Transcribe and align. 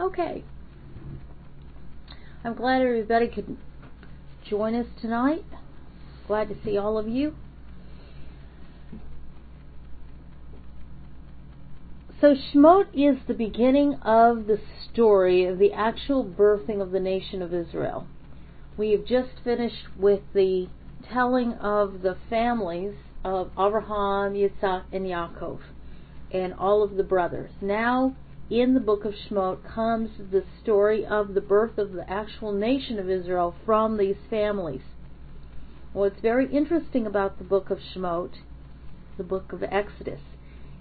Okay. 0.00 0.44
I'm 2.42 2.54
glad 2.54 2.80
everybody 2.80 3.28
could 3.28 3.58
join 4.48 4.74
us 4.74 4.86
tonight. 5.02 5.44
Glad 6.26 6.48
to 6.48 6.56
see 6.64 6.78
all 6.78 6.96
of 6.96 7.06
you. 7.06 7.34
So 12.18 12.34
Shemot 12.34 12.86
is 12.94 13.18
the 13.28 13.34
beginning 13.34 13.94
of 14.02 14.46
the 14.46 14.58
story 14.90 15.44
of 15.44 15.58
the 15.58 15.72
actual 15.72 16.24
birthing 16.24 16.80
of 16.80 16.92
the 16.92 17.00
nation 17.00 17.42
of 17.42 17.52
Israel. 17.52 18.06
We 18.78 18.92
have 18.92 19.04
just 19.04 19.30
finished 19.44 19.86
with 19.98 20.20
the 20.32 20.68
telling 21.12 21.52
of 21.54 22.00
the 22.00 22.16
families 22.30 22.94
of 23.22 23.50
Abraham, 23.52 24.32
Yitzhak, 24.32 24.84
and 24.92 25.04
Yaakov, 25.04 25.60
and 26.30 26.54
all 26.54 26.82
of 26.82 26.96
the 26.96 27.02
brothers. 27.02 27.50
Now, 27.60 28.16
in 28.50 28.74
the 28.74 28.80
book 28.80 29.04
of 29.04 29.14
Shemot 29.14 29.62
comes 29.64 30.10
the 30.32 30.42
story 30.60 31.06
of 31.06 31.34
the 31.34 31.40
birth 31.40 31.78
of 31.78 31.92
the 31.92 32.10
actual 32.10 32.52
nation 32.52 32.98
of 32.98 33.08
Israel 33.08 33.54
from 33.64 33.96
these 33.96 34.16
families. 34.28 34.82
What's 35.92 36.20
very 36.20 36.52
interesting 36.52 37.06
about 37.06 37.38
the 37.38 37.44
book 37.44 37.70
of 37.70 37.78
Shemot, 37.78 38.38
the 39.16 39.22
book 39.22 39.52
of 39.52 39.62
Exodus, 39.62 40.20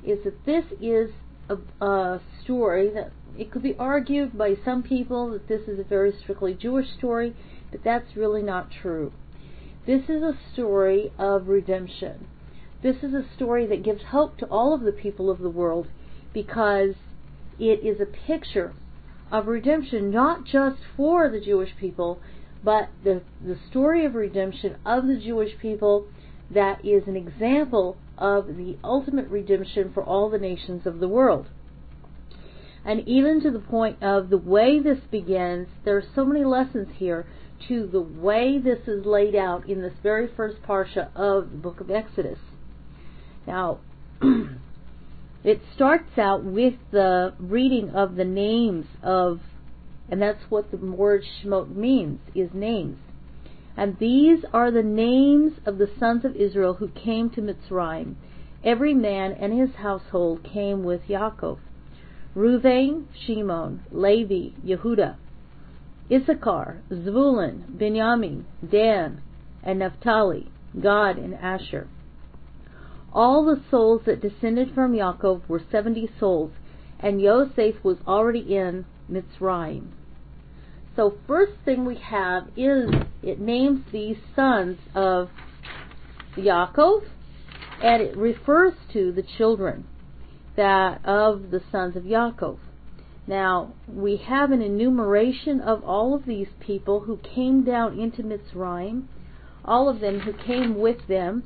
is 0.03 0.23
that 0.23 0.45
this 0.45 0.65
is 0.81 1.11
a, 1.47 1.57
a 1.85 2.21
story 2.43 2.89
that 2.89 3.11
it 3.37 3.51
could 3.51 3.61
be 3.61 3.75
argued 3.77 4.35
by 4.35 4.55
some 4.65 4.81
people 4.81 5.29
that 5.29 5.47
this 5.47 5.67
is 5.67 5.79
a 5.79 5.83
very 5.83 6.11
strictly 6.11 6.55
Jewish 6.55 6.91
story, 6.97 7.35
but 7.69 7.83
that's 7.83 8.15
really 8.15 8.41
not 8.41 8.71
true. 8.71 9.11
This 9.85 10.09
is 10.09 10.23
a 10.23 10.37
story 10.53 11.11
of 11.19 11.47
redemption. 11.47 12.27
This 12.81 12.97
is 13.03 13.13
a 13.13 13.25
story 13.35 13.67
that 13.67 13.83
gives 13.83 14.05
hope 14.05 14.37
to 14.37 14.47
all 14.47 14.73
of 14.73 14.81
the 14.81 14.91
people 14.91 15.29
of 15.29 15.39
the 15.39 15.49
world 15.49 15.87
because 16.33 16.95
it 17.59 17.85
is 17.85 17.99
a 17.99 18.05
picture 18.05 18.73
of 19.31 19.47
redemption, 19.47 20.09
not 20.09 20.45
just 20.45 20.77
for 20.97 21.29
the 21.29 21.39
Jewish 21.39 21.75
people, 21.79 22.19
but 22.63 22.89
the, 23.03 23.21
the 23.45 23.57
story 23.69 24.05
of 24.05 24.15
redemption 24.15 24.77
of 24.85 25.07
the 25.07 25.17
Jewish 25.17 25.57
people 25.61 26.07
that 26.51 26.83
is 26.83 27.03
an 27.07 27.15
example 27.15 27.97
of 28.17 28.47
the 28.57 28.77
ultimate 28.83 29.29
redemption 29.29 29.91
for 29.93 30.03
all 30.03 30.29
the 30.29 30.39
nations 30.39 30.85
of 30.85 30.99
the 30.99 31.07
world. 31.07 31.47
And 32.83 33.07
even 33.07 33.41
to 33.41 33.51
the 33.51 33.59
point 33.59 34.01
of 34.01 34.29
the 34.29 34.37
way 34.37 34.79
this 34.79 34.99
begins, 35.11 35.67
there 35.85 35.97
are 35.97 36.03
so 36.15 36.25
many 36.25 36.43
lessons 36.43 36.87
here 36.95 37.27
to 37.67 37.85
the 37.85 38.01
way 38.01 38.57
this 38.57 38.87
is 38.87 39.05
laid 39.05 39.35
out 39.35 39.69
in 39.69 39.81
this 39.81 39.93
very 40.01 40.27
first 40.35 40.61
parsha 40.63 41.09
of 41.15 41.51
the 41.51 41.57
book 41.57 41.81
of 41.81 41.91
Exodus. 41.91 42.39
Now, 43.45 43.79
it 45.43 45.61
starts 45.73 46.17
out 46.17 46.43
with 46.43 46.75
the 46.91 47.33
reading 47.39 47.89
of 47.91 48.15
the 48.15 48.25
names 48.25 48.85
of, 49.01 49.39
and 50.09 50.21
that's 50.21 50.43
what 50.49 50.71
the 50.71 50.77
word 50.77 51.23
Shemot 51.23 51.73
means, 51.75 52.19
is 52.35 52.49
names. 52.53 52.97
And 53.77 53.97
these 53.99 54.43
are 54.51 54.71
the 54.71 54.83
names 54.83 55.53
of 55.65 55.77
the 55.77 55.89
sons 55.99 56.25
of 56.25 56.35
Israel 56.35 56.73
who 56.75 56.89
came 56.89 57.29
to 57.31 57.41
Mitzrayim. 57.41 58.15
Every 58.63 58.93
man 58.93 59.31
and 59.31 59.57
his 59.57 59.75
household 59.77 60.43
came 60.43 60.83
with 60.83 61.07
Yaakov. 61.07 61.59
Ruvain, 62.35 63.05
Shimon, 63.25 63.83
Levi, 63.91 64.49
Yehuda, 64.65 65.15
Issachar, 66.11 66.81
Zvulun, 66.91 67.77
Benjamin, 67.77 68.45
Dan, 68.69 69.21
and 69.63 69.79
Naphtali, 69.79 70.51
Gad, 70.79 71.17
and 71.17 71.33
Asher. 71.35 71.87
All 73.11 73.43
the 73.43 73.61
souls 73.71 74.03
that 74.05 74.21
descended 74.21 74.73
from 74.75 74.93
Yaakov 74.93 75.47
were 75.47 75.61
seventy 75.71 76.09
souls, 76.19 76.51
and 76.99 77.19
Yosef 77.21 77.83
was 77.83 77.97
already 78.05 78.55
in 78.55 78.85
Mitzrayim. 79.11 79.87
So 80.95 81.15
first 81.25 81.53
thing 81.65 81.85
we 81.85 81.95
have 81.95 82.49
is 82.55 82.91
it 83.23 83.39
names 83.39 83.85
these 83.91 84.17
sons 84.35 84.77
of 84.93 85.29
Yaakov, 86.35 87.05
and 87.81 88.01
it 88.01 88.15
refers 88.15 88.73
to 88.93 89.11
the 89.11 89.23
children 89.23 89.85
that 90.55 91.03
of 91.05 91.51
the 91.51 91.61
sons 91.71 91.95
of 91.95 92.03
Yaakov. 92.03 92.59
Now 93.25 93.73
we 93.87 94.17
have 94.17 94.51
an 94.51 94.61
enumeration 94.61 95.61
of 95.61 95.83
all 95.83 96.13
of 96.13 96.25
these 96.25 96.49
people 96.59 97.01
who 97.01 97.17
came 97.17 97.63
down 97.63 97.99
into 97.99 98.21
Mitzrayim, 98.21 99.07
all 99.65 99.89
of 99.89 99.99
them 99.99 100.19
who 100.19 100.33
came 100.33 100.77
with 100.77 101.07
them 101.07 101.43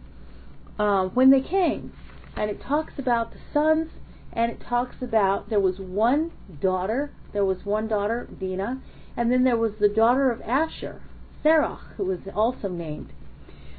uh, 0.80 1.06
when 1.06 1.30
they 1.30 1.42
came, 1.42 1.94
and 2.36 2.50
it 2.50 2.62
talks 2.62 2.94
about 2.98 3.32
the 3.32 3.40
sons, 3.54 3.90
and 4.32 4.52
it 4.52 4.62
talks 4.68 4.96
about 5.02 5.50
there 5.50 5.60
was 5.60 5.80
one 5.80 6.32
daughter, 6.62 7.12
there 7.32 7.46
was 7.46 7.66
one 7.66 7.88
daughter 7.88 8.28
Dinah, 8.40 8.82
and 9.16 9.32
then 9.32 9.44
there 9.44 9.58
was 9.58 9.74
the 9.80 9.90
daughter 9.90 10.32
of 10.32 10.42
Asher, 10.42 11.02
Sarah, 11.44 11.80
who 11.98 12.06
was 12.06 12.20
also 12.36 12.70
named. 12.70 13.12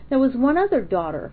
There 0.08 0.18
was 0.18 0.34
one 0.34 0.56
other 0.56 0.80
daughter 0.80 1.32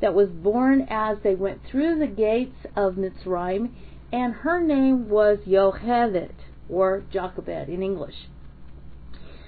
that 0.00 0.14
was 0.14 0.28
born 0.30 0.86
as 0.88 1.18
they 1.22 1.34
went 1.34 1.60
through 1.70 1.98
the 1.98 2.06
gates 2.06 2.66
of 2.74 2.94
Mitzrayim, 2.94 3.70
and 4.12 4.34
her 4.34 4.60
name 4.60 5.08
was 5.08 5.38
Yocheved, 5.46 6.32
or 6.68 7.02
Jochebed 7.12 7.68
in 7.68 7.82
English. 7.82 8.28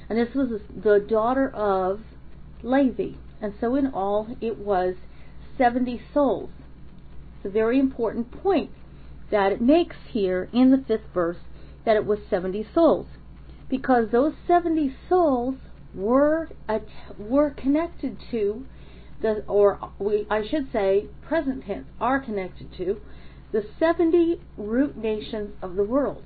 And 0.08 0.18
this 0.18 0.34
was 0.34 0.60
the 0.70 0.98
daughter 1.00 1.48
of 1.50 2.00
Levi. 2.62 3.16
And 3.40 3.54
so 3.60 3.74
in 3.74 3.88
all, 3.88 4.36
it 4.40 4.58
was 4.58 4.94
70 5.56 6.00
souls. 6.12 6.50
It's 7.36 7.46
a 7.46 7.50
very 7.50 7.78
important 7.78 8.30
point 8.30 8.70
that 9.30 9.52
it 9.52 9.60
makes 9.60 9.96
here 10.10 10.48
in 10.52 10.70
the 10.70 10.78
fifth 10.86 11.12
verse 11.12 11.38
that 11.84 11.96
it 11.96 12.06
was 12.06 12.18
70 12.30 12.66
souls. 12.74 13.06
Because 13.68 14.10
those 14.10 14.34
70 14.46 14.94
souls 15.08 15.56
were, 15.94 16.48
were 17.18 17.50
connected 17.50 18.18
to 18.30 18.66
the, 19.22 19.44
or 19.48 19.90
we, 19.98 20.26
I 20.30 20.46
should 20.46 20.70
say, 20.72 21.06
present 21.26 21.64
tense, 21.66 21.86
are 22.00 22.20
connected 22.20 22.68
to 22.76 23.00
the 23.52 23.64
70 23.78 24.40
root 24.56 24.96
nations 24.96 25.54
of 25.62 25.76
the 25.76 25.84
world. 25.84 26.22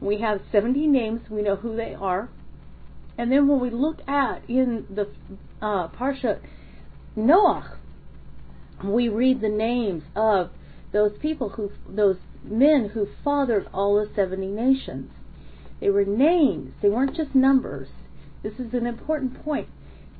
We 0.00 0.20
have 0.20 0.40
70 0.50 0.86
names, 0.86 1.20
we 1.30 1.42
know 1.42 1.56
who 1.56 1.76
they 1.76 1.94
are. 1.94 2.28
And 3.16 3.32
then 3.32 3.48
when 3.48 3.60
we 3.60 3.70
look 3.70 3.98
at 4.08 4.48
in 4.48 4.86
the 4.88 5.08
uh, 5.60 5.88
Parsha 5.88 6.40
Noach, 7.16 7.77
we 8.84 9.08
read 9.08 9.40
the 9.40 9.48
names 9.48 10.04
of 10.14 10.50
those 10.92 11.12
people 11.20 11.50
who, 11.50 11.70
those 11.88 12.16
men 12.42 12.90
who 12.94 13.08
fathered 13.24 13.68
all 13.72 13.96
the 13.96 14.10
70 14.14 14.46
nations. 14.46 15.10
They 15.80 15.90
were 15.90 16.04
names, 16.04 16.72
they 16.82 16.88
weren't 16.88 17.16
just 17.16 17.34
numbers. 17.34 17.88
This 18.42 18.54
is 18.54 18.72
an 18.72 18.86
important 18.86 19.44
point 19.44 19.68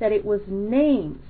that 0.01 0.13
it 0.13 0.25
was 0.25 0.43
names 0.47 1.23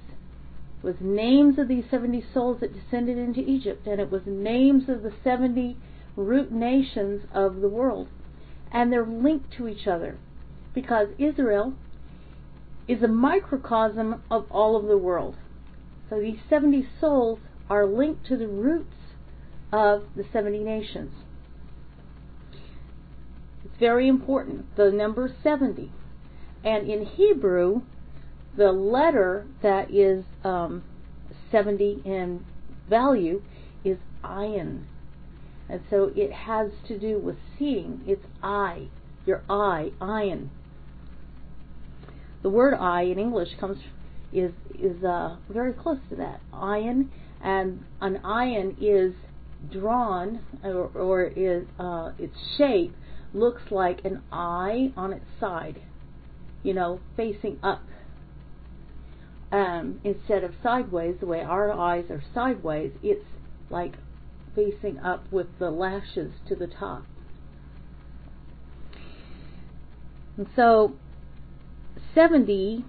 it 0.79 0.87
was 0.87 1.01
names 1.01 1.59
of 1.59 1.67
these 1.67 1.85
70 1.91 2.25
souls 2.33 2.61
that 2.61 2.73
descended 2.73 3.19
into 3.19 3.41
Egypt, 3.41 3.87
and 3.87 4.01
it 4.01 4.13
was 4.13 4.23
names 4.27 4.89
of 4.89 5.03
the 5.03 5.13
70 5.25 5.77
root 6.15 6.53
nations 6.53 7.25
of 7.33 7.61
the 7.61 7.69
world. 7.69 8.07
And 8.71 8.93
they're 8.93 9.05
linked 9.05 9.53
to 9.55 9.67
each 9.67 9.89
other 9.89 10.19
because 10.75 11.09
Israel 11.19 11.75
is 12.87 13.03
a 13.03 13.09
microcosm 13.09 14.23
of 14.31 14.47
all 14.53 14.77
of 14.77 14.87
the 14.87 14.99
world. 14.99 15.35
So 16.11 16.21
these 16.21 16.39
70 16.49 16.87
souls 17.01 17.39
are 17.69 17.87
linked 17.87 18.27
to 18.27 18.37
the 18.37 18.49
roots 18.49 18.95
of 19.73 20.05
the 20.17 20.25
70 20.33 20.59
nations. 20.61 21.13
It's 23.65 23.79
very 23.79 24.09
important, 24.09 24.75
the 24.77 24.91
number 24.91 25.31
70. 25.43 25.93
And 26.65 26.91
in 26.91 27.05
Hebrew, 27.05 27.83
the 28.57 28.73
letter 28.73 29.47
that 29.63 29.93
is 29.93 30.25
um, 30.45 30.83
70 31.53 32.03
in 32.05 32.45
value 32.89 33.43
is 33.85 33.99
ayin. 34.25 34.85
And 35.69 35.83
so 35.91 36.11
it 36.17 36.33
has 36.33 36.71
to 36.89 36.99
do 36.99 37.19
with 37.19 37.37
seeing. 37.59 38.01
It's 38.07 38.25
eye, 38.43 38.89
your 39.27 39.43
eye, 39.51 39.93
ayin. 40.01 40.49
The 42.43 42.49
word 42.49 42.75
eye 42.75 43.03
in 43.03 43.19
English 43.19 43.51
comes 43.61 43.79
is 44.33 44.53
is 44.79 45.03
uh, 45.05 45.37
very 45.49 45.73
close 45.73 45.99
to 46.11 46.17
that. 46.17 46.41
Ayin, 46.53 47.09
and 47.43 47.85
an 48.01 48.21
ayin 48.25 48.77
is 48.81 49.15
drawn 49.73 50.41
or, 50.63 50.91
or 50.95 51.25
is 51.25 51.65
uh, 51.79 52.13
its 52.19 52.37
shape 52.57 52.95
looks 53.35 53.63
like 53.71 54.05
an 54.05 54.23
eye 54.33 54.93
on 54.97 55.13
its 55.13 55.27
side, 55.41 55.81
you 56.63 56.73
know, 56.73 57.01
facing 57.17 57.59
up 57.63 57.83
um, 59.51 60.01
instead 60.05 60.45
of 60.45 60.53
sideways, 60.63 61.17
the 61.21 61.27
way 61.27 61.41
our 61.41 61.73
eyes 61.73 62.05
are 62.11 62.23
sideways, 62.35 62.93
it's 63.03 63.25
like 63.71 63.95
facing 64.55 64.99
up 64.99 65.31
with 65.33 65.47
the 65.59 65.71
lashes 65.71 66.33
to 66.49 66.55
the 66.55 66.67
top. 66.67 67.05
And 70.37 70.47
so 70.55 70.95
70 72.15 72.85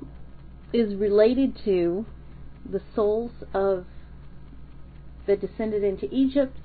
is 0.71 0.95
related 0.95 1.57
to 1.65 2.05
the 2.69 2.81
souls 2.95 3.31
of 3.53 3.85
that 5.25 5.41
descended 5.41 5.83
into 5.83 6.07
Egypt, 6.13 6.57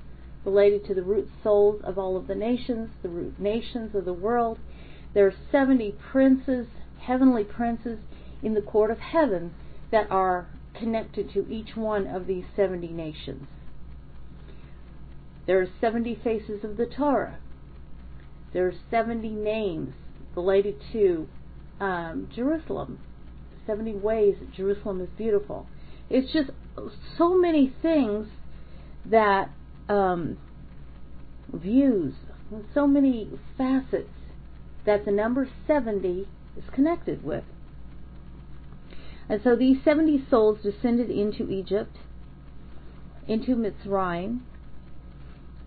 related 0.43 0.85
to 0.85 0.93
the 0.93 1.03
root 1.03 1.29
souls 1.43 1.81
of 1.83 1.97
all 1.97 2.17
of 2.17 2.27
the 2.27 2.35
nations, 2.35 2.89
the 3.01 3.09
root 3.09 3.39
nations 3.39 3.95
of 3.95 4.05
the 4.05 4.13
world. 4.13 4.59
There 5.13 5.27
are 5.27 5.33
70 5.51 5.95
princes, 6.11 6.67
heavenly 6.99 7.43
princes, 7.43 7.99
in 8.43 8.53
the 8.53 8.61
court 8.61 8.91
of 8.91 8.99
heaven 8.99 9.53
that 9.91 10.09
are 10.11 10.47
connected 10.77 11.31
to 11.33 11.47
each 11.49 11.75
one 11.75 12.05
of 12.05 12.27
these 12.27 12.43
70 12.55 12.87
nations. 12.87 13.47
There 15.47 15.61
are 15.61 15.67
70 15.79 16.19
faces 16.23 16.63
of 16.63 16.77
the 16.77 16.85
Torah. 16.85 17.37
There 18.51 18.67
are 18.67 18.73
70 18.89 19.29
names 19.29 19.93
related 20.35 20.81
to 20.91 21.27
um, 21.79 22.29
Jerusalem. 22.33 22.99
70 23.65 23.93
ways 23.93 24.35
that 24.39 24.53
Jerusalem 24.53 25.01
is 25.01 25.09
beautiful. 25.17 25.67
It's 26.09 26.31
just 26.31 26.51
so 27.17 27.37
many 27.37 27.73
things 27.81 28.27
that 29.05 29.49
um, 29.89 30.37
views, 31.51 32.13
so 32.73 32.87
many 32.87 33.29
facets 33.57 34.09
that 34.85 35.05
the 35.05 35.11
number 35.11 35.49
70 35.67 36.27
is 36.57 36.63
connected 36.73 37.23
with. 37.23 37.43
And 39.27 39.41
so 39.43 39.55
these 39.55 39.77
70 39.83 40.25
souls 40.29 40.59
descended 40.61 41.09
into 41.09 41.49
Egypt, 41.49 41.97
into 43.27 43.55
Mitzrayim, 43.55 44.41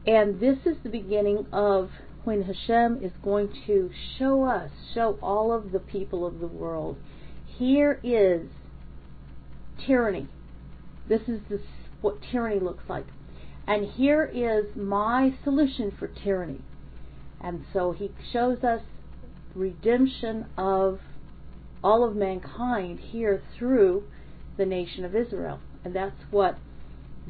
and 0.06 0.40
this 0.40 0.58
is 0.64 0.76
the 0.82 0.88
beginning 0.88 1.46
of 1.52 1.90
when 2.24 2.42
Hashem 2.42 3.02
is 3.02 3.12
going 3.22 3.52
to 3.66 3.90
show 4.18 4.44
us, 4.44 4.70
show 4.94 5.18
all 5.22 5.52
of 5.52 5.72
the 5.72 5.78
people 5.78 6.24
of 6.24 6.40
the 6.40 6.46
world, 6.46 6.96
here 7.58 8.00
is 8.02 8.46
tyranny. 9.87 10.28
This 11.08 11.22
is 11.28 11.40
what 12.00 12.19
tyranny 12.31 12.60
looks 12.60 12.84
like. 12.88 13.06
And 13.66 13.90
here 13.93 14.25
is 14.25 14.76
my 14.76 15.34
solution 15.44 15.93
for 15.99 16.08
tyranny. 16.08 16.60
And 17.40 17.64
so 17.72 17.93
he 17.93 18.10
shows 18.32 18.62
us 18.64 18.81
redemption 19.55 20.46
of 20.56 21.00
all 21.82 22.05
of 22.05 22.16
mankind 22.16 22.99
here 22.99 23.43
through 23.58 24.04
the 24.56 24.64
nation 24.64 25.04
of 25.04 25.14
Israel. 25.14 25.61
And 25.84 25.94
that's 25.94 26.16
what 26.31 26.58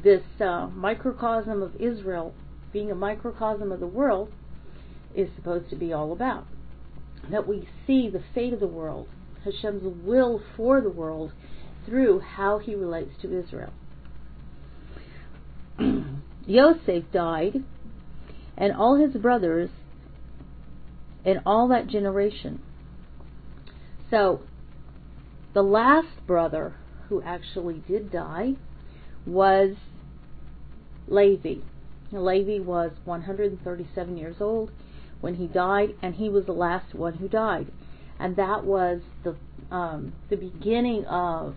this 0.03 0.23
uh, 0.39 0.67
microcosm 0.67 1.61
of 1.61 1.75
Israel, 1.75 2.33
being 2.71 2.91
a 2.91 2.95
microcosm 2.95 3.71
of 3.71 3.79
the 3.79 3.87
world, 3.87 4.31
is 5.15 5.29
supposed 5.35 5.69
to 5.69 5.75
be 5.75 5.91
all 5.91 6.11
about. 6.11 6.45
That 7.29 7.47
we 7.47 7.67
see 7.85 8.09
the 8.09 8.23
fate 8.33 8.53
of 8.53 8.59
the 8.59 8.67
world, 8.67 9.07
Hashem's 9.43 9.83
will 10.05 10.41
for 10.55 10.81
the 10.81 10.89
world, 10.89 11.31
through 11.85 12.19
how 12.19 12.59
he 12.59 12.75
relates 12.75 13.11
to 13.21 13.39
Israel. 13.39 13.73
Yosef 16.45 17.03
died, 17.11 17.63
and 18.57 18.73
all 18.73 18.95
his 18.95 19.13
brothers, 19.21 19.69
and 21.25 21.41
all 21.45 21.67
that 21.69 21.87
generation. 21.87 22.61
So, 24.09 24.41
the 25.53 25.61
last 25.61 26.25
brother 26.27 26.75
who 27.07 27.21
actually 27.21 27.83
did 27.87 28.11
die 28.11 28.53
was 29.25 29.75
Levi. 31.07 31.61
Levi 32.11 32.63
was 32.63 32.91
137 33.05 34.17
years 34.17 34.35
old 34.39 34.71
when 35.21 35.35
he 35.35 35.47
died, 35.47 35.95
and 36.01 36.15
he 36.15 36.29
was 36.29 36.45
the 36.45 36.51
last 36.51 36.93
one 36.93 37.15
who 37.15 37.27
died. 37.27 37.67
And 38.19 38.35
that 38.35 38.65
was 38.65 39.01
the 39.23 39.35
um, 39.71 40.13
the 40.29 40.35
beginning 40.35 41.05
of 41.05 41.55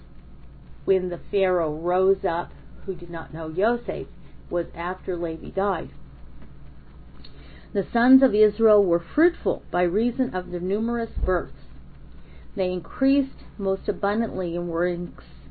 when 0.84 1.08
the 1.08 1.20
Pharaoh 1.30 1.74
rose 1.74 2.24
up, 2.28 2.52
who 2.84 2.94
did 2.94 3.10
not 3.10 3.32
know 3.32 3.48
Yosef, 3.48 4.06
was 4.50 4.66
after 4.74 5.16
Levi 5.16 5.48
died. 5.48 5.90
The 7.72 7.86
sons 7.90 8.22
of 8.22 8.34
Israel 8.34 8.84
were 8.84 9.02
fruitful 9.14 9.62
by 9.70 9.82
reason 9.82 10.34
of 10.34 10.50
their 10.50 10.60
numerous 10.60 11.10
births. 11.24 11.54
They 12.54 12.70
increased 12.70 13.44
most 13.56 13.88
abundantly 13.88 14.54
and 14.56 14.68
were 14.68 14.98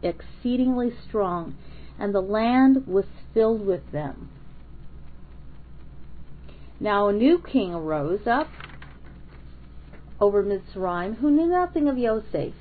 exceedingly 0.04 0.94
strong, 1.08 1.56
and 1.98 2.14
the 2.14 2.22
land 2.22 2.86
was 2.86 3.06
filled 3.34 3.66
with 3.66 3.92
them. 3.92 4.30
Now 6.80 7.08
a 7.08 7.14
new 7.14 7.40
king 7.40 7.74
arose 7.74 8.28
up 8.28 8.50
over 10.22 10.44
Mitzrayim 10.44 11.18
who 11.18 11.32
knew 11.32 11.48
nothing 11.48 11.90
of 11.90 11.98
Yosef. 11.98 12.54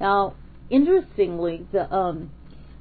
Now, 0.00 0.34
interestingly, 0.70 1.66
the 1.70 1.92
um, 1.94 2.30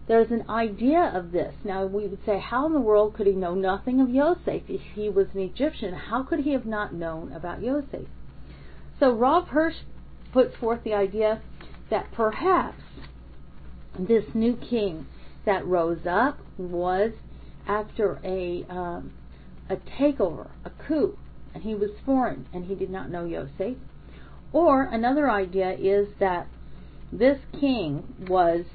there's 0.07 0.31
an 0.31 0.49
idea 0.49 1.11
of 1.13 1.31
this. 1.31 1.53
Now, 1.63 1.85
we 1.85 2.07
would 2.07 2.23
say, 2.25 2.39
how 2.39 2.67
in 2.67 2.73
the 2.73 2.79
world 2.79 3.15
could 3.15 3.25
he 3.25 3.33
know 3.33 3.55
nothing 3.55 3.99
of 3.99 4.09
Yosef? 4.09 4.63
If 4.67 4.81
he 4.93 5.09
was 5.09 5.27
an 5.33 5.41
Egyptian, 5.41 5.93
how 5.93 6.23
could 6.23 6.41
he 6.41 6.51
have 6.51 6.65
not 6.65 6.93
known 6.93 7.33
about 7.33 7.63
Yosef? 7.63 8.07
So, 8.99 9.11
Rav 9.11 9.47
Hirsch 9.47 9.77
puts 10.31 10.55
forth 10.57 10.83
the 10.83 10.93
idea 10.93 11.41
that 11.89 12.11
perhaps 12.11 12.81
this 13.97 14.25
new 14.33 14.55
king 14.55 15.07
that 15.45 15.65
rose 15.65 16.05
up 16.07 16.39
was 16.57 17.11
after 17.67 18.19
a 18.23 18.63
um, 18.69 19.11
a 19.69 19.77
takeover, 19.77 20.49
a 20.63 20.69
coup, 20.87 21.17
and 21.55 21.63
he 21.63 21.73
was 21.73 21.89
foreign 22.05 22.45
and 22.53 22.65
he 22.65 22.75
did 22.75 22.89
not 22.89 23.09
know 23.09 23.25
Yosef. 23.25 23.77
Or 24.51 24.83
another 24.83 25.31
idea 25.31 25.71
is 25.71 26.09
that 26.19 26.47
this 27.11 27.39
king 27.59 28.03
was 28.27 28.65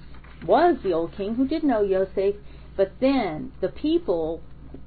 was 0.47 0.79
the 0.82 0.93
old 0.93 1.15
king 1.15 1.35
who 1.35 1.47
did 1.47 1.62
know 1.62 1.82
Yosef, 1.82 2.37
but 2.75 2.93
then 3.00 3.53
the 3.61 3.69
people 3.69 4.41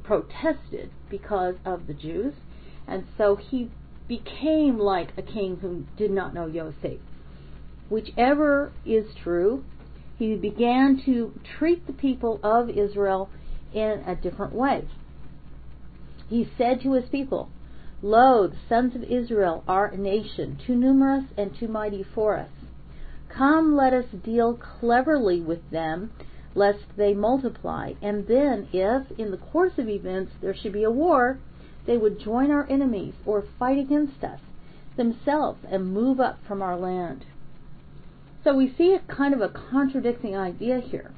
protested 0.04 0.90
because 1.12 1.54
of 1.64 1.86
the 1.86 1.94
Jews, 1.94 2.34
and 2.88 3.06
so 3.18 3.36
he 3.36 3.70
became 4.08 4.80
like 4.80 5.10
a 5.16 5.22
king 5.22 5.58
who 5.58 5.86
did 5.96 6.10
not 6.10 6.34
know 6.34 6.48
Yosef. 6.48 7.00
Whichever 7.90 8.72
is 8.84 9.06
true, 9.24 9.64
he 10.18 10.36
began 10.36 11.00
to 11.06 11.40
treat 11.60 11.86
the 11.86 11.94
people 11.94 12.40
of 12.42 12.70
Israel 12.70 13.30
in 13.72 14.04
a 14.08 14.16
different 14.16 14.54
way. 14.54 14.88
He 16.30 16.50
said 16.58 16.82
to 16.82 16.94
his 16.94 17.08
people, 17.10 17.50
Lo, 18.06 18.48
the 18.48 18.58
sons 18.68 18.96
of 18.96 19.04
Israel 19.04 19.64
are 19.66 19.86
a 19.86 19.98
nation, 19.98 20.58
too 20.68 20.76
numerous 20.76 21.24
and 21.38 21.56
too 21.58 21.70
mighty 21.70 22.04
for 22.04 22.38
us. 22.38 22.50
Come, 23.30 23.78
let 23.78 23.94
us 23.94 24.08
deal 24.24 24.56
cleverly 24.56 25.40
with 25.40 25.70
them, 25.72 26.12
lest 26.54 26.84
they 26.98 27.14
multiply. 27.14 27.94
And 28.02 28.28
then, 28.28 28.68
if, 28.74 29.10
in 29.18 29.32
the 29.32 29.38
course 29.38 29.78
of 29.78 29.88
events, 29.88 30.34
there 30.42 30.54
should 30.54 30.74
be 30.74 30.84
a 30.84 30.92
war, 30.92 31.40
they 31.86 31.96
would 31.96 32.20
join 32.20 32.52
our 32.52 32.70
enemies 32.70 33.14
or 33.26 33.46
fight 33.58 33.80
against 33.80 34.22
us 34.22 34.42
themselves 34.98 35.60
and 35.72 35.94
move 35.94 36.20
up 36.20 36.40
from 36.46 36.62
our 36.62 36.78
land. 36.78 37.26
So 38.44 38.54
we 38.54 38.74
see 38.78 38.94
a 38.94 39.00
kind 39.00 39.34
of 39.34 39.40
a 39.40 39.48
contradicting 39.48 40.36
idea 40.36 40.82
here. 40.82 41.14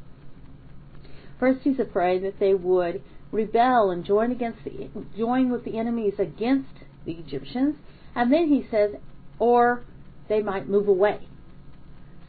First, 1.39 1.61
he's 1.63 1.79
afraid 1.79 2.23
that 2.23 2.39
they 2.39 2.53
would 2.53 3.01
rebel 3.31 3.91
and 3.91 4.05
join 4.05 4.31
against 4.31 4.63
the, 4.63 4.89
join 5.17 5.49
with 5.49 5.63
the 5.65 5.77
enemies 5.77 6.15
against 6.19 6.73
the 7.05 7.13
Egyptians, 7.13 7.75
and 8.15 8.31
then 8.31 8.47
he 8.47 8.65
says, 8.69 8.91
or 9.39 9.83
they 10.27 10.41
might 10.41 10.67
move 10.67 10.87
away. 10.87 11.27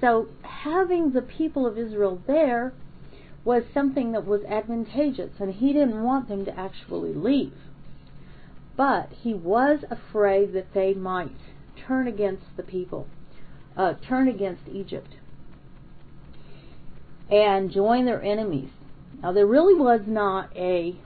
So 0.01 0.29
having 0.43 1.13
the 1.13 1.23
people 1.23 1.67
of 1.67 1.79
Israel 1.79 2.21
there 2.27 2.73
was 3.45 3.63
something 3.73 4.13
that 4.13 4.27
was 4.27 4.43
advantageous, 4.45 5.31
and 5.39 5.55
he 5.55 5.73
didn't 5.73 6.03
want 6.03 6.29
them 6.29 6.45
to 6.45 6.59
actually 6.59 7.15
leave. 7.15 7.55
But 8.77 9.11
he 9.23 9.33
was 9.33 9.85
afraid 9.91 10.53
that 10.53 10.75
they 10.75 10.93
might 10.93 11.37
turn 11.87 12.07
against 12.09 12.45
the 12.57 12.63
people, 12.63 13.07
uh, 13.77 13.95
turn 14.07 14.29
against 14.29 14.69
Egypt, 14.69 15.15
and 17.31 17.71
join 17.71 18.05
their 18.05 18.23
enemies. 18.23 18.71
Now, 19.23 19.33
there 19.33 19.47
really 19.47 19.75
was 19.75 20.01
not 20.07 20.55
a 20.57 20.97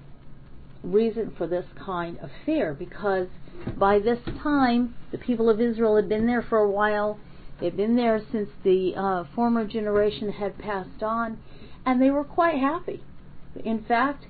reason 0.82 1.32
for 1.36 1.46
this 1.46 1.66
kind 1.78 2.18
of 2.18 2.30
fear 2.44 2.74
because 2.74 3.28
by 3.76 3.98
this 3.98 4.18
time 4.42 4.94
the 5.12 5.18
people 5.18 5.50
of 5.50 5.60
Israel 5.60 5.96
had 5.96 6.08
been 6.08 6.26
there 6.26 6.42
for 6.42 6.58
a 6.58 6.70
while 6.70 7.18
They'd 7.60 7.76
been 7.76 7.96
there 7.96 8.22
since 8.32 8.48
the 8.64 8.94
uh, 8.96 9.24
former 9.34 9.66
generation 9.66 10.32
had 10.32 10.58
passed 10.58 11.02
on, 11.02 11.38
and 11.84 12.00
they 12.00 12.10
were 12.10 12.24
quite 12.24 12.58
happy. 12.58 13.02
In 13.64 13.84
fact, 13.84 14.26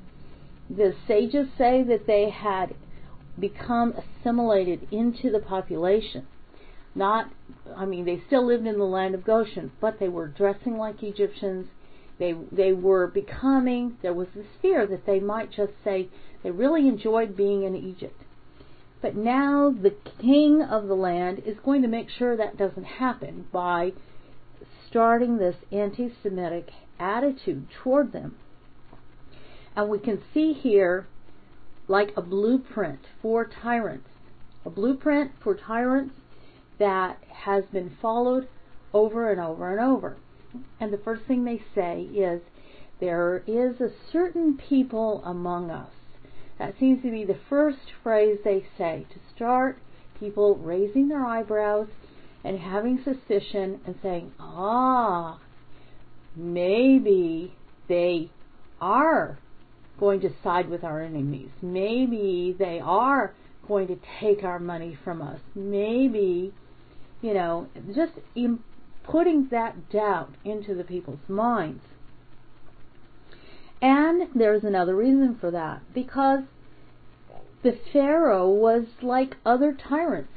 the 0.69 0.95
sages 1.07 1.49
say 1.57 1.85
that 1.85 2.07
they 2.07 2.31
had 2.31 2.75
become 3.39 3.95
assimilated 3.95 4.89
into 4.91 5.31
the 5.31 5.39
population. 5.39 6.27
Not, 6.95 7.31
I 7.77 7.85
mean, 7.85 8.05
they 8.05 8.21
still 8.27 8.45
lived 8.45 8.67
in 8.67 8.79
the 8.79 8.85
land 8.85 9.15
of 9.15 9.25
Goshen, 9.25 9.71
but 9.81 10.01
they 10.01 10.09
were 10.09 10.27
dressing 10.27 10.77
like 10.77 11.03
Egyptians. 11.03 11.69
They 12.21 12.35
they 12.53 12.75
were 12.75 13.07
becoming. 13.07 13.97
There 14.03 14.13
was 14.13 14.29
this 14.35 14.47
fear 14.61 14.87
that 14.87 15.07
they 15.07 15.21
might 15.21 15.51
just 15.51 15.73
say 15.83 16.11
they 16.43 16.51
really 16.51 16.87
enjoyed 16.87 17.35
being 17.35 17.65
in 17.65 17.75
Egypt. 17.75 18.23
But 19.01 19.17
now 19.17 19.71
the 19.71 19.97
king 20.21 20.63
of 20.63 20.87
the 20.87 20.95
land 20.95 21.43
is 21.47 21.57
going 21.65 21.81
to 21.81 21.89
make 21.89 22.11
sure 22.11 22.37
that 22.37 22.59
doesn't 22.59 22.85
happen 22.85 23.47
by 23.51 23.95
starting 24.87 25.39
this 25.39 25.57
anti 25.73 26.13
Semitic 26.23 26.69
attitude 26.99 27.67
toward 27.83 28.13
them. 28.13 28.37
And 29.75 29.89
we 29.89 29.99
can 29.99 30.23
see 30.35 30.53
here 30.53 31.07
like 31.89 32.13
a 32.19 32.23
blueprint 32.23 33.01
for 33.23 33.47
tyrants. 33.47 34.11
A 34.67 34.71
blueprint 34.71 35.33
for 35.43 35.55
tyrants 35.55 36.15
that 36.79 37.17
has 37.31 37.65
been 37.73 37.97
followed 38.03 38.47
over 38.93 39.31
and 39.31 39.41
over 39.41 39.71
and 39.71 39.81
over. 39.81 40.19
And 40.81 40.93
the 40.93 40.99
first 40.99 41.23
thing 41.27 41.45
they 41.45 41.63
say 41.75 42.03
is, 42.03 42.43
There 43.01 43.43
is 43.47 43.81
a 43.81 43.91
certain 44.13 44.57
people 44.57 45.23
among 45.25 45.71
us. 45.71 45.93
That 46.59 46.75
seems 46.79 47.03
to 47.03 47.11
be 47.11 47.25
the 47.25 47.39
first 47.49 47.79
phrase 48.03 48.39
they 48.45 48.67
say 48.77 49.07
to 49.13 49.35
start 49.35 49.79
people 50.19 50.57
raising 50.57 51.09
their 51.09 51.25
eyebrows 51.25 51.89
and 52.45 52.59
having 52.59 53.03
suspicion 53.03 53.81
and 53.87 53.95
saying, 54.03 54.33
Ah, 54.39 55.39
maybe 56.37 57.55
they 57.89 58.31
are 58.81 59.39
going 59.99 60.21
to 60.21 60.31
side 60.43 60.69
with 60.69 60.85
our 60.85 61.01
enemies. 61.03 61.51
Maybe 61.61 62.55
they 62.59 62.81
are 62.83 63.35
going 63.67 63.87
to 63.89 63.99
take 64.21 64.43
our 64.43 64.59
money 64.59 64.99
from 65.05 65.21
us. 65.23 65.41
Maybe, 65.55 66.53
you 67.21 67.35
know, 67.35 67.69
just 67.95 68.13
putting 69.11 69.49
that 69.51 69.91
doubt 69.91 70.35
into 70.45 70.75
the 70.75 70.85
people's 70.85 71.29
minds. 71.29 71.83
And 73.83 74.29
there's 74.35 74.63
another 74.63 74.95
reason 74.95 75.37
for 75.41 75.51
that 75.51 75.83
because 75.95 76.41
the 77.63 77.79
Pharaoh 77.93 78.49
was 78.49 78.85
like 79.03 79.37
other 79.45 79.73
tyrants. 79.73 80.33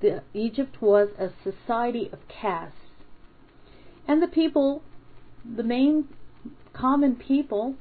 The, 0.00 0.22
Egypt 0.32 0.80
was 0.80 1.08
a 1.18 1.30
society 1.42 2.08
of 2.12 2.20
castes. 2.28 2.76
And 4.08 4.22
the 4.22 4.28
people, 4.28 4.82
the 5.44 5.62
main 5.62 6.08
common 6.72 7.16
people, 7.16 7.74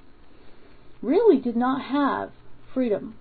really 1.01 1.39
did 1.39 1.55
not 1.55 1.81
have 1.81 2.31
freedom. 2.73 3.15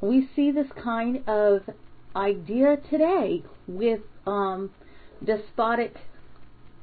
We 0.00 0.28
see 0.34 0.50
this 0.50 0.68
kind 0.82 1.22
of 1.28 1.62
idea 2.14 2.76
today 2.76 3.44
with 3.66 4.00
um, 4.26 4.70
despotic 5.24 5.94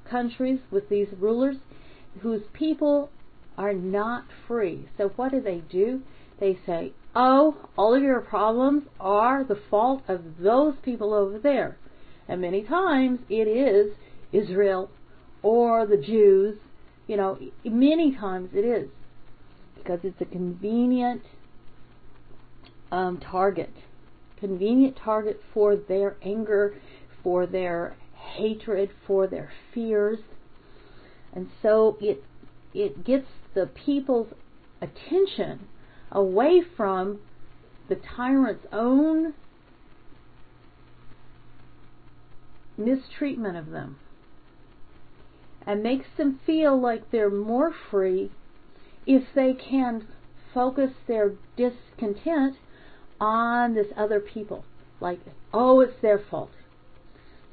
countries, 0.09 0.59
with 0.69 0.89
these 0.89 1.07
rulers 1.17 1.57
whose 2.21 2.41
people 2.53 3.09
are 3.57 3.73
not 3.73 4.25
free. 4.47 4.87
So 4.97 5.09
what 5.15 5.31
do 5.31 5.41
they 5.41 5.61
do? 5.71 6.01
They 6.39 6.59
say, 6.65 6.93
oh, 7.15 7.69
all 7.77 7.95
of 7.95 8.01
your 8.01 8.21
problems 8.21 8.83
are 8.99 9.43
the 9.43 9.59
fault 9.69 10.03
of 10.07 10.21
those 10.39 10.75
people 10.83 11.13
over 11.13 11.39
there. 11.39 11.77
And 12.27 12.41
many 12.41 12.63
times 12.63 13.19
it 13.29 13.47
is 13.47 13.93
Israel 14.31 14.89
or 15.43 15.85
the 15.85 15.97
Jews. 15.97 16.57
You 17.07 17.17
know, 17.17 17.37
many 17.63 18.15
times 18.15 18.49
it 18.53 18.65
is 18.65 18.89
because 19.75 19.99
it's 20.03 20.21
a 20.21 20.25
convenient 20.25 21.21
um, 22.91 23.19
target, 23.19 23.73
convenient 24.39 24.97
target 25.03 25.41
for 25.53 25.75
their 25.75 26.15
anger, 26.23 26.75
for 27.23 27.45
their 27.45 27.95
hatred, 28.37 28.89
for 29.05 29.27
their 29.27 29.51
fears, 29.73 30.19
and 31.33 31.49
so 31.61 31.97
it 32.01 32.23
it 32.73 33.03
gets 33.03 33.27
the 33.53 33.65
people's 33.65 34.33
attention 34.81 35.67
away 36.11 36.61
from 36.61 37.19
the 37.89 37.95
tyrant's 37.95 38.65
own 38.71 39.33
mistreatment 42.77 43.57
of 43.57 43.69
them 43.69 43.97
and 45.65 45.83
makes 45.83 46.07
them 46.17 46.39
feel 46.45 46.79
like 46.79 47.11
they're 47.11 47.29
more 47.29 47.73
free 47.89 48.31
if 49.05 49.23
they 49.35 49.53
can 49.53 50.07
focus 50.53 50.91
their 51.07 51.33
discontent 51.55 52.55
on 53.19 53.73
this 53.73 53.87
other 53.95 54.19
people. 54.19 54.65
Like, 54.99 55.19
oh, 55.53 55.79
it's 55.81 56.01
their 56.01 56.19
fault. 56.19 56.51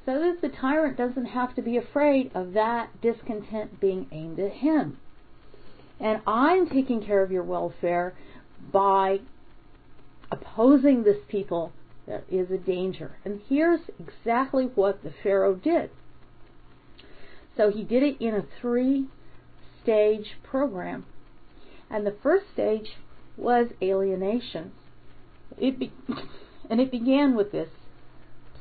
So 0.09 0.19
that 0.21 0.41
the 0.41 0.49
tyrant 0.49 0.97
doesn't 0.97 1.27
have 1.27 1.55
to 1.57 1.61
be 1.61 1.77
afraid 1.77 2.31
of 2.35 2.55
that 2.55 2.99
discontent 3.03 3.79
being 3.79 4.07
aimed 4.11 4.41
at 4.41 4.53
him. 4.53 4.97
And 6.01 6.23
I'm 6.27 6.67
taking 6.67 7.05
care 7.05 7.23
of 7.23 7.31
your 7.31 7.43
welfare 7.43 8.15
by 8.73 9.19
opposing 10.33 11.03
this 11.03 11.19
people 11.29 11.73
that 12.07 12.25
is 12.31 12.51
a 12.51 12.57
danger. 12.57 13.17
And 13.23 13.43
here's 13.51 13.81
exactly 14.01 14.71
what 14.75 15.03
the 15.03 15.13
Pharaoh 15.23 15.55
did. 15.55 15.91
So 17.55 17.71
he 17.71 17.83
did 17.83 18.03
it 18.03 18.17
in 18.19 18.35
a 18.35 18.47
three 18.63 19.09
stage 19.83 20.39
program. 20.43 21.05
And 21.91 22.07
the 22.07 22.17
first 22.23 22.47
stage 22.55 22.93
was 23.37 23.67
alienation. 23.83 24.73
It 25.59 25.79
be- 25.79 25.93
and 26.71 26.81
it 26.81 26.91
began 26.91 27.37
with 27.37 27.53
this 27.53 27.69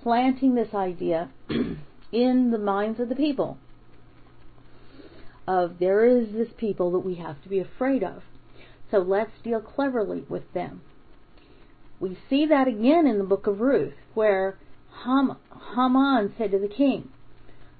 planting 0.03 0.55
this 0.55 0.73
idea 0.73 1.29
in 2.11 2.51
the 2.51 2.57
minds 2.57 2.99
of 2.99 3.09
the 3.09 3.15
people 3.15 3.57
of 5.47 5.79
there 5.79 6.05
is 6.05 6.33
this 6.33 6.49
people 6.57 6.91
that 6.91 6.99
we 6.99 7.15
have 7.15 7.41
to 7.41 7.49
be 7.49 7.59
afraid 7.59 8.03
of. 8.03 8.21
So 8.91 8.97
let's 8.97 9.31
deal 9.43 9.61
cleverly 9.61 10.25
with 10.27 10.51
them. 10.53 10.81
We 11.99 12.17
see 12.29 12.45
that 12.45 12.67
again 12.67 13.07
in 13.07 13.17
the 13.17 13.23
book 13.23 13.47
of 13.47 13.59
Ruth, 13.59 13.95
where 14.13 14.57
Ham- 15.03 15.37
Haman 15.75 16.33
said 16.37 16.51
to 16.51 16.59
the 16.59 16.67
king, 16.67 17.09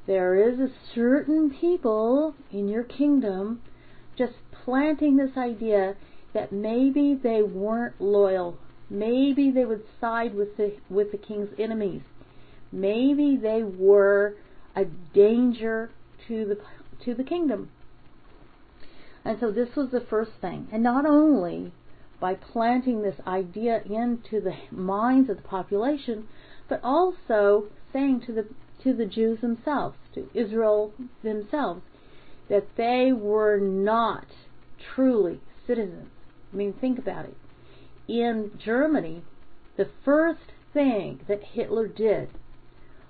There 0.07 0.35
is 0.35 0.59
a 0.59 0.71
certain 0.95 1.51
people 1.51 2.33
in 2.51 2.67
your 2.67 2.83
kingdom 2.83 3.61
just 4.17 4.33
planting 4.51 5.17
this 5.17 5.37
idea 5.37 5.95
that 6.33 6.51
maybe 6.51 7.13
they 7.13 7.41
weren't 7.43 7.99
loyal. 8.01 8.57
Maybe 8.89 9.51
they 9.51 9.65
would 9.65 9.83
side 9.99 10.33
with 10.33 10.57
the, 10.57 10.75
with 10.89 11.11
the 11.11 11.17
king's 11.17 11.49
enemies. 11.59 12.01
Maybe 12.71 13.37
they 13.41 13.63
were 13.63 14.35
a 14.75 14.85
danger 15.13 15.91
to 16.27 16.45
the, 16.45 16.57
to 17.05 17.13
the 17.13 17.23
kingdom. 17.23 17.69
And 19.25 19.39
so 19.39 19.51
this 19.51 19.75
was 19.75 19.89
the 19.91 20.05
first 20.09 20.31
thing. 20.39 20.67
And 20.71 20.83
not 20.83 21.05
only 21.05 21.73
by 22.19 22.35
planting 22.35 23.01
this 23.01 23.19
idea 23.25 23.81
into 23.83 24.41
the 24.41 24.55
minds 24.71 25.29
of 25.29 25.37
the 25.37 25.43
population, 25.43 26.27
but 26.69 26.79
also 26.83 27.65
saying 27.91 28.21
to 28.27 28.33
the 28.33 28.47
to 28.83 28.93
the 28.93 29.05
Jews 29.05 29.41
themselves, 29.41 29.97
to 30.13 30.29
Israel 30.33 30.93
themselves, 31.23 31.81
that 32.49 32.67
they 32.77 33.11
were 33.11 33.57
not 33.59 34.27
truly 34.95 35.41
citizens. 35.65 36.09
I 36.53 36.55
mean, 36.55 36.73
think 36.73 36.99
about 36.99 37.25
it. 37.25 37.35
In 38.07 38.51
Germany, 38.57 39.23
the 39.75 39.89
first 40.05 40.53
thing 40.73 41.19
that 41.27 41.43
Hitler 41.43 41.87
did 41.87 42.29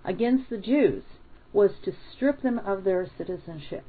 against 0.04 0.50
the 0.50 0.58
Jews 0.58 1.04
was 1.54 1.72
to 1.84 1.94
strip 2.12 2.42
them 2.42 2.60
of 2.60 2.84
their 2.84 3.08
citizenship. 3.18 3.84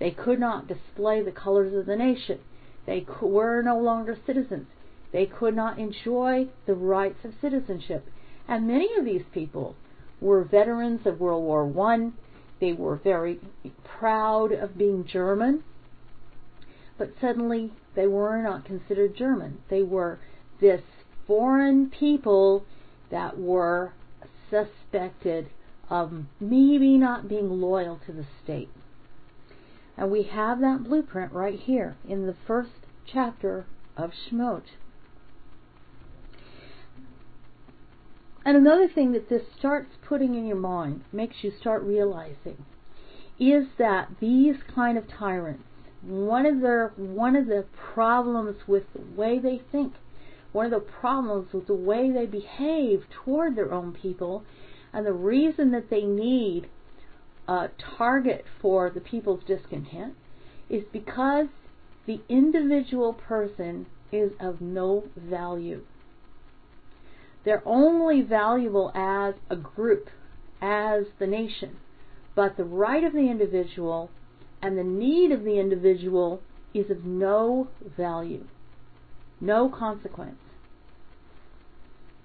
They 0.00 0.10
could 0.10 0.40
not 0.40 0.66
display 0.66 1.22
the 1.22 1.30
colors 1.30 1.72
of 1.74 1.86
the 1.86 1.96
nation. 1.96 2.40
They 2.86 3.06
were 3.22 3.62
no 3.62 3.78
longer 3.78 4.18
citizens. 4.26 4.66
They 5.12 5.26
could 5.26 5.54
not 5.54 5.78
enjoy 5.78 6.48
the 6.66 6.74
rights 6.74 7.24
of 7.24 7.34
citizenship. 7.40 8.06
And 8.48 8.66
many 8.66 8.88
of 8.96 9.04
these 9.04 9.24
people 9.32 9.76
were 10.20 10.42
veterans 10.42 11.06
of 11.06 11.20
World 11.20 11.44
War 11.44 11.64
One. 11.64 12.14
They 12.60 12.72
were 12.72 12.96
very 12.96 13.40
proud 13.84 14.52
of 14.52 14.76
being 14.76 15.04
German. 15.04 15.62
But 16.98 17.12
suddenly 17.20 17.72
they 17.94 18.06
were 18.06 18.42
not 18.42 18.64
considered 18.64 19.16
German. 19.16 19.58
They 19.68 19.82
were 19.82 20.18
this 20.60 20.82
foreign 21.26 21.90
people 21.90 22.64
that 23.10 23.38
were 23.38 23.92
suspected 24.50 25.48
of 25.88 26.12
maybe 26.38 26.96
not 26.96 27.28
being 27.28 27.60
loyal 27.60 28.00
to 28.06 28.12
the 28.12 28.26
state. 28.42 28.68
And 29.96 30.10
we 30.10 30.22
have 30.24 30.60
that 30.60 30.84
blueprint 30.84 31.32
right 31.32 31.58
here 31.58 31.96
in 32.08 32.26
the 32.26 32.36
first 32.46 32.70
chapter 33.06 33.66
of 33.96 34.12
Shemot. 34.12 34.62
And 38.44 38.56
another 38.56 38.88
thing 38.88 39.12
that 39.12 39.28
this 39.28 39.42
starts 39.58 39.90
putting 40.06 40.34
in 40.34 40.46
your 40.46 40.56
mind, 40.56 41.04
makes 41.12 41.36
you 41.42 41.52
start 41.60 41.82
realizing, 41.82 42.64
is 43.38 43.66
that 43.78 44.08
these 44.20 44.56
kind 44.74 44.96
of 44.96 45.04
tyrants, 45.08 45.64
one 46.02 46.46
of 46.46 46.60
their 46.60 46.92
one 46.96 47.36
of 47.36 47.46
the 47.46 47.66
problems 47.94 48.56
with 48.66 48.84
the 48.94 49.02
way 49.20 49.38
they 49.38 49.60
think, 49.70 49.94
one 50.52 50.66
of 50.66 50.72
the 50.72 50.80
problems 50.80 51.52
with 51.52 51.66
the 51.66 51.74
way 51.74 52.10
they 52.10 52.26
behave 52.26 53.04
toward 53.24 53.56
their 53.56 53.72
own 53.72 53.92
people, 53.92 54.44
and 54.92 55.06
the 55.06 55.12
reason 55.12 55.70
that 55.70 55.90
they 55.90 56.02
need 56.02 56.68
uh, 57.46 57.68
target 57.96 58.44
for 58.60 58.90
the 58.90 59.00
people's 59.00 59.44
discontent 59.44 60.14
is 60.68 60.82
because 60.92 61.46
the 62.06 62.20
individual 62.28 63.12
person 63.12 63.86
is 64.12 64.32
of 64.40 64.60
no 64.60 65.04
value. 65.16 65.82
They're 67.44 67.62
only 67.64 68.22
valuable 68.22 68.92
as 68.94 69.34
a 69.48 69.56
group, 69.56 70.10
as 70.60 71.04
the 71.18 71.26
nation. 71.26 71.76
But 72.34 72.56
the 72.56 72.64
right 72.64 73.02
of 73.02 73.12
the 73.12 73.30
individual 73.30 74.10
and 74.62 74.76
the 74.76 74.84
need 74.84 75.32
of 75.32 75.44
the 75.44 75.58
individual 75.58 76.42
is 76.74 76.90
of 76.90 77.04
no 77.04 77.68
value. 77.96 78.46
No 79.40 79.68
consequence. 79.68 80.38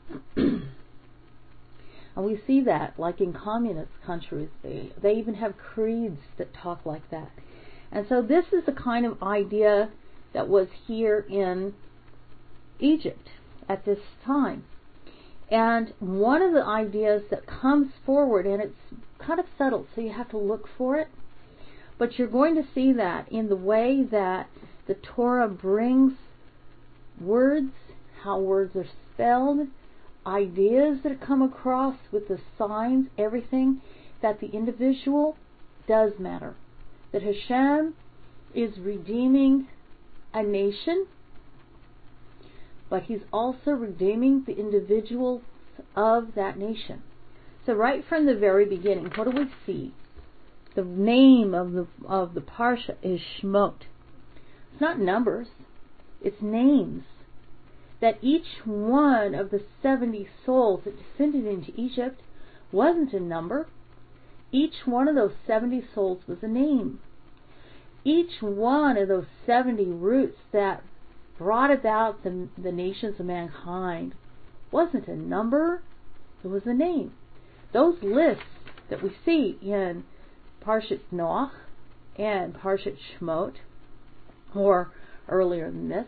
and 0.36 0.66
we 2.18 2.40
see 2.46 2.62
that, 2.62 3.00
like 3.00 3.22
in 3.22 3.34
communist 3.34 3.92
countries, 4.06 4.50
they, 4.64 4.92
they 5.02 5.14
even 5.14 5.36
have 5.36 5.58
creeds 5.58 6.22
that 6.38 6.54
talk 6.54 6.86
like 6.86 7.10
that. 7.12 7.32
And 7.92 8.06
so 8.10 8.22
this 8.22 8.46
is 8.52 8.66
the 8.66 8.72
kind 8.72 9.06
of 9.06 9.22
idea 9.24 9.90
that 10.34 10.50
was 10.50 10.68
here 10.86 11.26
in 11.30 11.74
Egypt 12.80 13.30
at 13.70 13.86
this 13.86 14.00
time. 14.26 14.66
And 15.50 15.94
one 16.00 16.42
of 16.42 16.54
the 16.54 16.64
ideas 16.64 17.24
that 17.30 17.46
comes 17.46 17.92
forward, 18.06 18.46
and 18.46 18.62
it's 18.62 18.76
kind 19.20 19.40
of 19.40 19.46
subtle, 19.58 19.88
so 19.94 20.02
you 20.02 20.12
have 20.12 20.30
to 20.32 20.38
look 20.38 20.68
for 20.78 20.98
it, 20.98 21.08
but 21.98 22.18
you're 22.18 22.28
going 22.28 22.56
to 22.56 22.68
see 22.74 22.92
that 22.94 23.32
in 23.32 23.48
the 23.48 23.56
way 23.56 24.04
that 24.04 24.50
the 24.88 24.96
Torah 24.96 25.48
brings 25.48 26.14
words, 27.20 27.72
how 28.24 28.40
words 28.40 28.76
are 28.76 28.88
spelled, 29.14 29.68
ideas 30.26 31.00
that 31.04 31.22
come 31.22 31.42
across 31.42 31.96
with 32.12 32.28
the 32.28 32.40
signs, 32.58 33.08
everything, 33.18 33.82
that 34.22 34.40
the 34.40 34.48
individual 34.48 35.38
does 35.88 36.14
matter. 36.20 36.56
That 37.12 37.22
Hashem 37.22 37.94
is 38.54 38.78
redeeming 38.80 39.68
a 40.34 40.44
nation, 40.44 41.06
but 42.90 43.04
he's 43.04 43.22
also 43.32 43.72
redeeming 43.72 44.44
the 44.46 44.58
individuals 44.58 45.42
of 45.96 46.36
that 46.36 46.58
nation. 46.58 47.04
So 47.66 47.74
right 47.74 48.04
from 48.08 48.26
the 48.26 48.36
very 48.36 48.66
beginning, 48.66 49.12
what 49.16 49.30
do 49.30 49.38
we 49.38 49.50
see? 49.66 49.94
The 50.76 50.84
name 50.84 51.54
of 51.54 51.72
the 51.72 51.88
of 52.06 52.34
the 52.34 52.42
parsha 52.42 52.96
is 53.02 53.22
Shmot. 53.42 53.76
It's 54.72 54.82
not 54.82 55.00
numbers, 55.00 55.48
it's 56.22 56.42
names 56.42 57.04
that 58.02 58.18
each 58.22 58.66
one 58.66 59.34
of 59.34 59.52
the 59.52 59.64
70 59.82 60.28
souls 60.46 60.82
that 60.86 60.98
descended 60.98 61.46
into 61.46 61.72
Egypt 61.80 62.22
wasn't 62.72 63.14
a 63.14 63.20
number. 63.20 63.68
Each 64.52 64.86
one 64.86 65.08
of 65.08 65.16
those 65.16 65.34
70 65.48 65.84
souls 65.94 66.22
was 66.28 66.38
a 66.42 66.48
name. 66.48 67.00
Each 68.04 68.42
one 68.42 68.98
of 68.98 69.08
those 69.08 69.26
70 69.46 69.86
roots 69.86 70.38
that 70.52 70.84
brought 71.38 71.72
about 71.72 72.24
the, 72.24 72.48
the 72.58 72.72
nations 72.72 73.20
of 73.20 73.26
mankind 73.26 74.14
wasn't 74.72 75.08
a 75.08 75.16
number, 75.16 75.82
it 76.44 76.48
was 76.48 76.64
a 76.66 76.74
name. 76.74 77.14
Those 77.74 77.96
lists 78.04 78.44
that 78.90 79.02
we 79.02 79.12
see 79.26 79.58
in 79.62 80.04
Parshat 80.64 81.00
Noach 81.14 81.52
and 82.18 82.54
Parshat 82.54 82.98
Shmot, 83.20 83.56
or 84.54 84.92
earlier 85.30 85.72
than 85.72 85.90
this, 85.90 86.08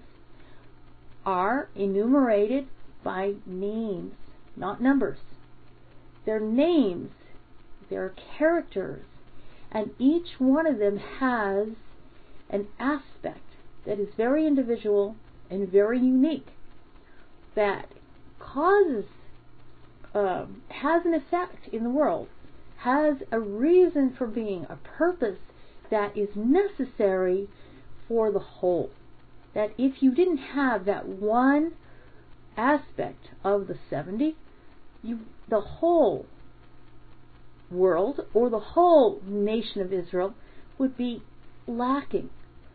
are 1.26 1.70
enumerated 1.76 2.68
by 3.04 3.34
names, 3.46 4.14
not 4.56 4.82
numbers. 4.82 5.20
They're 6.26 6.40
names, 6.40 7.12
they're 7.90 8.14
characters, 8.38 9.06
and 9.72 9.92
each 10.00 10.40
one 10.40 10.66
of 10.66 10.80
them 10.80 10.98
has 10.98 11.70
an 12.50 12.68
aspect 12.80 13.40
that 13.86 14.00
is 14.00 14.10
very 14.16 14.46
individual 14.46 15.16
and 15.50 15.70
very 15.70 16.00
unique 16.00 16.48
that 17.56 17.88
causes, 18.40 19.06
um, 20.14 20.62
has 20.70 21.06
an 21.06 21.14
effect 21.14 21.68
in 21.72 21.84
the 21.84 21.90
world, 21.90 22.28
has 22.78 23.18
a 23.32 23.40
reason 23.40 24.14
for 24.18 24.28
being, 24.28 24.66
a 24.70 24.76
purpose 24.76 25.40
that 25.90 26.16
is 26.16 26.30
necessary 26.36 27.48
for 28.08 28.32
the 28.32 28.40
whole 28.40 28.90
that 29.58 29.72
if 29.76 30.04
you 30.04 30.14
didn't 30.14 30.38
have 30.38 30.86
that 30.86 31.08
one 31.08 31.72
aspect 32.56 33.30
of 33.44 33.66
the 33.66 33.76
70, 33.90 34.36
you, 35.02 35.22
the 35.50 35.60
whole 35.60 36.28
world 37.72 38.20
or 38.36 38.52
the 38.52 38.60
whole 38.60 39.20
nation 39.26 39.82
of 39.82 39.92
Israel 39.92 40.36
would 40.78 40.96
be 40.96 41.24
lacking. 41.66 42.30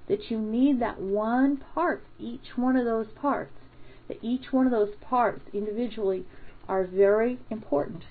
That 0.08 0.28
you 0.28 0.40
need 0.40 0.82
that 0.82 1.00
one 1.00 1.62
part, 1.72 2.02
each 2.18 2.56
one 2.56 2.76
of 2.76 2.84
those 2.84 3.06
parts, 3.14 3.52
that 4.08 4.18
each 4.20 4.52
one 4.52 4.66
of 4.66 4.72
those 4.72 4.96
parts 5.00 5.42
individually 5.54 6.24
are 6.68 6.84
very 6.84 7.38
important. 7.48 8.02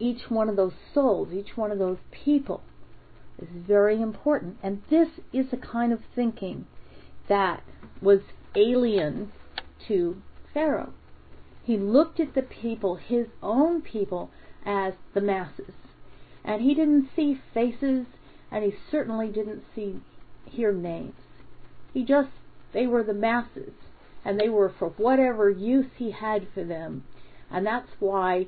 Each 0.00 0.28
one 0.28 0.48
of 0.48 0.56
those 0.56 0.74
souls, 0.92 1.28
each 1.32 1.56
one 1.56 1.70
of 1.70 1.78
those 1.78 1.98
people 2.10 2.62
is 3.38 3.46
very 3.52 4.02
important. 4.02 4.56
And 4.64 4.82
this 4.90 5.10
is 5.32 5.46
a 5.52 5.56
kind 5.56 5.92
of 5.92 6.00
thinking 6.16 6.66
that 7.28 7.62
was 8.00 8.20
alien 8.54 9.32
to 9.88 10.22
Pharaoh. 10.52 10.92
He 11.62 11.76
looked 11.76 12.20
at 12.20 12.34
the 12.34 12.42
people, 12.42 12.96
his 12.96 13.26
own 13.42 13.80
people, 13.80 14.30
as 14.66 14.94
the 15.14 15.20
masses. 15.20 15.74
And 16.44 16.62
he 16.62 16.74
didn't 16.74 17.08
see 17.16 17.40
faces, 17.54 18.06
and 18.50 18.64
he 18.64 18.74
certainly 18.90 19.28
didn't 19.28 19.64
see 19.74 20.00
hear 20.44 20.72
names. 20.72 21.14
He 21.92 22.04
just 22.04 22.28
they 22.72 22.86
were 22.86 23.02
the 23.02 23.14
masses, 23.14 23.72
and 24.24 24.38
they 24.38 24.48
were 24.48 24.72
for 24.78 24.88
whatever 24.90 25.48
use 25.48 25.86
he 25.96 26.10
had 26.10 26.48
for 26.52 26.64
them. 26.64 27.04
And 27.50 27.64
that's 27.64 27.90
why 27.98 28.46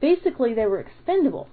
basically 0.00 0.54
they 0.54 0.66
were 0.66 0.80
expendable. 0.80 1.48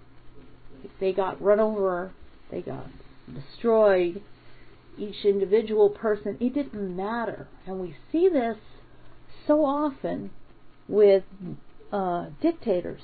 They 0.99 1.12
got 1.13 1.41
run 1.41 1.60
over, 1.60 2.12
they 2.49 2.62
got 2.62 2.88
destroyed, 3.32 4.21
each 4.98 5.26
individual 5.26 5.90
person, 5.90 6.38
it 6.40 6.54
didn't 6.54 6.96
matter. 6.96 7.48
And 7.66 7.80
we 7.80 7.96
see 8.12 8.30
this 8.30 8.58
so 9.46 9.66
often 9.66 10.32
with 10.88 11.24
uh, 11.92 12.28
dictators. 12.42 13.02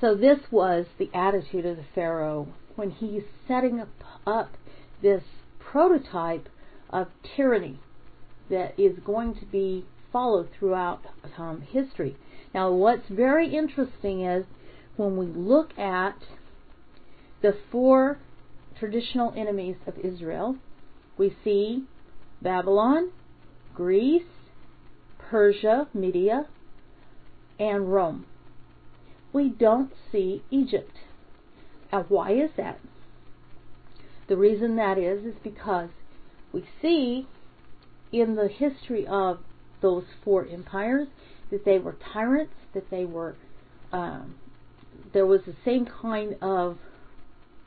So 0.00 0.14
this 0.14 0.38
was 0.50 0.86
the 0.98 1.10
attitude 1.12 1.66
of 1.66 1.76
the 1.76 1.84
Pharaoh 1.94 2.48
when 2.76 2.90
he's 2.90 3.22
setting 3.46 3.80
up, 3.80 3.88
up 4.26 4.56
this 5.02 5.22
prototype 5.58 6.48
of 6.88 7.08
tyranny 7.36 7.78
that 8.48 8.78
is 8.78 8.98
going 9.04 9.34
to 9.34 9.44
be 9.46 9.84
followed 10.12 10.48
throughout 10.58 11.00
um, 11.38 11.60
history. 11.60 12.16
Now, 12.54 12.72
what's 12.72 13.08
very 13.08 13.54
interesting 13.54 14.24
is 14.24 14.44
when 14.96 15.16
we 15.16 15.26
look 15.26 15.78
at 15.78 16.16
the 17.42 17.56
four 17.70 18.18
traditional 18.80 19.32
enemies 19.36 19.76
of 19.86 19.94
Israel, 19.98 20.56
we 21.18 21.36
see 21.44 21.84
Babylon, 22.42 23.10
Greece, 23.74 24.22
Persia, 25.18 25.86
Media, 25.94 26.46
and 27.58 27.92
Rome. 27.92 28.24
We 29.32 29.50
don't 29.50 29.92
see 30.10 30.42
Egypt. 30.50 30.96
Now, 31.92 32.06
why 32.08 32.32
is 32.32 32.50
that? 32.56 32.80
The 34.28 34.36
reason 34.36 34.76
that 34.76 34.96
is 34.96 35.24
is 35.24 35.34
because 35.44 35.90
we 36.52 36.64
see 36.80 37.26
in 38.10 38.34
the 38.34 38.48
history 38.48 39.06
of 39.06 39.38
those 39.82 40.04
four 40.24 40.46
empires 40.46 41.08
that 41.50 41.64
they 41.64 41.78
were 41.78 41.96
tyrants, 42.12 42.54
that 42.74 42.90
they 42.90 43.04
were 43.04 43.36
um, 43.92 44.36
there 45.12 45.26
was 45.26 45.40
the 45.46 45.56
same 45.64 45.86
kind 46.00 46.36
of 46.40 46.78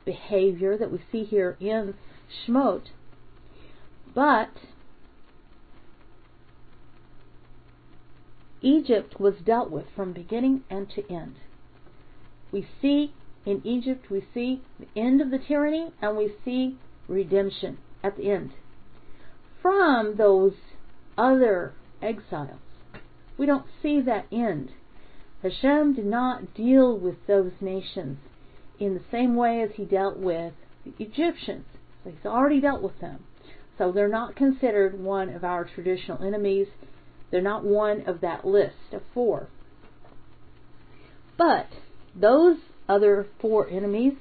behavior 0.04 0.76
that 0.76 0.90
we 0.90 1.00
see 1.10 1.24
here 1.24 1.56
in 1.60 1.94
Shmot. 2.46 2.90
But 4.14 4.50
Egypt 8.62 9.20
was 9.20 9.34
dealt 9.44 9.70
with 9.70 9.86
from 9.94 10.12
beginning 10.12 10.64
and 10.70 10.88
to 10.90 11.10
end. 11.12 11.36
We 12.50 12.66
see 12.80 13.12
in 13.44 13.60
Egypt, 13.64 14.10
we 14.10 14.24
see 14.32 14.62
the 14.78 14.88
end 14.98 15.20
of 15.20 15.30
the 15.30 15.38
tyranny 15.38 15.92
and 16.00 16.16
we 16.16 16.34
see 16.44 16.78
redemption 17.08 17.78
at 18.02 18.16
the 18.16 18.30
end. 18.30 18.52
From 19.60 20.16
those 20.16 20.54
other 21.18 21.74
exiles, 22.00 22.60
we 23.36 23.46
don't 23.46 23.66
see 23.82 24.00
that 24.00 24.26
end. 24.32 24.72
Hashem 25.42 25.94
did 25.94 26.06
not 26.06 26.54
deal 26.54 26.96
with 26.96 27.26
those 27.26 27.52
nations 27.60 28.18
in 28.78 28.94
the 28.94 29.02
same 29.10 29.36
way 29.36 29.62
as 29.62 29.70
he 29.74 29.84
dealt 29.84 30.18
with 30.18 30.52
the 30.84 30.92
Egyptians. 30.98 31.66
So 32.02 32.10
he's 32.10 32.26
already 32.26 32.60
dealt 32.60 32.82
with 32.82 32.98
them. 33.00 33.24
So 33.78 33.90
they're 33.90 34.08
not 34.08 34.36
considered 34.36 34.98
one 35.00 35.30
of 35.30 35.44
our 35.44 35.64
traditional 35.64 36.22
enemies. 36.22 36.68
They're 37.30 37.42
not 37.42 37.64
one 37.64 38.02
of 38.06 38.20
that 38.20 38.44
list 38.44 38.92
of 38.92 39.02
four. 39.12 39.48
But 41.36 41.68
those 42.14 42.58
other 42.88 43.26
four 43.40 43.68
enemies 43.68 44.14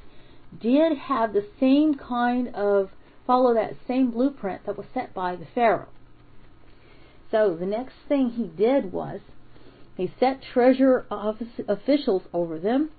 did 0.60 0.98
have 0.98 1.34
the 1.34 1.46
same 1.60 1.96
kind 1.96 2.54
of 2.56 2.90
follow 3.28 3.54
that 3.54 3.76
same 3.88 4.12
blueprint 4.12 4.66
that 4.66 4.78
was 4.78 4.88
set 4.94 5.14
by 5.14 5.36
the 5.36 5.48
Pharaoh. 5.54 5.88
So 7.32 7.56
the 7.60 7.66
next 7.66 7.94
thing 8.08 8.30
he 8.32 8.46
did 8.46 8.92
was 8.92 9.22
he 9.96 10.12
set 10.20 10.42
treasure 10.42 11.06
officials 11.68 12.24
over 12.34 12.60
them 12.60 12.90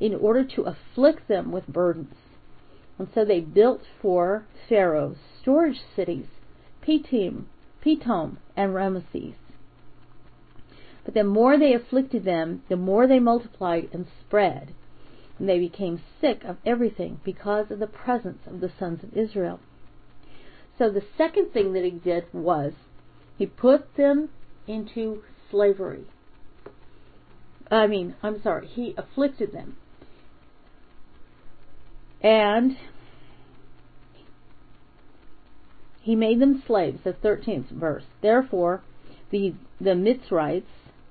in 0.00 0.14
order 0.14 0.44
to 0.44 0.62
afflict 0.62 1.28
them 1.28 1.50
with 1.50 1.66
burdens. 1.66 2.14
And 2.98 3.08
so 3.14 3.24
they 3.24 3.40
built 3.40 3.82
for 4.00 4.44
Pharaoh 4.68 5.16
storage 5.40 5.80
cities, 5.94 6.26
Pitim, 6.86 7.44
Pitom, 7.84 8.36
and 8.56 8.74
Ramesses. 8.74 9.34
But 11.04 11.14
the 11.14 11.24
more 11.24 11.58
they 11.58 11.72
afflicted 11.72 12.24
them, 12.24 12.62
the 12.68 12.76
more 12.76 13.06
they 13.06 13.18
multiplied 13.20 13.88
and 13.92 14.06
spread. 14.20 14.74
And 15.38 15.48
they 15.48 15.58
became 15.58 16.02
sick 16.20 16.42
of 16.44 16.56
everything 16.66 17.20
because 17.24 17.70
of 17.70 17.78
the 17.78 17.86
presence 17.86 18.40
of 18.46 18.60
the 18.60 18.70
sons 18.78 19.02
of 19.02 19.16
Israel. 19.16 19.60
So 20.76 20.90
the 20.90 21.04
second 21.16 21.52
thing 21.52 21.72
that 21.72 21.84
he 21.84 21.90
did 21.90 22.26
was 22.32 22.72
he 23.36 23.46
put 23.46 23.96
them 23.96 24.30
into 24.66 25.22
slavery. 25.50 26.04
I 27.70 27.86
mean, 27.86 28.14
I'm 28.22 28.42
sorry, 28.42 28.66
he 28.66 28.94
afflicted 28.96 29.52
them. 29.52 29.76
And 32.22 32.76
he 36.00 36.16
made 36.16 36.40
them 36.40 36.62
slaves, 36.66 37.00
the 37.04 37.12
13th 37.12 37.70
verse. 37.70 38.04
Therefore, 38.22 38.82
the, 39.30 39.54
the 39.80 39.94
Mitzrites 39.94 40.64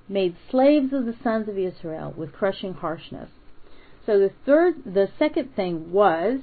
made 0.08 0.36
slaves 0.50 0.92
of 0.92 1.06
the 1.06 1.14
sons 1.22 1.48
of 1.48 1.58
Israel 1.58 2.12
with 2.16 2.32
crushing 2.32 2.74
harshness. 2.74 3.30
So 4.06 4.18
the 4.18 4.32
third, 4.44 4.84
the 4.84 5.08
second 5.18 5.54
thing 5.54 5.92
was 5.92 6.40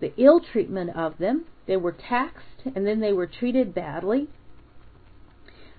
the 0.00 0.12
ill 0.16 0.40
treatment 0.40 0.96
of 0.96 1.18
them. 1.18 1.44
They 1.66 1.76
were 1.76 1.92
taxed 1.92 2.62
and 2.74 2.86
then 2.86 3.00
they 3.00 3.12
were 3.12 3.26
treated 3.26 3.74
badly. 3.74 4.28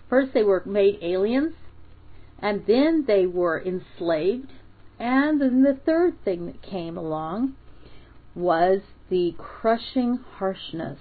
First, 0.10 0.34
they 0.34 0.44
were 0.44 0.64
made 0.66 0.98
aliens, 1.04 1.54
and 2.40 2.66
then 2.66 3.06
they 3.06 3.28
were 3.28 3.62
enslaved. 3.62 4.52
And 5.00 5.40
then 5.40 5.62
the 5.62 5.80
third 5.86 6.24
thing 6.26 6.48
that 6.48 6.62
came 6.64 6.98
along 6.98 7.56
was 8.40 8.82
the 9.10 9.36
crushing 9.38 10.20
harshness. 10.38 11.00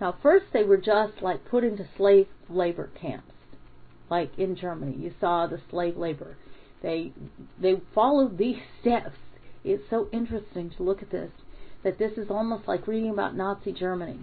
Now, 0.00 0.16
first, 0.22 0.46
they 0.52 0.62
were 0.62 0.76
just 0.76 1.20
like 1.20 1.44
put 1.44 1.64
into 1.64 1.88
slave 1.96 2.28
labor 2.48 2.90
camps, 3.00 3.32
like 4.08 4.30
in 4.38 4.54
Germany. 4.54 4.96
You 4.96 5.12
saw 5.20 5.46
the 5.46 5.60
slave 5.70 5.96
labor. 5.96 6.36
They 6.82 7.12
they 7.58 7.80
followed 7.94 8.38
these 8.38 8.58
steps. 8.80 9.16
It's 9.64 9.90
so 9.90 10.08
interesting 10.12 10.70
to 10.76 10.82
look 10.82 11.02
at 11.02 11.10
this. 11.10 11.32
That 11.82 11.98
this 11.98 12.12
is 12.16 12.30
almost 12.30 12.68
like 12.68 12.86
reading 12.86 13.10
about 13.10 13.36
Nazi 13.36 13.72
Germany. 13.72 14.20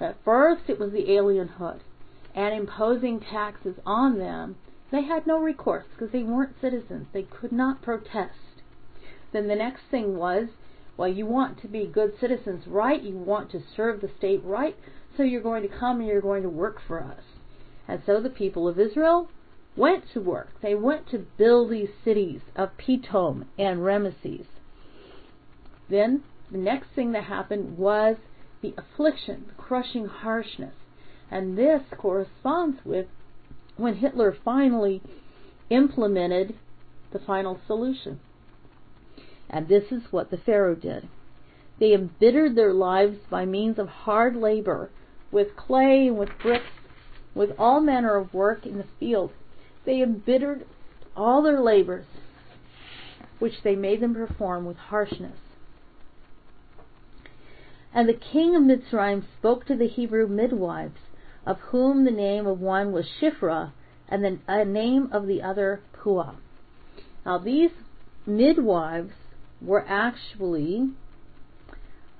At 0.00 0.16
first, 0.24 0.62
it 0.68 0.78
was 0.78 0.92
the 0.92 1.06
alienhood 1.08 1.80
and 2.34 2.54
imposing 2.54 3.20
taxes 3.20 3.76
on 3.84 4.18
them. 4.18 4.56
They 4.90 5.02
had 5.02 5.26
no 5.26 5.38
recourse 5.38 5.84
because 5.92 6.12
they 6.12 6.22
weren't 6.22 6.60
citizens. 6.60 7.08
They 7.12 7.22
could 7.22 7.52
not 7.52 7.82
protest. 7.82 8.62
Then 9.32 9.46
the 9.48 9.54
next 9.54 9.82
thing 9.90 10.16
was, 10.16 10.48
well, 11.00 11.08
you 11.08 11.24
want 11.24 11.62
to 11.62 11.66
be 11.66 11.86
good 11.86 12.12
citizens, 12.20 12.66
right? 12.66 13.02
You 13.02 13.16
want 13.16 13.50
to 13.52 13.62
serve 13.74 14.02
the 14.02 14.10
state, 14.18 14.44
right? 14.44 14.76
So 15.16 15.22
you're 15.22 15.40
going 15.40 15.62
to 15.62 15.78
come 15.78 16.00
and 16.00 16.06
you're 16.06 16.20
going 16.20 16.42
to 16.42 16.50
work 16.50 16.76
for 16.86 17.02
us. 17.02 17.22
And 17.88 18.02
so 18.04 18.20
the 18.20 18.28
people 18.28 18.68
of 18.68 18.78
Israel 18.78 19.30
went 19.74 20.04
to 20.12 20.20
work. 20.20 20.48
They 20.60 20.74
went 20.74 21.08
to 21.08 21.24
build 21.38 21.70
these 21.70 21.88
cities 22.04 22.42
of 22.54 22.76
Pitom 22.76 23.46
and 23.58 23.78
Ramesses. 23.78 24.44
Then 25.88 26.22
the 26.52 26.58
next 26.58 26.88
thing 26.94 27.12
that 27.12 27.24
happened 27.24 27.78
was 27.78 28.16
the 28.60 28.74
affliction, 28.76 29.46
the 29.46 29.54
crushing 29.54 30.04
harshness. 30.04 30.74
And 31.30 31.56
this 31.56 31.80
corresponds 31.96 32.76
with 32.84 33.06
when 33.78 33.94
Hitler 33.94 34.36
finally 34.44 35.00
implemented 35.70 36.56
the 37.10 37.20
final 37.20 37.58
solution. 37.66 38.20
And 39.50 39.66
this 39.66 39.90
is 39.90 40.12
what 40.12 40.30
the 40.30 40.38
Pharaoh 40.38 40.76
did. 40.76 41.08
They 41.80 41.92
embittered 41.92 42.54
their 42.54 42.72
lives 42.72 43.18
by 43.28 43.44
means 43.46 43.78
of 43.78 43.88
hard 43.88 44.36
labor, 44.36 44.90
with 45.32 45.56
clay 45.56 46.06
and 46.06 46.18
with 46.18 46.30
bricks, 46.40 46.66
with 47.34 47.50
all 47.58 47.80
manner 47.80 48.16
of 48.16 48.32
work 48.32 48.64
in 48.64 48.78
the 48.78 48.86
field. 48.98 49.32
They 49.84 50.02
embittered 50.02 50.66
all 51.16 51.42
their 51.42 51.60
labors, 51.60 52.04
which 53.38 53.62
they 53.64 53.74
made 53.74 54.00
them 54.00 54.14
perform 54.14 54.66
with 54.66 54.76
harshness. 54.76 55.38
And 57.92 58.08
the 58.08 58.14
king 58.14 58.54
of 58.54 58.62
Mitzrayim 58.62 59.24
spoke 59.38 59.66
to 59.66 59.76
the 59.76 59.88
Hebrew 59.88 60.28
midwives, 60.28 61.00
of 61.44 61.58
whom 61.58 62.04
the 62.04 62.12
name 62.12 62.46
of 62.46 62.60
one 62.60 62.92
was 62.92 63.06
Shiphrah, 63.20 63.72
and 64.08 64.22
the 64.22 64.64
name 64.64 65.08
of 65.10 65.26
the 65.26 65.42
other 65.42 65.80
Puah. 65.92 66.34
Now 67.24 67.38
these 67.38 67.70
midwives 68.26 69.12
were 69.60 69.84
actually 69.88 70.90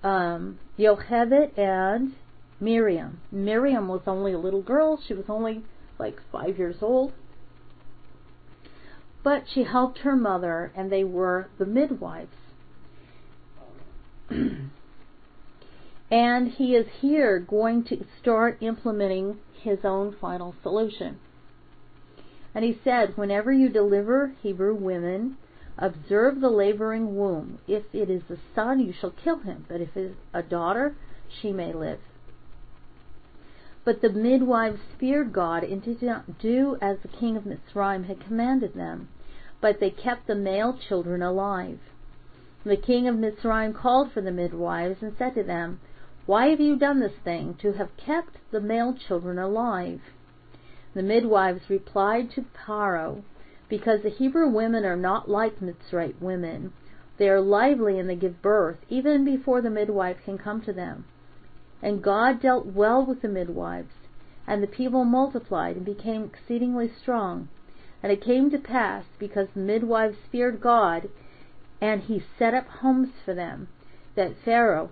um, 0.02 0.58
Yocheved 0.78 1.58
and 1.58 2.14
Miriam. 2.60 3.20
Miriam 3.30 3.88
was 3.88 4.02
only 4.06 4.32
a 4.32 4.38
little 4.38 4.62
girl; 4.62 5.00
she 5.06 5.14
was 5.14 5.26
only 5.28 5.62
like 5.98 6.20
five 6.32 6.58
years 6.58 6.76
old, 6.82 7.12
but 9.22 9.44
she 9.52 9.64
helped 9.64 9.98
her 9.98 10.16
mother, 10.16 10.72
and 10.74 10.90
they 10.90 11.04
were 11.04 11.48
the 11.58 11.66
midwives. 11.66 12.36
And 16.10 16.48
he 16.48 16.74
is 16.74 16.86
here 17.00 17.38
going 17.38 17.84
to 17.84 18.04
start 18.20 18.58
implementing 18.60 19.38
his 19.62 19.78
own 19.84 20.16
final 20.20 20.56
solution. 20.62 21.20
And 22.52 22.64
he 22.64 22.80
said, 22.82 23.16
Whenever 23.16 23.52
you 23.52 23.68
deliver 23.68 24.34
Hebrew 24.42 24.74
women, 24.74 25.36
observe 25.80 26.40
the 26.40 26.50
laboring 26.50 27.16
womb. 27.16 27.58
If 27.66 27.84
it 27.92 28.10
is 28.10 28.22
a 28.30 28.36
son, 28.54 28.80
you 28.80 28.92
shall 28.92 29.10
kill 29.10 29.38
him, 29.38 29.64
but 29.68 29.80
if 29.80 29.96
it 29.96 30.00
is 30.00 30.16
a 30.34 30.42
daughter, 30.42 30.94
she 31.28 31.52
may 31.52 31.72
live. 31.72 32.00
But 33.84 34.02
the 34.02 34.10
midwives 34.10 34.80
feared 34.98 35.32
God 35.32 35.64
and 35.64 35.82
did 35.82 36.02
not 36.02 36.38
do 36.38 36.76
as 36.82 36.98
the 37.00 37.08
king 37.08 37.36
of 37.36 37.44
Mitzrayim 37.44 38.04
had 38.04 38.20
commanded 38.20 38.74
them, 38.74 39.08
but 39.60 39.80
they 39.80 39.90
kept 39.90 40.26
the 40.26 40.34
male 40.34 40.78
children 40.88 41.22
alive. 41.22 41.78
The 42.64 42.76
king 42.76 43.08
of 43.08 43.16
Mitzrayim 43.16 43.74
called 43.74 44.12
for 44.12 44.20
the 44.20 44.30
midwives 44.30 45.02
and 45.02 45.16
said 45.16 45.34
to 45.34 45.42
them, 45.42 45.80
why 46.26 46.48
have 46.48 46.60
you 46.60 46.76
done 46.76 47.00
this 47.00 47.16
thing, 47.24 47.54
to 47.62 47.72
have 47.72 47.96
kept 47.96 48.36
the 48.52 48.60
male 48.60 48.92
children 48.92 49.38
alive? 49.38 50.00
The 50.94 51.02
midwives 51.02 51.70
replied 51.70 52.30
to 52.32 52.44
Pharaoh, 52.66 53.24
Because 53.70 54.02
the 54.02 54.10
Hebrew 54.10 54.48
women 54.48 54.84
are 54.84 54.96
not 54.96 55.30
like 55.30 55.60
Mitzrite 55.60 56.20
women. 56.20 56.72
They 57.16 57.28
are 57.28 57.40
lively 57.40 57.98
and 57.98 58.10
they 58.10 58.16
give 58.16 58.42
birth, 58.42 58.78
even 58.88 59.24
before 59.24 59.62
the 59.62 59.70
midwife 59.70 60.16
can 60.24 60.36
come 60.36 60.60
to 60.62 60.72
them. 60.72 61.04
And 61.80 62.02
God 62.02 62.42
dealt 62.42 62.66
well 62.66 63.06
with 63.06 63.22
the 63.22 63.28
midwives, 63.28 63.94
and 64.46 64.62
the 64.62 64.66
people 64.66 65.04
multiplied 65.04 65.76
and 65.76 65.84
became 65.84 66.24
exceedingly 66.24 66.90
strong. 67.00 67.48
And 68.02 68.10
it 68.10 68.20
came 68.20 68.50
to 68.50 68.58
pass, 68.58 69.04
because 69.18 69.48
the 69.54 69.60
midwives 69.60 70.16
feared 70.32 70.60
God, 70.60 71.08
and 71.80 72.02
he 72.02 72.22
set 72.38 72.54
up 72.54 72.66
homes 72.66 73.10
for 73.24 73.34
them, 73.34 73.68
that 74.16 74.36
Pharaoh 74.44 74.90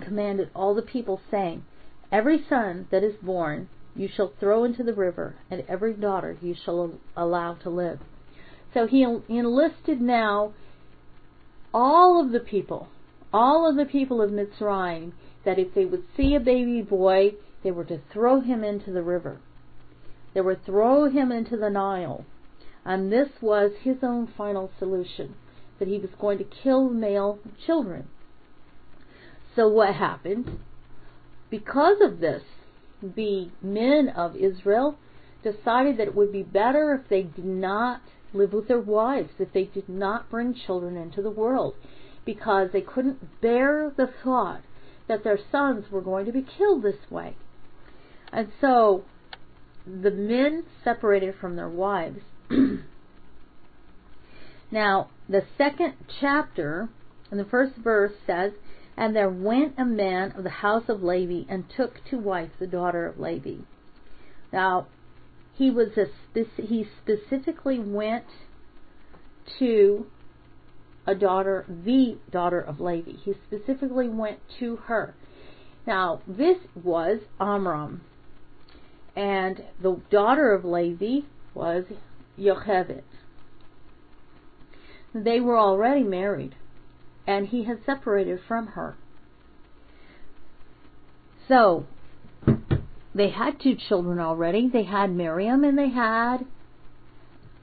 commanded 0.00 0.50
all 0.54 0.74
the 0.74 0.82
people, 0.82 1.20
saying, 1.30 1.64
Every 2.10 2.42
son 2.42 2.88
that 2.90 3.04
is 3.04 3.16
born 3.16 3.68
you 3.96 4.08
shall 4.14 4.32
throw 4.38 4.64
into 4.64 4.82
the 4.82 4.92
river, 4.92 5.36
and 5.50 5.64
every 5.68 5.94
daughter 5.94 6.36
you 6.40 6.54
shall 6.64 6.98
allow 7.16 7.54
to 7.54 7.70
live. 7.70 7.98
So 8.74 8.86
he 8.86 9.02
enlisted 9.02 10.00
now 10.00 10.52
all 11.72 12.22
of 12.22 12.32
the 12.32 12.40
people, 12.40 12.88
all 13.32 13.68
of 13.68 13.76
the 13.76 13.90
people 13.90 14.20
of 14.20 14.30
Mitzrayim, 14.30 15.12
that 15.44 15.58
if 15.58 15.74
they 15.74 15.84
would 15.84 16.04
see 16.16 16.34
a 16.34 16.40
baby 16.40 16.82
boy, 16.82 17.32
they 17.62 17.70
were 17.70 17.84
to 17.84 18.00
throw 18.12 18.40
him 18.40 18.62
into 18.62 18.92
the 18.92 19.02
river. 19.02 19.38
They 20.34 20.40
were 20.40 20.56
to 20.56 20.64
throw 20.64 21.08
him 21.08 21.32
into 21.32 21.56
the 21.56 21.70
Nile. 21.70 22.24
And 22.84 23.10
this 23.10 23.28
was 23.40 23.72
his 23.82 23.96
own 24.02 24.28
final 24.36 24.70
solution, 24.78 25.34
that 25.78 25.88
he 25.88 25.98
was 25.98 26.10
going 26.20 26.38
to 26.38 26.44
kill 26.44 26.88
male 26.90 27.38
children. 27.64 28.08
So 29.54 29.68
what 29.68 29.94
happened? 29.94 30.58
Because 31.50 31.96
of 32.02 32.20
this, 32.20 32.42
the 33.02 33.50
men 33.62 34.08
of 34.08 34.36
Israel 34.36 34.98
decided 35.42 35.96
that 35.98 36.08
it 36.08 36.14
would 36.14 36.32
be 36.32 36.42
better 36.42 36.94
if 36.94 37.08
they 37.08 37.22
did 37.22 37.44
not 37.44 38.00
live 38.32 38.52
with 38.52 38.68
their 38.68 38.80
wives, 38.80 39.30
if 39.38 39.52
they 39.52 39.64
did 39.64 39.88
not 39.88 40.30
bring 40.30 40.54
children 40.54 40.96
into 40.96 41.22
the 41.22 41.30
world, 41.30 41.74
because 42.24 42.70
they 42.72 42.80
couldn't 42.80 43.40
bear 43.40 43.92
the 43.96 44.10
thought 44.24 44.62
that 45.08 45.22
their 45.22 45.38
sons 45.50 45.90
were 45.90 46.00
going 46.00 46.26
to 46.26 46.32
be 46.32 46.42
killed 46.42 46.82
this 46.82 47.10
way. 47.10 47.36
And 48.32 48.50
so 48.60 49.04
the 49.86 50.10
men 50.10 50.64
separated 50.82 51.36
from 51.40 51.56
their 51.56 51.68
wives. 51.68 52.20
now, 54.70 55.10
the 55.28 55.44
second 55.56 55.94
chapter, 56.20 56.88
in 57.30 57.38
the 57.38 57.44
first 57.44 57.76
verse 57.76 58.12
says, 58.26 58.52
and 58.96 59.14
there 59.14 59.28
went 59.28 59.74
a 59.78 59.84
man 59.84 60.32
of 60.32 60.44
the 60.44 60.50
house 60.50 60.84
of 60.88 61.02
Levi 61.02 61.50
and 61.50 61.64
took 61.68 62.02
to 62.10 62.18
wife 62.18 62.50
the 62.58 62.66
daughter 62.66 63.06
of 63.06 63.18
Levi. 63.18 63.62
Now, 64.52 64.86
he 65.54 65.70
was 65.70 65.88
a 65.96 66.06
speci- 66.06 66.68
he 66.68 66.86
specifically 67.02 67.78
went 67.78 68.24
to 69.58 70.06
a 71.06 71.14
daughter, 71.14 71.64
the 71.68 72.18
daughter 72.30 72.60
of 72.60 72.80
Levi. 72.80 73.12
He 73.12 73.34
specifically 73.46 74.08
went 74.08 74.40
to 74.58 74.76
her. 74.76 75.14
Now, 75.86 76.20
this 76.26 76.58
was 76.82 77.20
Amram. 77.40 78.02
And 79.14 79.62
the 79.80 80.00
daughter 80.10 80.52
of 80.52 80.64
Levi 80.64 81.26
was 81.54 81.84
Yocheved. 82.38 83.02
They 85.14 85.40
were 85.40 85.56
already 85.56 86.02
married, 86.02 86.54
and 87.26 87.48
he 87.48 87.64
had 87.64 87.84
separated 87.84 88.40
from 88.46 88.68
her. 88.68 88.96
So, 91.48 91.86
they 93.14 93.30
had 93.30 93.60
two 93.60 93.76
children 93.88 94.18
already. 94.18 94.68
They 94.68 94.84
had 94.84 95.10
Miriam 95.10 95.64
and 95.64 95.78
they 95.78 95.90
had 95.90 96.46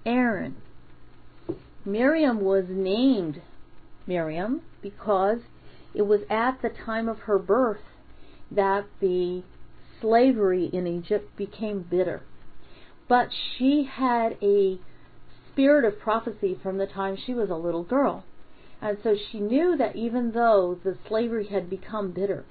Aaron. 0.06 0.56
Miriam 1.86 2.42
was 2.42 2.66
named 2.70 3.42
Miriam 4.08 4.62
because 4.82 5.40
it 5.94 6.04
was 6.04 6.22
at 6.30 6.62
the 6.62 6.70
time 6.70 7.08
of 7.08 7.20
her 7.20 7.38
birth 7.38 7.82
that 8.52 8.86
the 9.00 9.44
slavery 10.02 10.70
in 10.74 10.88
Egypt 10.88 11.36
became 11.38 11.82
bitter. 11.82 12.24
But 13.08 13.30
she 13.32 13.84
had 13.84 14.38
a 14.42 14.80
spirit 15.52 15.86
of 15.86 16.00
prophecy 16.00 16.58
from 16.62 16.78
the 16.78 16.88
time 16.88 17.16
she 17.16 17.34
was 17.34 17.50
a 17.50 17.56
little 17.56 17.84
girl. 17.84 18.24
And 18.84 18.98
so 19.02 19.16
she 19.32 19.40
knew 19.40 19.78
that 19.78 19.96
even 19.96 20.34
though 20.34 20.78
the 20.84 20.98
slavery 21.08 21.48
had 21.48 21.70
become 21.70 22.12
bitter, 22.12 22.44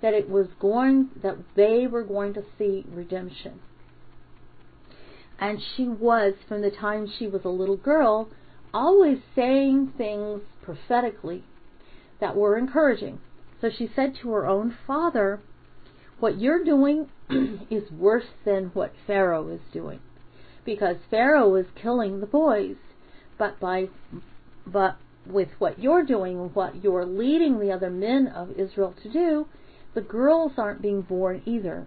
that 0.00 0.14
it 0.14 0.30
was 0.30 0.46
going 0.60 1.10
that 1.20 1.36
they 1.56 1.88
were 1.88 2.04
going 2.04 2.32
to 2.34 2.44
see 2.56 2.86
redemption. 2.88 3.58
And 5.40 5.60
she 5.60 5.88
was 5.88 6.34
from 6.46 6.62
the 6.62 6.70
time 6.70 7.08
she 7.18 7.26
was 7.26 7.44
a 7.44 7.48
little 7.48 7.76
girl 7.76 8.28
always 8.72 9.18
saying 9.34 9.94
things 9.98 10.42
prophetically 10.62 11.42
that 12.20 12.36
were 12.36 12.56
encouraging. 12.56 13.18
So 13.60 13.68
she 13.68 13.90
said 13.96 14.14
to 14.22 14.30
her 14.30 14.46
own 14.46 14.76
father, 14.86 15.40
What 16.20 16.40
you're 16.40 16.62
doing 16.62 17.08
is 17.68 17.90
worse 17.90 18.30
than 18.44 18.66
what 18.74 18.92
Pharaoh 19.08 19.48
is 19.48 19.60
doing. 19.72 19.98
Because 20.64 20.98
Pharaoh 21.10 21.56
is 21.56 21.66
killing 21.74 22.20
the 22.20 22.26
boys. 22.26 22.76
But 23.36 23.58
by 23.58 23.88
but 24.64 24.96
with 25.26 25.48
what 25.58 25.78
you're 25.78 26.04
doing 26.04 26.38
and 26.38 26.54
what 26.54 26.82
you're 26.82 27.06
leading 27.06 27.58
the 27.58 27.72
other 27.72 27.90
men 27.90 28.26
of 28.28 28.50
Israel 28.52 28.94
to 29.02 29.12
do, 29.12 29.46
the 29.94 30.00
girls 30.00 30.52
aren't 30.56 30.82
being 30.82 31.02
born 31.02 31.42
either. 31.44 31.86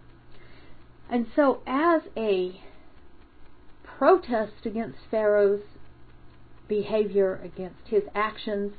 And 1.09 1.27
so 1.35 1.61
as 1.67 2.01
a 2.17 2.61
protest 3.97 4.65
against 4.65 4.97
Pharaoh's 5.11 5.61
behavior, 6.67 7.39
against 7.43 7.87
his 7.87 8.03
actions, 8.15 8.73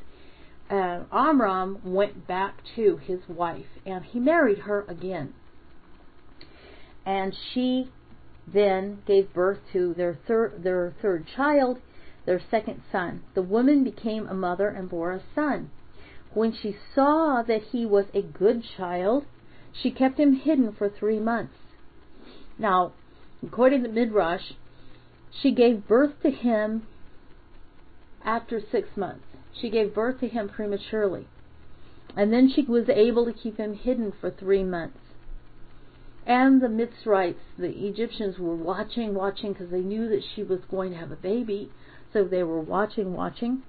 uh, 0.71 1.05
Amram 1.13 1.79
went 1.85 2.27
back 2.27 2.57
to 2.77 2.97
his 2.97 3.21
wife 3.29 3.67
and 3.85 4.05
he 4.05 4.19
married 4.19 4.61
her 4.61 4.85
again. 4.89 5.35
And 7.07 7.37
she 7.53 7.91
then 8.47 9.03
gave 9.07 9.33
birth 9.33 9.59
to 9.73 9.95
their 9.95 10.19
third 10.27 10.63
their 10.63 10.95
third 11.01 11.27
child, 11.37 11.79
their 12.27 12.41
second 12.51 12.83
son. 12.91 13.23
The 13.35 13.43
woman 13.43 13.85
became 13.85 14.27
a 14.27 14.35
mother 14.35 14.69
and 14.69 14.89
bore 14.89 15.13
a 15.13 15.23
son. 15.35 15.71
When 16.33 16.53
she 16.53 16.77
saw 16.95 17.43
that 17.43 17.63
he 17.71 17.87
was 17.87 18.07
a 18.13 18.23
good 18.23 18.65
child, 18.77 19.25
she 19.73 19.91
kept 19.91 20.19
him 20.19 20.35
hidden 20.35 20.73
for 20.73 20.89
three 20.89 21.21
months. 21.21 21.55
Now, 22.59 22.93
according 23.43 23.83
to 23.83 23.89
Midrash, 23.89 24.53
she 25.31 25.53
gave 25.53 25.87
birth 25.87 26.21
to 26.23 26.31
him 26.31 26.87
after 28.25 28.61
six 28.61 28.89
months. 28.97 29.25
She 29.53 29.71
gave 29.71 29.95
birth 29.95 30.21
to 30.21 30.29
him 30.29 30.49
prematurely. 30.49 31.27
And 32.17 32.33
then 32.33 32.49
she 32.49 32.63
was 32.63 32.89
able 32.89 33.25
to 33.27 33.33
keep 33.33 33.57
him 33.57 33.75
hidden 33.75 34.13
for 34.21 34.31
three 34.31 34.63
months. 34.65 34.99
And 36.27 36.63
the 36.63 36.69
Mitzrites, 36.69 37.41
the 37.59 37.87
Egyptians, 37.87 38.39
were 38.39 38.55
watching, 38.57 39.15
watching, 39.15 39.53
because 39.53 39.71
they 39.71 39.81
knew 39.81 40.09
that 40.09 40.23
she 40.35 40.43
was 40.43 40.61
going 40.71 40.93
to 40.93 40.97
have 40.97 41.11
a 41.11 41.17
baby. 41.17 41.71
So 42.15 42.23
they 42.23 42.45
were 42.45 42.61
watching, 42.61 43.13
watching. 43.13 43.65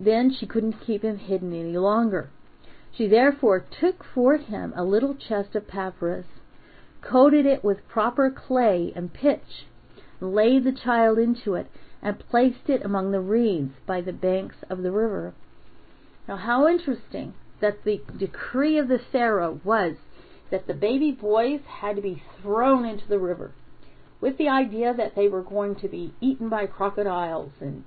Then 0.00 0.32
she 0.32 0.46
couldn't 0.46 0.80
keep 0.84 1.02
him 1.02 1.18
hidden 1.18 1.52
any 1.52 1.78
longer. 1.78 2.28
She 2.90 3.06
therefore 3.06 3.60
took 3.60 4.02
for 4.02 4.36
him 4.36 4.72
a 4.74 4.82
little 4.82 5.14
chest 5.14 5.54
of 5.54 5.68
papyrus, 5.68 6.26
coated 7.02 7.46
it 7.46 7.62
with 7.62 7.86
proper 7.86 8.30
clay 8.30 8.92
and 8.96 9.12
pitch, 9.12 9.68
laid 10.20 10.64
the 10.64 10.72
child 10.72 11.20
into 11.20 11.54
it, 11.54 11.68
and 12.02 12.18
placed 12.18 12.68
it 12.68 12.84
among 12.84 13.12
the 13.12 13.20
reeds 13.20 13.74
by 13.86 14.00
the 14.00 14.12
banks 14.12 14.56
of 14.68 14.82
the 14.82 14.90
river. 14.90 15.34
Now, 16.26 16.36
how 16.36 16.66
interesting 16.66 17.34
that 17.60 17.84
the 17.84 18.02
decree 18.18 18.76
of 18.76 18.88
the 18.88 18.98
Pharaoh 18.98 19.60
was 19.62 19.98
that 20.50 20.66
the 20.66 20.74
baby 20.74 21.12
boys 21.12 21.60
had 21.80 21.94
to 21.94 22.02
be 22.02 22.24
thrown 22.42 22.84
into 22.84 23.06
the 23.06 23.20
river 23.20 23.52
with 24.20 24.38
the 24.38 24.48
idea 24.48 24.94
that 24.94 25.14
they 25.14 25.28
were 25.28 25.42
going 25.42 25.74
to 25.76 25.88
be 25.88 26.14
eaten 26.20 26.48
by 26.48 26.66
crocodiles 26.66 27.52
and 27.60 27.84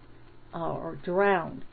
uh, 0.54 0.74
or 0.74 0.96
drowned. 1.04 1.64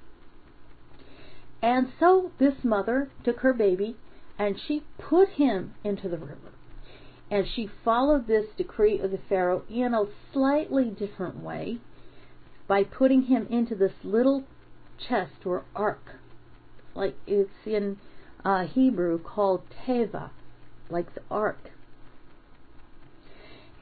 And 1.63 1.89
so 1.99 2.31
this 2.39 2.55
mother 2.63 3.11
took 3.25 3.41
her 3.41 3.53
baby 3.53 3.97
and 4.39 4.57
she 4.67 4.85
put 4.99 5.31
him 5.31 5.75
into 5.83 6.09
the 6.09 6.19
river. 6.19 6.53
And 7.31 7.47
she 7.55 7.69
followed 7.85 8.27
this 8.27 8.47
decree 8.57 9.01
of 9.01 9.11
the 9.11 9.19
Pharaoh 9.29 9.63
in 9.69 9.95
a 9.95 10.05
slightly 10.33 10.91
different 10.91 11.43
way 11.43 11.79
by 12.69 12.85
putting 12.85 13.23
him 13.23 13.47
into 13.51 13.75
this 13.75 13.93
little 14.05 14.45
chest 15.09 15.45
or 15.45 15.65
ark, 15.75 16.17
like 16.95 17.17
it's 17.27 17.51
in 17.65 17.99
uh, 18.45 18.67
Hebrew 18.67 19.19
called 19.19 19.63
teva, 19.87 20.31
like 20.89 21.15
the 21.15 21.23
ark. 21.31 21.71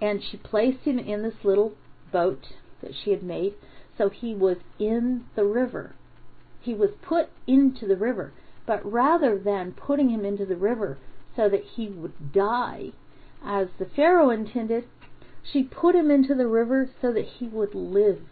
And 0.01 0.23
she 0.23 0.37
placed 0.37 0.85
him 0.85 0.99
in 0.99 1.23
this 1.23 1.45
little 1.45 1.75
boat 2.13 2.55
that 2.83 2.95
she 2.95 3.11
had 3.11 3.23
made, 3.23 3.55
so 3.97 4.09
he 4.09 4.35
was 4.35 4.59
in 4.79 5.25
the 5.35 5.45
river. 5.45 5.95
He 6.61 6.75
was 6.75 6.91
put 7.03 7.31
into 7.47 7.87
the 7.87 7.97
river, 7.97 8.33
but 8.67 8.85
rather 8.91 9.39
than 9.39 9.73
putting 9.73 10.11
him 10.11 10.25
into 10.25 10.47
the 10.47 10.57
river 10.57 10.99
so 11.37 11.49
that 11.49 11.65
he 11.77 11.89
would 11.89 12.33
die, 12.33 12.93
as 13.45 13.69
the 13.79 13.87
Pharaoh 13.87 14.31
intended, 14.31 14.85
she 15.43 15.63
put 15.63 15.95
him 15.95 16.11
into 16.11 16.35
the 16.35 16.47
river 16.47 16.89
so 17.01 17.13
that 17.13 17.27
he 17.39 17.47
would 17.47 17.75
live. 17.75 18.23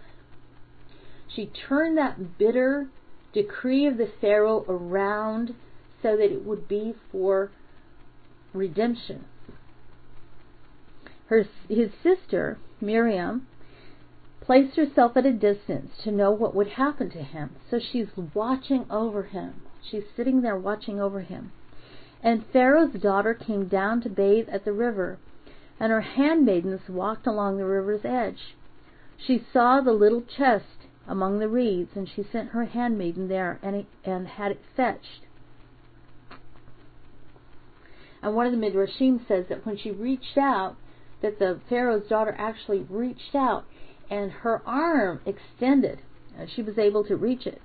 She 1.28 1.46
turned 1.46 1.96
that 1.98 2.38
bitter 2.38 2.88
decree 3.32 3.86
of 3.86 3.98
the 3.98 4.10
Pharaoh 4.20 4.64
around 4.68 5.54
so 6.02 6.16
that 6.16 6.32
it 6.32 6.44
would 6.44 6.68
be 6.68 6.94
for 7.10 7.50
redemption. 8.52 9.24
Her, 11.32 11.46
his 11.66 11.92
sister, 12.02 12.58
Miriam, 12.78 13.46
placed 14.42 14.76
herself 14.76 15.16
at 15.16 15.24
a 15.24 15.32
distance 15.32 15.96
to 16.04 16.10
know 16.12 16.30
what 16.30 16.54
would 16.54 16.72
happen 16.72 17.08
to 17.08 17.22
him. 17.22 17.56
So 17.70 17.78
she's 17.78 18.08
watching 18.34 18.84
over 18.90 19.22
him. 19.22 19.62
She's 19.82 20.04
sitting 20.14 20.42
there 20.42 20.58
watching 20.58 21.00
over 21.00 21.20
him. 21.22 21.52
And 22.22 22.44
Pharaoh's 22.52 23.00
daughter 23.00 23.32
came 23.32 23.66
down 23.66 24.02
to 24.02 24.10
bathe 24.10 24.50
at 24.50 24.66
the 24.66 24.74
river, 24.74 25.18
and 25.80 25.90
her 25.90 26.02
handmaidens 26.02 26.86
walked 26.86 27.26
along 27.26 27.56
the 27.56 27.64
river's 27.64 28.04
edge. 28.04 28.54
She 29.16 29.42
saw 29.54 29.80
the 29.80 29.94
little 29.94 30.20
chest 30.20 30.84
among 31.08 31.38
the 31.38 31.48
reeds, 31.48 31.96
and 31.96 32.06
she 32.06 32.22
sent 32.22 32.50
her 32.50 32.66
handmaiden 32.66 33.28
there 33.28 33.58
and, 33.62 33.86
and 34.04 34.28
had 34.28 34.50
it 34.52 34.60
fetched. 34.76 35.22
And 38.20 38.36
one 38.36 38.44
of 38.44 38.52
the 38.52 38.58
Midrashim 38.58 39.26
says 39.26 39.46
that 39.48 39.64
when 39.64 39.78
she 39.78 39.90
reached 39.90 40.36
out, 40.36 40.76
that 41.22 41.38
the 41.38 41.60
Pharaoh's 41.68 42.08
daughter 42.08 42.34
actually 42.36 42.80
reached 42.88 43.34
out 43.34 43.64
and 44.10 44.30
her 44.30 44.60
arm 44.66 45.20
extended. 45.24 46.00
She 46.54 46.62
was 46.62 46.78
able 46.78 47.04
to 47.04 47.16
reach 47.16 47.46
it. 47.46 47.60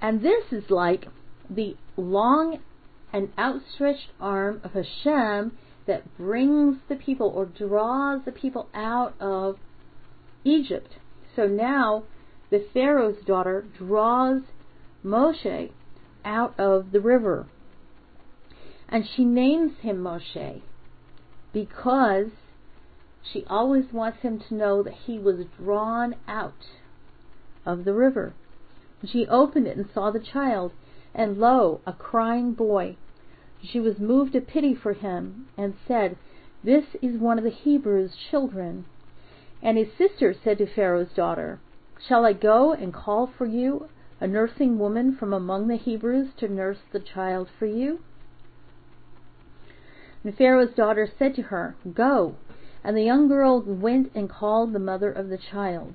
And 0.00 0.22
this 0.22 0.44
is 0.50 0.70
like 0.70 1.06
the 1.48 1.76
long 1.96 2.60
and 3.12 3.32
outstretched 3.38 4.10
arm 4.20 4.60
of 4.64 4.72
Hashem 4.72 5.56
that 5.86 6.16
brings 6.16 6.78
the 6.88 6.96
people 6.96 7.28
or 7.28 7.46
draws 7.46 8.22
the 8.24 8.32
people 8.32 8.68
out 8.74 9.14
of 9.20 9.56
Egypt. 10.44 10.96
So 11.36 11.46
now 11.46 12.04
the 12.50 12.66
Pharaoh's 12.72 13.22
daughter 13.26 13.66
draws 13.76 14.42
Moshe 15.04 15.70
out 16.24 16.58
of 16.58 16.92
the 16.92 17.00
river. 17.00 17.46
And 18.88 19.04
she 19.16 19.24
names 19.24 19.72
him 19.80 19.98
Moshe 19.98 20.62
because 21.54 22.30
she 23.22 23.44
always 23.48 23.92
wants 23.92 24.18
him 24.20 24.38
to 24.40 24.54
know 24.54 24.82
that 24.82 24.92
he 25.06 25.18
was 25.18 25.46
drawn 25.56 26.16
out 26.28 26.66
of 27.64 27.84
the 27.84 27.94
river. 27.94 28.34
She 29.06 29.26
opened 29.28 29.68
it 29.68 29.76
and 29.76 29.88
saw 29.88 30.10
the 30.10 30.18
child, 30.18 30.72
and 31.14 31.38
lo, 31.38 31.80
a 31.86 31.92
crying 31.92 32.52
boy. 32.52 32.96
She 33.62 33.80
was 33.80 33.98
moved 33.98 34.32
to 34.32 34.40
pity 34.40 34.74
for 34.74 34.92
him, 34.94 35.46
and 35.56 35.74
said, 35.86 36.16
This 36.62 36.96
is 37.00 37.18
one 37.18 37.38
of 37.38 37.44
the 37.44 37.50
Hebrews' 37.50 38.16
children. 38.16 38.84
And 39.62 39.78
his 39.78 39.92
sister 39.96 40.34
said 40.34 40.58
to 40.58 40.66
Pharaoh's 40.66 41.12
daughter, 41.14 41.60
Shall 42.06 42.26
I 42.26 42.32
go 42.32 42.72
and 42.72 42.92
call 42.92 43.26
for 43.26 43.46
you 43.46 43.88
a 44.20 44.26
nursing 44.26 44.78
woman 44.78 45.16
from 45.16 45.32
among 45.32 45.68
the 45.68 45.76
Hebrews 45.76 46.34
to 46.38 46.48
nurse 46.48 46.80
the 46.92 47.00
child 47.00 47.48
for 47.58 47.66
you? 47.66 48.00
And 50.24 50.36
Pharaoh's 50.36 50.74
daughter 50.74 51.08
said 51.18 51.34
to 51.36 51.42
her, 51.42 51.76
Go. 51.92 52.36
And 52.82 52.96
the 52.96 53.02
young 53.02 53.28
girl 53.28 53.60
went 53.62 54.10
and 54.14 54.28
called 54.28 54.72
the 54.72 54.78
mother 54.78 55.12
of 55.12 55.28
the 55.28 55.38
child. 55.38 55.94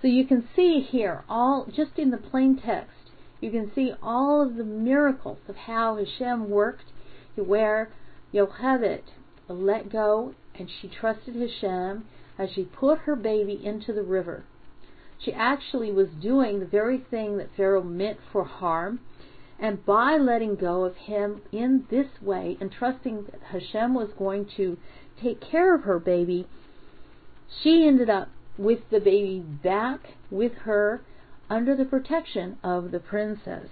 So 0.00 0.08
you 0.08 0.26
can 0.26 0.46
see 0.54 0.80
here, 0.80 1.24
all 1.28 1.66
just 1.66 1.98
in 1.98 2.10
the 2.10 2.18
plain 2.18 2.56
text, 2.56 3.10
you 3.40 3.50
can 3.50 3.72
see 3.74 3.92
all 4.02 4.42
of 4.42 4.56
the 4.56 4.64
miracles 4.64 5.38
of 5.48 5.56
how 5.56 5.96
Hashem 5.96 6.50
worked 6.50 6.92
to 7.34 7.42
where 7.42 7.90
Yocheved 8.32 9.02
let 9.48 9.90
go 9.90 10.34
and 10.54 10.70
she 10.70 10.88
trusted 10.88 11.36
Hashem 11.36 12.04
as 12.38 12.50
she 12.50 12.64
put 12.64 13.00
her 13.00 13.16
baby 13.16 13.60
into 13.64 13.92
the 13.92 14.02
river. 14.02 14.44
She 15.18 15.32
actually 15.32 15.92
was 15.92 16.08
doing 16.20 16.60
the 16.60 16.66
very 16.66 16.98
thing 16.98 17.38
that 17.38 17.54
Pharaoh 17.56 17.82
meant 17.82 18.18
for 18.32 18.44
harm. 18.44 19.00
And 19.58 19.84
by 19.86 20.16
letting 20.16 20.56
go 20.56 20.84
of 20.84 20.96
him 20.96 21.40
in 21.50 21.86
this 21.90 22.08
way 22.20 22.58
and 22.60 22.70
trusting 22.70 23.26
that 23.30 23.40
Hashem 23.50 23.94
was 23.94 24.10
going 24.18 24.46
to 24.56 24.76
take 25.20 25.40
care 25.40 25.74
of 25.74 25.82
her 25.82 25.98
baby, 25.98 26.46
she 27.62 27.86
ended 27.86 28.10
up 28.10 28.28
with 28.58 28.80
the 28.90 29.00
baby 29.00 29.40
back 29.40 30.00
with 30.30 30.52
her 30.64 31.00
under 31.48 31.74
the 31.74 31.84
protection 31.84 32.58
of 32.62 32.90
the 32.90 33.00
princess. 33.00 33.68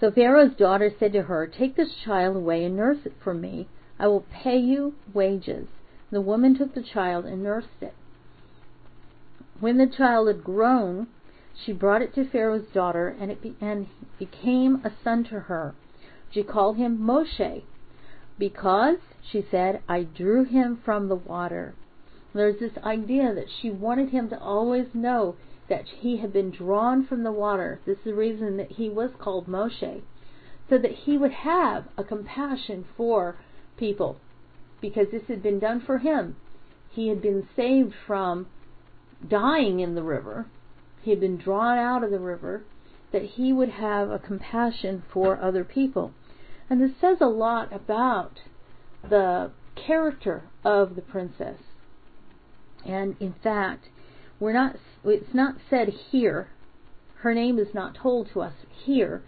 So 0.00 0.10
Pharaoh's 0.10 0.56
daughter 0.56 0.90
said 0.98 1.12
to 1.12 1.22
her, 1.22 1.46
Take 1.46 1.76
this 1.76 1.94
child 1.94 2.34
away 2.34 2.64
and 2.64 2.74
nurse 2.74 3.04
it 3.04 3.12
for 3.22 3.34
me. 3.34 3.68
I 3.98 4.08
will 4.08 4.24
pay 4.32 4.56
you 4.56 4.94
wages. 5.12 5.68
The 6.10 6.22
woman 6.22 6.56
took 6.56 6.74
the 6.74 6.82
child 6.82 7.26
and 7.26 7.42
nursed 7.42 7.68
it. 7.82 7.94
When 9.60 9.76
the 9.76 9.86
child 9.86 10.28
had 10.28 10.42
grown, 10.42 11.08
she 11.54 11.72
brought 11.72 12.02
it 12.02 12.14
to 12.14 12.24
Pharaoh's 12.24 12.68
daughter, 12.72 13.08
and 13.20 13.30
it 13.30 13.42
became 13.42 14.80
a 14.84 14.92
son 15.02 15.24
to 15.24 15.40
her. 15.40 15.74
She 16.30 16.42
called 16.42 16.76
him 16.76 16.98
Moshe, 16.98 17.62
because, 18.38 18.98
she 19.22 19.44
said, 19.50 19.82
I 19.88 20.04
drew 20.04 20.44
him 20.44 20.76
from 20.84 21.08
the 21.08 21.16
water. 21.16 21.74
There's 22.32 22.60
this 22.60 22.78
idea 22.84 23.34
that 23.34 23.50
she 23.50 23.70
wanted 23.70 24.10
him 24.10 24.28
to 24.28 24.38
always 24.38 24.94
know 24.94 25.34
that 25.68 25.88
he 25.88 26.18
had 26.18 26.32
been 26.32 26.50
drawn 26.50 27.04
from 27.04 27.22
the 27.22 27.32
water. 27.32 27.80
This 27.84 27.98
is 27.98 28.04
the 28.04 28.14
reason 28.14 28.56
that 28.56 28.72
he 28.72 28.88
was 28.88 29.10
called 29.18 29.46
Moshe, 29.46 30.02
so 30.68 30.78
that 30.78 30.92
he 30.92 31.18
would 31.18 31.32
have 31.32 31.88
a 31.96 32.04
compassion 32.04 32.84
for 32.96 33.36
people 33.76 34.18
because 34.80 35.08
this 35.10 35.26
had 35.28 35.42
been 35.42 35.58
done 35.58 35.80
for 35.80 35.98
him. 35.98 36.36
He 36.90 37.08
had 37.08 37.20
been 37.20 37.48
saved 37.54 37.94
from 38.06 38.46
dying 39.28 39.80
in 39.80 39.94
the 39.94 40.02
river, 40.02 40.46
he 41.02 41.10
had 41.10 41.20
been 41.20 41.36
drawn 41.36 41.78
out 41.78 42.04
of 42.04 42.10
the 42.10 42.18
river, 42.18 42.62
that 43.12 43.22
he 43.22 43.52
would 43.52 43.70
have 43.70 44.10
a 44.10 44.18
compassion 44.18 45.02
for 45.12 45.40
other 45.40 45.64
people. 45.64 46.12
And 46.68 46.80
this 46.80 46.92
says 47.00 47.18
a 47.20 47.26
lot 47.26 47.72
about 47.72 48.38
the 49.08 49.50
character 49.74 50.44
of 50.64 50.94
the 50.94 51.02
princess. 51.02 51.58
And 52.86 53.16
in 53.20 53.34
fact, 53.42 53.88
we're 54.38 54.52
not 54.52 54.76
it's 55.04 55.34
not 55.34 55.56
said 55.68 55.88
here. 56.10 56.48
Her 57.16 57.34
name 57.34 57.58
is 57.58 57.74
not 57.74 57.94
told 57.94 58.28
to 58.32 58.40
us 58.40 58.54
here, 58.84 59.22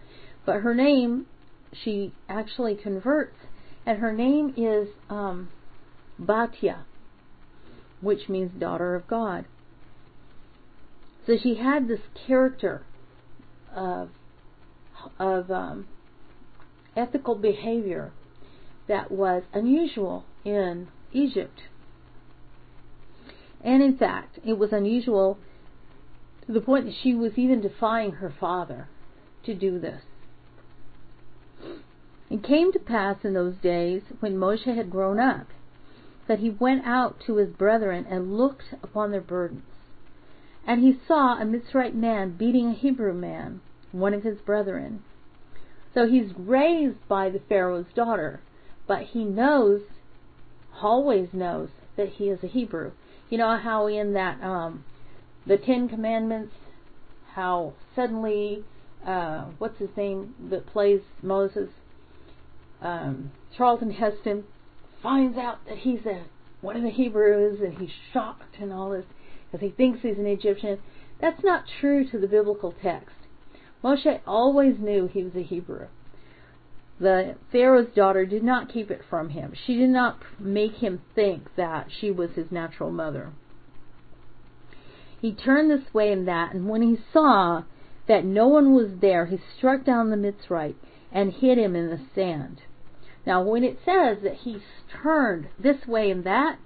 but 0.46 0.60
her 0.60 0.74
name 0.74 1.26
she 1.72 2.12
actually 2.28 2.76
converts 2.76 3.36
and 3.84 3.98
her 3.98 4.12
name 4.12 4.54
is 4.56 4.88
um, 5.10 5.48
Batya, 6.20 6.84
which 8.00 8.28
means 8.28 8.52
daughter 8.58 8.94
of 8.94 9.06
God. 9.08 9.44
So 11.26 11.36
she 11.36 11.56
had 11.56 11.88
this 11.88 12.00
character 12.26 12.82
of 13.74 14.10
of 15.18 15.50
um, 15.50 15.86
ethical 16.96 17.34
behavior 17.34 18.12
that 18.88 19.10
was 19.10 19.42
unusual 19.52 20.24
in 20.44 20.88
Egypt. 21.12 21.62
And 23.64 23.82
in 23.82 23.96
fact, 23.96 24.38
it 24.44 24.58
was 24.58 24.72
unusual 24.72 25.38
to 26.46 26.52
the 26.52 26.60
point 26.60 26.86
that 26.86 26.94
she 27.02 27.14
was 27.14 27.32
even 27.36 27.60
defying 27.60 28.12
her 28.12 28.32
father 28.38 28.88
to 29.44 29.54
do 29.54 29.78
this. 29.78 30.02
It 32.30 32.42
came 32.42 32.72
to 32.72 32.78
pass 32.78 33.18
in 33.24 33.34
those 33.34 33.56
days, 33.56 34.02
when 34.20 34.36
Moshe 34.36 34.74
had 34.74 34.90
grown 34.90 35.20
up, 35.20 35.48
that 36.26 36.38
he 36.38 36.50
went 36.50 36.86
out 36.86 37.20
to 37.26 37.36
his 37.36 37.50
brethren 37.50 38.06
and 38.08 38.36
looked 38.36 38.74
upon 38.82 39.10
their 39.10 39.20
burdens. 39.20 39.62
And 40.66 40.82
he 40.82 40.98
saw 41.06 41.40
a 41.40 41.44
Mitzrite 41.44 41.94
man 41.94 42.36
beating 42.36 42.68
a 42.68 42.74
Hebrew 42.74 43.12
man, 43.12 43.60
one 43.90 44.14
of 44.14 44.22
his 44.22 44.38
brethren. 44.38 45.02
So 45.94 46.06
he's 46.06 46.32
raised 46.36 47.06
by 47.08 47.28
the 47.30 47.40
Pharaoh's 47.48 47.92
daughter, 47.94 48.40
but 48.86 49.02
he 49.02 49.24
knows, 49.24 49.82
always 50.80 51.28
knows, 51.32 51.68
that 51.96 52.08
he 52.08 52.28
is 52.28 52.42
a 52.42 52.46
Hebrew. 52.46 52.92
You 53.28 53.38
know 53.38 53.58
how 53.58 53.86
in 53.86 54.14
that 54.14 54.42
um, 54.42 54.84
the 55.46 55.58
Ten 55.58 55.88
Commandments, 55.88 56.54
how 57.34 57.74
suddenly, 57.94 58.64
uh, 59.06 59.46
what's 59.58 59.78
his 59.78 59.90
name 59.96 60.34
that 60.50 60.66
plays 60.66 61.00
Moses? 61.22 61.68
um, 62.82 63.30
Charlton 63.56 63.92
Heston 63.92 64.44
finds 65.02 65.38
out 65.38 65.64
that 65.66 65.78
he's 65.78 66.04
a 66.06 66.24
one 66.60 66.76
of 66.76 66.82
the 66.82 66.90
Hebrews 66.90 67.60
and 67.60 67.78
he's 67.78 67.90
shocked 68.12 68.56
and 68.60 68.72
all 68.72 68.90
this 68.90 69.04
because 69.52 69.64
he 69.66 69.70
thinks 69.70 70.00
he's 70.00 70.18
an 70.18 70.26
Egyptian. 70.26 70.78
That's 71.20 71.44
not 71.44 71.64
true 71.80 72.08
to 72.10 72.18
the 72.18 72.26
biblical 72.26 72.74
text. 72.82 73.14
Moshe 73.84 74.20
always 74.26 74.78
knew 74.78 75.06
he 75.06 75.22
was 75.22 75.34
a 75.36 75.42
Hebrew. 75.42 75.88
The 76.98 77.34
Pharaoh's 77.50 77.92
daughter 77.94 78.24
did 78.24 78.42
not 78.42 78.72
keep 78.72 78.90
it 78.90 79.02
from 79.10 79.30
him. 79.30 79.52
She 79.66 79.76
did 79.76 79.90
not 79.90 80.20
make 80.38 80.76
him 80.76 81.02
think 81.14 81.54
that 81.56 81.88
she 82.00 82.10
was 82.10 82.30
his 82.30 82.50
natural 82.50 82.90
mother. 82.90 83.32
He 85.20 85.32
turned 85.32 85.70
this 85.70 85.92
way 85.92 86.12
and 86.12 86.26
that, 86.26 86.54
and 86.54 86.68
when 86.68 86.82
he 86.82 86.98
saw 87.12 87.64
that 88.08 88.24
no 88.24 88.48
one 88.48 88.74
was 88.74 89.00
there, 89.00 89.26
he 89.26 89.38
struck 89.56 89.84
down 89.84 90.10
the 90.10 90.16
Mitzrite 90.16 90.76
and 91.12 91.32
hid 91.32 91.58
him 91.58 91.76
in 91.76 91.90
the 91.90 92.00
sand. 92.14 92.62
Now, 93.26 93.42
when 93.42 93.62
it 93.62 93.78
says 93.84 94.18
that 94.22 94.38
he 94.44 94.58
turned 95.02 95.48
this 95.58 95.86
way 95.86 96.10
and 96.10 96.24
that, 96.24 96.58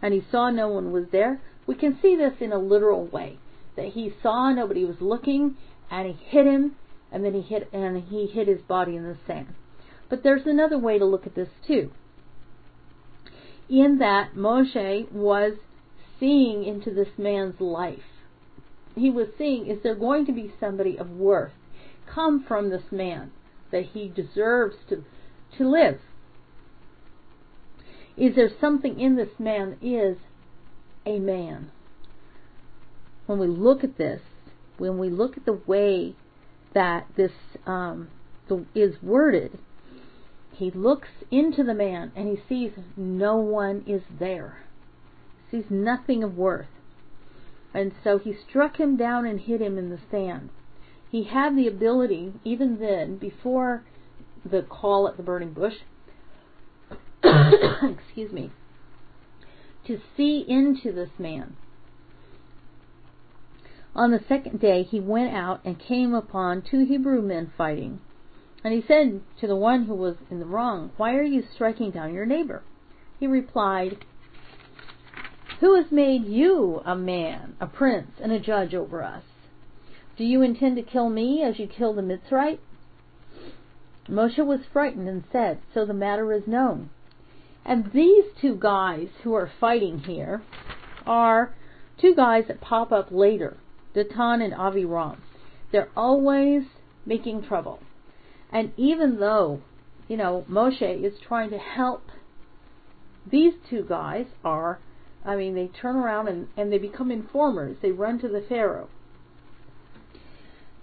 and 0.00 0.14
he 0.14 0.24
saw 0.30 0.50
no 0.50 0.68
one 0.68 0.92
was 0.92 1.06
there, 1.10 1.40
we 1.68 1.74
can 1.74 1.98
see 2.00 2.16
this 2.16 2.32
in 2.40 2.50
a 2.50 2.58
literal 2.58 3.06
way. 3.06 3.38
That 3.76 3.88
he 3.88 4.12
saw 4.22 4.50
nobody 4.50 4.84
was 4.84 4.96
looking, 5.00 5.56
and 5.88 6.08
he 6.08 6.14
hit 6.24 6.46
him, 6.46 6.74
and 7.12 7.24
then 7.24 7.34
he 7.34 7.42
hit 7.42 7.68
and 7.72 8.02
he 8.02 8.26
hit 8.26 8.48
his 8.48 8.62
body 8.62 8.96
in 8.96 9.04
the 9.04 9.16
sand. 9.26 9.54
But 10.08 10.24
there's 10.24 10.46
another 10.46 10.78
way 10.78 10.98
to 10.98 11.04
look 11.04 11.26
at 11.26 11.36
this 11.36 11.50
too. 11.64 11.92
In 13.68 13.98
that 13.98 14.34
Moshe 14.34 15.12
was 15.12 15.52
seeing 16.18 16.64
into 16.64 16.90
this 16.90 17.18
man's 17.18 17.60
life. 17.60 17.98
He 18.96 19.10
was 19.10 19.28
seeing, 19.36 19.66
is 19.66 19.82
there 19.82 19.94
going 19.94 20.26
to 20.26 20.32
be 20.32 20.52
somebody 20.58 20.96
of 20.98 21.10
worth 21.10 21.52
come 22.12 22.42
from 22.42 22.70
this 22.70 22.90
man 22.90 23.30
that 23.70 23.84
he 23.92 24.08
deserves 24.08 24.76
to 24.88 25.04
to 25.58 25.68
live? 25.68 26.00
Is 28.16 28.34
there 28.34 28.50
something 28.60 28.98
in 28.98 29.16
this 29.16 29.38
man 29.38 29.76
that 29.80 29.86
is 29.86 30.16
a 31.08 31.18
man? 31.18 31.70
When 33.26 33.38
we 33.38 33.46
look 33.46 33.82
at 33.82 33.98
this, 33.98 34.20
when 34.76 34.98
we 34.98 35.10
look 35.10 35.36
at 35.36 35.44
the 35.44 35.60
way 35.66 36.14
that 36.74 37.06
this 37.16 37.32
um, 37.66 38.08
the, 38.48 38.64
is 38.74 39.02
worded, 39.02 39.58
he 40.52 40.70
looks 40.70 41.08
into 41.30 41.62
the 41.62 41.74
man 41.74 42.12
and 42.14 42.28
he 42.28 42.42
sees 42.48 42.72
no 42.96 43.36
one 43.36 43.84
is 43.86 44.02
there. 44.18 44.64
He 45.50 45.58
sees 45.58 45.70
nothing 45.70 46.22
of 46.22 46.36
worth. 46.36 46.66
And 47.74 47.92
so 48.02 48.18
he 48.18 48.34
struck 48.48 48.78
him 48.78 48.96
down 48.96 49.26
and 49.26 49.40
hit 49.40 49.60
him 49.60 49.78
in 49.78 49.90
the 49.90 50.00
sand. 50.10 50.50
He 51.10 51.24
had 51.24 51.56
the 51.56 51.68
ability, 51.68 52.34
even 52.44 52.80
then, 52.80 53.16
before 53.16 53.84
the 54.44 54.62
call 54.62 55.08
at 55.08 55.16
the 55.16 55.22
burning 55.22 55.52
bush, 55.52 55.74
excuse 57.22 58.32
me, 58.32 58.50
to 59.88 59.98
see 60.16 60.44
into 60.46 60.92
this 60.92 61.10
man. 61.18 61.56
On 63.96 64.12
the 64.12 64.20
second 64.28 64.60
day 64.60 64.84
he 64.84 65.00
went 65.00 65.34
out 65.34 65.60
and 65.64 65.78
came 65.78 66.14
upon 66.14 66.62
two 66.62 66.84
Hebrew 66.84 67.20
men 67.20 67.52
fighting. 67.56 67.98
And 68.62 68.74
he 68.74 68.84
said 68.86 69.22
to 69.40 69.46
the 69.46 69.56
one 69.56 69.86
who 69.86 69.94
was 69.94 70.16
in 70.30 70.40
the 70.40 70.46
wrong, 70.46 70.92
Why 70.96 71.14
are 71.14 71.22
you 71.22 71.42
striking 71.54 71.90
down 71.90 72.14
your 72.14 72.26
neighbor? 72.26 72.62
He 73.18 73.26
replied, 73.26 74.04
Who 75.60 75.74
has 75.74 75.90
made 75.90 76.24
you 76.26 76.82
a 76.84 76.94
man, 76.94 77.56
a 77.60 77.66
prince, 77.66 78.12
and 78.20 78.30
a 78.30 78.38
judge 78.38 78.74
over 78.74 79.02
us? 79.02 79.24
Do 80.16 80.24
you 80.24 80.42
intend 80.42 80.76
to 80.76 80.82
kill 80.82 81.08
me 81.08 81.42
as 81.42 81.58
you 81.58 81.66
killed 81.66 81.96
the 81.96 82.02
Mitzrite? 82.02 82.58
Moshe 84.08 84.44
was 84.44 84.60
frightened 84.72 85.08
and 85.08 85.24
said, 85.32 85.60
So 85.72 85.84
the 85.84 85.94
matter 85.94 86.32
is 86.32 86.46
known. 86.46 86.90
And 87.68 87.92
these 87.92 88.24
two 88.40 88.54
guys 88.54 89.08
who 89.22 89.34
are 89.34 89.50
fighting 89.60 89.98
here 89.98 90.40
are 91.06 91.54
two 92.00 92.14
guys 92.14 92.44
that 92.48 92.62
pop 92.62 92.92
up 92.92 93.08
later, 93.10 93.58
Datan 93.94 94.42
and 94.42 94.54
Aviram. 94.54 95.18
They're 95.70 95.90
always 95.94 96.62
making 97.04 97.42
trouble. 97.42 97.80
And 98.50 98.72
even 98.78 99.20
though, 99.20 99.60
you 100.08 100.16
know, 100.16 100.46
Moshe 100.50 101.04
is 101.04 101.12
trying 101.20 101.50
to 101.50 101.58
help, 101.58 102.04
these 103.30 103.52
two 103.68 103.84
guys 103.86 104.24
are, 104.42 104.78
I 105.22 105.36
mean, 105.36 105.54
they 105.54 105.66
turn 105.66 105.96
around 105.96 106.28
and, 106.28 106.48
and 106.56 106.72
they 106.72 106.78
become 106.78 107.10
informers. 107.10 107.76
They 107.82 107.90
run 107.90 108.18
to 108.20 108.28
the 108.28 108.40
Pharaoh. 108.48 108.88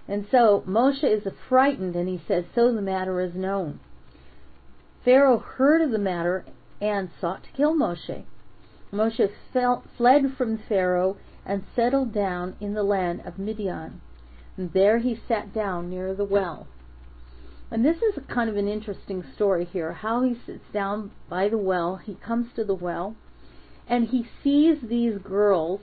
And 0.07 0.27
so 0.29 0.63
Moshe 0.67 1.03
is 1.03 1.23
frightened 1.49 1.95
and 1.95 2.07
he 2.07 2.21
says, 2.27 2.43
So 2.53 2.71
the 2.71 2.81
matter 2.83 3.19
is 3.21 3.33
known. 3.33 3.79
Pharaoh 5.03 5.39
heard 5.39 5.81
of 5.81 5.89
the 5.89 5.97
matter 5.97 6.45
and 6.81 7.09
sought 7.19 7.43
to 7.43 7.49
kill 7.51 7.75
Moshe. 7.75 8.23
Moshe 8.91 9.29
fell, 9.51 9.83
fled 9.97 10.35
from 10.37 10.57
Pharaoh 10.57 11.17
and 11.45 11.63
settled 11.75 12.13
down 12.13 12.55
in 12.59 12.73
the 12.73 12.83
land 12.83 13.21
of 13.25 13.37
Midian. 13.37 14.01
And 14.57 14.71
there 14.73 14.99
he 14.99 15.19
sat 15.27 15.53
down 15.53 15.89
near 15.89 16.13
the 16.13 16.25
well. 16.25 16.67
And 17.71 17.83
this 17.83 17.97
is 17.97 18.23
kind 18.27 18.49
of 18.49 18.57
an 18.57 18.67
interesting 18.67 19.23
story 19.35 19.65
here 19.65 19.91
how 19.93 20.21
he 20.23 20.35
sits 20.45 20.63
down 20.71 21.11
by 21.29 21.49
the 21.49 21.57
well. 21.57 21.97
He 21.97 22.15
comes 22.15 22.53
to 22.55 22.63
the 22.63 22.75
well 22.75 23.15
and 23.87 24.07
he 24.07 24.27
sees 24.43 24.77
these 24.81 25.17
girls 25.17 25.81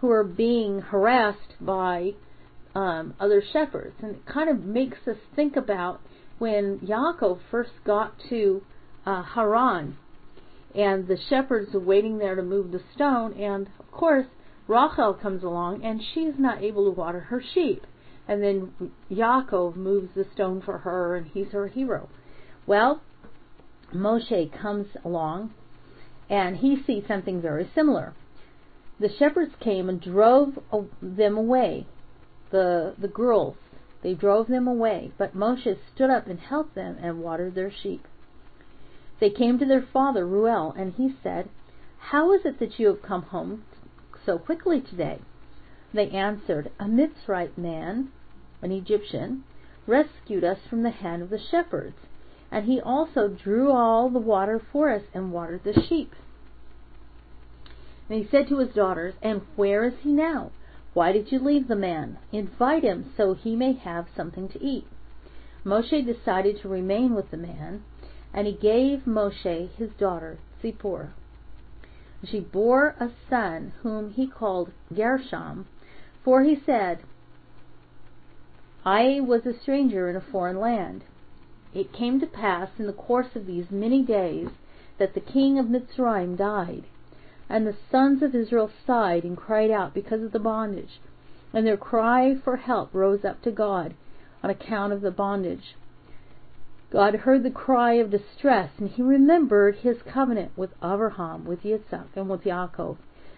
who 0.00 0.10
are 0.10 0.24
being 0.24 0.80
harassed 0.80 1.54
by 1.60 2.12
um, 2.74 3.14
other 3.18 3.42
shepherds. 3.52 3.96
And 4.00 4.16
it 4.16 4.26
kind 4.26 4.48
of 4.48 4.64
makes 4.64 4.98
us 5.06 5.16
think 5.34 5.56
about 5.56 6.00
when 6.38 6.78
Yaakov 6.80 7.40
first 7.50 7.72
got 7.84 8.14
to 8.28 8.62
uh, 9.04 9.22
Haran 9.22 9.96
and 10.78 11.08
the 11.08 11.18
shepherds 11.28 11.74
are 11.74 11.80
waiting 11.80 12.18
there 12.18 12.36
to 12.36 12.42
move 12.42 12.70
the 12.70 12.80
stone. 12.94 13.32
And 13.32 13.68
of 13.80 13.90
course, 13.90 14.26
Rachel 14.68 15.12
comes 15.12 15.42
along 15.42 15.84
and 15.84 16.00
she's 16.00 16.34
not 16.38 16.62
able 16.62 16.84
to 16.84 16.92
water 16.92 17.18
her 17.18 17.42
sheep. 17.42 17.84
And 18.28 18.40
then 18.40 18.92
Yaakov 19.10 19.74
moves 19.74 20.10
the 20.14 20.24
stone 20.32 20.62
for 20.64 20.78
her 20.78 21.16
and 21.16 21.26
he's 21.26 21.48
her 21.48 21.66
hero. 21.66 22.08
Well, 22.64 23.02
Moshe 23.92 24.52
comes 24.52 24.86
along 25.04 25.52
and 26.30 26.58
he 26.58 26.80
sees 26.86 27.02
something 27.08 27.42
very 27.42 27.68
similar. 27.74 28.14
The 29.00 29.08
shepherds 29.18 29.54
came 29.58 29.88
and 29.88 30.00
drove 30.00 30.60
them 31.02 31.36
away, 31.36 31.86
the, 32.52 32.94
the 32.98 33.08
girls. 33.08 33.56
They 34.02 34.14
drove 34.14 34.46
them 34.46 34.68
away, 34.68 35.10
but 35.18 35.34
Moshe 35.34 35.76
stood 35.92 36.10
up 36.10 36.28
and 36.28 36.38
helped 36.38 36.76
them 36.76 36.98
and 37.02 37.20
watered 37.20 37.56
their 37.56 37.72
sheep. 37.72 38.06
They 39.20 39.30
came 39.30 39.58
to 39.58 39.66
their 39.66 39.82
father 39.82 40.26
Ruel, 40.26 40.72
and 40.76 40.94
he 40.94 41.14
said, 41.22 41.48
How 41.98 42.32
is 42.32 42.44
it 42.44 42.58
that 42.60 42.78
you 42.78 42.86
have 42.86 43.02
come 43.02 43.22
home 43.22 43.64
so 44.24 44.38
quickly 44.38 44.80
today? 44.80 45.18
They 45.92 46.10
answered, 46.10 46.70
A 46.78 46.84
Mitzrite 46.84 47.58
man, 47.58 48.12
an 48.62 48.70
Egyptian, 48.70 49.44
rescued 49.86 50.44
us 50.44 50.58
from 50.68 50.82
the 50.82 50.90
hand 50.90 51.22
of 51.22 51.30
the 51.30 51.38
shepherds, 51.38 51.96
and 52.50 52.66
he 52.66 52.80
also 52.80 53.28
drew 53.28 53.72
all 53.72 54.08
the 54.08 54.18
water 54.18 54.60
for 54.72 54.90
us 54.90 55.02
and 55.12 55.32
watered 55.32 55.64
the 55.64 55.72
sheep. 55.88 56.14
And 58.08 58.22
he 58.22 58.28
said 58.30 58.48
to 58.48 58.58
his 58.58 58.74
daughters, 58.74 59.14
And 59.20 59.42
where 59.56 59.84
is 59.84 59.94
he 60.02 60.12
now? 60.12 60.52
Why 60.94 61.12
did 61.12 61.32
you 61.32 61.38
leave 61.38 61.68
the 61.68 61.76
man? 61.76 62.18
Invite 62.32 62.84
him 62.84 63.12
so 63.16 63.34
he 63.34 63.56
may 63.56 63.72
have 63.72 64.06
something 64.16 64.48
to 64.50 64.62
eat. 64.62 64.86
Moshe 65.64 66.06
decided 66.06 66.60
to 66.60 66.68
remain 66.68 67.14
with 67.14 67.30
the 67.30 67.36
man, 67.36 67.82
and 68.34 68.46
he 68.46 68.52
gave 68.52 69.06
Moshe 69.06 69.70
his 69.76 69.90
daughter 69.98 70.38
Zipporah. 70.60 71.12
She 72.24 72.40
bore 72.40 72.94
a 72.98 73.10
son 73.30 73.72
whom 73.82 74.10
he 74.10 74.26
called 74.26 74.72
Gershom, 74.94 75.66
for 76.22 76.42
he 76.42 76.54
said, 76.54 76.98
I 78.84 79.20
was 79.20 79.46
a 79.46 79.58
stranger 79.58 80.08
in 80.08 80.16
a 80.16 80.20
foreign 80.20 80.58
land. 80.58 81.04
It 81.72 81.92
came 81.92 82.20
to 82.20 82.26
pass 82.26 82.70
in 82.78 82.86
the 82.86 82.92
course 82.92 83.36
of 83.36 83.46
these 83.46 83.70
many 83.70 84.02
days 84.02 84.48
that 84.98 85.14
the 85.14 85.20
king 85.20 85.58
of 85.58 85.66
Mitzrayim 85.66 86.36
died, 86.36 86.84
and 87.48 87.66
the 87.66 87.76
sons 87.90 88.22
of 88.22 88.34
Israel 88.34 88.70
sighed 88.86 89.24
and 89.24 89.36
cried 89.36 89.70
out 89.70 89.94
because 89.94 90.22
of 90.22 90.32
the 90.32 90.38
bondage, 90.38 91.00
and 91.52 91.66
their 91.66 91.76
cry 91.76 92.34
for 92.34 92.56
help 92.56 92.92
rose 92.94 93.24
up 93.24 93.40
to 93.42 93.50
God 93.50 93.94
on 94.42 94.50
account 94.50 94.92
of 94.92 95.00
the 95.00 95.10
bondage. 95.10 95.76
God 96.90 97.14
heard 97.14 97.42
the 97.42 97.50
cry 97.50 97.94
of 97.94 98.10
distress, 98.10 98.70
and 98.78 98.88
he 98.88 99.02
remembered 99.02 99.76
his 99.76 99.98
covenant 100.02 100.52
with 100.56 100.70
Abraham, 100.82 101.44
with 101.44 101.62
Yitzhak, 101.62 102.16
and 102.16 102.30
with 102.30 102.44
Yaakov. 102.44 102.96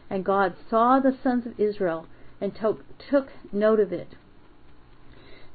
And 0.08 0.24
God 0.24 0.54
saw 0.68 1.00
the 1.00 1.16
sons 1.22 1.46
of 1.46 1.58
Israel 1.58 2.06
and 2.40 2.54
took, 2.54 2.84
took 3.10 3.28
note 3.52 3.80
of 3.80 3.92
it. 3.92 4.14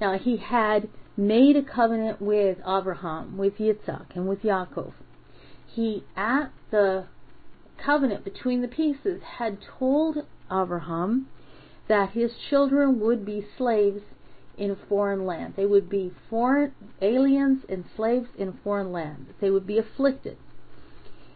Now 0.02 0.18
he 0.18 0.38
had 0.38 0.90
made 1.16 1.56
a 1.56 1.64
covenant 1.64 2.22
with 2.22 2.58
Abraham, 2.68 3.38
with 3.38 3.58
Yitzhak, 3.60 4.16
and 4.16 4.28
with 4.28 4.42
Yaakov. 4.42 4.94
He, 5.66 6.04
at 6.18 6.52
the 6.72 7.06
covenant 7.78 8.26
between 8.26 8.62
the 8.62 8.68
pieces, 8.68 9.22
had 9.38 9.60
told 9.62 10.26
Abraham 10.52 11.28
that 11.88 12.12
his 12.12 12.32
children 12.50 13.00
would 13.00 13.26
be 13.26 13.46
slaves 13.58 14.02
in 14.58 14.72
a 14.72 14.76
foreign 14.88 15.26
land. 15.26 15.54
They 15.56 15.66
would 15.66 15.90
be 15.90 16.14
foreign 16.30 16.74
aliens 17.02 17.64
and 17.68 17.86
slaves 17.96 18.28
in 18.38 18.60
foreign 18.64 18.92
land. 18.92 19.28
They 19.42 19.50
would 19.50 19.68
be 19.68 19.78
afflicted. 19.78 20.38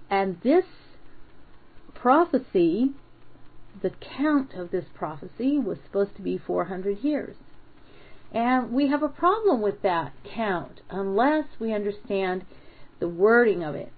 And 0.09 0.39
this 0.41 0.65
prophecy, 1.93 2.91
the 3.81 3.91
count 4.17 4.53
of 4.53 4.71
this 4.71 4.85
prophecy 4.93 5.59
was 5.59 5.77
supposed 5.85 6.15
to 6.15 6.21
be 6.21 6.37
400 6.37 6.99
years. 7.03 7.35
And 8.31 8.71
we 8.71 8.87
have 8.87 9.03
a 9.03 9.09
problem 9.09 9.61
with 9.61 9.81
that 9.81 10.13
count 10.23 10.81
unless 10.89 11.45
we 11.59 11.73
understand 11.73 12.45
the 12.99 13.07
wording 13.07 13.63
of 13.63 13.75
it, 13.75 13.91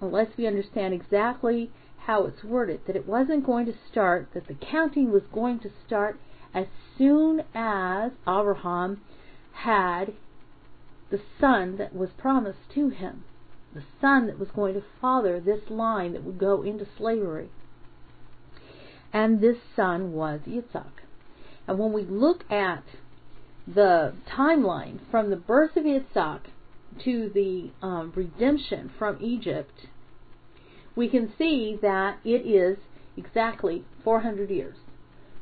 unless 0.00 0.28
we 0.36 0.46
understand 0.46 0.92
exactly 0.92 1.70
how 1.98 2.24
it's 2.24 2.44
worded, 2.44 2.80
that 2.86 2.96
it 2.96 3.06
wasn't 3.06 3.46
going 3.46 3.66
to 3.66 3.74
start, 3.90 4.28
that 4.34 4.46
the 4.46 4.54
counting 4.54 5.10
was 5.10 5.22
going 5.32 5.58
to 5.60 5.70
start 5.86 6.18
as 6.54 6.66
soon 6.98 7.44
as 7.54 8.12
Abraham 8.26 9.00
had 9.52 10.12
the 11.10 11.20
son 11.40 11.78
that 11.78 11.94
was 11.94 12.10
promised 12.18 12.70
to 12.74 12.90
him, 12.90 13.24
the 13.74 13.82
son 14.00 14.26
that 14.26 14.38
was 14.38 14.50
going 14.50 14.74
to 14.74 14.82
father 15.00 15.40
this 15.40 15.70
line 15.70 16.12
that 16.12 16.24
would 16.24 16.38
go 16.38 16.62
into 16.62 16.86
slavery. 16.96 17.48
And 19.12 19.40
this 19.40 19.56
son 19.74 20.12
was 20.12 20.40
Yitzhak. 20.46 20.90
And 21.66 21.78
when 21.78 21.92
we 21.92 22.02
look 22.02 22.50
at 22.50 22.84
the 23.66 24.14
timeline 24.28 24.98
from 25.10 25.30
the 25.30 25.36
birth 25.36 25.76
of 25.76 25.84
Yitzhak 25.84 26.40
to 27.04 27.30
the 27.32 27.70
um, 27.86 28.12
redemption 28.14 28.90
from 28.98 29.18
Egypt, 29.20 29.86
we 30.96 31.08
can 31.08 31.32
see 31.38 31.78
that 31.80 32.18
it 32.24 32.46
is 32.46 32.78
exactly 33.16 33.84
400 34.04 34.50
years 34.50 34.76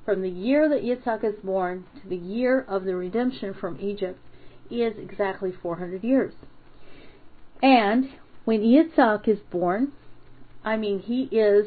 from 0.06 0.22
the 0.22 0.30
year 0.30 0.68
that 0.68 0.82
Yitzhak 0.82 1.24
is 1.24 1.34
born 1.42 1.84
to 2.00 2.08
the 2.08 2.16
year 2.16 2.64
of 2.66 2.84
the 2.84 2.94
redemption 2.94 3.52
from 3.52 3.78
Egypt 3.80 4.18
is 4.70 4.94
exactly 4.96 5.52
400 5.52 6.02
years. 6.02 6.32
And 7.60 8.10
when 8.44 8.60
Yitzhak 8.60 9.28
is 9.28 9.40
born, 9.50 9.92
I 10.64 10.76
mean, 10.76 11.00
he 11.00 11.24
is 11.24 11.66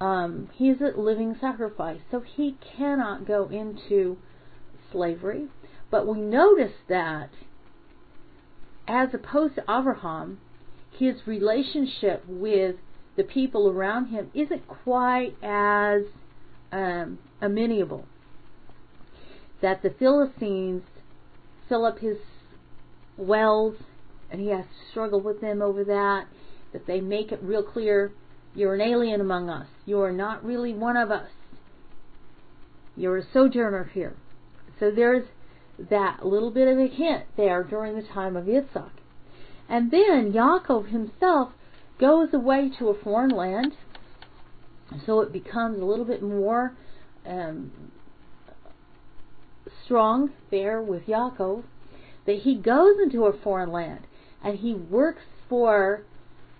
um, 0.00 0.50
he 0.54 0.68
is 0.68 0.80
a 0.80 0.98
living 0.98 1.36
sacrifice, 1.40 2.00
so 2.10 2.20
he 2.20 2.56
cannot 2.76 3.24
go 3.24 3.48
into 3.48 4.18
slavery. 4.90 5.46
But 5.92 6.08
we 6.08 6.20
notice 6.20 6.72
that, 6.88 7.30
as 8.88 9.10
opposed 9.14 9.54
to 9.54 9.62
Abraham, 9.62 10.40
his 10.90 11.24
relationship 11.24 12.24
with 12.26 12.76
the 13.16 13.22
people 13.22 13.68
around 13.68 14.06
him 14.06 14.30
isn't 14.34 14.66
quite 14.66 15.36
as 15.40 16.02
um, 16.72 17.18
amenable. 17.40 18.06
That 19.60 19.82
the 19.82 19.90
Philistines 19.90 20.82
fill 21.68 21.84
up 21.84 22.00
his 22.00 22.16
wells 23.16 23.76
and 24.30 24.40
he 24.40 24.48
has 24.48 24.64
to 24.64 24.90
struggle 24.90 25.20
with 25.20 25.40
them 25.40 25.62
over 25.62 25.84
that. 25.84 26.26
That 26.72 26.86
they 26.86 27.00
make 27.00 27.30
it 27.30 27.40
real 27.42 27.62
clear 27.62 28.12
you're 28.54 28.74
an 28.74 28.80
alien 28.80 29.20
among 29.20 29.48
us. 29.48 29.66
You 29.86 30.00
are 30.00 30.12
not 30.12 30.44
really 30.44 30.74
one 30.74 30.96
of 30.96 31.10
us. 31.10 31.30
You're 32.96 33.18
a 33.18 33.26
sojourner 33.32 33.90
here. 33.94 34.14
So 34.78 34.90
there's 34.90 35.26
that 35.90 36.24
little 36.24 36.50
bit 36.50 36.68
of 36.68 36.78
a 36.78 36.86
hint 36.86 37.24
there 37.36 37.64
during 37.64 37.96
the 37.96 38.02
time 38.02 38.36
of 38.36 38.44
Yitzhak. 38.44 38.90
And 39.68 39.90
then 39.90 40.32
Yaakov 40.32 40.90
himself 40.90 41.52
goes 41.98 42.34
away 42.34 42.70
to 42.78 42.88
a 42.88 42.98
foreign 43.02 43.30
land 43.30 43.72
so 45.06 45.20
it 45.20 45.32
becomes 45.32 45.80
a 45.80 45.84
little 45.84 46.04
bit 46.04 46.22
more 46.22 46.76
um, 47.26 47.72
strong 49.84 50.30
there 50.50 50.80
with 50.80 51.06
Yaakov 51.06 51.64
that 52.26 52.40
he 52.40 52.54
goes 52.56 52.96
into 53.02 53.24
a 53.24 53.32
foreign 53.32 53.70
land 53.70 54.06
and 54.42 54.58
he 54.58 54.74
works 54.74 55.22
for 55.48 56.02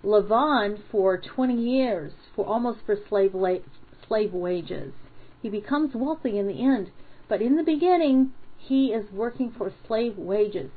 Lavan 0.03 0.77
for 0.91 1.17
20 1.17 1.53
years, 1.55 2.13
for 2.35 2.45
almost 2.45 2.79
for 2.85 2.97
slave 3.07 3.33
la- 3.33 3.59
slave 4.07 4.33
wages. 4.33 4.93
He 5.41 5.49
becomes 5.49 5.95
wealthy 5.95 6.37
in 6.37 6.47
the 6.47 6.61
end, 6.61 6.91
but 7.27 7.41
in 7.41 7.55
the 7.55 7.63
beginning 7.63 8.31
he 8.57 8.87
is 8.87 9.11
working 9.11 9.51
for 9.57 9.73
slave 9.87 10.17
wages. 10.17 10.71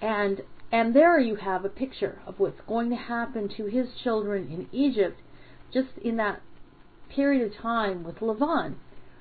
and 0.00 0.42
and 0.70 0.94
there 0.96 1.20
you 1.20 1.36
have 1.36 1.66
a 1.66 1.68
picture 1.68 2.18
of 2.26 2.40
what's 2.40 2.60
going 2.66 2.88
to 2.88 2.96
happen 2.96 3.46
to 3.46 3.66
his 3.66 3.88
children 4.02 4.48
in 4.50 4.66
Egypt 4.72 5.20
just 5.72 5.98
in 6.02 6.16
that 6.16 6.40
period 7.14 7.46
of 7.50 7.56
time 7.56 8.04
with 8.04 8.16
Lavan. 8.16 8.74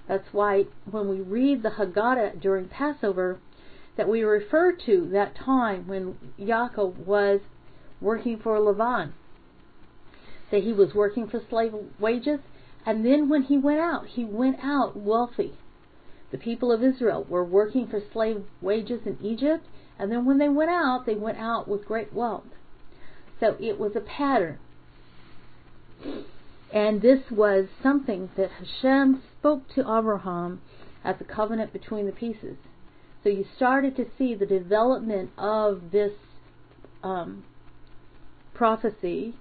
That's 0.07 0.27
why 0.31 0.65
when 0.89 1.07
we 1.07 1.21
read 1.21 1.63
the 1.63 1.71
Haggadah 1.71 2.41
during 2.41 2.67
Passover, 2.67 3.39
that 3.97 4.09
we 4.09 4.23
refer 4.23 4.71
to 4.85 5.09
that 5.11 5.35
time 5.35 5.87
when 5.87 6.17
Yaakov 6.39 6.97
was 6.97 7.41
working 7.99 8.39
for 8.39 8.57
Lavan. 8.57 9.11
That 10.51 10.63
he 10.63 10.73
was 10.73 10.93
working 10.93 11.27
for 11.27 11.41
slave 11.49 11.73
wages, 11.99 12.39
and 12.85 13.05
then 13.05 13.29
when 13.29 13.43
he 13.43 13.57
went 13.57 13.79
out, 13.79 14.07
he 14.07 14.25
went 14.25 14.57
out 14.63 14.97
wealthy. 14.97 15.53
The 16.31 16.37
people 16.37 16.71
of 16.71 16.83
Israel 16.83 17.25
were 17.27 17.43
working 17.43 17.87
for 17.87 18.01
slave 18.11 18.43
wages 18.61 19.01
in 19.05 19.17
Egypt, 19.21 19.65
and 19.99 20.11
then 20.11 20.25
when 20.25 20.39
they 20.39 20.49
went 20.49 20.71
out, 20.71 21.05
they 21.05 21.15
went 21.15 21.37
out 21.37 21.67
with 21.67 21.85
great 21.85 22.13
wealth. 22.13 22.47
So 23.39 23.55
it 23.59 23.79
was 23.79 23.95
a 23.95 24.01
pattern. 24.01 24.57
And 26.73 27.01
this 27.01 27.19
was 27.29 27.67
something 27.83 28.29
that 28.37 28.49
Hashem 28.51 29.21
spoke 29.37 29.67
to 29.75 29.81
Abraham 29.81 30.61
at 31.03 31.19
the 31.19 31.25
covenant 31.25 31.73
between 31.73 32.05
the 32.05 32.11
pieces. 32.11 32.57
So 33.23 33.29
you 33.29 33.45
started 33.55 33.95
to 33.97 34.05
see 34.17 34.35
the 34.35 34.45
development 34.45 35.31
of 35.37 35.91
this 35.91 36.13
um, 37.03 37.43
prophecy, 38.53 39.35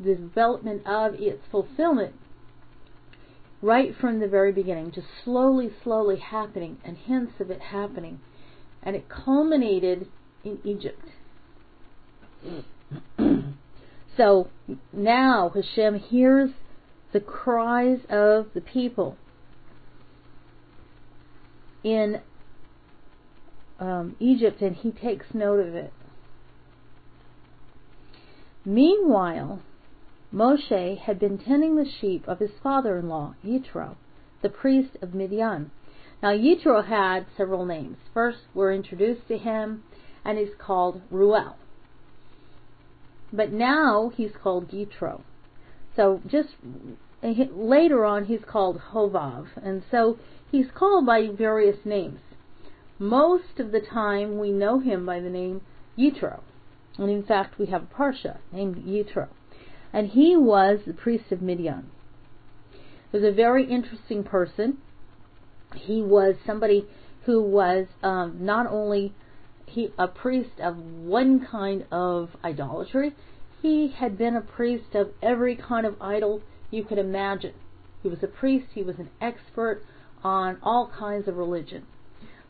the 0.00 0.14
development 0.14 0.86
of 0.86 1.14
its 1.14 1.42
fulfillment 1.50 2.14
right 3.60 3.94
from 4.00 4.20
the 4.20 4.28
very 4.28 4.52
beginning, 4.52 4.92
just 4.92 5.06
slowly, 5.24 5.70
slowly 5.82 6.18
happening, 6.18 6.78
and 6.84 6.96
hints 6.96 7.32
of 7.40 7.50
it 7.50 7.60
happening. 7.60 8.20
And 8.82 8.94
it 8.94 9.08
culminated 9.08 10.08
in 10.44 10.58
Egypt. 10.64 11.04
So 14.18 14.48
now 14.92 15.50
Hashem 15.54 15.98
hears 16.00 16.50
the 17.12 17.20
cries 17.20 18.00
of 18.10 18.48
the 18.52 18.60
people 18.60 19.16
in 21.82 22.20
um, 23.78 24.16
Egypt 24.18 24.60
and 24.60 24.76
he 24.76 24.90
takes 24.90 25.26
note 25.32 25.60
of 25.60 25.74
it. 25.74 25.92
Meanwhile, 28.64 29.62
Moshe 30.34 30.98
had 30.98 31.18
been 31.18 31.38
tending 31.38 31.76
the 31.76 31.88
sheep 32.00 32.26
of 32.28 32.40
his 32.40 32.50
father-in-law, 32.62 33.36
Yitro, 33.42 33.94
the 34.42 34.50
priest 34.50 34.96
of 35.00 35.14
Midian. 35.14 35.70
Now 36.22 36.30
Yitro 36.30 36.84
had 36.84 37.26
several 37.36 37.64
names. 37.64 37.96
First 38.12 38.38
we're 38.52 38.74
introduced 38.74 39.28
to 39.28 39.38
him 39.38 39.84
and 40.24 40.36
he's 40.36 40.54
called 40.58 41.00
Ruel. 41.10 41.56
But 43.32 43.52
now 43.52 44.10
he's 44.14 44.32
called 44.42 44.70
Yitro. 44.70 45.22
So 45.96 46.20
just 46.26 46.50
later 47.22 48.04
on 48.04 48.26
he's 48.26 48.44
called 48.46 48.80
Hovav. 48.92 49.48
And 49.62 49.82
so 49.90 50.18
he's 50.50 50.70
called 50.74 51.06
by 51.06 51.28
various 51.28 51.78
names. 51.84 52.20
Most 52.98 53.58
of 53.58 53.70
the 53.70 53.80
time 53.80 54.38
we 54.38 54.50
know 54.50 54.80
him 54.80 55.06
by 55.06 55.20
the 55.20 55.30
name 55.30 55.60
Yitro. 55.98 56.40
And 56.96 57.10
in 57.10 57.22
fact 57.22 57.58
we 57.58 57.66
have 57.66 57.82
a 57.82 57.94
Parsha 57.94 58.38
named 58.52 58.76
Yitro 58.76 59.28
and 59.92 60.08
he 60.08 60.36
was 60.36 60.80
the 60.86 60.92
priest 60.92 61.30
of 61.30 61.42
Midian. 61.42 61.90
He 63.10 63.16
was 63.16 63.24
a 63.24 63.32
very 63.32 63.64
interesting 63.64 64.22
person. 64.22 64.78
He 65.74 66.02
was 66.02 66.36
somebody 66.46 66.86
who 67.24 67.42
was 67.42 67.86
um, 68.02 68.38
not 68.40 68.66
only 68.66 69.14
he 69.68 69.92
a 69.98 70.08
priest 70.08 70.60
of 70.60 70.78
one 70.78 71.44
kind 71.44 71.84
of 71.90 72.30
idolatry, 72.44 73.14
he 73.60 73.88
had 73.88 74.16
been 74.16 74.36
a 74.36 74.40
priest 74.40 74.94
of 74.94 75.10
every 75.22 75.56
kind 75.56 75.86
of 75.86 76.00
idol 76.00 76.42
you 76.70 76.84
could 76.84 76.98
imagine. 76.98 77.54
He 78.02 78.08
was 78.08 78.22
a 78.22 78.28
priest, 78.28 78.68
he 78.74 78.82
was 78.82 78.98
an 78.98 79.10
expert 79.20 79.82
on 80.22 80.58
all 80.62 80.90
kinds 80.96 81.28
of 81.28 81.36
religion. 81.36 81.86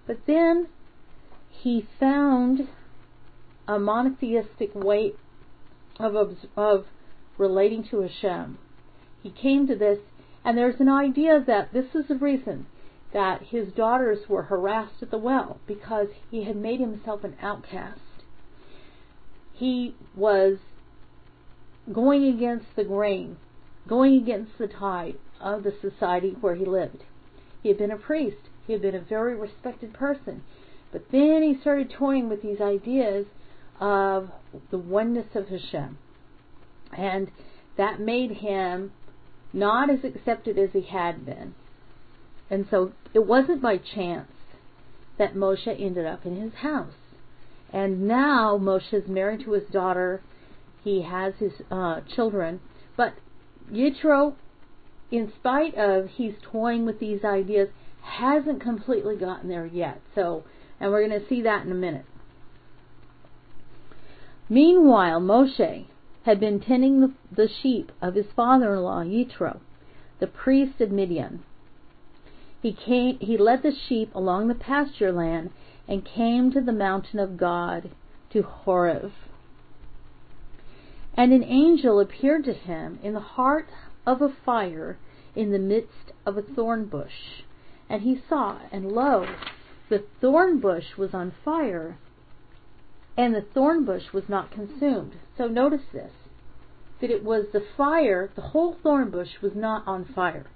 But 0.06 0.26
then 0.26 0.68
he 1.50 1.86
found 1.98 2.68
a 3.66 3.78
monotheistic 3.78 4.74
way 4.74 5.12
of, 5.98 6.36
of 6.56 6.86
relating 7.36 7.84
to 7.84 8.00
Hashem. 8.00 8.58
He 9.22 9.30
came 9.30 9.66
to 9.66 9.74
this, 9.74 9.98
and 10.44 10.56
there's 10.56 10.80
an 10.80 10.88
idea 10.88 11.42
that 11.46 11.72
this 11.72 11.94
is 11.94 12.08
the 12.08 12.14
reason 12.14 12.66
that 13.12 13.42
his 13.42 13.72
daughters 13.72 14.28
were 14.28 14.44
harassed 14.44 15.02
at 15.02 15.10
the 15.10 15.18
well 15.18 15.58
because 15.66 16.08
he 16.30 16.44
had 16.44 16.56
made 16.56 16.80
himself 16.80 17.24
an 17.24 17.36
outcast. 17.40 18.00
He 19.54 19.94
was 20.14 20.58
going 21.92 22.24
against 22.24 22.66
the 22.76 22.84
grain, 22.84 23.38
going 23.88 24.16
against 24.22 24.58
the 24.58 24.68
tide 24.68 25.16
of 25.40 25.62
the 25.62 25.74
society 25.80 26.36
where 26.40 26.54
he 26.54 26.64
lived. 26.64 27.02
He 27.62 27.70
had 27.70 27.78
been 27.78 27.90
a 27.90 27.96
priest, 27.96 28.36
he 28.66 28.72
had 28.74 28.82
been 28.82 28.94
a 28.94 29.00
very 29.00 29.34
respected 29.34 29.94
person, 29.94 30.44
but 30.92 31.10
then 31.10 31.42
he 31.42 31.58
started 31.60 31.90
toying 31.90 32.28
with 32.28 32.42
these 32.42 32.60
ideas 32.60 33.26
of 33.80 34.30
the 34.70 34.78
oneness 34.78 35.34
of 35.34 35.48
Hashem. 35.48 35.98
And 36.96 37.30
that 37.76 38.00
made 38.00 38.32
him 38.32 38.92
not 39.52 39.90
as 39.90 40.04
accepted 40.04 40.58
as 40.58 40.70
he 40.72 40.82
had 40.82 41.24
been. 41.24 41.54
And 42.50 42.66
so 42.70 42.92
it 43.14 43.26
wasn't 43.26 43.62
by 43.62 43.76
chance 43.76 44.30
that 45.18 45.34
Moshe 45.34 45.66
ended 45.66 46.06
up 46.06 46.24
in 46.24 46.40
his 46.40 46.54
house. 46.54 46.94
And 47.72 48.08
now 48.08 48.58
Moshe 48.58 48.92
is 48.92 49.08
married 49.08 49.44
to 49.44 49.52
his 49.52 49.68
daughter. 49.70 50.22
He 50.82 51.02
has 51.02 51.34
his 51.38 51.52
uh, 51.70 52.00
children. 52.14 52.60
But 52.96 53.14
Yitro, 53.70 54.34
in 55.10 55.32
spite 55.38 55.74
of 55.74 56.08
he's 56.16 56.34
toying 56.42 56.86
with 56.86 57.00
these 57.00 57.24
ideas, 57.24 57.68
hasn't 58.02 58.62
completely 58.62 59.16
gotten 59.16 59.48
there 59.48 59.66
yet. 59.66 60.00
So, 60.14 60.44
and 60.80 60.90
we're 60.90 61.06
going 61.06 61.20
to 61.20 61.28
see 61.28 61.42
that 61.42 61.66
in 61.66 61.72
a 61.72 61.74
minute. 61.74 62.06
Meanwhile, 64.48 65.20
Moshe, 65.20 65.86
had 66.24 66.40
been 66.40 66.60
tending 66.60 67.00
the, 67.00 67.12
the 67.34 67.48
sheep 67.62 67.92
of 68.00 68.14
his 68.14 68.26
father-in-law 68.34 69.04
Yitro, 69.04 69.60
the 70.20 70.26
priest 70.26 70.80
of 70.80 70.90
Midian. 70.90 71.42
He 72.60 72.72
came, 72.72 73.18
he 73.20 73.36
led 73.36 73.62
the 73.62 73.72
sheep 73.72 74.14
along 74.14 74.48
the 74.48 74.54
pasture 74.54 75.12
land 75.12 75.50
and 75.86 76.04
came 76.04 76.50
to 76.52 76.60
the 76.60 76.72
mountain 76.72 77.18
of 77.18 77.36
God, 77.36 77.90
to 78.30 78.42
Horeb. 78.42 79.12
And 81.16 81.32
an 81.32 81.44
angel 81.44 81.98
appeared 82.00 82.44
to 82.44 82.52
him 82.52 82.98
in 83.02 83.14
the 83.14 83.20
heart 83.20 83.68
of 84.06 84.20
a 84.20 84.28
fire 84.28 84.98
in 85.34 85.52
the 85.52 85.58
midst 85.58 86.12
of 86.26 86.36
a 86.36 86.42
thorn 86.42 86.86
bush. 86.86 87.42
And 87.88 88.02
he 88.02 88.22
saw, 88.28 88.58
and 88.70 88.92
lo, 88.92 89.26
the 89.88 90.04
thorn 90.20 90.58
bush 90.58 90.96
was 90.96 91.14
on 91.14 91.32
fire, 91.44 91.96
and 93.16 93.34
the 93.34 93.40
thorn 93.40 93.84
bush 93.84 94.12
was 94.12 94.28
not 94.28 94.50
consumed. 94.50 95.14
So 95.36 95.48
notice 95.48 95.86
this 95.92 96.12
that 97.00 97.10
it 97.10 97.22
was 97.22 97.46
the 97.52 97.64
fire, 97.76 98.28
the 98.34 98.42
whole 98.42 98.76
thorn 98.82 99.08
bush 99.10 99.40
was 99.40 99.54
not 99.54 99.86
on 99.86 100.04
fire. 100.04 100.46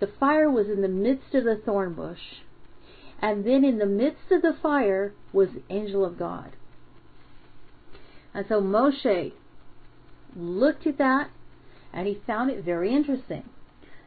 The 0.00 0.06
fire 0.18 0.50
was 0.50 0.68
in 0.68 0.82
the 0.82 0.88
midst 0.88 1.34
of 1.34 1.44
the 1.44 1.56
thorn 1.56 1.94
bush, 1.94 2.40
and 3.20 3.44
then 3.44 3.64
in 3.64 3.78
the 3.78 3.86
midst 3.86 4.32
of 4.32 4.42
the 4.42 4.56
fire 4.60 5.12
was 5.32 5.50
the 5.50 5.62
angel 5.68 6.04
of 6.04 6.18
God. 6.18 6.52
And 8.32 8.46
so 8.48 8.60
Moshe 8.60 9.32
looked 10.34 10.86
at 10.86 10.98
that 10.98 11.30
and 11.92 12.06
he 12.06 12.22
found 12.26 12.50
it 12.50 12.64
very 12.64 12.94
interesting 12.94 13.44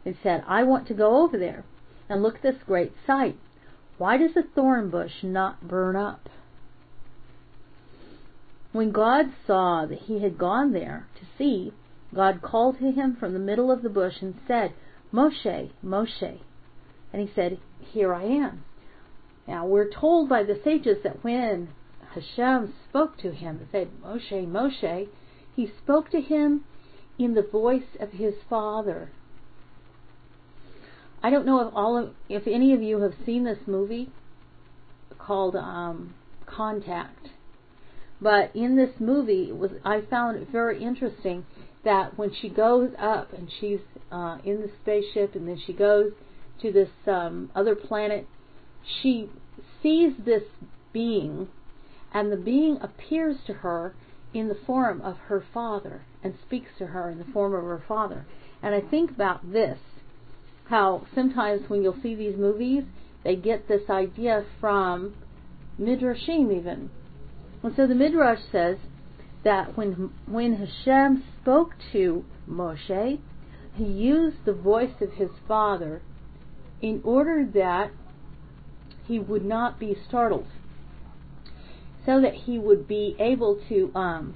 and 0.06 0.16
said, 0.24 0.44
I 0.48 0.64
want 0.64 0.88
to 0.88 0.94
go 0.94 1.22
over 1.22 1.38
there 1.38 1.64
and 2.10 2.24
look 2.24 2.36
at 2.36 2.42
this 2.42 2.64
great 2.66 2.94
sight. 3.06 3.38
Why 3.98 4.18
does 4.18 4.34
the 4.34 4.44
thorn 4.56 4.90
bush 4.90 5.24
not 5.24 5.68
burn 5.68 5.96
up? 5.96 6.30
When 8.72 8.92
God 8.92 9.28
saw 9.46 9.86
that 9.86 10.00
he 10.00 10.22
had 10.24 10.38
gone 10.38 10.74
there 10.74 11.08
to 11.20 11.26
see, 11.38 11.74
God 12.16 12.42
called 12.42 12.80
to 12.80 12.92
him 12.92 13.16
from 13.20 13.34
the 13.34 13.40
middle 13.40 13.72
of 13.72 13.84
the 13.84 13.90
bush 13.90 14.16
and 14.22 14.36
said, 14.48 14.74
Moshe, 15.14 15.70
Moshe. 15.86 16.40
And 17.12 17.22
he 17.22 17.34
said, 17.36 17.60
Here 17.80 18.14
I 18.14 18.24
am. 18.24 18.66
Now 19.48 19.66
we're 19.66 19.90
told 19.90 20.30
by 20.30 20.44
the 20.44 20.60
sages 20.64 20.98
that 21.04 21.24
when 21.24 21.70
Hashem 22.14 22.74
spoke 22.90 23.18
to 23.18 23.32
him 23.32 23.60
and 23.60 23.68
said, 23.72 23.90
Moshe, 24.04 24.48
Moshe, 24.48 25.08
he 25.56 25.72
spoke 25.84 26.10
to 26.12 26.22
him 26.22 26.64
in 27.20 27.36
the 27.36 27.44
voice 27.44 27.96
of 28.00 28.14
his 28.14 28.34
father. 28.50 29.12
I 31.22 31.30
don't 31.30 31.46
know 31.46 31.68
if 31.68 31.74
all 31.74 31.98
of, 31.98 32.14
if 32.28 32.48
any 32.48 32.74
of 32.74 32.82
you 32.82 33.02
have 33.02 33.14
seen 33.26 33.44
this 33.44 33.60
movie 33.66 34.10
called 35.18 35.56
um, 35.56 36.16
Contact. 36.46 37.30
But 38.20 38.56
in 38.56 38.76
this 38.76 39.00
movie, 39.00 39.52
was 39.52 39.72
I 39.86 40.02
found 40.02 40.38
it 40.42 40.50
very 40.50 40.84
interesting 40.84 41.46
that 41.84 42.18
when 42.18 42.34
she 42.34 42.50
goes 42.50 42.92
up 42.98 43.34
and 43.34 43.50
she's 43.60 43.80
uh, 44.12 44.38
in 44.44 44.62
the 44.62 44.70
spaceship 44.82 45.36
and 45.36 45.48
then 45.48 45.60
she 45.66 45.74
goes 45.74 46.12
to 46.62 46.72
this 46.72 46.90
um, 47.08 47.50
other 47.56 47.76
planet, 47.76 48.28
she 49.02 49.30
sees 49.82 50.14
this 50.26 50.44
being 50.94 51.48
and 52.14 52.32
the 52.32 52.38
being 52.38 52.78
appears 52.82 53.38
to 53.48 53.54
her 53.54 53.96
in 54.34 54.48
the 54.48 54.58
form 54.66 55.02
of 55.02 55.18
her 55.28 55.44
father 55.54 56.04
and 56.24 56.36
speaks 56.46 56.70
to 56.78 56.88
her 56.88 57.10
in 57.10 57.18
the 57.18 57.26
form 57.26 57.54
of 57.54 57.64
her 57.64 57.84
father. 57.88 58.26
And 58.62 58.74
I 58.74 58.82
think 58.82 59.12
about 59.12 59.52
this 59.52 59.80
how 60.70 61.06
sometimes 61.14 61.70
when 61.70 61.84
you'll 61.84 62.02
see 62.02 62.16
these 62.16 62.38
movies, 62.38 62.84
they 63.24 63.36
get 63.36 63.68
this 63.68 63.90
idea 63.90 64.46
from 64.60 65.14
Midrashim 65.80 66.58
even. 66.58 66.90
And 67.62 67.76
so 67.76 67.88
the 67.88 67.96
Midrash 67.96 68.40
says 68.52 68.78
that 69.44 69.78
when 69.78 70.12
when 70.26 70.56
Hashem 70.56 71.24
spoke 71.42 71.76
to 71.92 72.26
Moshe, 72.50 73.20
he 73.76 73.84
used 73.84 74.46
the 74.46 74.54
voice 74.54 75.02
of 75.02 75.14
his 75.14 75.30
father 75.48 76.02
in 76.82 77.02
order 77.04 77.46
that 77.54 77.92
he 79.06 79.20
would 79.20 79.44
not 79.46 79.80
be 79.80 79.98
startled, 80.08 80.48
so 82.06 82.22
that 82.22 82.34
he 82.34 82.58
would 82.58 82.88
be 82.88 83.16
able 83.20 83.60
to 83.70 83.92
um, 83.96 84.36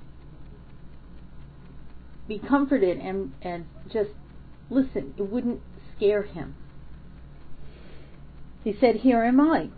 be 2.28 2.40
comforted 2.40 2.98
and, 2.98 3.34
and 3.42 3.66
just 3.92 4.12
listen. 4.70 5.14
It 5.18 5.30
wouldn't 5.30 5.62
scare 5.96 6.24
him. 6.24 6.56
He 8.64 8.76
said, 8.80 8.98
Here 8.98 9.24
am 9.24 9.40
I. 9.40 9.70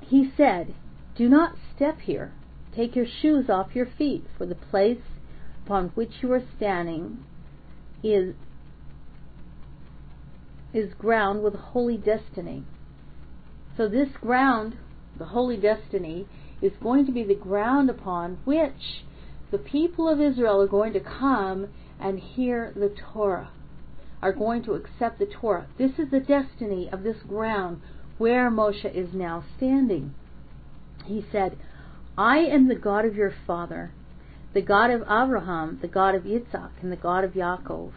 He 0.00 0.30
said, 0.36 0.74
Do 1.16 1.28
not 1.28 1.56
step 1.74 2.00
here. 2.00 2.32
Take 2.80 2.96
your 2.96 3.04
shoes 3.20 3.50
off 3.50 3.74
your 3.76 3.88
feet, 3.98 4.24
for 4.38 4.46
the 4.46 4.54
place 4.54 5.02
upon 5.66 5.88
which 5.90 6.22
you 6.22 6.32
are 6.32 6.42
standing 6.56 7.22
is 8.02 8.34
is 10.72 10.94
ground 10.94 11.42
with 11.42 11.54
holy 11.54 11.98
destiny. 11.98 12.64
So 13.76 13.86
this 13.86 14.08
ground, 14.18 14.78
the 15.18 15.26
holy 15.26 15.58
destiny, 15.58 16.26
is 16.62 16.72
going 16.82 17.04
to 17.04 17.12
be 17.12 17.22
the 17.22 17.34
ground 17.34 17.90
upon 17.90 18.38
which 18.46 19.04
the 19.50 19.58
people 19.58 20.08
of 20.08 20.18
Israel 20.18 20.62
are 20.62 20.66
going 20.66 20.94
to 20.94 21.00
come 21.00 21.68
and 22.00 22.18
hear 22.18 22.72
the 22.74 22.94
Torah, 23.12 23.50
are 24.22 24.32
going 24.32 24.62
to 24.62 24.72
accept 24.72 25.18
the 25.18 25.26
Torah. 25.26 25.66
This 25.76 25.98
is 25.98 26.10
the 26.10 26.20
destiny 26.20 26.88
of 26.90 27.02
this 27.02 27.18
ground 27.28 27.82
where 28.16 28.50
Moshe 28.50 28.86
is 28.86 29.12
now 29.12 29.44
standing. 29.58 30.14
He 31.04 31.26
said, 31.30 31.58
I 32.20 32.40
am 32.40 32.68
the 32.68 32.74
God 32.74 33.06
of 33.06 33.16
your 33.16 33.32
father, 33.46 33.92
the 34.52 34.60
God 34.60 34.90
of 34.90 35.00
Abraham, 35.04 35.78
the 35.80 35.88
God 35.88 36.14
of 36.14 36.24
Yitzhak, 36.24 36.72
and 36.82 36.92
the 36.92 36.96
God 36.96 37.24
of 37.24 37.32
Yaakov. 37.32 37.92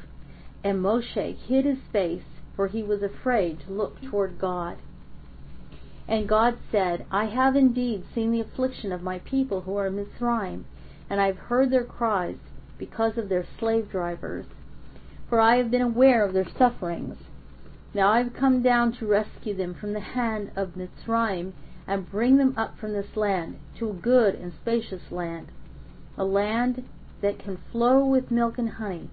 And 0.64 0.82
Moshe 0.82 1.36
hid 1.36 1.66
his 1.66 1.80
face, 1.92 2.24
for 2.56 2.68
he 2.68 2.82
was 2.82 3.04
afraid 3.04 3.60
to 3.60 3.74
look 3.74 4.02
toward 4.02 4.40
God. 4.40 4.78
And 6.08 6.30
God 6.30 6.58
said, 6.72 7.06
I 7.12 7.26
have 7.26 7.58
indeed 7.58 8.06
seen 8.16 8.32
the 8.32 8.40
affliction 8.40 8.94
of 8.94 9.02
my 9.02 9.20
people 9.20 9.64
who 9.64 9.76
are 9.76 9.88
in 9.88 9.98
Mitzrayim, 9.98 10.64
and 11.10 11.20
I 11.20 11.26
have 11.26 11.50
heard 11.50 11.70
their 11.70 11.84
cries 11.84 12.38
because 12.78 13.18
of 13.18 13.28
their 13.28 13.46
slave 13.60 13.92
drivers, 13.92 14.46
for 15.28 15.42
I 15.42 15.58
have 15.58 15.70
been 15.70 15.82
aware 15.82 16.24
of 16.24 16.32
their 16.32 16.48
sufferings. 16.58 17.18
Now 17.94 18.14
I 18.14 18.20
have 18.20 18.34
come 18.34 18.64
down 18.64 18.94
to 18.94 19.06
rescue 19.06 19.54
them 19.54 19.74
from 19.74 19.92
the 19.92 20.00
hand 20.00 20.52
of 20.56 20.78
Mitzrayim 20.78 21.52
and 21.88 22.10
bring 22.10 22.38
them 22.38 22.54
up 22.58 22.78
from 22.78 22.94
this 22.94 23.16
land 23.16 23.58
to 23.78 23.90
a 23.90 23.94
good 23.94 24.36
and 24.36 24.54
spacious 24.54 25.12
land, 25.12 25.48
a 26.18 26.24
land 26.24 26.84
that 27.22 27.40
can 27.40 27.58
flow 27.72 28.06
with 28.06 28.32
milk 28.32 28.58
and 28.58 28.70
honey, 28.70 29.10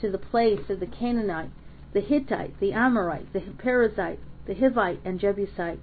to 0.00 0.10
the 0.10 0.18
place 0.18 0.68
of 0.68 0.80
the 0.80 0.86
Canaanite, 0.86 1.50
the 1.92 2.00
Hittite, 2.00 2.58
the 2.60 2.72
Amorite, 2.72 3.32
the 3.32 3.40
Perizzite, 3.40 4.18
the 4.46 4.54
Hivite, 4.54 5.00
and 5.04 5.20
Jebusite. 5.20 5.80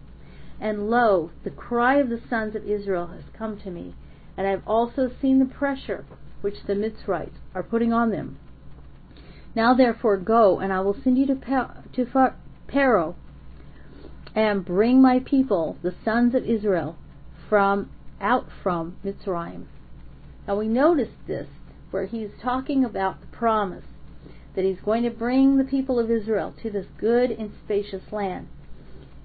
And 0.59 0.89
lo, 0.89 1.31
the 1.43 1.49
cry 1.49 1.95
of 1.95 2.09
the 2.09 2.21
sons 2.29 2.55
of 2.55 2.67
Israel 2.67 3.07
has 3.07 3.23
come 3.35 3.57
to 3.61 3.71
me, 3.71 3.95
and 4.37 4.45
I 4.45 4.51
have 4.51 4.67
also 4.67 5.09
seen 5.21 5.39
the 5.39 5.45
pressure 5.45 6.05
which 6.41 6.63
the 6.67 6.75
Mitzrites 6.75 7.37
are 7.55 7.63
putting 7.63 7.93
on 7.93 8.11
them. 8.11 8.37
Now 9.55 9.73
therefore 9.73 10.17
go, 10.17 10.59
and 10.59 10.71
I 10.71 10.81
will 10.81 10.95
send 11.03 11.17
you 11.17 11.25
to, 11.27 11.35
to 11.93 12.33
Pharaoh, 12.71 13.15
and 14.35 14.65
bring 14.65 15.01
my 15.01 15.19
people, 15.19 15.77
the 15.81 15.95
sons 16.05 16.33
of 16.35 16.45
Israel, 16.45 16.95
from 17.49 17.89
out 18.19 18.47
from 18.63 18.95
Mitzrayim. 19.03 19.65
Now 20.47 20.57
we 20.57 20.67
notice 20.67 21.13
this, 21.27 21.47
where 21.91 22.05
he's 22.05 22.29
talking 22.41 22.85
about 22.85 23.19
the 23.19 23.27
promise 23.27 23.83
that 24.55 24.65
he's 24.65 24.79
going 24.83 25.03
to 25.03 25.09
bring 25.09 25.57
the 25.57 25.63
people 25.63 25.99
of 25.99 26.09
Israel 26.09 26.53
to 26.61 26.69
this 26.69 26.85
good 26.97 27.31
and 27.31 27.51
spacious 27.63 28.11
land, 28.11 28.47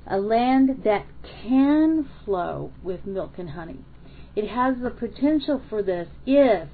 a 0.06 0.18
land 0.18 0.82
that 0.84 1.06
can 1.42 2.08
flow 2.24 2.72
with 2.82 3.06
milk 3.06 3.32
and 3.38 3.50
honey. 3.50 3.84
It 4.34 4.48
has 4.48 4.76
the 4.82 4.90
potential 4.90 5.62
for 5.68 5.82
this 5.82 6.08
if 6.26 6.68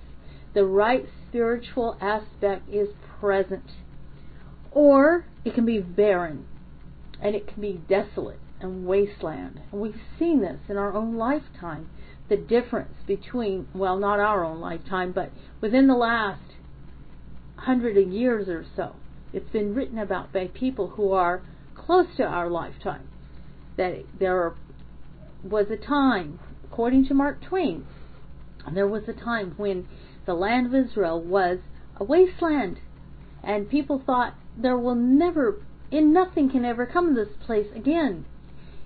the 0.55 0.65
right 0.65 1.07
spiritual 1.29 1.97
aspect 2.01 2.69
is 2.69 2.89
present. 3.21 3.71
Or 4.71 5.25
it 5.45 5.55
can 5.55 5.65
be 5.65 5.79
barren 5.79 6.47
and 7.23 7.37
it 7.37 7.47
can 7.47 7.63
be 7.63 7.81
desolate 7.89 8.41
and 8.61 8.85
wasteland. 8.85 9.61
And 9.71 9.81
we've 9.81 10.01
seen 10.19 10.41
this 10.43 10.59
in 10.69 10.77
our 10.77 10.93
own 10.93 11.17
lifetime. 11.17 11.89
The 12.29 12.37
difference 12.37 12.95
between, 13.07 13.69
well, 13.75 13.97
not 13.97 14.19
our 14.19 14.45
own 14.45 14.61
lifetime, 14.61 15.13
but 15.13 15.31
within 15.61 15.87
the 15.87 15.95
last 15.95 16.43
hundred 17.57 17.97
of 17.97 18.13
years 18.13 18.49
or 18.49 18.65
so, 18.77 18.97
it's 19.33 19.51
been 19.51 19.75
written 19.75 19.99
about 19.99 20.33
by 20.33 20.49
people 20.49 20.89
who 20.89 21.13
are 21.13 21.43
close 21.75 22.07
to 22.17 22.25
our 22.25 22.51
lifetime. 22.51 23.09
That 23.77 24.05
there 24.19 24.55
was 25.43 25.67
a 25.71 25.77
time, 25.77 26.41
according 26.65 27.07
to 27.07 27.15
Mark 27.15 27.43
Twain, 27.43 27.87
there 28.73 28.87
was 28.87 29.03
a 29.09 29.13
time 29.13 29.55
when 29.57 29.89
the 30.27 30.35
land 30.35 30.67
of 30.67 30.75
Israel 30.75 31.21
was 31.21 31.59
a 31.97 32.05
wasteland, 32.05 32.79
and 33.43 33.69
people 33.69 34.03
thought 34.05 34.35
there 34.57 34.79
will 34.79 34.95
never 34.95 35.61
and 35.93 36.13
nothing 36.13 36.51
can 36.51 36.65
ever 36.65 36.87
come 36.87 37.11
of 37.11 37.15
this 37.15 37.37
place 37.45 37.69
again. 37.77 38.25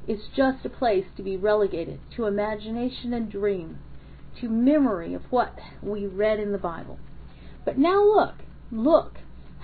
It's 0.09 0.29
just 0.37 0.65
a 0.65 0.69
place 0.69 1.07
to 1.17 1.23
be 1.23 1.37
relegated 1.37 2.01
to 2.17 2.27
imagination 2.27 3.15
and 3.15 3.31
dream, 3.31 3.79
to 4.41 4.49
memory 4.49 5.15
of 5.15 5.23
what 5.31 5.57
we 5.81 6.07
read 6.07 6.41
in 6.41 6.53
the 6.53 6.59
Bible. 6.59 6.99
But 7.65 7.79
now 7.79 8.03
look, 8.03 8.35
look 8.71 9.19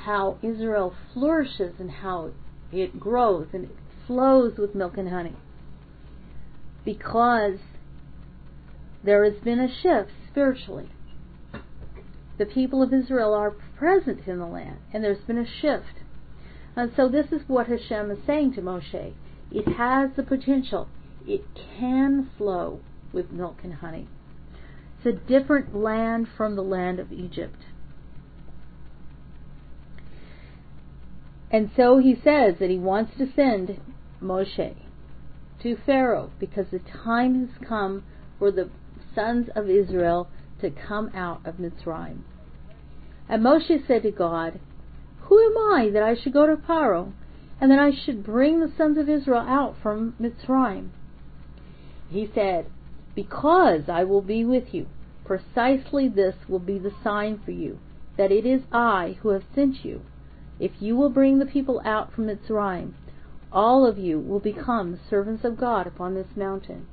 how 0.04 0.38
Israel 0.42 0.94
flourishes 1.12 1.74
and 1.78 1.90
how 1.90 2.30
it 2.72 2.98
grows 2.98 3.48
and 3.52 3.64
it 3.64 3.76
flows 4.06 4.56
with 4.56 4.74
milk 4.74 4.96
and 4.96 5.08
honey. 5.08 5.36
Because 6.84 7.58
there 9.04 9.24
has 9.24 9.40
been 9.42 9.60
a 9.60 9.68
shift 9.68 10.10
spiritually. 10.28 10.88
The 12.38 12.46
people 12.46 12.82
of 12.82 12.92
Israel 12.92 13.34
are 13.34 13.50
present 13.50 14.26
in 14.26 14.38
the 14.38 14.46
land, 14.46 14.78
and 14.92 15.04
there's 15.04 15.24
been 15.24 15.38
a 15.38 15.46
shift 15.46 16.01
and 16.76 16.92
so 16.96 17.08
this 17.08 17.26
is 17.32 17.42
what 17.46 17.66
Hashem 17.66 18.10
is 18.10 18.18
saying 18.26 18.54
to 18.54 18.62
Moshe. 18.62 19.12
It 19.50 19.68
has 19.76 20.10
the 20.16 20.22
potential. 20.22 20.88
It 21.26 21.44
can 21.78 22.30
flow 22.38 22.80
with 23.12 23.30
milk 23.30 23.58
and 23.62 23.74
honey. 23.74 24.08
It's 24.98 25.06
a 25.06 25.28
different 25.28 25.74
land 25.76 26.28
from 26.36 26.56
the 26.56 26.62
land 26.62 26.98
of 26.98 27.12
Egypt. 27.12 27.58
And 31.50 31.70
so 31.76 31.98
he 31.98 32.14
says 32.14 32.54
that 32.60 32.70
he 32.70 32.78
wants 32.78 33.12
to 33.18 33.30
send 33.36 33.78
Moshe 34.22 34.74
to 35.62 35.76
Pharaoh 35.84 36.30
because 36.40 36.66
the 36.70 36.78
time 36.78 37.46
has 37.46 37.68
come 37.68 38.04
for 38.38 38.50
the 38.50 38.70
sons 39.14 39.48
of 39.54 39.68
Israel 39.68 40.28
to 40.62 40.70
come 40.70 41.10
out 41.14 41.44
of 41.44 41.56
Mitzrayim. 41.56 42.22
And 43.28 43.44
Moshe 43.44 43.86
said 43.86 44.02
to 44.04 44.10
God, 44.10 44.58
who 45.24 45.38
am 45.40 45.56
I 45.56 45.90
that 45.92 46.02
I 46.02 46.14
should 46.14 46.32
go 46.32 46.46
to 46.46 46.56
Pharaoh, 46.66 47.12
and 47.60 47.70
that 47.70 47.78
I 47.78 47.90
should 47.92 48.24
bring 48.24 48.60
the 48.60 48.72
sons 48.76 48.98
of 48.98 49.08
Israel 49.08 49.44
out 49.46 49.76
from 49.82 50.14
Mitzrayim? 50.20 50.90
He 52.10 52.28
said, 52.34 52.66
Because 53.14 53.88
I 53.88 54.04
will 54.04 54.22
be 54.22 54.44
with 54.44 54.74
you. 54.74 54.86
Precisely 55.24 56.08
this 56.08 56.34
will 56.48 56.58
be 56.58 56.78
the 56.78 56.92
sign 57.02 57.40
for 57.44 57.52
you, 57.52 57.78
that 58.16 58.32
it 58.32 58.44
is 58.44 58.62
I 58.72 59.16
who 59.22 59.30
have 59.30 59.44
sent 59.54 59.84
you. 59.84 60.02
If 60.58 60.72
you 60.80 60.96
will 60.96 61.10
bring 61.10 61.38
the 61.38 61.46
people 61.46 61.80
out 61.84 62.12
from 62.12 62.26
Mitzrayim, 62.26 62.92
all 63.52 63.86
of 63.86 63.98
you 63.98 64.18
will 64.18 64.40
become 64.40 64.98
servants 65.08 65.44
of 65.44 65.56
God 65.56 65.86
upon 65.86 66.14
this 66.14 66.36
mountain. 66.36 66.86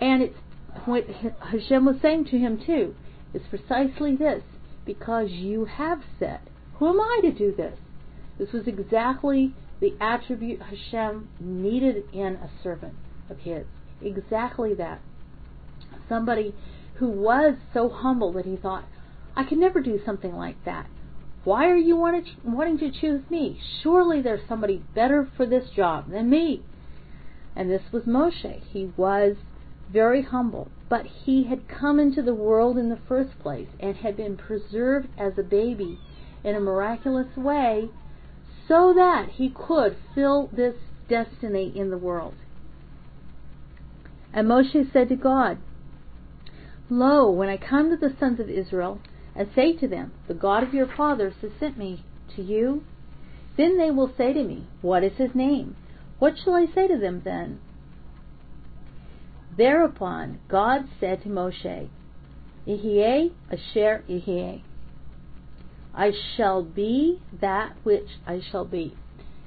And 0.00 0.22
it's 0.22 0.38
what 0.84 1.04
Hashem 1.50 1.84
was 1.84 1.96
saying 2.02 2.26
to 2.26 2.38
him 2.38 2.60
too, 2.64 2.94
is 3.32 3.42
precisely 3.48 4.14
this, 4.14 4.42
because 4.84 5.30
you 5.30 5.64
have 5.64 6.02
said, 6.18 6.40
who 6.78 6.88
am 6.88 7.00
I 7.00 7.20
to 7.22 7.32
do 7.32 7.54
this? 7.54 7.78
This 8.38 8.52
was 8.52 8.66
exactly 8.66 9.54
the 9.80 9.94
attribute 10.00 10.60
Hashem 10.62 11.28
needed 11.40 12.04
in 12.12 12.34
a 12.34 12.50
servant 12.62 12.94
of 13.30 13.38
His. 13.38 13.64
Exactly 14.02 14.74
that. 14.74 15.00
Somebody 16.08 16.54
who 16.94 17.08
was 17.08 17.56
so 17.72 17.88
humble 17.88 18.32
that 18.32 18.44
he 18.44 18.56
thought, 18.56 18.84
I 19.34 19.44
can 19.44 19.60
never 19.60 19.80
do 19.80 20.00
something 20.04 20.34
like 20.34 20.64
that. 20.64 20.86
Why 21.44 21.68
are 21.68 21.76
you 21.76 21.96
wanting 21.96 22.78
to 22.78 22.90
choose 22.90 23.22
me? 23.30 23.60
Surely 23.82 24.20
there's 24.20 24.48
somebody 24.48 24.82
better 24.94 25.28
for 25.36 25.46
this 25.46 25.70
job 25.70 26.10
than 26.10 26.28
me. 26.28 26.64
And 27.54 27.70
this 27.70 27.92
was 27.92 28.04
Moshe. 28.04 28.62
He 28.70 28.92
was 28.96 29.36
very 29.90 30.22
humble, 30.22 30.68
but 30.88 31.06
he 31.06 31.44
had 31.44 31.68
come 31.68 32.00
into 32.00 32.22
the 32.22 32.34
world 32.34 32.76
in 32.76 32.88
the 32.88 32.98
first 33.08 33.38
place 33.38 33.68
and 33.78 33.96
had 33.96 34.16
been 34.16 34.36
preserved 34.36 35.08
as 35.16 35.38
a 35.38 35.42
baby 35.42 35.98
in 36.46 36.54
a 36.54 36.60
miraculous 36.60 37.36
way 37.36 37.90
so 38.68 38.94
that 38.94 39.28
he 39.32 39.50
could 39.50 39.96
fill 40.14 40.48
this 40.52 40.76
destiny 41.08 41.72
in 41.74 41.90
the 41.90 41.98
world. 41.98 42.34
And 44.32 44.46
Moshe 44.48 44.92
said 44.92 45.08
to 45.08 45.16
God, 45.16 45.58
Lo, 46.88 47.28
when 47.28 47.48
I 47.48 47.56
come 47.56 47.90
to 47.90 47.96
the 47.96 48.14
sons 48.20 48.38
of 48.38 48.48
Israel 48.48 49.00
and 49.34 49.48
say 49.56 49.72
to 49.76 49.88
them, 49.88 50.12
The 50.28 50.34
God 50.34 50.62
of 50.62 50.72
your 50.72 50.86
fathers 50.86 51.34
has 51.42 51.50
sent 51.58 51.76
me 51.76 52.04
to 52.36 52.42
you, 52.42 52.84
then 53.56 53.76
they 53.76 53.90
will 53.90 54.12
say 54.16 54.32
to 54.32 54.44
me, 54.44 54.68
What 54.82 55.02
is 55.02 55.16
his 55.16 55.34
name? 55.34 55.74
What 56.20 56.34
shall 56.38 56.54
I 56.54 56.66
say 56.72 56.86
to 56.86 56.96
them 56.96 57.22
then? 57.24 57.60
Thereupon 59.56 60.38
God 60.48 60.88
said 61.00 61.22
to 61.22 61.28
Moshe, 61.28 61.88
Ihye 62.68 63.32
asher 63.50 64.04
ihye. 64.08 64.62
I 65.96 66.12
shall 66.36 66.62
be 66.62 67.22
that 67.40 67.74
which 67.82 68.18
I 68.26 68.40
shall 68.40 68.66
be. 68.66 68.94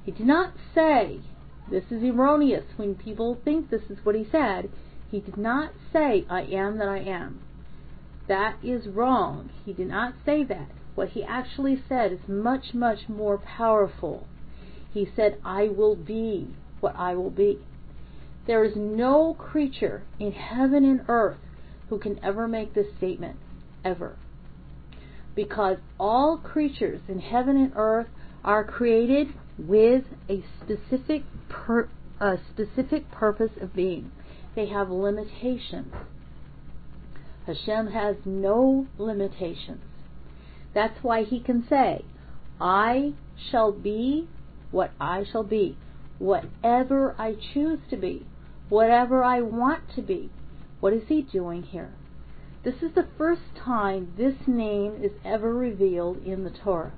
He 0.03 0.11
did 0.11 0.25
not 0.25 0.53
say, 0.73 1.21
this 1.69 1.83
is 1.91 2.03
erroneous 2.03 2.65
when 2.75 2.95
people 2.95 3.37
think 3.45 3.69
this 3.69 3.83
is 3.89 3.99
what 4.03 4.15
he 4.15 4.25
said. 4.31 4.71
He 5.11 5.19
did 5.19 5.37
not 5.37 5.73
say, 5.93 6.25
I 6.27 6.41
am 6.41 6.79
that 6.79 6.89
I 6.89 6.99
am. 6.99 7.41
That 8.27 8.57
is 8.63 8.87
wrong. 8.87 9.51
He 9.63 9.73
did 9.73 9.87
not 9.87 10.15
say 10.25 10.43
that. 10.45 10.69
What 10.95 11.09
he 11.09 11.23
actually 11.23 11.83
said 11.87 12.11
is 12.11 12.27
much, 12.27 12.73
much 12.73 13.07
more 13.07 13.37
powerful. 13.37 14.27
He 14.91 15.07
said, 15.15 15.39
I 15.45 15.67
will 15.67 15.95
be 15.95 16.55
what 16.79 16.95
I 16.95 17.13
will 17.13 17.29
be. 17.29 17.59
There 18.47 18.63
is 18.63 18.75
no 18.75 19.35
creature 19.35 20.01
in 20.19 20.31
heaven 20.31 20.83
and 20.83 21.01
earth 21.07 21.37
who 21.89 21.99
can 21.99 22.19
ever 22.23 22.47
make 22.47 22.73
this 22.73 22.87
statement, 22.97 23.37
ever. 23.85 24.15
Because 25.39 25.77
all 25.97 26.35
creatures 26.35 26.99
in 27.07 27.19
heaven 27.19 27.55
and 27.55 27.71
earth 27.77 28.09
are 28.43 28.61
created 28.61 29.29
with 29.57 30.03
a 30.29 30.43
specific 30.61 31.23
per, 31.47 31.87
a 32.19 32.35
specific 32.49 33.09
purpose 33.09 33.53
of 33.61 33.73
being. 33.73 34.11
They 34.53 34.65
have 34.67 34.89
limitations. 34.89 35.93
Hashem 37.47 37.87
has 37.87 38.17
no 38.25 38.87
limitations. 38.97 39.81
That's 40.73 41.01
why 41.01 41.23
he 41.23 41.39
can 41.39 41.65
say, 41.69 42.03
I 42.59 43.13
shall 43.49 43.71
be 43.71 44.27
what 44.71 44.91
I 44.99 45.23
shall 45.31 45.43
be, 45.43 45.77
whatever 46.17 47.15
I 47.17 47.37
choose 47.53 47.79
to 47.91 47.95
be, 47.95 48.27
whatever 48.67 49.23
I 49.23 49.39
want 49.39 49.83
to 49.95 50.01
be. 50.01 50.31
What 50.81 50.91
is 50.91 51.03
he 51.07 51.21
doing 51.21 51.63
here? 51.63 51.93
This 52.61 52.81
is 52.81 52.93
the 52.93 53.07
first 53.17 53.55
time 53.55 54.11
this 54.17 54.35
name 54.45 55.01
is 55.01 55.13
ever 55.23 55.53
revealed 55.53 56.17
in 56.25 56.43
the 56.43 56.49
Torah. 56.49 56.91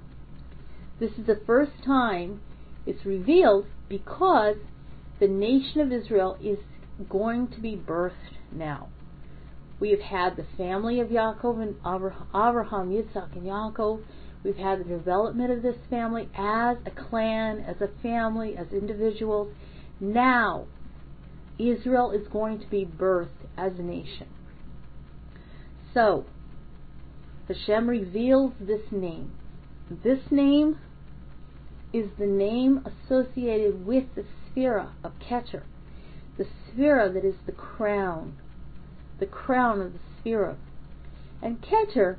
This 1.00 1.12
is 1.20 1.28
the 1.28 1.40
first 1.46 1.84
time 1.86 2.42
it's 2.88 3.06
revealed 3.06 3.68
because 3.88 4.56
the 5.20 5.28
nation 5.28 5.82
of 5.82 5.92
Israel 5.92 6.36
is 6.42 6.58
going 7.08 7.48
to 7.50 7.60
be 7.60 7.76
birthed 7.76 8.40
now. 8.52 8.90
We 9.80 9.92
have 9.92 10.02
had 10.02 10.36
the 10.36 10.48
family 10.58 11.00
of 11.00 11.10
Yaakov 11.10 11.62
and 11.62 11.76
Abraham, 12.30 12.90
Yitzhak, 12.90 13.36
and 13.36 13.44
Yaakov. 13.44 14.02
We've 14.44 14.58
had 14.58 14.80
the 14.80 14.84
development 14.86 15.52
of 15.52 15.62
this 15.62 15.78
family 15.92 16.28
as 16.36 16.78
a 16.88 16.92
clan, 16.92 17.60
as 17.60 17.80
a 17.82 17.90
family, 18.02 18.58
as 18.58 18.74
individuals. 18.74 19.54
Now, 20.00 20.66
Israel 21.60 22.10
is 22.10 22.28
going 22.30 22.60
to 22.62 22.68
be 22.68 22.84
birthed 22.84 23.46
as 23.56 23.74
a 23.78 23.84
nation. 23.84 24.28
So, 25.94 26.26
Hashem 27.48 27.90
reveals 27.90 28.54
this 28.60 28.92
name. 28.92 29.32
This 29.90 30.20
name 30.32 30.78
is 31.92 32.12
the 32.18 32.26
name 32.26 32.86
associated 32.86 33.86
with 33.86 34.06
the 34.16 34.24
sefira 34.24 34.92
of 35.04 35.12
Keter, 35.20 35.64
the 36.38 36.46
sefira 36.46 37.14
that 37.14 37.26
is 37.26 37.36
the 37.46 37.52
crown, 37.52 38.38
the 39.20 39.26
crown 39.26 39.82
of 39.82 39.94
the 39.94 40.00
sefira. 40.00 40.56
And 41.42 41.62
Keter 41.62 42.18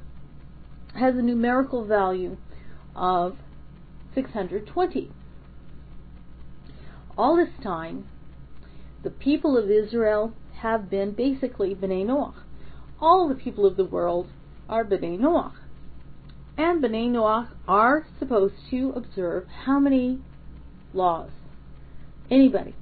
has 0.95 1.17
a 1.17 1.23
numerical 1.23 1.87
value 1.87 2.37
of 2.95 3.39
620. 4.15 5.11
All 7.17 7.37
this 7.37 7.63
time, 7.63 8.07
the 9.03 9.11
people 9.11 9.57
of 9.57 9.71
Israel 9.71 10.35
have 10.57 10.91
been 10.91 11.13
basically 11.13 11.75
Bnei 11.75 12.05
Noach. 12.05 12.35
All 13.03 13.29
the 13.29 13.35
people 13.35 13.67
of 13.67 13.77
the 13.77 13.85
world 13.85 14.29
are 14.69 14.85
Bnei 14.85 15.19
Noach. 15.19 15.55
And 16.57 16.81
Bnei 16.81 17.11
Noach 17.11 17.49
are 17.67 18.07
supposed 18.21 18.55
to 18.71 18.93
observe 18.95 19.49
how 19.65 19.81
many 19.81 20.21
laws? 20.95 21.31
Anybody? 22.31 22.77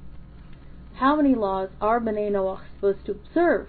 How 0.97 1.17
many 1.17 1.35
laws 1.35 1.71
are 1.81 2.01
Bnei 2.01 2.31
Noach 2.31 2.61
supposed 2.75 3.07
to 3.07 3.13
observe? 3.13 3.69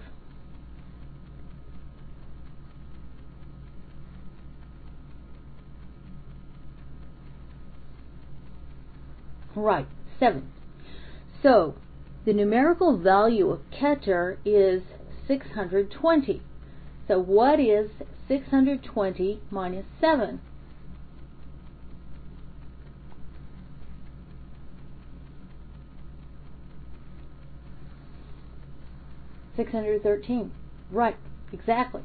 Right, 9.56 9.86
seven. 10.20 10.52
So, 11.42 11.76
the 12.26 12.34
numerical 12.34 12.98
value 12.98 13.50
of 13.50 13.60
Keter 13.70 14.36
is 14.44 14.82
620. 15.26 16.42
So 17.08 17.18
what 17.18 17.60
is 17.60 17.90
620 18.28 19.40
minus 19.50 19.86
7? 20.00 20.40
Six 29.54 29.70
hundred 29.72 30.02
thirteen. 30.02 30.50
Right, 30.90 31.16
exactly. 31.52 32.00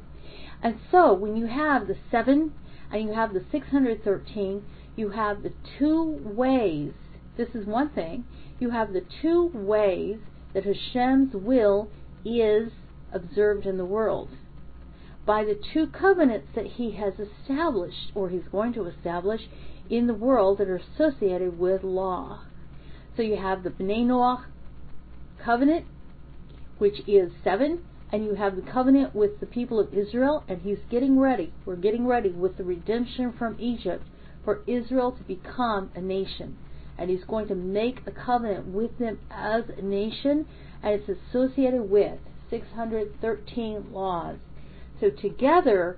And 0.61 0.79
so 0.91 1.13
when 1.13 1.37
you 1.37 1.45
have 1.47 1.87
the 1.87 1.95
seven 2.11 2.53
and 2.91 3.03
you 3.03 3.13
have 3.13 3.33
the 3.33 3.45
six 3.49 3.67
hundred 3.67 4.03
thirteen, 4.03 4.63
you 4.97 5.11
have 5.11 5.43
the 5.43 5.53
two 5.79 6.19
ways. 6.23 6.91
This 7.37 7.49
is 7.53 7.65
one 7.65 7.89
thing. 7.89 8.25
You 8.59 8.71
have 8.71 8.91
the 8.91 9.05
two 9.21 9.51
ways 9.53 10.17
that 10.53 10.65
Hashem's 10.65 11.33
will 11.33 11.89
is 12.25 12.71
observed 13.13 13.65
in 13.65 13.77
the 13.77 13.85
world 13.85 14.29
by 15.27 15.43
the 15.43 15.59
two 15.73 15.87
covenants 15.87 16.47
that 16.55 16.65
he 16.65 16.91
has 16.91 17.13
established 17.19 18.11
or 18.15 18.29
he's 18.29 18.47
going 18.51 18.73
to 18.73 18.85
establish 18.85 19.41
in 19.89 20.07
the 20.07 20.13
world 20.13 20.57
that 20.57 20.69
are 20.69 20.81
associated 20.95 21.59
with 21.59 21.83
law. 21.83 22.41
So 23.15 23.21
you 23.21 23.35
have 23.35 23.63
the 23.63 23.69
Bnei 23.69 24.05
Noach 24.05 24.45
covenant, 25.43 25.85
which 26.77 27.01
is 27.07 27.31
seven, 27.43 27.83
and 28.11 28.23
you 28.23 28.35
have 28.35 28.55
the 28.55 28.61
covenant 28.61 29.13
with 29.13 29.39
the 29.39 29.45
people 29.45 29.79
of 29.79 29.93
Israel, 29.93 30.43
and 30.47 30.61
he's 30.61 30.79
getting 30.89 31.19
ready. 31.19 31.51
We're 31.65 31.75
getting 31.75 32.07
ready 32.07 32.29
with 32.29 32.57
the 32.57 32.63
redemption 32.63 33.33
from 33.37 33.57
Egypt 33.59 34.05
for 34.45 34.61
Israel 34.65 35.11
to 35.11 35.23
become 35.23 35.91
a 35.93 36.01
nation. 36.01 36.57
And 36.97 37.09
he's 37.09 37.25
going 37.25 37.47
to 37.49 37.55
make 37.55 37.99
a 38.07 38.11
covenant 38.11 38.67
with 38.67 38.97
them 38.97 39.19
as 39.29 39.63
a 39.77 39.81
nation, 39.81 40.45
and 40.81 40.93
it's 40.93 41.09
associated 41.09 41.89
with 41.89 42.19
613 42.49 43.91
laws. 43.91 44.37
So 44.99 45.09
together, 45.09 45.97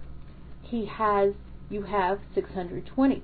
he 0.61 0.85
has, 0.85 1.33
you 1.69 1.83
have 1.83 2.19
620. 2.35 3.23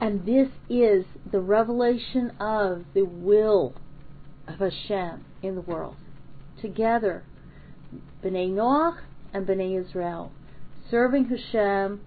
And 0.00 0.26
this 0.26 0.48
is 0.68 1.04
the 1.30 1.40
revelation 1.40 2.32
of 2.40 2.84
the 2.94 3.04
will 3.04 3.74
of 4.48 4.58
Hashem 4.58 5.24
in 5.42 5.54
the 5.54 5.60
world. 5.60 5.96
Together, 6.60 7.22
Bnei 8.24 8.50
Noach 8.50 8.98
and 9.32 9.46
Bnei 9.46 9.80
Israel, 9.80 10.32
serving 10.90 11.26
Hashem, 11.26 12.00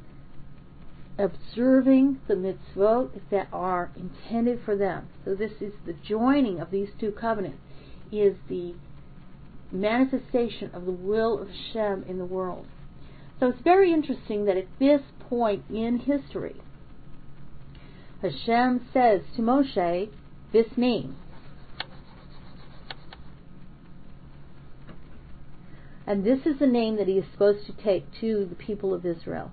observing 1.18 2.20
the 2.28 2.34
mitzvot 2.34 3.12
that 3.32 3.48
are 3.54 3.92
intended 3.96 4.60
for 4.66 4.76
them. 4.76 5.08
So 5.24 5.34
this 5.34 5.54
is 5.62 5.74
the 5.86 5.94
joining 5.94 6.60
of 6.60 6.72
these 6.72 6.90
two 7.00 7.12
covenants, 7.12 7.62
is 8.12 8.36
the 8.50 8.76
manifestation 9.76 10.72
of 10.74 10.86
the 10.86 10.92
will 10.92 11.40
of 11.40 11.50
Hashem 11.50 12.06
in 12.08 12.18
the 12.18 12.26
world. 12.26 12.68
So 13.40 13.48
it's 13.48 13.62
very 13.62 13.92
interesting 13.92 14.46
that 14.46 14.58
at 14.58 14.68
this 14.80 15.02
point 15.30 15.64
in 15.70 16.00
history, 16.00 16.56
Hashem 18.22 18.88
says 18.94 19.22
to 19.36 19.42
Moshe 19.42 20.10
this 20.54 20.68
name. 20.78 21.18
And 26.08 26.24
this 26.24 26.46
is 26.46 26.60
the 26.60 26.68
name 26.68 26.98
that 26.98 27.08
he 27.08 27.18
is 27.18 27.26
supposed 27.32 27.66
to 27.66 27.74
take 27.74 28.06
to 28.22 28.46
the 28.46 28.56
people 28.56 28.94
of 28.94 29.06
Israel. 29.06 29.52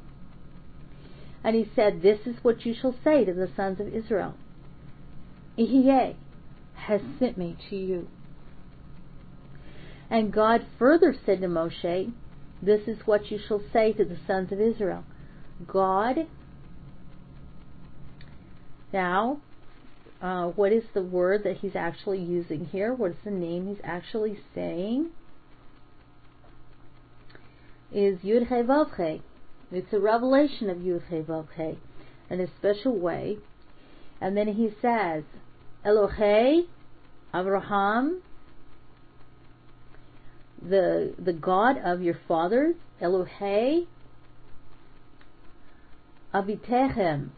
And 1.42 1.56
he 1.56 1.68
said, 1.74 2.02
This 2.02 2.20
is 2.26 2.36
what 2.42 2.64
you 2.64 2.74
shall 2.78 2.94
say 3.02 3.24
to 3.24 3.32
the 3.32 3.50
sons 3.56 3.80
of 3.80 3.88
Israel. 3.88 4.34
Ihye 5.58 6.14
has 6.74 7.00
sent 7.18 7.36
me 7.36 7.56
to 7.70 7.76
you. 7.76 8.08
And 10.12 10.30
God 10.30 10.66
further 10.78 11.16
said 11.24 11.40
to 11.40 11.46
Moshe, 11.48 12.12
This 12.60 12.86
is 12.86 12.98
what 13.06 13.30
you 13.30 13.38
shall 13.48 13.62
say 13.72 13.94
to 13.94 14.04
the 14.04 14.18
sons 14.26 14.52
of 14.52 14.60
Israel. 14.60 15.04
God, 15.66 16.26
now, 18.92 19.40
uh, 20.20 20.48
what 20.48 20.70
is 20.70 20.84
the 20.92 21.02
word 21.02 21.44
that 21.44 21.56
he's 21.56 21.74
actually 21.74 22.20
using 22.20 22.66
here? 22.66 22.92
What 22.92 23.12
is 23.12 23.16
the 23.24 23.30
name 23.30 23.68
he's 23.68 23.82
actually 23.82 24.38
saying? 24.54 25.08
Is 27.90 28.18
Yud 28.18 29.22
It's 29.72 29.92
a 29.94 29.98
revelation 29.98 30.68
of 30.68 30.76
Yud 30.76 31.08
He 31.08 31.78
in 32.28 32.40
a 32.40 32.46
special 32.58 32.98
way. 32.98 33.38
And 34.20 34.36
then 34.36 34.48
he 34.48 34.74
says, 34.82 35.24
Elohei, 35.86 36.66
Abraham, 37.34 38.20
the 40.68 41.14
the 41.18 41.32
God 41.32 41.78
of 41.84 42.02
your 42.02 42.18
fathers, 42.28 42.74
Elohei, 43.00 43.86
Avitechem, 46.32 47.30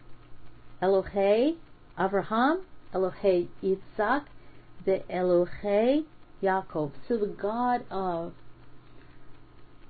Elohei, 0.82 1.56
Abraham, 1.98 2.62
Elohei, 2.94 3.48
Yitzhak, 3.62 4.24
the 4.84 5.02
Elohei, 5.10 6.04
Yaakov. 6.42 6.92
So 7.08 7.16
the 7.16 7.26
God 7.26 7.84
of 7.90 8.32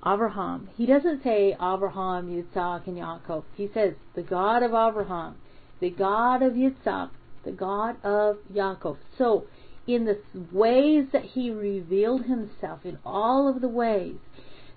Abraham. 0.05 0.69
He 0.77 0.85
doesn't 0.85 1.23
say 1.23 1.53
Abraham, 1.53 2.29
Yitzhak, 2.29 2.87
and 2.87 2.97
Yaakov. 2.97 3.43
He 3.55 3.69
says 3.73 3.95
the 4.13 4.21
God 4.21 4.63
of 4.63 4.71
Abraham, 4.71 5.35
the 5.79 5.89
God 5.89 6.41
of 6.41 6.53
Yitzhak, 6.53 7.09
the 7.43 7.51
God 7.51 8.03
of 8.03 8.37
Yaakov. 8.53 8.97
So 9.17 9.45
in 9.87 10.05
the 10.05 10.19
ways 10.51 11.07
that 11.11 11.23
he 11.23 11.51
revealed 11.51 12.25
himself, 12.25 12.85
in 12.85 12.97
all 13.05 13.47
of 13.47 13.61
the 13.61 13.67
ways 13.67 14.17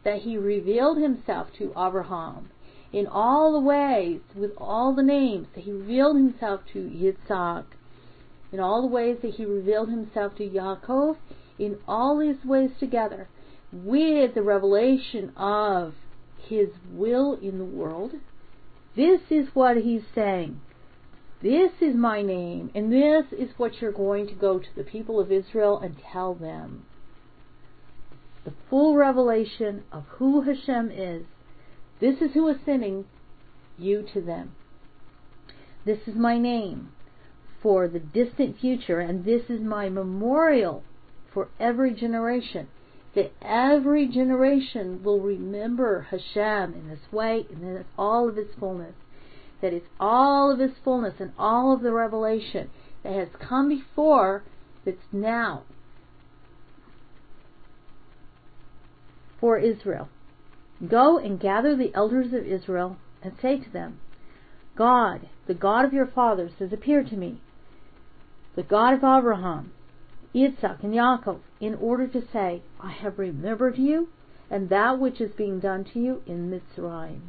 that 0.05 0.23
he 0.23 0.37
revealed 0.37 0.99
himself 0.99 1.49
to 1.59 1.71
Abraham, 1.71 2.51
in 2.93 3.07
all 3.07 3.53
the 3.53 3.61
ways, 3.61 4.21
with 4.35 4.53
all 4.59 4.95
the 4.95 5.03
names 5.03 5.47
that 5.55 5.65
he 5.65 5.73
revealed 5.73 6.17
himself 6.17 6.61
to 6.73 6.79
Yitzhak, 6.79 7.65
in 8.53 8.61
all 8.61 8.81
the 8.81 8.89
ways 8.89 9.19
that 9.23 9.35
he 9.35 9.45
revealed 9.45 9.91
himself 9.91 10.35
to 10.37 10.49
Yaakov, 10.49 11.17
in 11.59 11.79
all 11.87 12.19
these 12.19 12.45
ways 12.45 12.71
together, 12.79 13.29
with 13.73 14.35
the 14.35 14.43
revelation 14.43 15.33
of 15.37 15.95
his 16.39 16.69
will 16.91 17.35
in 17.35 17.59
the 17.59 17.65
world, 17.65 18.13
this 18.97 19.21
is 19.31 19.49
what 19.55 19.77
he's 19.77 20.05
saying. 20.15 20.61
This 21.41 21.71
is 21.81 21.95
my 21.95 22.21
name, 22.23 22.73
and 22.75 22.93
this 22.93 23.27
is 23.31 23.51
what 23.57 23.81
you're 23.81 23.93
going 23.93 24.27
to 24.27 24.35
go 24.35 24.59
to 24.59 24.77
the 24.77 24.83
people 24.83 25.21
of 25.21 25.31
Israel 25.31 25.79
and 25.79 25.97
tell 26.13 26.35
them. 26.35 26.85
The 28.45 28.55
full 28.69 28.97
revelation 28.97 29.85
of 29.93 30.05
who 30.17 30.41
Hashem 30.41 30.91
is. 30.91 31.27
This 32.01 32.21
is 32.21 32.33
who 32.33 32.49
is 32.49 32.57
sending 32.65 33.05
you 33.79 34.05
to 34.15 34.21
them. 34.21 34.57
This 35.85 36.09
is 36.09 36.17
my 36.17 36.39
name 36.39 36.91
for 37.63 37.87
the 37.87 38.01
distant 38.01 38.59
future, 38.59 38.99
and 38.99 39.25
this 39.25 39.43
is 39.49 39.61
my 39.61 39.89
memorial 39.89 40.83
for 41.33 41.49
every 41.61 41.95
generation. 41.95 42.67
That 43.15 43.33
every 43.41 44.09
generation 44.09 45.05
will 45.05 45.21
remember 45.21 46.09
Hashem 46.11 46.75
in 46.75 46.89
this 46.89 47.13
way 47.13 47.47
and 47.51 47.63
in 47.63 47.85
all 47.97 48.29
of 48.29 48.39
its 48.39 48.55
fullness 48.59 48.95
that 49.61 49.73
it's 49.73 49.89
all 49.99 50.51
of 50.51 50.59
his 50.59 50.73
fullness 50.85 51.15
and 51.19 51.33
all 51.39 51.73
of 51.73 51.83
the 51.83 51.93
revelation 51.93 52.71
that 53.03 53.13
has 53.13 53.29
come 53.41 53.69
before 53.69 54.45
that's 54.85 55.13
now 55.13 55.63
for 59.41 59.59
Israel. 59.59 60.09
Go 60.87 61.19
and 61.19 61.41
gather 61.41 61.77
the 61.77 61.95
elders 61.95 62.33
of 62.33 62.47
Israel 62.47 62.97
and 63.23 63.33
say 63.41 63.59
to 63.59 63.71
them, 63.71 63.99
God, 64.77 65.29
the 65.47 65.55
God 65.55 65.85
of 65.85 65.93
your 65.93 66.07
fathers, 66.07 66.53
has 66.61 66.73
appeared 66.73 67.09
to 67.11 67.17
me, 67.17 67.41
the 68.55 68.63
God 68.63 68.95
of 68.95 68.99
Abraham, 68.99 69.73
Isaac, 70.35 70.83
and 70.83 70.95
Yaakov, 70.95 71.41
in 71.61 71.75
order 71.75 72.07
to 72.07 72.23
say, 72.33 72.63
I 72.81 72.93
have 72.93 73.19
remembered 73.19 73.77
you 73.77 74.09
and 74.51 74.69
that 74.69 74.99
which 74.99 75.21
is 75.21 75.31
being 75.37 75.61
done 75.61 75.85
to 75.93 76.01
you 76.01 76.23
in 76.27 76.51
Mitzrayim. 76.51 77.21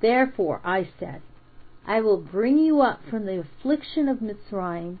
Therefore 0.00 0.60
I 0.64 0.88
said, 0.98 1.20
I 1.86 2.00
will 2.00 2.16
bring 2.16 2.58
you 2.58 2.80
up 2.80 3.04
from 3.08 3.26
the 3.26 3.40
affliction 3.40 4.08
of 4.08 4.18
Mitzrayim 4.18 4.98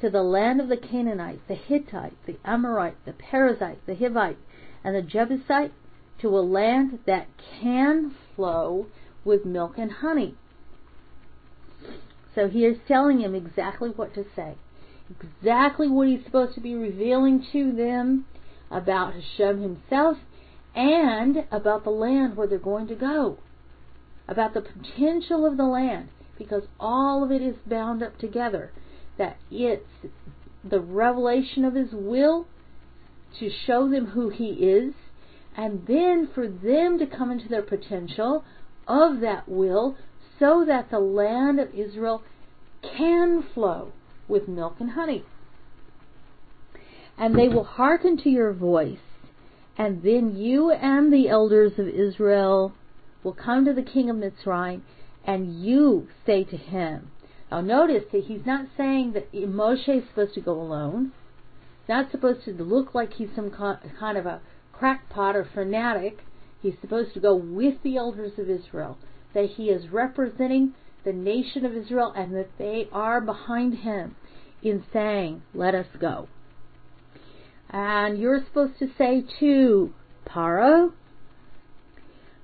to 0.00 0.10
the 0.10 0.22
land 0.22 0.60
of 0.60 0.68
the 0.68 0.76
Canaanite, 0.76 1.46
the 1.46 1.54
Hittite, 1.54 2.16
the 2.26 2.38
Amorite, 2.44 3.04
the 3.04 3.12
Perizzite, 3.12 3.84
the 3.86 3.94
Hivite, 3.94 4.38
and 4.82 4.94
the 4.96 5.02
Jebusite, 5.02 5.72
to 6.20 6.28
a 6.28 6.40
land 6.40 7.00
that 7.06 7.28
can 7.60 8.14
flow 8.34 8.86
with 9.24 9.44
milk 9.44 9.74
and 9.78 9.92
honey. 9.92 10.34
So 12.34 12.48
he 12.48 12.64
is 12.64 12.78
telling 12.88 13.20
him 13.20 13.34
exactly 13.34 13.90
what 13.90 14.14
to 14.14 14.24
say, 14.34 14.54
exactly 15.10 15.88
what 15.88 16.08
he's 16.08 16.24
supposed 16.24 16.54
to 16.54 16.60
be 16.60 16.74
revealing 16.74 17.44
to 17.52 17.72
them 17.72 18.26
about 18.70 19.14
Hashem 19.14 19.62
himself 19.62 20.18
and 20.74 21.44
about 21.50 21.84
the 21.84 21.90
land 21.90 22.36
where 22.36 22.46
they're 22.46 22.58
going 22.58 22.86
to 22.88 22.94
go 22.94 23.38
about 24.30 24.54
the 24.54 24.62
potential 24.62 25.44
of 25.44 25.56
the 25.56 25.64
land 25.64 26.08
because 26.38 26.62
all 26.78 27.22
of 27.22 27.30
it 27.30 27.42
is 27.42 27.56
bound 27.66 28.02
up 28.02 28.16
together. 28.18 28.70
That 29.18 29.36
it's 29.50 29.84
the 30.64 30.80
revelation 30.80 31.64
of 31.64 31.74
His 31.74 31.90
will 31.92 32.46
to 33.38 33.50
show 33.66 33.90
them 33.90 34.06
who 34.06 34.30
He 34.30 34.46
is, 34.46 34.94
and 35.56 35.86
then 35.86 36.28
for 36.34 36.48
them 36.48 36.98
to 36.98 37.06
come 37.06 37.30
into 37.30 37.48
their 37.48 37.62
potential 37.62 38.44
of 38.88 39.20
that 39.20 39.48
will 39.48 39.96
so 40.38 40.64
that 40.66 40.90
the 40.90 40.98
land 40.98 41.60
of 41.60 41.74
Israel 41.74 42.22
can 42.82 43.44
flow 43.52 43.92
with 44.26 44.48
milk 44.48 44.76
and 44.80 44.92
honey. 44.92 45.24
And 47.18 47.38
they 47.38 47.48
will 47.48 47.64
hearken 47.64 48.16
to 48.18 48.30
your 48.30 48.54
voice, 48.54 48.98
and 49.76 50.02
then 50.02 50.36
you 50.36 50.70
and 50.70 51.12
the 51.12 51.28
elders 51.28 51.72
of 51.78 51.86
Israel 51.86 52.72
will 53.22 53.34
come 53.34 53.64
to 53.64 53.72
the 53.72 53.82
king 53.82 54.10
of 54.10 54.16
Mitzrayim, 54.16 54.82
and 55.24 55.62
you 55.62 56.08
say 56.26 56.44
to 56.44 56.56
him. 56.56 57.10
Now 57.50 57.60
notice 57.60 58.04
that 58.12 58.24
he's 58.24 58.46
not 58.46 58.66
saying 58.76 59.12
that 59.12 59.32
Moshe 59.32 59.88
is 59.88 60.08
supposed 60.08 60.34
to 60.34 60.40
go 60.40 60.60
alone. 60.60 61.12
He's 61.82 61.88
not 61.88 62.10
supposed 62.10 62.44
to 62.44 62.52
look 62.52 62.94
like 62.94 63.14
he's 63.14 63.28
some 63.34 63.50
kind 63.50 64.18
of 64.18 64.26
a 64.26 64.40
crackpot 64.72 65.36
or 65.36 65.48
fanatic. 65.52 66.18
He's 66.62 66.74
supposed 66.80 67.14
to 67.14 67.20
go 67.20 67.34
with 67.34 67.82
the 67.82 67.96
elders 67.96 68.38
of 68.38 68.48
Israel. 68.48 68.98
That 69.34 69.50
he 69.56 69.64
is 69.64 69.90
representing 69.90 70.74
the 71.04 71.12
nation 71.12 71.64
of 71.64 71.76
Israel 71.76 72.12
and 72.16 72.34
that 72.34 72.50
they 72.58 72.88
are 72.92 73.20
behind 73.20 73.78
him 73.78 74.16
in 74.62 74.84
saying, 74.92 75.42
Let 75.54 75.74
us 75.74 75.86
go. 75.98 76.28
And 77.70 78.18
you're 78.18 78.44
supposed 78.44 78.78
to 78.80 78.88
say 78.98 79.24
to 79.40 79.92
Paro, 80.26 80.92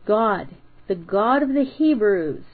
God, 0.06 0.48
the 0.88 0.94
God 0.94 1.42
of 1.42 1.48
the 1.50 1.64
Hebrews, 1.64 2.44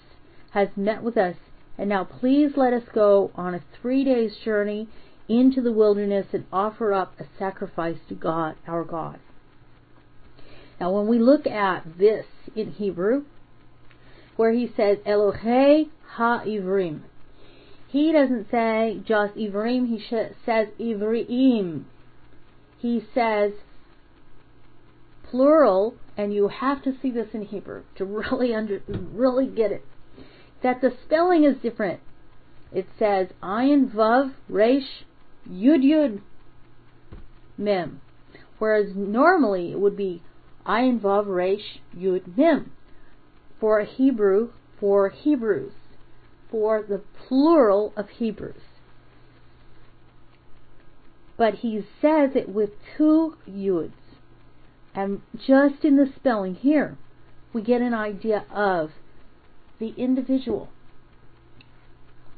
has 0.51 0.69
met 0.77 1.03
with 1.03 1.17
us, 1.17 1.37
and 1.79 1.89
now 1.89 2.05
please 2.05 2.53
let 2.57 2.73
us 2.73 2.83
go 2.95 3.31
on 3.35 3.55
a 3.55 3.65
three 3.81 4.05
days 4.05 4.37
journey 4.45 4.89
into 5.29 5.63
the 5.63 5.73
wilderness 5.73 6.27
and 6.33 6.45
offer 6.53 6.93
up 6.93 7.19
a 7.19 7.25
sacrifice 7.39 7.97
to 8.09 8.15
God, 8.15 8.57
our 8.67 8.85
God. 8.85 9.19
Now, 10.81 10.91
when 10.91 11.07
we 11.07 11.19
look 11.19 11.47
at 11.47 11.99
this 11.99 12.27
in 12.55 12.73
Hebrew, 12.73 13.25
where 14.37 14.53
he 14.53 14.71
says 14.77 14.99
Elohei 15.07 15.89
ha-ivrim, 16.17 17.03
he 17.93 18.11
doesn't 18.11 18.51
say 18.51 19.03
just 19.07 19.35
Ivrim, 19.35 19.87
he 19.87 20.03
says 20.47 20.69
Ivrim. 20.81 21.85
He 22.79 23.05
says 23.15 23.53
plural 25.29 25.95
and 26.17 26.33
you 26.33 26.49
have 26.49 26.83
to 26.85 26.93
see 27.01 27.11
this 27.11 27.29
in 27.33 27.43
Hebrew 27.43 27.85
to 27.97 28.05
really 28.05 28.55
under 28.55 28.83
really 28.89 29.47
get 29.47 29.73
it. 29.73 29.85
That 30.63 30.81
the 30.81 30.93
spelling 31.05 31.45
is 31.45 31.57
different. 31.63 32.01
It 32.73 32.87
says 32.99 33.29
ayin 33.43 33.93
vav 33.93 34.35
resh 34.49 35.05
yud 35.51 35.83
yud 35.83 36.21
mem, 37.59 38.01
whereas 38.59 38.95
normally 38.95 39.73
it 39.73 39.81
would 39.81 39.97
be 39.97 40.23
ayin 40.67 41.01
vav 41.01 41.27
resh 41.27 41.81
yud 41.97 42.37
mem 42.37 42.73
for 43.61 43.83
Hebrew 43.83 44.51
for 44.81 45.11
Hebrews 45.11 45.73
for 46.51 46.83
the 46.83 47.03
plural 47.27 47.93
of 47.97 48.09
Hebrews. 48.11 48.63
But 51.37 51.55
he 51.57 51.85
says 52.01 52.31
it 52.35 52.49
with 52.49 52.71
two 52.97 53.37
yuds 53.49 53.93
and 54.95 55.23
just 55.35 55.85
in 55.85 55.97
the 55.97 56.11
spelling 56.17 56.55
here, 56.55 56.97
we 57.53 57.63
get 57.63 57.81
an 57.81 57.95
idea 57.95 58.45
of 58.51 58.91
the 59.79 59.95
individual, 59.97 60.69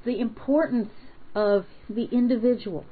the 0.05 0.21
importance 0.21 0.91
of 1.35 1.67
the 1.89 2.05
individual. 2.13 2.85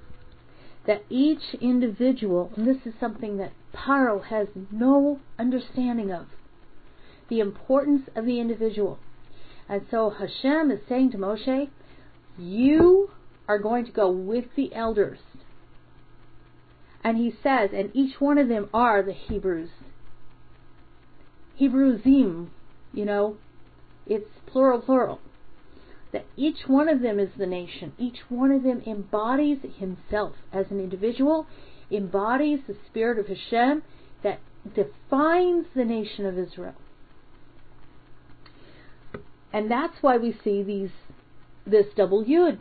that 0.85 1.05
each 1.09 1.55
individual, 1.61 2.51
and 2.57 2.67
this 2.67 2.85
is 2.85 2.93
something 2.99 3.37
that 3.37 3.53
Paro 3.73 4.25
has 4.25 4.49
no 4.71 5.21
understanding 5.39 6.11
of, 6.11 6.27
the 7.29 7.39
importance 7.39 8.09
of 8.17 8.27
the 8.27 8.41
individual. 8.41 8.99
And 9.69 9.87
so 9.91 10.11
Hashem 10.11 10.71
is 10.71 10.81
saying 10.89 11.13
to 11.13 11.19
Moshe, 11.19 11.69
You 12.37 13.11
are 13.49 13.59
going 13.59 13.85
to 13.87 13.93
go 13.93 14.11
with 14.11 14.47
the 14.57 14.75
elders. 14.75 15.21
And 17.05 17.17
he 17.17 17.35
says, 17.43 17.71
and 17.75 17.91
each 17.95 18.21
one 18.21 18.39
of 18.39 18.49
them 18.49 18.69
are 18.73 19.03
the 19.03 19.13
Hebrews. 19.13 19.71
Hebrewzim, 21.61 22.49
you 22.93 23.05
know, 23.05 23.37
it's 24.07 24.31
plural, 24.47 24.81
plural. 24.81 25.21
That 26.13 26.27
each 26.37 26.69
one 26.69 26.89
of 26.89 27.01
them 27.01 27.19
is 27.19 27.31
the 27.37 27.47
nation. 27.47 27.93
Each 27.99 28.19
one 28.29 28.53
of 28.53 28.63
them 28.63 28.83
embodies 28.87 29.59
himself 29.79 30.35
as 30.53 30.67
an 30.71 30.79
individual, 30.79 31.47
embodies 31.91 32.61
the 32.67 32.77
spirit 32.87 33.19
of 33.19 33.27
Hashem 33.27 33.83
that 34.23 34.41
defines 34.75 35.67
the 35.75 35.85
nation 35.85 36.27
of 36.27 36.39
Israel. 36.39 36.75
And 39.53 39.71
that's 39.71 39.97
why 40.01 40.17
we 40.17 40.37
see 40.45 40.63
these 40.63 40.91
this 41.67 41.87
double 41.97 42.25
yud. 42.25 42.59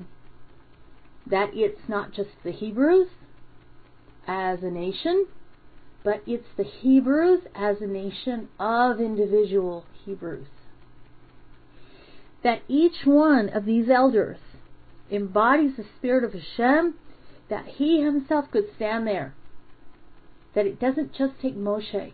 That 1.25 1.51
it's 1.53 1.87
not 1.87 2.13
just 2.13 2.29
the 2.43 2.51
Hebrews 2.51 3.07
as 4.31 4.63
a 4.63 4.71
nation, 4.71 5.27
but 6.03 6.21
it's 6.25 6.47
the 6.55 6.63
Hebrews 6.63 7.41
as 7.53 7.81
a 7.81 7.87
nation 7.87 8.47
of 8.59 8.99
individual 8.99 9.85
Hebrews. 10.05 10.47
That 12.43 12.61
each 12.67 13.05
one 13.05 13.49
of 13.49 13.65
these 13.65 13.89
elders 13.89 14.39
embodies 15.11 15.75
the 15.75 15.85
spirit 15.97 16.23
of 16.23 16.33
Hashem, 16.33 16.95
that 17.49 17.65
he 17.65 18.01
himself 18.01 18.45
could 18.51 18.73
stand 18.75 19.05
there. 19.05 19.33
That 20.55 20.65
it 20.65 20.79
doesn't 20.79 21.13
just 21.13 21.33
take 21.41 21.55
Moshe, 21.55 22.13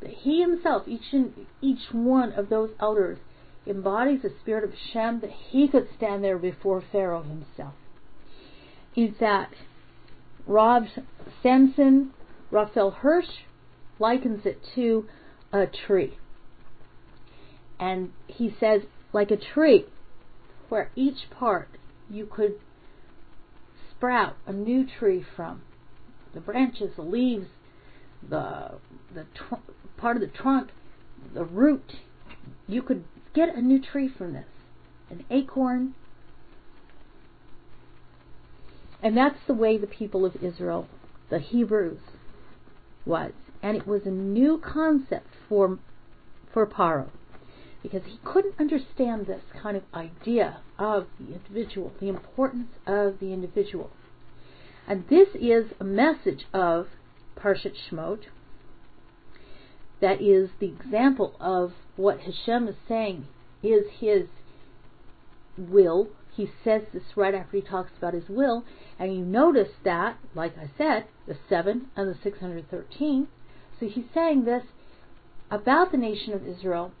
that 0.00 0.10
he 0.10 0.40
himself, 0.40 0.82
each 0.86 1.12
and 1.12 1.46
each 1.62 1.92
one 1.92 2.32
of 2.32 2.48
those 2.48 2.70
elders, 2.80 3.18
embodies 3.66 4.22
the 4.22 4.32
spirit 4.42 4.64
of 4.64 4.72
Hashem, 4.72 5.20
that 5.20 5.30
he 5.30 5.68
could 5.68 5.88
stand 5.96 6.22
there 6.24 6.38
before 6.38 6.82
Pharaoh 6.92 7.22
himself. 7.22 7.74
In 8.96 9.14
that 9.20 9.50
Rav 10.46 10.84
Samson 11.42 12.12
Raphael 12.50 12.90
Hirsch 12.90 13.44
likens 13.98 14.44
it 14.44 14.60
to 14.74 15.06
a 15.52 15.66
tree. 15.66 16.18
And 17.78 18.12
he 18.26 18.54
says, 18.60 18.82
like 19.12 19.30
a 19.30 19.36
tree, 19.36 19.86
where 20.68 20.90
each 20.96 21.30
part 21.30 21.68
you 22.10 22.26
could 22.26 22.54
sprout 23.90 24.36
a 24.46 24.52
new 24.52 24.86
tree 24.86 25.24
from. 25.36 25.62
The 26.34 26.40
branches, 26.40 26.96
the 26.96 27.02
leaves, 27.02 27.46
the 28.28 28.72
the 29.14 29.26
tr- 29.34 29.54
part 29.96 30.16
of 30.16 30.20
the 30.20 30.28
trunk, 30.28 30.70
the 31.32 31.44
root. 31.44 31.94
You 32.66 32.82
could 32.82 33.04
get 33.34 33.54
a 33.54 33.60
new 33.60 33.80
tree 33.80 34.08
from 34.08 34.32
this, 34.32 34.46
an 35.10 35.24
acorn. 35.30 35.94
And 39.04 39.14
that's 39.14 39.38
the 39.46 39.52
way 39.52 39.76
the 39.76 39.86
people 39.86 40.24
of 40.24 40.34
Israel, 40.42 40.88
the 41.28 41.38
Hebrews, 41.38 42.00
was. 43.04 43.32
And 43.62 43.76
it 43.76 43.86
was 43.86 44.06
a 44.06 44.10
new 44.10 44.58
concept 44.58 45.28
for, 45.46 45.78
for 46.52 46.66
Paro 46.66 47.10
because 47.82 48.00
he 48.06 48.18
couldn't 48.24 48.58
understand 48.58 49.26
this 49.26 49.42
kind 49.62 49.76
of 49.76 49.82
idea 49.92 50.62
of 50.78 51.06
the 51.20 51.34
individual, 51.34 51.92
the 52.00 52.08
importance 52.08 52.70
of 52.86 53.20
the 53.20 53.30
individual. 53.30 53.90
And 54.88 55.04
this 55.10 55.28
is 55.34 55.66
a 55.78 55.84
message 55.84 56.46
of 56.54 56.86
Parshat 57.38 57.74
Shemot 57.90 58.20
that 60.00 60.22
is 60.22 60.48
the 60.60 60.66
example 60.66 61.34
of 61.38 61.72
what 61.96 62.20
Hashem 62.20 62.68
is 62.68 62.76
saying 62.88 63.26
is 63.62 63.84
his 63.98 64.28
will 65.58 66.08
he 66.36 66.50
says 66.64 66.82
this 66.92 67.02
right 67.16 67.34
after 67.34 67.56
he 67.56 67.62
talks 67.62 67.92
about 67.96 68.14
his 68.14 68.28
will, 68.28 68.64
and 68.98 69.14
you 69.14 69.24
notice 69.24 69.68
that, 69.84 70.18
like 70.34 70.56
I 70.58 70.70
said, 70.76 71.06
the 71.26 71.36
7 71.48 71.86
and 71.96 72.08
the 72.08 72.18
613. 72.22 73.28
So 73.78 73.86
he's 73.88 74.04
saying 74.12 74.44
this 74.44 74.64
about 75.50 75.92
the 75.92 75.98
nation 75.98 76.32
of 76.32 76.46
Israel 76.46 76.92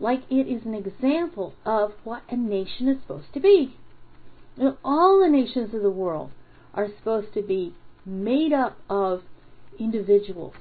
like 0.00 0.22
it 0.30 0.48
is 0.48 0.64
an 0.64 0.74
example 0.74 1.54
of 1.64 1.92
what 2.04 2.22
a 2.30 2.36
nation 2.36 2.88
is 2.88 2.96
supposed 3.02 3.32
to 3.34 3.40
be. 3.40 3.76
All 4.82 5.20
the 5.20 5.28
nations 5.28 5.74
of 5.74 5.82
the 5.82 5.90
world 5.90 6.30
are 6.74 6.88
supposed 6.88 7.34
to 7.34 7.42
be 7.42 7.74
made 8.06 8.52
up 8.52 8.78
of 8.88 9.22
individuals 9.78 10.54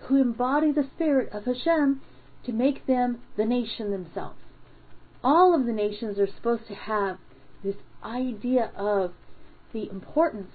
who 0.00 0.20
embody 0.20 0.72
the 0.72 0.88
spirit 0.94 1.32
of 1.32 1.46
Hashem 1.46 2.02
to 2.44 2.52
make 2.52 2.86
them 2.86 3.22
the 3.36 3.46
nation 3.46 3.90
themselves 3.90 4.36
all 5.26 5.52
of 5.52 5.66
the 5.66 5.72
nations 5.72 6.20
are 6.20 6.28
supposed 6.28 6.68
to 6.68 6.74
have 6.76 7.18
this 7.64 7.74
idea 8.04 8.70
of 8.76 9.12
the 9.72 9.90
importance 9.90 10.52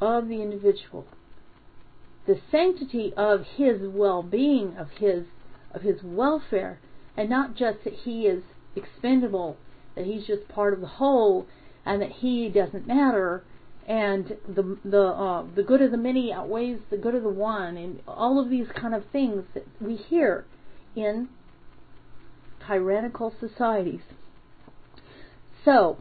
of 0.00 0.28
the 0.28 0.40
individual, 0.40 1.04
the 2.26 2.40
sanctity 2.50 3.12
of 3.18 3.44
his 3.58 3.82
well-being, 3.82 4.74
of 4.78 4.88
his 4.92 5.26
of 5.72 5.82
his 5.82 6.02
welfare, 6.02 6.80
and 7.18 7.28
not 7.28 7.54
just 7.54 7.84
that 7.84 7.92
he 7.92 8.22
is 8.22 8.42
expendable, 8.74 9.58
that 9.94 10.06
he's 10.06 10.26
just 10.26 10.48
part 10.48 10.72
of 10.72 10.80
the 10.80 10.86
whole, 10.86 11.46
and 11.84 12.00
that 12.00 12.12
he 12.12 12.48
doesn't 12.48 12.86
matter, 12.86 13.44
and 13.86 14.38
the 14.48 14.78
the 14.86 15.02
uh, 15.02 15.44
the 15.54 15.62
good 15.62 15.82
of 15.82 15.90
the 15.90 15.98
many 15.98 16.32
outweighs 16.32 16.78
the 16.88 16.96
good 16.96 17.14
of 17.14 17.22
the 17.22 17.28
one, 17.28 17.76
and 17.76 18.00
all 18.08 18.40
of 18.40 18.48
these 18.48 18.68
kind 18.74 18.94
of 18.94 19.04
things 19.12 19.44
that 19.52 19.66
we 19.82 19.96
hear 19.96 20.46
in 20.94 21.28
tyrannical 22.66 23.32
societies. 23.40 24.00
So, 25.64 25.98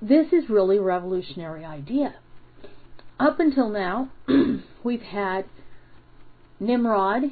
this 0.00 0.32
is 0.32 0.48
really 0.48 0.78
a 0.78 0.82
revolutionary 0.82 1.64
idea. 1.64 2.14
Up 3.18 3.38
until 3.38 3.68
now, 3.68 4.10
we've 4.84 5.02
had 5.02 5.44
Nimrod, 6.58 7.22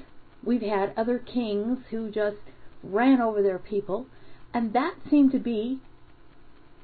we've 0.45 0.63
had 0.63 0.93
other 0.97 1.19
kings 1.19 1.79
who 1.91 2.11
just 2.11 2.37
ran 2.83 3.21
over 3.21 3.43
their 3.43 3.59
people, 3.59 4.07
and 4.53 4.73
that 4.75 4.95
seemed 5.11 5.33
to 5.33 5.39
be 5.39 5.81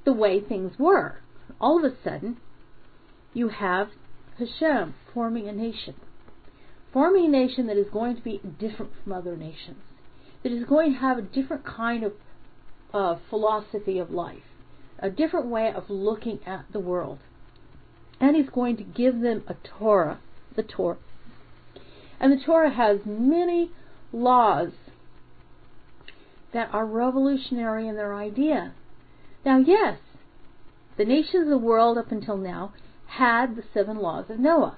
the 0.05 0.12
way 0.12 0.40
things 0.40 0.78
were. 0.78 1.18
All 1.61 1.84
of 1.84 1.92
a 1.92 1.97
sudden, 2.03 2.38
you 3.32 3.49
have 3.49 3.88
Hashem 4.38 4.95
forming 5.12 5.49
a 5.49 5.53
nation. 5.53 5.95
Forming 6.92 7.26
a 7.26 7.28
nation 7.28 7.66
that 7.66 7.76
is 7.76 7.86
going 7.92 8.16
to 8.16 8.22
be 8.22 8.40
different 8.59 8.92
from 9.03 9.12
other 9.12 9.36
nations 9.36 9.82
that 10.45 10.53
is 10.53 10.64
going 10.64 10.92
to 10.92 10.99
have 11.01 11.18
a 11.18 11.22
different 11.22 11.64
kind 11.64 12.05
of 12.05 12.12
uh, 12.92 13.16
philosophy 13.28 13.99
of 13.99 14.11
life, 14.11 14.45
a 15.01 15.11
different 15.11 15.47
way 15.47 15.72
of 15.74 15.88
looking 15.88 16.38
at 16.47 16.66
the 16.72 16.78
world. 16.78 17.18
And 18.20 18.36
he's 18.36 18.51
going 18.51 18.76
to 18.76 18.84
give 18.84 19.20
them 19.20 19.42
a 19.49 19.55
Torah, 19.55 20.20
the 20.55 20.62
Torah. 20.62 20.99
And 22.20 22.30
the 22.30 22.45
Torah 22.45 22.72
has 22.72 23.01
many 23.05 23.72
laws 24.12 24.68
that 26.53 26.68
are 26.72 26.86
revolutionary 26.86 27.88
in 27.88 27.97
their 27.97 28.14
idea. 28.14 28.74
Now, 29.45 29.59
yes, 29.59 29.99
the 30.97 31.05
nations 31.05 31.45
of 31.45 31.49
the 31.49 31.59
world 31.59 31.99
up 31.99 32.12
until 32.12 32.36
now 32.36 32.72
had 33.07 33.57
the 33.57 33.64
seven 33.72 33.99
laws 33.99 34.26
of 34.28 34.38
Noah, 34.38 34.76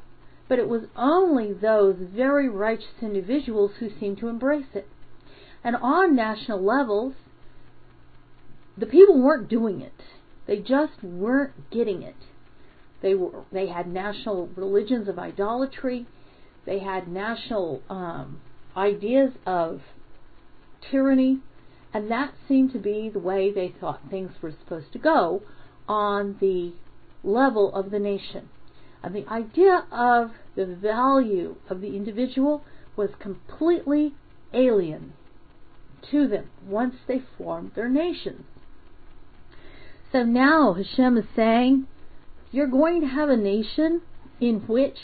but 0.49 0.59
it 0.59 0.69
was 0.69 0.85
only 0.97 1.53
those 1.53 1.97
very 1.99 2.49
righteous 2.49 3.03
individuals 3.03 3.73
who 3.79 3.91
seemed 4.01 4.19
to 4.19 4.29
embrace 4.29 4.67
it. 4.73 4.89
And 5.67 5.75
on 5.75 6.15
national 6.15 6.63
levels, 6.63 7.15
the 8.79 8.87
people 8.87 9.21
weren't 9.21 9.49
doing 9.49 9.81
it. 9.81 10.01
They 10.47 10.59
just 10.59 11.03
weren't 11.03 11.73
getting 11.73 12.05
it. 12.05 12.15
They 13.03 13.17
were 13.17 13.43
they 13.51 13.67
had 13.67 13.89
national 13.89 14.49
religions 14.55 15.09
of 15.09 15.19
idolatry. 15.19 16.07
They 16.67 16.79
had 16.79 17.09
national 17.09 17.83
um, 17.91 18.41
ideas 18.77 19.33
of 19.45 19.81
tyranny, 20.89 21.41
and 21.93 22.09
that 22.13 22.35
seemed 22.47 22.73
to 22.75 22.79
be 22.79 23.11
the 23.13 23.19
way 23.19 23.51
they 23.51 23.75
thought 23.81 24.03
things 24.09 24.31
were 24.41 24.53
supposed 24.53 24.93
to 24.93 25.01
go 25.01 25.43
on 25.89 26.37
the 26.41 26.75
level 27.25 27.75
of 27.75 27.91
the 27.91 27.99
nation. 27.99 28.51
And 29.03 29.17
the 29.17 29.29
idea 29.29 29.85
of 29.91 30.31
the 30.55 30.67
value 30.67 31.57
of 31.69 31.81
the 31.81 31.97
individual 31.97 32.63
was 32.95 33.11
completely 33.19 34.15
alien 34.55 35.15
to 36.11 36.29
them 36.29 36.51
once 36.67 36.95
they 37.07 37.23
formed 37.39 37.73
their 37.75 37.89
nations. 37.89 38.45
So 40.13 40.23
now 40.23 40.75
Hashem 40.75 41.17
is 41.17 41.25
saying, 41.35 41.87
you're 42.51 42.67
going 42.67 43.01
to 43.01 43.07
have 43.07 43.29
a 43.29 43.37
nation 43.37 44.03
in 44.41 44.61
which 44.67 44.97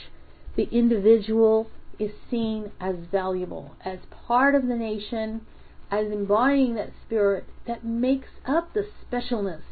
the 0.57 0.69
individual 0.71 1.69
is 1.99 2.13
seen 2.31 2.73
as 2.81 2.97
valuable, 3.11 3.75
as 3.85 3.99
part 4.27 4.55
of 4.55 4.67
the 4.67 4.77
nation, 4.77 5.43
as 5.91 6.07
embodying 6.07 6.75
that 6.75 6.91
spirit 7.05 7.45
that 7.67 7.85
makes 7.85 8.29
up 8.47 8.73
the 8.73 8.87
specialness 9.05 9.63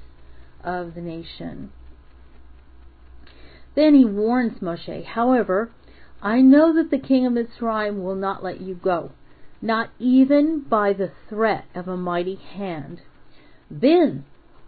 of 0.63 0.95
the 0.95 1.01
nation. 1.01 1.71
Then 3.75 3.95
he 3.95 4.05
warns 4.05 4.59
Moshe, 4.61 5.05
However, 5.05 5.71
I 6.23 6.41
know 6.41 6.75
that 6.75 6.91
the 6.91 6.99
king 6.99 7.25
of 7.25 7.33
Mitzrayim 7.33 8.03
will 8.03 8.15
not 8.15 8.45
let 8.45 8.61
you 8.61 8.75
go, 8.75 9.13
not 9.63 9.91
even 9.99 10.61
by 10.61 10.93
the 10.93 11.11
threat 11.29 11.65
of 11.75 11.87
a 11.87 11.97
mighty 11.97 12.37
hand. 12.37 13.03
Then 13.71 14.25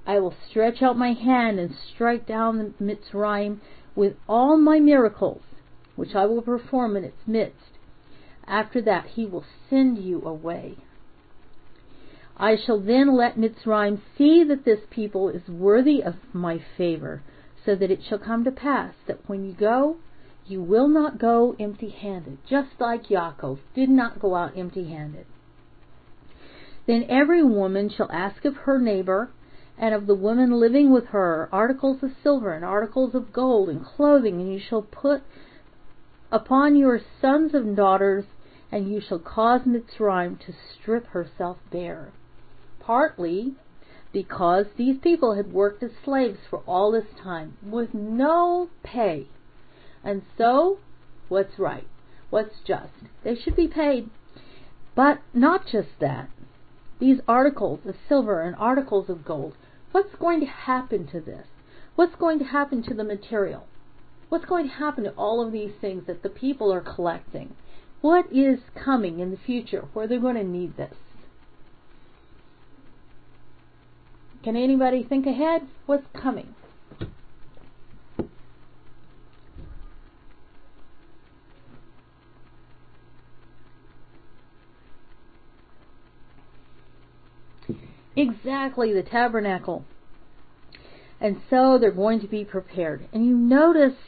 I 0.07 0.18
will 0.18 0.34
stretch 0.49 0.82
out 0.82 0.99
my 0.99 1.12
hand 1.12 1.59
and 1.59 1.74
strike 1.74 2.26
down 2.26 2.74
Mitzrayim 2.80 3.61
with 3.95 4.16
all 4.28 4.57
my 4.59 4.80
miracles, 4.80 5.43
which 5.97 6.14
I 6.14 6.26
will 6.26 6.43
perform 6.43 6.97
in 6.97 7.05
its 7.05 7.26
midst. 7.26 7.78
After 8.47 8.82
that 8.82 9.07
he 9.14 9.24
will 9.24 9.45
send 9.70 9.99
you 9.99 10.22
away. 10.22 10.76
I 12.36 12.57
shall 12.57 12.80
then 12.80 13.14
let 13.16 13.36
Mitzrayim 13.36 14.01
see 14.18 14.43
that 14.45 14.64
this 14.64 14.80
people 14.90 15.28
is 15.28 15.49
worthy 15.49 16.03
of 16.03 16.16
my 16.32 16.59
favor, 16.76 17.22
so 17.64 17.76
that 17.76 17.90
it 17.90 18.03
shall 18.03 18.18
come 18.18 18.43
to 18.45 18.51
pass 18.51 18.95
that 19.07 19.28
when 19.28 19.45
you 19.45 19.53
go, 19.53 19.97
you 20.53 20.62
will 20.62 20.86
not 20.86 21.18
go 21.18 21.57
empty 21.59 21.88
handed, 21.88 22.36
just 22.46 22.68
like 22.78 23.09
Yaakov 23.09 23.59
did 23.74 23.88
not 23.88 24.20
go 24.20 24.34
out 24.34 24.57
empty 24.57 24.90
handed. 24.90 25.24
Then 26.86 27.07
every 27.09 27.42
woman 27.42 27.88
shall 27.88 28.12
ask 28.12 28.44
of 28.44 28.55
her 28.57 28.78
neighbor 28.78 29.30
and 29.78 29.94
of 29.94 30.07
the 30.07 30.14
woman 30.14 30.61
living 30.61 30.92
with 30.92 31.07
her 31.07 31.48
articles 31.50 32.03
of 32.03 32.11
silver 32.22 32.53
and 32.53 32.64
articles 32.64 33.14
of 33.14 33.32
gold 33.32 33.70
and 33.70 33.82
clothing, 33.82 34.42
and 34.42 34.53
you 34.53 34.61
shall 34.61 34.82
put 34.82 35.22
upon 36.30 36.76
your 36.76 37.00
sons 37.20 37.55
and 37.55 37.74
daughters, 37.74 38.26
and 38.70 38.92
you 38.92 39.00
shall 39.00 39.18
cause 39.18 39.62
Mitzrayim 39.62 40.38
to 40.40 40.53
strip 40.74 41.07
herself 41.09 41.57
bare. 41.70 42.12
Partly 42.78 43.55
because 44.12 44.66
these 44.76 44.98
people 44.98 45.34
had 45.34 45.53
worked 45.53 45.82
as 45.82 45.92
slaves 46.05 46.40
for 46.50 46.59
all 46.66 46.92
this 46.92 47.07
time 47.22 47.57
with 47.62 47.94
no 47.94 48.68
pay. 48.82 49.26
And 50.05 50.22
so, 50.36 50.78
what's 51.28 51.59
right? 51.59 51.86
What's 52.30 52.61
just? 52.66 52.92
They 53.24 53.34
should 53.34 53.57
be 53.57 53.68
paid. 53.68 54.11
But 54.94 55.20
not 55.32 55.66
just 55.66 55.88
that. 56.00 56.28
These 56.98 57.20
articles 57.26 57.80
of 57.86 57.96
silver 58.09 58.42
and 58.42 58.55
articles 58.57 59.09
of 59.09 59.24
gold, 59.24 59.55
what's 59.92 60.14
going 60.16 60.40
to 60.40 60.46
happen 60.46 61.07
to 61.09 61.20
this? 61.20 61.46
What's 61.94 62.14
going 62.16 62.38
to 62.38 62.44
happen 62.44 62.82
to 62.84 62.94
the 62.94 63.05
material? 63.05 63.66
What's 64.28 64.44
going 64.46 64.68
to 64.68 64.74
happen 64.74 65.05
to 65.05 65.11
all 65.11 65.44
of 65.44 65.53
these 65.53 65.72
things 65.80 66.07
that 66.07 66.22
the 66.22 66.30
people 66.30 66.72
are 66.72 66.80
collecting? 66.80 67.55
What 68.00 68.32
is 68.32 68.61
coming 68.74 69.20
in 69.20 69.30
the 69.30 69.36
future 69.36 69.88
where 69.92 70.07
they're 70.07 70.18
going 70.18 70.36
to 70.36 70.44
need 70.44 70.76
this? 70.76 70.94
Can 74.42 74.57
anybody 74.57 75.05
think 75.05 75.26
ahead? 75.26 75.62
What's 75.86 76.07
coming? 76.20 76.55
Exactly, 88.16 88.92
the 88.92 89.02
tabernacle. 89.02 89.84
And 91.20 91.40
so 91.48 91.78
they're 91.78 91.92
going 91.92 92.20
to 92.20 92.26
be 92.26 92.44
prepared. 92.44 93.08
And 93.12 93.24
you 93.24 93.36
notice 93.36 93.98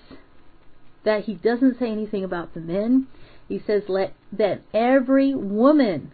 that 1.04 1.24
he 1.24 1.34
doesn't 1.34 1.78
say 1.78 1.90
anything 1.90 2.24
about 2.24 2.54
the 2.54 2.60
men. 2.60 3.06
He 3.48 3.62
says, 3.66 3.84
Let 3.88 4.14
that 4.32 4.62
every 4.72 5.34
woman 5.34 6.12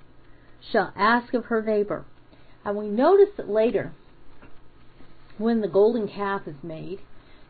shall 0.70 0.92
ask 0.94 1.32
of 1.32 1.46
her 1.46 1.62
neighbor. 1.62 2.04
And 2.64 2.76
we 2.76 2.88
notice 2.88 3.30
that 3.36 3.48
later 3.48 3.92
when 5.38 5.62
the 5.62 5.68
golden 5.68 6.06
calf 6.06 6.42
is 6.46 6.56
made, 6.62 7.00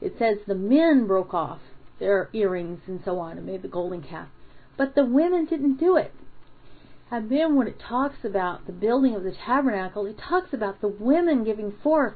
it 0.01 0.15
says 0.19 0.39
the 0.47 0.55
men 0.55 1.07
broke 1.07 1.35
off 1.35 1.59
their 1.99 2.31
earrings 2.33 2.81
and 2.87 3.01
so 3.05 3.19
on 3.19 3.37
and 3.37 3.47
made 3.47 3.63
the 3.63 3.69
golden 3.69 4.03
calf. 4.03 4.29
But 4.77 4.95
the 4.95 5.05
women 5.05 5.45
didn't 5.45 5.79
do 5.79 5.97
it. 5.97 6.15
And 7.11 7.31
then 7.31 7.57
when 7.57 7.67
it 7.67 7.81
talks 7.81 8.25
about 8.25 8.67
the 8.67 8.73
building 8.73 9.17
of 9.17 9.25
the 9.25 9.33
tabernacle, 9.33 10.07
it 10.07 10.17
talks 10.19 10.53
about 10.53 10.81
the 10.81 10.89
women 10.89 11.45
giving 11.45 11.73
forth 11.83 12.15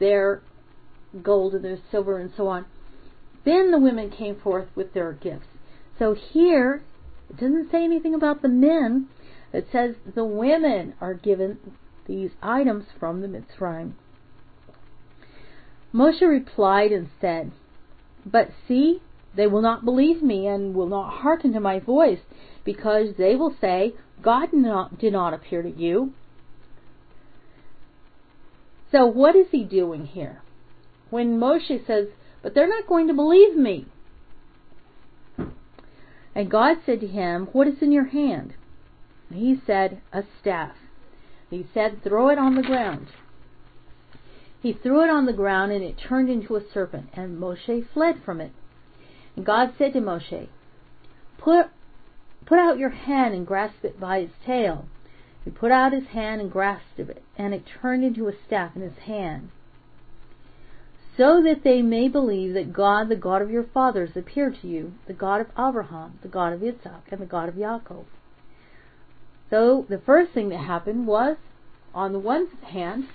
their 0.00 0.42
gold 1.22 1.54
and 1.54 1.64
their 1.64 1.78
silver 1.90 2.18
and 2.18 2.32
so 2.36 2.48
on. 2.48 2.66
Then 3.44 3.70
the 3.70 3.78
women 3.78 4.10
came 4.10 4.40
forth 4.40 4.68
with 4.74 4.94
their 4.94 5.12
gifts. 5.12 5.46
So 5.98 6.14
here, 6.14 6.82
it 7.30 7.36
doesn't 7.36 7.70
say 7.70 7.84
anything 7.84 8.14
about 8.14 8.42
the 8.42 8.48
men. 8.48 9.08
It 9.52 9.68
says 9.70 9.94
the 10.14 10.24
women 10.24 10.94
are 11.00 11.14
given 11.14 11.58
these 12.06 12.30
items 12.42 12.86
from 12.98 13.20
the 13.20 13.28
Mitzrayim. 13.28 13.92
Moshe 15.94 16.22
replied 16.22 16.90
and 16.90 17.10
said, 17.20 17.52
But 18.24 18.50
see, 18.66 19.02
they 19.36 19.46
will 19.46 19.62
not 19.62 19.84
believe 19.84 20.22
me 20.22 20.46
and 20.46 20.74
will 20.74 20.88
not 20.88 21.20
hearken 21.20 21.52
to 21.52 21.60
my 21.60 21.78
voice, 21.78 22.20
because 22.64 23.14
they 23.18 23.36
will 23.36 23.54
say, 23.60 23.94
God 24.22 24.50
did 24.50 24.60
not, 24.60 24.98
did 24.98 25.12
not 25.12 25.34
appear 25.34 25.62
to 25.62 25.70
you. 25.70 26.12
So 28.90 29.06
what 29.06 29.34
is 29.34 29.46
he 29.50 29.64
doing 29.64 30.06
here? 30.06 30.42
When 31.10 31.38
Moshe 31.40 31.86
says, 31.86 32.08
But 32.42 32.54
they're 32.54 32.68
not 32.68 32.86
going 32.86 33.08
to 33.08 33.14
believe 33.14 33.56
me. 33.56 33.86
And 36.34 36.50
God 36.50 36.78
said 36.86 37.00
to 37.00 37.06
him, 37.06 37.48
What 37.52 37.66
is 37.66 37.82
in 37.82 37.92
your 37.92 38.06
hand? 38.06 38.54
And 39.28 39.38
he 39.38 39.60
said, 39.66 40.00
A 40.12 40.22
staff. 40.40 40.76
He 41.50 41.66
said, 41.74 42.02
Throw 42.02 42.28
it 42.28 42.38
on 42.38 42.54
the 42.54 42.62
ground. 42.62 43.08
He 44.62 44.72
threw 44.72 45.02
it 45.02 45.10
on 45.10 45.26
the 45.26 45.32
ground, 45.32 45.72
and 45.72 45.82
it 45.82 45.98
turned 45.98 46.30
into 46.30 46.56
a 46.56 46.62
serpent, 46.72 47.08
and 47.14 47.38
Moshe 47.38 47.86
fled 47.92 48.22
from 48.24 48.40
it. 48.40 48.52
And 49.34 49.44
God 49.44 49.72
said 49.76 49.92
to 49.94 50.00
Moshe, 50.00 50.48
Put, 51.38 51.66
put 52.46 52.58
out 52.58 52.78
your 52.78 52.90
hand 52.90 53.34
and 53.34 53.46
grasp 53.46 53.84
it 53.84 53.98
by 53.98 54.18
its 54.18 54.34
tail. 54.44 54.86
He 55.44 55.50
put 55.50 55.72
out 55.72 55.92
his 55.92 56.08
hand 56.08 56.40
and 56.40 56.50
grasped 56.50 56.98
it, 56.98 57.22
and 57.36 57.52
it 57.52 57.64
turned 57.80 58.04
into 58.04 58.28
a 58.28 58.32
staff 58.46 58.76
in 58.76 58.82
his 58.82 58.98
hand. 58.98 59.50
So 61.16 61.42
that 61.42 61.62
they 61.64 61.82
may 61.82 62.08
believe 62.08 62.54
that 62.54 62.72
God, 62.72 63.08
the 63.08 63.16
God 63.16 63.42
of 63.42 63.50
your 63.50 63.64
fathers, 63.64 64.16
appeared 64.16 64.56
to 64.62 64.68
you, 64.68 64.94
the 65.06 65.12
God 65.12 65.40
of 65.40 65.48
Abraham, 65.58 66.18
the 66.22 66.28
God 66.28 66.52
of 66.52 66.62
Isaac, 66.62 67.02
and 67.10 67.20
the 67.20 67.26
God 67.26 67.48
of 67.48 67.56
Jacob. 67.56 68.06
So 69.50 69.84
the 69.88 69.98
first 69.98 70.32
thing 70.32 70.48
that 70.48 70.58
happened 70.58 71.06
was, 71.06 71.36
on 71.94 72.12
the 72.12 72.18
one 72.18 72.46
hand, 72.62 73.08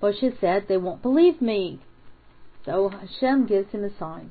Moshe 0.00 0.40
said, 0.40 0.66
They 0.66 0.78
won't 0.78 1.02
believe 1.02 1.42
me. 1.42 1.80
So 2.64 2.88
Hashem 2.88 3.46
gives 3.46 3.72
him 3.72 3.84
a 3.84 3.90
sign. 3.98 4.30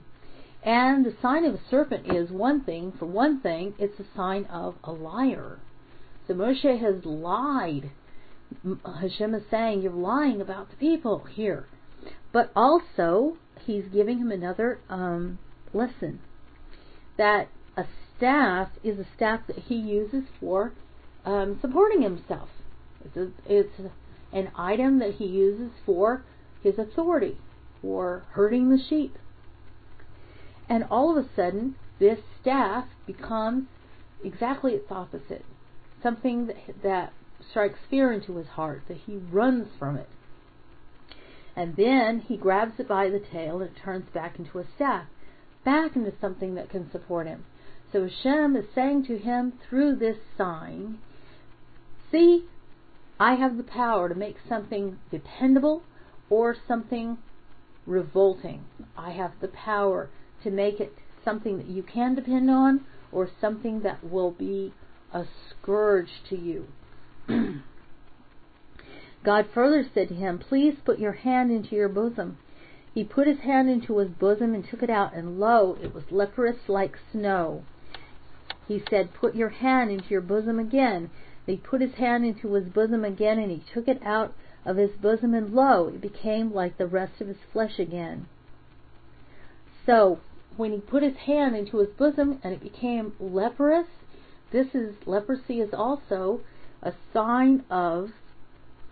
And 0.64 1.06
the 1.06 1.15
sign 1.22 1.45
of 1.45 1.56
a 1.56 1.60
serpent 1.69 2.11
is 2.14 2.31
one 2.31 2.61
thing. 2.64 2.91
For 2.98 3.06
one 3.06 3.40
thing, 3.41 3.73
it's 3.80 3.99
a 3.99 4.06
sign 4.15 4.45
of 4.45 4.76
a 4.84 4.91
liar. 4.91 5.60
So 6.27 6.34
Moshe 6.34 6.80
has 6.80 7.06
lied. 7.06 7.91
Hashem 8.86 9.36
is 9.36 9.44
saying, 9.49 9.81
You're 9.81 9.94
lying 9.94 10.41
about 10.41 10.69
the 10.69 10.76
people 10.76 11.26
here. 11.26 11.68
But 12.31 12.52
also, 12.56 13.38
he's 13.65 13.86
giving 13.86 14.19
him 14.19 14.31
another 14.31 14.80
um, 14.90 15.40
lesson 15.73 16.19
that 17.18 17.48
a 17.76 17.86
staff 18.18 18.69
is 18.84 18.99
a 18.99 19.06
staff 19.15 19.41
that 19.48 19.57
he 19.57 19.76
uses 19.76 20.23
for 20.40 20.73
um, 21.26 21.57
supporting 21.61 22.02
himself. 22.02 22.49
It's, 23.03 23.15
a, 23.18 23.30
it's 23.45 23.80
an 24.31 24.49
item 24.56 24.99
that 24.99 25.15
he 25.15 25.26
uses 25.26 25.72
for 25.86 26.23
his 26.64 26.77
authority, 26.77 27.38
for 27.81 28.23
herding 28.31 28.69
the 28.69 28.81
sheep. 28.90 29.18
And 30.70 30.86
all 30.90 31.18
of 31.18 31.26
a 31.26 31.28
sudden, 31.36 31.76
this 32.00 32.20
staff 32.40 32.86
becomes 33.06 33.66
exactly 34.24 34.74
its 34.74 34.91
opposite 34.91 35.44
something 36.02 36.48
that, 36.48 36.56
that 36.84 37.14
strikes 37.50 37.80
fear 37.90 38.12
into 38.12 38.36
his 38.36 38.48
heart, 38.48 38.84
that 38.88 38.98
he 39.06 39.18
runs 39.18 39.68
from 39.78 39.98
it. 39.98 40.10
And 41.56 41.76
then 41.76 42.22
he 42.22 42.38
grabs 42.38 42.80
it 42.80 42.88
by 42.88 43.10
the 43.10 43.20
tail 43.20 43.60
and 43.62 43.70
it 43.70 43.82
turns 43.84 44.10
back 44.14 44.40
into 44.40 44.60
a 44.60 44.66
staff, 44.76 45.06
back 45.66 45.96
into 45.96 46.14
something 46.22 46.56
that 46.56 46.70
can 46.70 46.91
support 46.91 47.28
him. 47.28 47.46
So 47.91 48.08
Hashem 48.08 48.56
is 48.56 48.66
saying 48.74 49.06
to 49.06 49.18
him 49.18 49.54
through 49.68 49.96
this 49.96 50.18
sign, 50.38 51.00
See, 52.12 52.46
I 53.20 53.36
have 53.36 53.58
the 53.58 53.64
power 53.64 54.10
to 54.10 54.16
make 54.16 54.38
something 54.48 55.00
dependable 55.12 55.84
or 56.30 56.56
something 56.68 57.18
revolting. 57.86 58.66
I 58.98 59.12
have 59.12 59.34
the 59.41 59.48
power 59.48 60.10
to 60.44 60.52
make 60.52 60.80
it 60.80 60.94
something 61.24 61.57
that 61.57 61.68
you 61.68 61.84
can 61.84 62.16
depend 62.16 62.49
on 62.49 62.86
or 63.11 63.30
something 63.41 63.82
that 63.82 64.03
will 64.03 64.32
be 64.32 64.74
a 65.14 65.26
scourge 65.49 66.24
to 66.30 66.38
you. 66.38 66.68
God 69.24 69.48
further 69.53 69.86
said 69.94 70.10
to 70.10 70.16
him, 70.16 70.40
Please 70.40 70.76
put 70.86 70.99
your 70.99 71.14
hand 71.14 71.52
into 71.52 71.76
your 71.76 71.90
bosom. 71.90 72.38
He 72.94 73.03
put 73.03 73.28
his 73.28 73.40
hand 73.40 73.70
into 73.70 73.98
his 73.98 74.10
bosom 74.10 74.53
and 74.53 74.66
took 74.68 74.82
it 74.82 74.90
out, 74.90 75.14
and 75.14 75.40
lo, 75.40 75.78
it 75.82 75.94
was 75.94 76.03
leprous 76.11 76.57
like 76.68 76.98
snow. 77.11 77.64
He 78.68 78.84
said, 78.90 79.14
Put 79.14 79.36
your 79.36 79.49
hand 79.49 79.91
into 79.91 80.10
your 80.10 80.22
bosom 80.22 80.60
again. 80.60 81.10
He 81.45 81.57
put 81.57 81.82
his 81.82 81.95
hand 81.95 82.26
into 82.26 82.53
his 82.53 82.70
bosom 82.70 83.03
again, 83.03 83.40
and 83.40 83.52
he 83.52 83.64
took 83.74 83.88
it 83.88 84.02
out 84.03 84.34
of 84.66 84.78
his 84.78 84.91
bosom, 84.91 85.34
and 85.34 85.53
lo, 85.53 85.88
it 85.88 86.02
became 86.02 86.53
like 86.53 86.78
the 86.78 86.88
rest 86.88 87.20
of 87.20 87.28
his 87.28 87.38
flesh 87.52 87.80
again. 87.80 88.28
So 89.86 90.20
when 90.60 90.73
he 90.73 90.80
put 90.80 91.02
his 91.02 91.15
hand 91.26 91.56
into 91.56 91.77
his 91.77 91.88
bosom 91.98 92.38
and 92.44 92.53
it 92.53 92.61
became 92.61 93.14
leprous, 93.18 93.88
this 94.52 94.68
is 94.73 94.94
leprosy 95.06 95.61
is 95.61 95.73
also 95.73 96.41
a 96.84 96.91
sign 97.14 97.64
of 97.69 98.10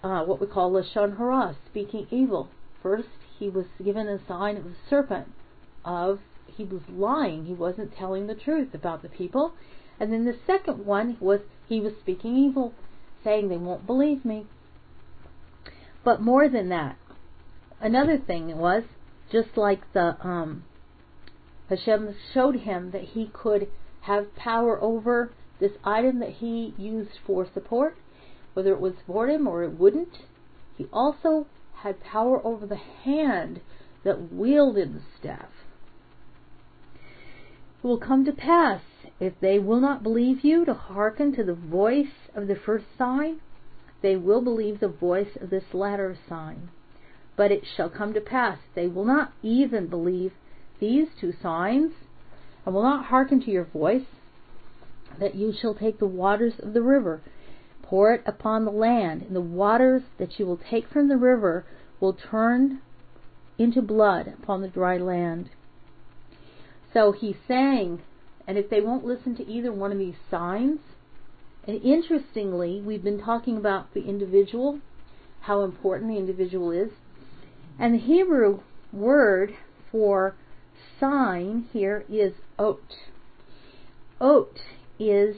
uh, 0.02 0.24
what 0.24 0.40
we 0.40 0.48
call 0.48 0.72
lashon 0.72 1.18
hara, 1.18 1.58
speaking 1.70 2.08
evil. 2.10 2.50
First, 2.82 3.10
he 3.38 3.50
was 3.50 3.66
given 3.84 4.08
a 4.08 4.26
sign 4.30 4.56
of 4.56 4.66
a 4.66 4.76
serpent, 4.90 5.28
of 5.84 6.20
he 6.48 6.64
was 6.64 6.84
lying, 6.88 7.48
he 7.48 7.54
wasn't 7.54 7.94
telling 7.94 8.28
the 8.28 8.36
truth 8.36 8.74
about 8.74 9.02
the 9.02 9.10
people. 9.10 9.52
And 10.00 10.14
then 10.14 10.24
the 10.24 10.38
second 10.48 10.86
one 10.86 11.18
was 11.20 11.42
he 11.68 11.82
was 11.82 11.92
speaking 12.00 12.38
evil, 12.38 12.74
saying 13.26 13.50
they 13.50 13.58
won't 13.58 13.86
believe 13.86 14.24
me. 14.24 14.46
But 16.06 16.22
more 16.22 16.48
than 16.48 16.70
that, 16.70 16.96
another 17.82 18.18
thing 18.18 18.58
was 18.58 18.84
just 19.30 19.58
like 19.58 19.82
the 19.92 20.16
um, 20.26 20.64
Hashem 21.70 22.16
showed 22.34 22.58
him 22.58 22.92
that 22.92 23.04
he 23.04 23.28
could 23.34 23.68
have 24.02 24.36
power 24.36 24.82
over 24.82 25.32
this 25.60 25.74
item 25.84 26.20
that 26.20 26.34
he 26.34 26.74
used 26.78 27.20
for 27.26 27.46
support, 27.54 27.98
whether 28.54 28.72
it 28.72 28.80
would 28.80 28.98
support 28.98 29.30
him 29.30 29.48
or 29.48 29.64
it 29.64 29.78
wouldn't. 29.78 30.24
He 30.78 30.88
also 30.94 31.48
had 31.76 32.00
power 32.00 32.46
over 32.46 32.66
the 32.66 32.76
hand 32.76 33.62
that 34.04 34.32
wielded 34.32 34.96
the 34.96 35.02
staff. 35.20 35.50
It 37.84 37.88
will 37.88 38.00
come 38.00 38.24
to 38.26 38.32
pass, 38.32 38.82
if 39.20 39.34
they 39.40 39.60
will 39.60 39.80
not 39.80 40.04
believe 40.04 40.44
you, 40.44 40.66
to 40.66 40.74
hearken 40.74 41.36
to 41.36 41.44
the 41.44 41.54
voice 41.54 42.30
of 42.34 42.48
the 42.48 42.56
first 42.56 42.86
sign, 42.98 43.42
they 44.02 44.16
will 44.16 44.42
believe 44.42 44.80
the 44.80 44.88
voice 44.88 45.36
of 45.40 45.50
this 45.50 45.74
latter 45.74 46.18
sign. 46.30 46.70
But 47.36 47.52
it 47.52 47.64
shall 47.66 47.90
come 47.90 48.14
to 48.14 48.22
pass, 48.22 48.60
they 48.74 48.88
will 48.88 49.06
not 49.06 49.34
even 49.44 49.88
believe 49.88 50.34
these 50.80 51.08
two 51.20 51.34
signs, 51.42 51.94
and 52.66 52.76
will 52.76 52.84
not 52.84 53.06
hearken 53.06 53.42
to 53.42 53.52
your 53.52 53.66
voice, 53.66 54.06
that 55.20 55.36
you 55.36 55.54
shall 55.60 55.74
take 55.74 56.00
the 56.00 56.06
waters 56.06 56.54
of 56.60 56.74
the 56.74 56.82
river, 56.82 57.22
pour 57.82 58.14
it 58.14 58.22
upon 58.26 58.66
the 58.66 58.72
land, 58.72 59.22
and 59.22 59.36
the 59.36 59.42
waters 59.42 60.04
that 60.18 60.38
you 60.40 60.46
will 60.46 60.60
take 60.70 60.90
from 60.90 61.08
the 61.08 61.18
river 61.18 61.66
will 62.00 62.14
turn 62.14 62.80
into 63.58 63.82
blood 63.82 64.28
upon 64.42 64.62
the 64.62 64.68
dry 64.68 64.98
land. 64.98 65.50
So 66.94 67.12
he's 67.12 67.38
saying, 67.48 68.02
and 68.48 68.58
if 68.58 68.70
they 68.70 68.82
won't 68.82 69.06
listen 69.06 69.36
to 69.38 69.48
either 69.48 69.72
one 69.72 69.92
of 69.92 69.98
these 69.98 70.16
signs, 70.30 70.80
and 71.66 71.82
interestingly, 71.82 72.82
we've 72.82 73.04
been 73.04 73.22
talking 73.22 73.58
about 73.58 73.94
the 73.94 74.06
individual, 74.06 74.80
how 75.42 75.64
important 75.64 76.12
the 76.12 76.18
individual 76.18 76.72
is, 76.72 76.92
and 77.80 77.94
the 77.94 78.00
Hebrew 78.00 78.62
word 78.94 79.56
for 79.92 80.36
sign 81.00 81.68
here 81.72 82.06
is 82.10 82.34
ot. 82.58 82.80
Ot 84.20 84.60
is 85.00 85.38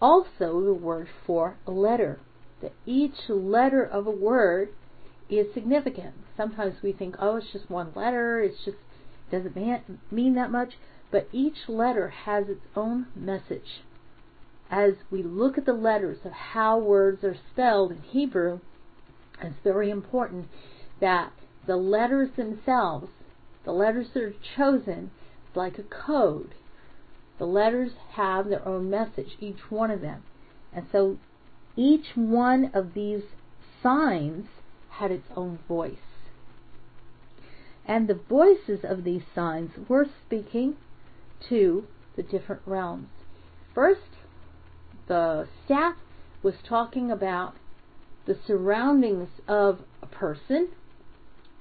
also 0.00 0.62
the 0.62 0.74
word 0.74 1.08
for 1.26 1.56
a 1.66 1.70
letter. 1.70 2.20
That 2.62 2.72
each 2.86 3.28
letter 3.28 3.84
of 3.84 4.06
a 4.06 4.10
word 4.10 4.70
is 5.28 5.52
significant. 5.54 6.14
Sometimes 6.36 6.82
we 6.82 6.92
think, 6.92 7.16
oh, 7.18 7.36
it's 7.36 7.52
just 7.52 7.70
one 7.70 7.92
letter, 7.94 8.40
it's 8.40 8.64
just 8.64 8.78
doesn't 9.30 9.56
mean 10.10 10.34
that 10.34 10.50
much, 10.50 10.74
but 11.10 11.28
each 11.32 11.68
letter 11.68 12.08
has 12.08 12.48
its 12.48 12.64
own 12.74 13.06
message. 13.14 13.82
As 14.70 14.94
we 15.10 15.22
look 15.22 15.58
at 15.58 15.66
the 15.66 15.72
letters 15.72 16.18
of 16.24 16.32
how 16.32 16.78
words 16.78 17.24
are 17.24 17.36
spelled 17.52 17.92
in 17.92 18.02
Hebrew, 18.02 18.60
it's 19.42 19.56
very 19.62 19.90
important 19.90 20.46
that 21.00 21.32
the 21.66 21.76
letters 21.76 22.30
themselves, 22.36 23.08
the 23.68 23.74
letters 23.74 24.06
that 24.14 24.22
are 24.22 24.34
chosen, 24.56 25.10
like 25.54 25.78
a 25.78 25.82
code. 25.82 26.54
The 27.38 27.44
letters 27.44 27.92
have 28.12 28.48
their 28.48 28.66
own 28.66 28.88
message, 28.88 29.36
each 29.40 29.58
one 29.68 29.90
of 29.90 30.00
them. 30.00 30.22
And 30.72 30.86
so 30.90 31.18
each 31.76 32.06
one 32.14 32.70
of 32.72 32.94
these 32.94 33.24
signs 33.82 34.46
had 34.88 35.10
its 35.10 35.26
own 35.36 35.58
voice. 35.68 35.98
And 37.84 38.08
the 38.08 38.14
voices 38.14 38.80
of 38.84 39.04
these 39.04 39.24
signs 39.34 39.72
were 39.86 40.06
speaking 40.24 40.76
to 41.50 41.84
the 42.16 42.22
different 42.22 42.62
realms. 42.64 43.10
First, 43.74 44.16
the 45.08 45.46
staff 45.66 45.96
was 46.42 46.54
talking 46.66 47.10
about 47.10 47.54
the 48.24 48.38
surroundings 48.46 49.28
of 49.46 49.80
a 50.02 50.06
person, 50.06 50.68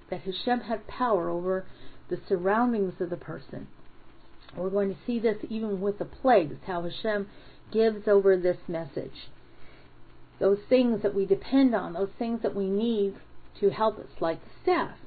that 0.10 0.22
Hashem 0.22 0.62
had 0.62 0.88
power 0.88 1.28
over 1.30 1.66
the 2.10 2.20
surroundings 2.28 2.94
of 3.00 3.10
the 3.10 3.18
person. 3.18 3.68
We're 4.56 4.70
going 4.70 4.90
to 4.90 5.00
see 5.06 5.20
this 5.20 5.38
even 5.50 5.82
with 5.82 6.00
the 6.00 6.06
plagues, 6.06 6.56
how 6.66 6.82
Hashem 6.82 7.28
gives 7.72 8.08
over 8.08 8.38
this 8.38 8.58
message. 8.68 9.30
Those 10.40 10.60
things 10.70 11.02
that 11.02 11.16
we 11.16 11.26
depend 11.26 11.76
on, 11.76 11.94
those 11.94 12.12
things 12.18 12.42
that 12.44 12.56
we 12.56 12.70
need 12.70 13.16
to 13.60 13.70
help 13.70 14.00
us, 14.00 14.08
like 14.20 14.42
the 14.44 14.52
staff. 14.64 14.98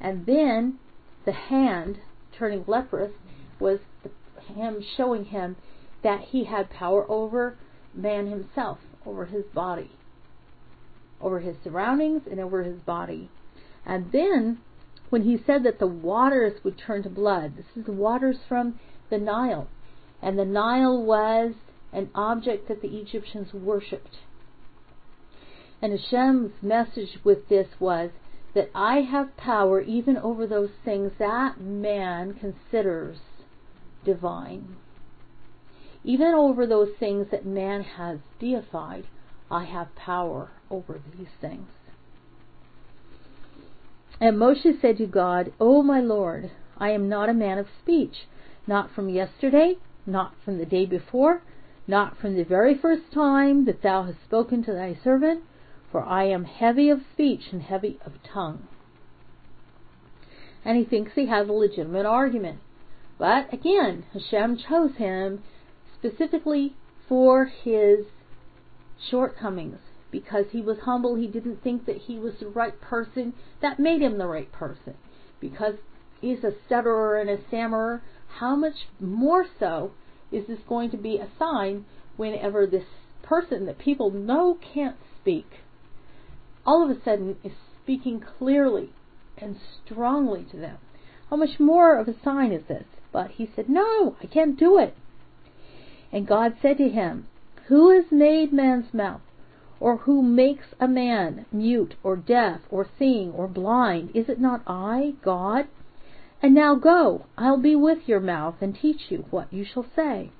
And 0.00 0.26
then 0.26 0.78
the 1.24 1.32
hand 1.32 1.98
turning 2.38 2.64
leprous 2.66 3.12
was 3.58 3.80
him 4.54 4.84
showing 4.96 5.26
him 5.26 5.56
that 6.02 6.20
he 6.20 6.44
had 6.44 6.70
power 6.70 7.10
over 7.10 7.56
man 7.94 8.28
himself, 8.28 8.78
over 9.04 9.26
his 9.26 9.44
body, 9.54 9.90
over 11.20 11.40
his 11.40 11.56
surroundings, 11.64 12.22
and 12.30 12.38
over 12.38 12.62
his 12.62 12.80
body. 12.80 13.28
And 13.84 14.12
then, 14.12 14.58
when 15.10 15.22
he 15.22 15.38
said 15.46 15.62
that 15.64 15.78
the 15.78 15.86
waters 15.86 16.62
would 16.64 16.78
turn 16.78 17.02
to 17.02 17.08
blood, 17.08 17.56
this 17.56 17.66
is 17.76 17.86
the 17.86 17.92
waters 17.92 18.36
from 18.48 18.78
the 19.10 19.18
Nile. 19.18 19.68
And 20.20 20.38
the 20.38 20.44
Nile 20.44 21.02
was 21.02 21.54
an 21.92 22.10
object 22.14 22.68
that 22.68 22.82
the 22.82 22.98
Egyptians 22.98 23.54
worshipped. 23.54 24.18
And 25.80 25.92
Hashem's 25.92 26.52
message 26.60 27.18
with 27.24 27.48
this 27.48 27.68
was 27.78 28.10
that 28.54 28.70
I 28.74 29.02
have 29.02 29.36
power 29.36 29.80
even 29.80 30.16
over 30.16 30.46
those 30.46 30.70
things 30.84 31.12
that 31.18 31.60
man 31.60 32.34
considers 32.34 33.18
divine. 34.04 34.76
Even 36.04 36.34
over 36.34 36.66
those 36.66 36.90
things 36.98 37.28
that 37.30 37.46
man 37.46 37.82
has 37.82 38.18
deified, 38.40 39.04
I 39.50 39.64
have 39.64 39.94
power 39.94 40.50
over 40.70 41.00
these 41.16 41.28
things. 41.40 41.68
And 44.20 44.36
Moshe 44.36 44.80
said 44.80 44.98
to 44.98 45.06
God, 45.06 45.52
O 45.60 45.82
my 45.82 46.00
Lord, 46.00 46.50
I 46.76 46.90
am 46.90 47.08
not 47.08 47.28
a 47.28 47.34
man 47.34 47.58
of 47.58 47.68
speech, 47.80 48.26
not 48.66 48.90
from 48.90 49.08
yesterday, 49.08 49.76
not 50.06 50.34
from 50.44 50.58
the 50.58 50.66
day 50.66 50.86
before, 50.86 51.42
not 51.86 52.18
from 52.18 52.34
the 52.34 52.44
very 52.44 52.76
first 52.76 53.12
time 53.12 53.64
that 53.66 53.82
thou 53.82 54.02
hast 54.04 54.22
spoken 54.24 54.64
to 54.64 54.72
thy 54.72 54.98
servant, 55.02 55.44
for 55.90 56.02
I 56.02 56.24
am 56.24 56.44
heavy 56.44 56.90
of 56.90 57.00
speech 57.12 57.52
and 57.52 57.62
heavy 57.62 57.98
of 58.04 58.12
tongue. 58.22 58.66
And 60.64 60.76
he 60.76 60.84
thinks 60.84 61.12
he 61.14 61.26
has 61.26 61.48
a 61.48 61.52
legitimate 61.52 62.04
argument. 62.04 62.58
But 63.18 63.52
again, 63.52 64.04
Hashem 64.12 64.58
chose 64.58 64.96
him 64.96 65.42
specifically 65.98 66.74
for 67.08 67.46
his 67.46 68.06
shortcomings. 69.10 69.78
Because 70.10 70.46
he 70.52 70.60
was 70.60 70.78
humble, 70.80 71.16
he 71.16 71.26
didn't 71.26 71.62
think 71.62 71.86
that 71.86 71.98
he 71.98 72.18
was 72.18 72.34
the 72.40 72.48
right 72.48 72.80
person. 72.80 73.34
That 73.60 73.78
made 73.78 74.00
him 74.00 74.18
the 74.18 74.26
right 74.26 74.50
person. 74.50 74.94
Because 75.40 75.74
he's 76.20 76.42
a 76.44 76.52
stutterer 76.66 77.18
and 77.18 77.28
a 77.28 77.38
stammerer, 77.48 78.02
how 78.38 78.56
much 78.56 78.88
more 78.98 79.46
so 79.58 79.92
is 80.32 80.46
this 80.46 80.60
going 80.68 80.90
to 80.90 80.96
be 80.96 81.18
a 81.18 81.28
sign 81.38 81.84
whenever 82.16 82.66
this 82.66 82.86
person 83.22 83.66
that 83.66 83.78
people 83.78 84.10
know 84.10 84.58
can't 84.74 84.96
speak 85.20 85.46
all 86.68 86.84
of 86.84 86.94
a 86.94 87.02
sudden 87.02 87.34
is 87.42 87.52
speaking 87.82 88.20
clearly 88.20 88.90
and 89.38 89.56
strongly 89.86 90.44
to 90.50 90.58
them. 90.58 90.76
How 91.30 91.36
much 91.36 91.58
more 91.58 91.98
of 91.98 92.08
a 92.08 92.22
sign 92.22 92.52
is 92.52 92.66
this? 92.68 92.84
But 93.10 93.30
he 93.30 93.48
said, 93.56 93.70
No, 93.70 94.16
I 94.22 94.26
can't 94.26 94.58
do 94.58 94.78
it. 94.78 94.94
And 96.12 96.26
God 96.26 96.56
said 96.60 96.76
to 96.76 96.90
him, 96.90 97.26
Who 97.68 97.90
has 97.90 98.12
made 98.12 98.52
man's 98.52 98.92
mouth? 98.92 99.22
Or 99.80 99.98
who 99.98 100.22
makes 100.22 100.66
a 100.80 100.88
man 100.88 101.46
mute 101.52 101.94
or 102.02 102.16
deaf 102.16 102.60
or 102.70 102.86
seeing 102.98 103.32
or 103.32 103.46
blind? 103.46 104.10
Is 104.14 104.28
it 104.28 104.40
not 104.40 104.62
I, 104.66 105.14
God? 105.22 105.68
And 106.42 106.54
now 106.54 106.74
go, 106.74 107.26
I'll 107.36 107.58
be 107.58 107.76
with 107.76 108.08
your 108.08 108.20
mouth 108.20 108.56
and 108.60 108.74
teach 108.74 109.10
you 109.10 109.26
what 109.30 109.52
you 109.52 109.64
shall 109.64 109.86
say. 109.94 110.30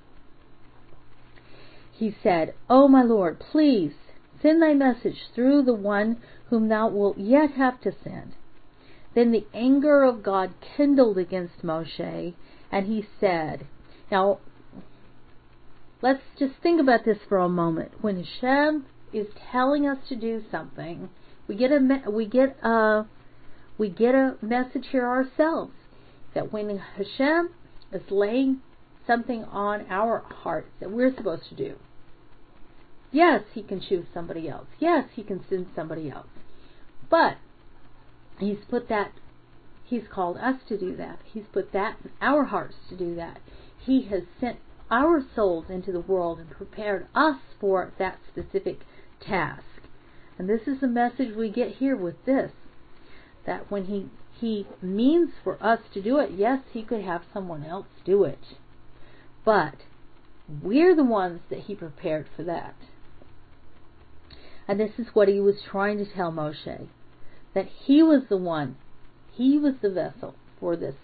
He 1.92 2.14
said, 2.22 2.54
O 2.70 2.88
my 2.88 3.02
Lord, 3.02 3.40
please 3.40 3.94
Send 4.40 4.62
thy 4.62 4.72
message 4.72 5.28
through 5.34 5.62
the 5.62 5.74
one 5.74 6.18
whom 6.48 6.68
thou 6.68 6.88
wilt 6.88 7.18
yet 7.18 7.52
have 7.52 7.80
to 7.80 7.92
send. 8.04 8.34
Then 9.14 9.32
the 9.32 9.46
anger 9.52 10.04
of 10.04 10.22
God 10.22 10.52
kindled 10.60 11.18
against 11.18 11.64
Moshe, 11.64 12.34
and 12.70 12.86
he 12.86 13.06
said, 13.18 13.66
Now, 14.12 14.38
let's 16.02 16.22
just 16.38 16.54
think 16.62 16.80
about 16.80 17.04
this 17.04 17.18
for 17.28 17.38
a 17.38 17.48
moment. 17.48 17.92
When 18.00 18.22
Hashem 18.22 18.86
is 19.12 19.26
telling 19.50 19.86
us 19.86 19.98
to 20.08 20.16
do 20.16 20.42
something, 20.50 21.08
we 21.46 21.56
get 21.56 21.70
a 21.72 22.10
we 22.10 22.26
get 22.26 22.56
a 22.62 23.06
we 23.78 23.88
get 23.88 24.14
a 24.14 24.36
message 24.42 24.86
here 24.90 25.06
ourselves. 25.06 25.72
that 26.34 26.52
when 26.52 26.78
Hashem 26.78 27.50
is 27.92 28.02
laying 28.10 28.60
something 29.06 29.44
on 29.44 29.86
our 29.88 30.18
hearts 30.20 30.68
that 30.80 30.90
we're 30.90 31.14
supposed 31.14 31.48
to 31.48 31.54
do, 31.54 31.76
yes, 33.10 33.42
He 33.54 33.62
can 33.62 33.80
choose 33.80 34.06
somebody 34.12 34.48
else. 34.48 34.66
Yes, 34.78 35.08
He 35.14 35.22
can 35.22 35.44
send 35.48 35.66
somebody 35.74 36.10
else. 36.10 36.28
But 37.08 37.38
He's 38.38 38.58
put 38.68 38.88
that, 38.88 39.12
He's 39.84 40.04
called 40.12 40.36
us 40.36 40.56
to 40.68 40.78
do 40.78 40.94
that. 40.96 41.18
He's 41.24 41.46
put 41.52 41.72
that 41.72 41.96
in 42.04 42.10
our 42.20 42.44
hearts 42.44 42.76
to 42.90 42.96
do 42.96 43.14
that. 43.14 43.40
He 43.78 44.02
has 44.10 44.22
sent 44.38 44.58
our 44.90 45.22
souls 45.34 45.66
into 45.68 45.92
the 45.92 46.00
world 46.00 46.38
and 46.38 46.50
prepared 46.50 47.06
us 47.14 47.36
for 47.60 47.92
that 47.98 48.18
specific 48.30 48.80
task. 49.20 49.62
And 50.38 50.48
this 50.48 50.62
is 50.66 50.80
the 50.80 50.88
message 50.88 51.34
we 51.34 51.50
get 51.50 51.76
here 51.76 51.96
with 51.96 52.24
this 52.24 52.52
that 53.46 53.70
when 53.70 53.86
he 53.86 54.08
he 54.40 54.66
means 54.80 55.30
for 55.42 55.60
us 55.60 55.80
to 55.92 56.02
do 56.02 56.18
it, 56.18 56.30
yes, 56.36 56.60
he 56.72 56.82
could 56.82 57.02
have 57.02 57.22
someone 57.32 57.64
else 57.64 57.86
do 58.04 58.22
it. 58.22 58.38
But 59.44 59.74
we're 60.62 60.94
the 60.94 61.04
ones 61.04 61.40
that 61.50 61.60
he 61.60 61.74
prepared 61.74 62.26
for 62.36 62.44
that. 62.44 62.76
And 64.68 64.78
this 64.78 64.92
is 64.98 65.08
what 65.12 65.28
he 65.28 65.40
was 65.40 65.56
trying 65.68 65.98
to 65.98 66.04
tell 66.04 66.30
Moshe 66.30 66.88
that 67.54 67.66
he 67.66 68.02
was 68.02 68.22
the 68.28 68.36
one, 68.36 68.76
he 69.32 69.58
was 69.58 69.74
the 69.82 69.90
vessel 69.90 70.34
for 70.60 70.76
this 70.76 70.94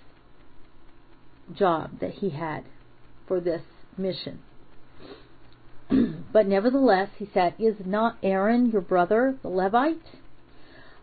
job 1.52 1.98
that 2.00 2.12
he 2.12 2.30
had, 2.30 2.64
for 3.26 3.40
this 3.40 3.62
mission. 3.96 4.40
but 6.32 6.46
nevertheless, 6.46 7.10
he 7.18 7.28
said, 7.32 7.54
Is 7.58 7.76
not 7.84 8.16
Aaron 8.22 8.70
your 8.70 8.80
brother, 8.80 9.38
the 9.42 9.48
Levite? 9.48 10.16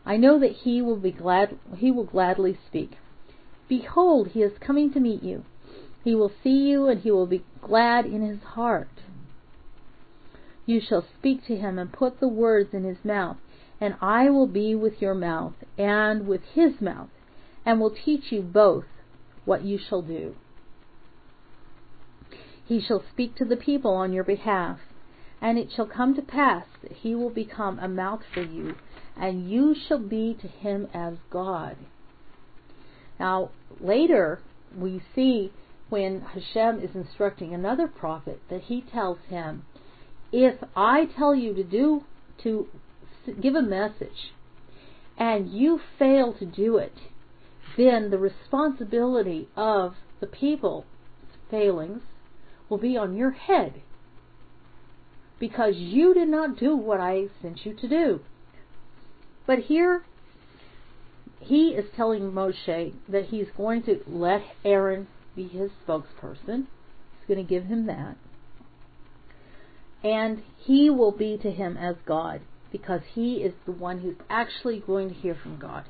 I 0.05 0.17
know 0.17 0.39
that 0.39 0.51
he 0.63 0.81
will 0.81 0.97
be 0.97 1.11
glad 1.11 1.57
he 1.77 1.91
will 1.91 2.05
gladly 2.05 2.57
speak. 2.67 2.97
Behold, 3.69 4.29
he 4.29 4.41
is 4.41 4.57
coming 4.59 4.91
to 4.93 4.99
meet 4.99 5.23
you. 5.23 5.43
He 6.03 6.15
will 6.15 6.31
see 6.43 6.67
you 6.69 6.87
and 6.87 7.01
he 7.01 7.11
will 7.11 7.27
be 7.27 7.43
glad 7.61 8.05
in 8.05 8.21
his 8.21 8.41
heart. 8.41 8.89
You 10.65 10.81
shall 10.81 11.05
speak 11.17 11.45
to 11.45 11.55
him 11.55 11.77
and 11.77 11.91
put 11.91 12.19
the 12.19 12.27
words 12.27 12.73
in 12.73 12.83
his 12.83 13.03
mouth, 13.03 13.37
and 13.79 13.95
I 14.01 14.29
will 14.29 14.47
be 14.47 14.75
with 14.75 15.01
your 15.01 15.15
mouth 15.15 15.53
and 15.77 16.27
with 16.27 16.41
his 16.53 16.81
mouth, 16.81 17.09
and 17.65 17.79
will 17.79 17.91
teach 17.91 18.31
you 18.31 18.41
both 18.41 18.85
what 19.45 19.63
you 19.63 19.77
shall 19.77 20.01
do. 20.01 20.35
He 22.71 22.79
shall 22.79 23.03
speak 23.11 23.35
to 23.35 23.43
the 23.43 23.57
people 23.57 23.91
on 23.91 24.13
your 24.13 24.23
behalf, 24.23 24.79
and 25.41 25.57
it 25.57 25.73
shall 25.73 25.85
come 25.85 26.15
to 26.15 26.21
pass 26.21 26.63
that 26.81 26.93
he 26.93 27.13
will 27.13 27.29
become 27.29 27.77
a 27.79 27.89
mouth 27.89 28.21
for 28.33 28.41
you, 28.41 28.75
and 29.17 29.51
you 29.51 29.75
shall 29.75 29.99
be 29.99 30.37
to 30.39 30.47
him 30.47 30.87
as 30.93 31.15
God. 31.29 31.75
Now, 33.19 33.49
later 33.81 34.39
we 34.73 35.01
see 35.13 35.51
when 35.89 36.21
Hashem 36.21 36.79
is 36.79 36.95
instructing 36.95 37.53
another 37.53 37.89
prophet 37.89 38.39
that 38.49 38.61
he 38.61 38.79
tells 38.79 39.17
him, 39.27 39.65
if 40.31 40.63
I 40.73 41.07
tell 41.07 41.35
you 41.35 41.53
to 41.53 41.65
do, 41.65 42.05
to 42.43 42.69
give 43.41 43.55
a 43.55 43.61
message, 43.61 44.31
and 45.17 45.49
you 45.49 45.81
fail 45.99 46.31
to 46.35 46.45
do 46.45 46.77
it, 46.77 46.95
then 47.75 48.11
the 48.11 48.17
responsibility 48.17 49.49
of 49.57 49.95
the 50.21 50.27
people's 50.27 50.85
failings 51.49 52.03
will 52.71 52.77
be 52.77 52.95
on 52.97 53.17
your 53.17 53.31
head 53.31 53.81
because 55.39 55.75
you 55.75 56.13
did 56.13 56.29
not 56.29 56.57
do 56.57 56.75
what 56.75 57.01
I 57.01 57.25
sent 57.41 57.65
you 57.65 57.73
to 57.73 57.87
do. 57.87 58.21
But 59.45 59.59
here, 59.59 60.03
he 61.41 61.69
is 61.69 61.85
telling 61.95 62.31
Moshe 62.31 62.93
that 63.09 63.25
he's 63.25 63.47
going 63.57 63.83
to 63.83 63.99
let 64.07 64.41
Aaron 64.63 65.07
be 65.35 65.47
his 65.47 65.69
spokesperson. 65.85 66.65
He's 67.17 67.27
going 67.27 67.45
to 67.45 67.49
give 67.49 67.65
him 67.65 67.87
that. 67.87 68.15
And 70.03 70.41
he 70.57 70.89
will 70.89 71.11
be 71.11 71.37
to 71.39 71.51
him 71.51 71.75
as 71.75 71.95
God 72.05 72.41
because 72.71 73.01
he 73.13 73.37
is 73.37 73.53
the 73.65 73.71
one 73.73 73.99
who's 73.99 74.15
actually 74.29 74.79
going 74.79 75.09
to 75.09 75.15
hear 75.15 75.35
from 75.35 75.59
God. 75.59 75.83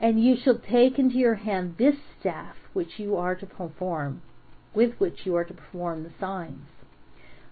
And 0.00 0.22
you 0.22 0.36
shall 0.42 0.58
take 0.58 0.98
into 0.98 1.16
your 1.16 1.36
hand 1.36 1.76
this 1.78 1.94
staff 2.18 2.56
which 2.76 2.98
you 2.98 3.16
are 3.16 3.34
to 3.34 3.46
perform, 3.46 4.20
with 4.74 4.92
which 5.00 5.24
you 5.24 5.34
are 5.34 5.44
to 5.44 5.54
perform 5.54 6.02
the 6.02 6.12
signs. 6.20 6.68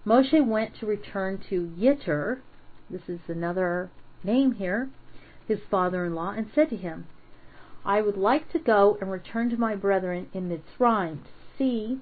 Moshe 0.05 0.45
went 0.45 0.75
to 0.75 0.85
return 0.85 1.41
to 1.49 1.73
Yitro, 1.75 2.37
this 2.91 3.09
is 3.09 3.19
another 3.27 3.89
name 4.23 4.51
here, 4.51 4.87
his 5.47 5.57
father 5.71 6.05
in 6.05 6.13
law, 6.13 6.29
and 6.29 6.45
said 6.53 6.69
to 6.69 6.77
him, 6.77 7.07
I 7.83 8.01
would 8.01 8.17
like 8.17 8.51
to 8.51 8.59
go 8.59 8.99
and 9.01 9.11
return 9.11 9.49
to 9.49 9.57
my 9.57 9.75
brethren 9.75 10.27
in 10.31 10.47
Mitzrayim 10.47 11.23
to 11.23 11.31
see 11.57 12.01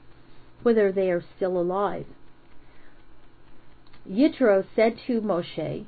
whether 0.61 0.91
they 0.91 1.09
are 1.09 1.23
still 1.37 1.57
alive. 1.57 2.07
Yitro 4.05 4.65
said 4.75 4.97
to 5.07 5.21
Moshe, 5.21 5.85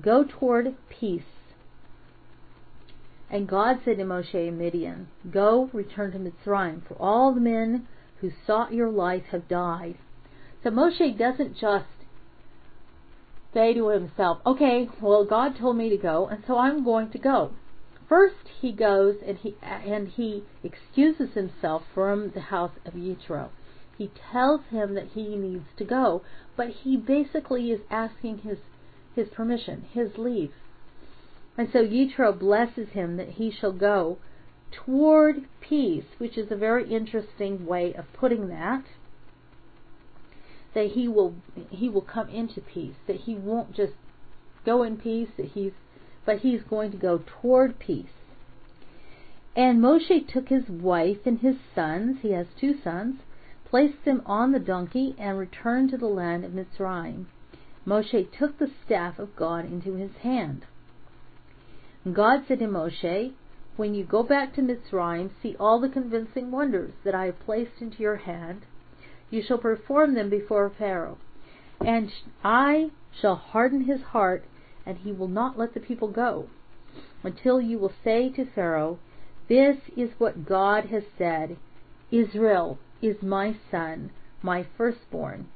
Go 0.00 0.24
toward 0.24 0.74
peace 0.88 1.39
and 3.30 3.48
God 3.48 3.78
said 3.84 3.98
to 3.98 4.04
Moshe 4.04 4.34
in 4.34 4.58
Midian, 4.58 5.08
Go, 5.30 5.70
return 5.72 6.12
to 6.12 6.18
Mitzrayim, 6.18 6.82
for 6.86 6.94
all 6.94 7.32
the 7.32 7.40
men 7.40 7.86
who 8.20 8.32
sought 8.46 8.74
your 8.74 8.90
life 8.90 9.24
have 9.30 9.48
died. 9.48 9.96
So 10.62 10.70
Moshe 10.70 11.16
doesn't 11.16 11.56
just 11.56 11.86
say 13.54 13.72
to 13.74 13.88
himself, 13.88 14.38
Okay, 14.44 14.88
well 15.00 15.24
God 15.24 15.56
told 15.56 15.76
me 15.76 15.88
to 15.90 15.96
go, 15.96 16.26
and 16.26 16.42
so 16.46 16.58
I'm 16.58 16.84
going 16.84 17.10
to 17.10 17.18
go. 17.18 17.52
First 18.08 18.48
he 18.60 18.72
goes 18.72 19.16
and 19.24 19.38
he 19.38 19.54
and 19.62 20.08
he 20.08 20.42
excuses 20.64 21.34
himself 21.34 21.84
from 21.94 22.32
the 22.34 22.40
house 22.40 22.72
of 22.84 22.94
Yitro. 22.94 23.50
He 23.96 24.10
tells 24.32 24.62
him 24.70 24.94
that 24.94 25.08
he 25.14 25.36
needs 25.36 25.66
to 25.76 25.84
go, 25.84 26.22
but 26.56 26.70
he 26.70 26.96
basically 26.96 27.70
is 27.70 27.80
asking 27.88 28.38
his 28.38 28.58
his 29.14 29.28
permission, 29.28 29.86
his 29.92 30.18
leave. 30.18 30.52
And 31.60 31.68
so 31.70 31.84
Yitro 31.86 32.32
blesses 32.32 32.88
him 32.92 33.18
that 33.18 33.32
he 33.32 33.50
shall 33.50 33.74
go 33.74 34.16
toward 34.70 35.44
peace, 35.60 36.06
which 36.16 36.38
is 36.38 36.50
a 36.50 36.56
very 36.56 36.90
interesting 36.90 37.66
way 37.66 37.92
of 37.92 38.10
putting 38.14 38.48
that. 38.48 38.86
That 40.72 40.92
he 40.92 41.06
will 41.06 41.34
he 41.68 41.90
will 41.90 42.00
come 42.00 42.30
into 42.30 42.62
peace, 42.62 42.94
that 43.06 43.16
he 43.26 43.34
won't 43.34 43.74
just 43.74 43.92
go 44.64 44.82
in 44.82 44.96
peace, 44.96 45.28
that 45.36 45.48
he's 45.48 45.74
but 46.24 46.38
he's 46.38 46.62
going 46.62 46.92
to 46.92 46.96
go 46.96 47.22
toward 47.26 47.78
peace. 47.78 48.24
And 49.54 49.82
Moshe 49.82 50.26
took 50.26 50.48
his 50.48 50.70
wife 50.70 51.26
and 51.26 51.40
his 51.40 51.56
sons, 51.74 52.20
he 52.22 52.32
has 52.32 52.46
two 52.58 52.80
sons, 52.82 53.16
placed 53.66 54.06
them 54.06 54.22
on 54.24 54.52
the 54.52 54.60
donkey, 54.60 55.14
and 55.18 55.38
returned 55.38 55.90
to 55.90 55.98
the 55.98 56.06
land 56.06 56.42
of 56.42 56.52
Mitzrayim. 56.52 57.26
Moshe 57.86 58.32
took 58.32 58.56
the 58.56 58.70
staff 58.82 59.18
of 59.18 59.36
God 59.36 59.66
into 59.66 59.92
his 59.96 60.16
hand. 60.22 60.64
God 62.04 62.44
said 62.48 62.60
to 62.60 62.64
Moshe, 62.64 63.34
When 63.76 63.94
you 63.94 64.04
go 64.04 64.22
back 64.22 64.54
to 64.54 64.62
Mitzrayim, 64.62 65.30
see 65.42 65.54
all 65.60 65.78
the 65.78 65.88
convincing 65.88 66.50
wonders 66.50 66.94
that 67.04 67.14
I 67.14 67.26
have 67.26 67.38
placed 67.40 67.82
into 67.82 68.02
your 68.02 68.16
hand. 68.16 68.62
You 69.28 69.42
shall 69.42 69.58
perform 69.58 70.14
them 70.14 70.30
before 70.30 70.70
Pharaoh. 70.70 71.18
And 71.78 72.10
I 72.42 72.90
shall 73.20 73.36
harden 73.36 73.84
his 73.84 74.00
heart, 74.00 74.44
and 74.86 74.98
he 74.98 75.12
will 75.12 75.28
not 75.28 75.58
let 75.58 75.74
the 75.74 75.80
people 75.80 76.08
go, 76.08 76.48
until 77.22 77.60
you 77.60 77.78
will 77.78 77.92
say 78.02 78.30
to 78.30 78.46
Pharaoh, 78.46 78.98
This 79.48 79.76
is 79.94 80.10
what 80.16 80.46
God 80.46 80.86
has 80.86 81.02
said 81.18 81.58
Israel 82.10 82.78
is 83.02 83.22
my 83.22 83.56
son, 83.70 84.10
my 84.42 84.66
firstborn. 84.76 85.48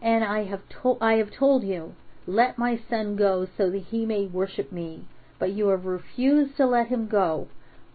And 0.00 0.22
I 0.22 0.44
have, 0.44 0.62
to- 0.82 0.98
I 1.00 1.14
have 1.14 1.32
told 1.32 1.64
you, 1.64 1.94
let 2.28 2.58
my 2.58 2.78
son 2.90 3.16
go 3.16 3.48
so 3.56 3.70
that 3.70 3.84
he 3.84 4.04
may 4.04 4.26
worship 4.26 4.70
me. 4.70 5.06
But 5.38 5.52
you 5.52 5.68
have 5.68 5.86
refused 5.86 6.58
to 6.58 6.66
let 6.66 6.88
him 6.88 7.06
go. 7.06 7.48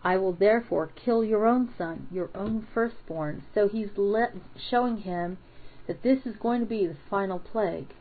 I 0.03 0.17
will 0.17 0.33
therefore 0.33 0.89
kill 0.95 1.23
your 1.23 1.45
own 1.45 1.69
son, 1.77 2.07
your 2.11 2.31
own 2.33 2.67
firstborn. 2.73 3.43
So 3.53 3.67
he's 3.67 3.89
showing 4.71 4.97
him 4.97 5.37
that 5.85 6.01
this 6.01 6.25
is 6.25 6.35
going 6.37 6.61
to 6.61 6.65
be 6.65 6.87
the 6.87 6.97
final 7.11 7.37
plague. 7.37 7.93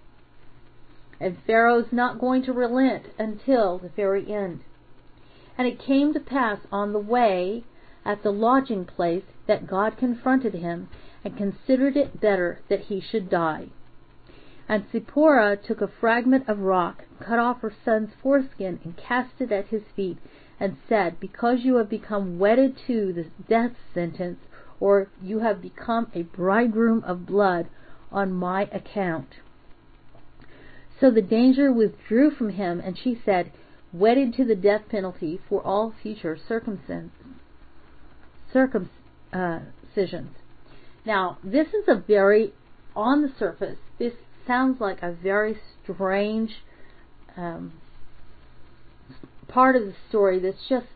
And 1.21 1.37
Pharaoh's 1.47 1.93
not 1.93 2.19
going 2.19 2.43
to 2.45 2.53
relent 2.55 3.09
until 3.19 3.79
the 3.79 3.91
very 3.91 4.33
end. 4.33 4.61
And 5.59 5.69
it 5.69 5.79
came 5.79 6.15
to 6.15 6.21
pass 6.21 6.61
on 6.73 6.95
the 6.95 6.99
way 6.99 7.65
at 8.07 8.23
the 8.23 8.33
lodging 8.33 8.87
place 8.87 9.25
that 9.47 9.67
God 9.67 9.99
confronted 9.99 10.55
him 10.55 10.89
and 11.25 11.37
considered 11.37 11.95
it 11.95 12.23
better 12.23 12.61
that 12.71 12.85
he 12.85 13.01
should 13.01 13.29
die. 13.29 13.69
And 14.73 14.87
Zipporah 14.91 15.59
took 15.59 15.83
a 15.83 15.87
fragment 16.01 16.49
of 16.49 16.61
rock, 16.61 17.05
cut 17.21 17.39
off 17.39 17.61
her 17.61 17.75
son's 17.85 18.09
foreskin, 18.23 18.81
and 18.83 18.97
cast 18.97 19.39
it 19.39 19.53
at 19.53 19.67
his 19.67 19.83
feet, 19.95 20.17
and 20.59 20.79
said, 20.89 21.21
Because 21.21 21.59
you 21.61 21.75
have 21.75 21.91
become 21.91 22.39
wedded 22.39 22.79
to 22.87 23.13
the 23.13 23.27
death 23.47 23.73
sentence, 23.93 24.39
or 24.81 25.09
you 25.21 25.41
have 25.41 25.61
become 25.61 26.11
a 26.15 26.23
bridegroom 26.23 27.05
of 27.05 27.27
blood 27.27 27.69
on 28.11 28.33
my 28.33 28.63
account. 28.73 29.35
So 30.99 31.11
the 31.11 31.21
danger 31.21 31.71
withdrew 31.71 32.31
from 32.31 32.49
him, 32.49 32.81
and 32.81 32.97
she 32.97 33.21
said, 33.27 33.53
wedded 33.93 34.33
to 34.37 34.45
the 34.47 34.57
death 34.57 34.89
penalty 34.89 35.39
for 35.51 35.61
all 35.61 35.93
future 36.03 36.39
circumcisions. 36.49 37.11
Uh, 39.35 39.61
now, 41.05 41.37
this 41.45 41.69
is 41.75 41.89
a 41.89 41.95
very, 41.95 42.55
on 42.97 43.21
the 43.21 43.33
surface, 43.39 43.77
this 43.99 44.15
sounds 44.47 44.81
like 44.81 45.03
a 45.03 45.13
very 45.13 45.59
strange 45.83 46.51
um, 47.37 47.73
part 49.49 49.77
of 49.77 49.83
the 49.83 49.95
story 50.09 50.39
that's 50.39 50.69
just 50.69 50.87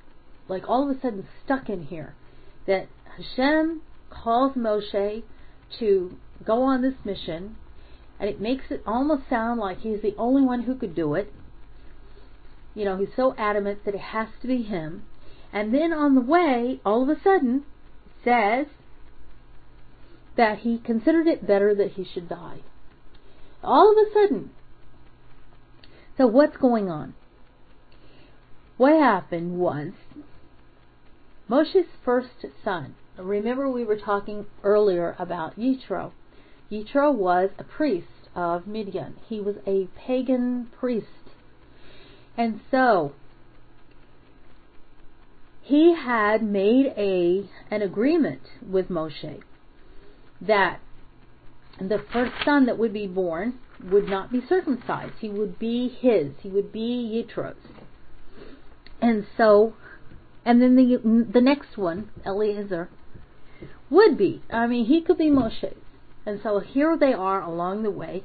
like 0.48 0.68
all 0.68 0.88
of 0.88 0.96
a 0.96 1.00
sudden 1.00 1.26
stuck 1.44 1.68
in 1.68 1.84
here. 1.84 2.14
That 2.66 2.88
Hashem 3.16 3.82
calls 4.10 4.54
Moshe 4.54 5.22
to 5.78 6.16
go 6.44 6.62
on 6.62 6.82
this 6.82 6.94
mission, 7.04 7.56
and 8.18 8.28
it 8.28 8.40
makes 8.40 8.64
it 8.70 8.82
almost 8.86 9.28
sound 9.28 9.60
like 9.60 9.80
he's 9.80 10.02
the 10.02 10.14
only 10.16 10.42
one 10.42 10.62
who 10.62 10.74
could 10.74 10.94
do 10.94 11.14
it. 11.14 11.32
You 12.74 12.84
know, 12.84 12.98
he's 12.98 13.14
so 13.16 13.34
adamant 13.38 13.84
that 13.84 13.94
it 13.94 14.00
has 14.00 14.28
to 14.42 14.48
be 14.48 14.62
him. 14.62 15.04
And 15.52 15.72
then 15.72 15.92
on 15.92 16.14
the 16.14 16.20
way, 16.20 16.80
all 16.84 17.02
of 17.02 17.08
a 17.08 17.20
sudden, 17.22 17.64
says 18.22 18.66
that 20.36 20.58
he 20.58 20.78
considered 20.78 21.26
it 21.26 21.46
better 21.46 21.74
that 21.74 21.92
he 21.92 22.04
should 22.04 22.28
die. 22.28 22.60
All 23.66 23.90
of 23.90 23.98
a 23.98 24.12
sudden. 24.12 24.50
So 26.16 26.26
what's 26.26 26.56
going 26.56 26.88
on? 26.88 27.14
What 28.76 28.92
happened 28.92 29.58
was 29.58 29.92
Moshe's 31.50 31.88
first 32.04 32.46
son. 32.64 32.94
Remember 33.18 33.68
we 33.68 33.84
were 33.84 33.96
talking 33.96 34.46
earlier 34.62 35.16
about 35.18 35.58
Yitro. 35.58 36.12
Yitro 36.70 37.12
was 37.12 37.50
a 37.58 37.64
priest 37.64 38.28
of 38.34 38.66
Midian. 38.66 39.16
He 39.28 39.40
was 39.40 39.56
a 39.66 39.88
pagan 39.98 40.68
priest. 40.78 41.06
And 42.36 42.60
so 42.70 43.12
he 45.62 45.94
had 45.94 46.42
made 46.42 46.92
a 46.96 47.48
an 47.70 47.82
agreement 47.82 48.42
with 48.62 48.88
Moshe 48.88 49.40
that 50.40 50.80
the 51.78 52.04
first 52.12 52.32
son 52.44 52.66
that 52.66 52.78
would 52.78 52.92
be 52.92 53.06
born 53.06 53.58
would 53.82 54.08
not 54.08 54.32
be 54.32 54.40
circumcised. 54.48 55.14
He 55.20 55.28
would 55.28 55.58
be 55.58 55.88
his. 55.88 56.32
He 56.40 56.48
would 56.48 56.72
be 56.72 57.24
Yitro's. 57.26 57.56
And 59.00 59.26
so, 59.36 59.74
and 60.44 60.62
then 60.62 60.76
the 60.76 61.26
the 61.30 61.40
next 61.40 61.76
one, 61.76 62.10
Eliezer, 62.24 62.88
would 63.90 64.16
be. 64.16 64.42
I 64.50 64.66
mean, 64.66 64.86
he 64.86 65.02
could 65.02 65.18
be 65.18 65.30
Moshe's. 65.30 65.76
And 66.24 66.40
so 66.42 66.58
here 66.58 66.96
they 66.96 67.12
are 67.12 67.40
along 67.42 67.82
the 67.82 67.90
way, 67.90 68.24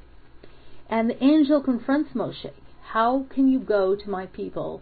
and 0.89 1.09
the 1.09 1.23
angel 1.23 1.61
confronts 1.61 2.11
Moshe. 2.15 2.51
How 2.93 3.25
can 3.29 3.47
you 3.47 3.59
go 3.59 3.95
to 3.95 4.09
my 4.09 4.25
people? 4.25 4.81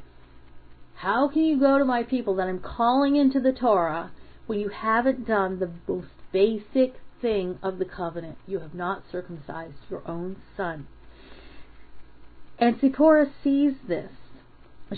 How 0.95 1.27
can 1.27 1.43
you 1.43 1.59
go 1.59 1.77
to 1.77 1.85
my 1.85 2.03
people 2.03 2.35
that 2.35 2.47
I'm 2.47 2.59
calling 2.59 3.15
into 3.15 3.39
the 3.39 3.51
Torah 3.51 4.11
when 4.47 4.59
you 4.59 4.69
haven't 4.69 5.27
done 5.27 5.59
the 5.59 5.71
most 5.87 6.07
basic 6.31 6.95
thing 7.21 7.59
of 7.61 7.79
the 7.79 7.85
covenant? 7.85 8.37
You 8.47 8.59
have 8.59 8.73
not 8.73 9.03
circumcised 9.11 9.75
your 9.89 10.07
own 10.07 10.37
son. 10.55 10.87
And 12.57 12.79
Zipporah 12.79 13.31
sees 13.43 13.73
this. 13.87 14.11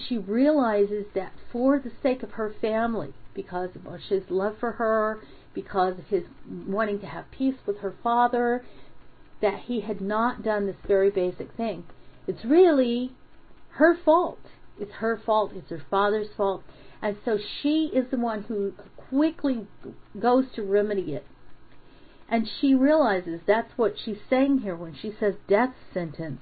She 0.08 0.18
realizes 0.18 1.06
that 1.16 1.34
for 1.52 1.78
the 1.78 1.92
sake 2.02 2.24
of 2.24 2.32
her 2.32 2.54
family, 2.62 3.14
because 3.34 3.76
of 3.76 3.84
Moshe's 3.84 4.30
love 4.30 4.56
for 4.60 4.74
her, 4.74 5.22
because 5.54 6.00
of 6.00 6.06
his 6.06 6.24
wanting 6.68 7.00
to 7.00 7.06
have 7.06 7.30
peace 7.32 7.56
with 7.66 7.80
her 7.80 7.94
father, 8.02 8.64
that 9.42 9.60
he 9.66 9.82
had 9.82 10.02
not 10.02 10.44
done 10.44 10.66
this 10.66 10.78
very 10.88 11.10
basic 11.10 11.52
thing. 11.56 11.84
It's 12.28 12.46
really 12.46 13.12
her 13.72 13.98
fault. 14.06 14.40
It's 14.80 14.94
her 14.94 15.22
fault. 15.26 15.52
It's 15.54 15.70
her 15.70 15.84
father's 15.90 16.30
fault. 16.38 16.64
And 17.02 17.18
so 17.26 17.38
she 17.62 17.92
is 17.94 18.10
the 18.12 18.18
one 18.18 18.44
who 18.44 18.74
quickly 18.96 19.68
goes 20.20 20.46
to 20.56 20.64
remedy 20.64 21.14
it. 21.14 21.26
And 22.32 22.48
she 22.62 22.74
realizes 22.74 23.42
that's 23.46 23.78
what 23.78 23.96
she's 24.04 24.22
saying 24.30 24.60
here 24.60 24.76
when 24.76 24.96
she 24.96 25.14
says 25.20 25.36
death 25.50 25.74
sentence, 25.94 26.40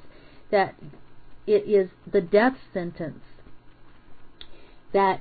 that 0.51 0.75
it 1.47 1.67
is 1.67 1.89
the 2.09 2.21
death 2.21 2.57
sentence, 2.71 3.23
that 4.93 5.19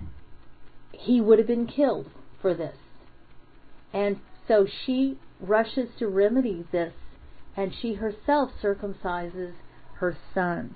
he 0.93 1.23
would 1.23 1.39
have 1.39 1.49
been 1.49 1.67
killed 1.67 2.11
for 2.43 2.53
this. 2.53 2.77
And 3.95 4.21
so 4.47 4.67
she 4.85 5.19
rushes 5.41 5.89
to 5.99 6.07
remedy 6.07 6.67
this, 6.71 6.93
and 7.57 7.73
she 7.75 7.95
herself 7.95 8.51
circumcises 8.63 9.55
her 9.95 10.19
son. 10.35 10.75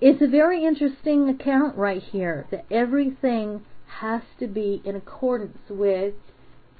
It's 0.00 0.22
a 0.22 0.28
very 0.28 0.64
interesting 0.64 1.28
account 1.28 1.76
right 1.76 2.02
here 2.02 2.46
that 2.52 2.64
everything 2.70 3.64
has 3.98 4.22
to 4.38 4.46
be 4.46 4.80
in 4.84 4.94
accordance 4.94 5.58
with 5.68 6.14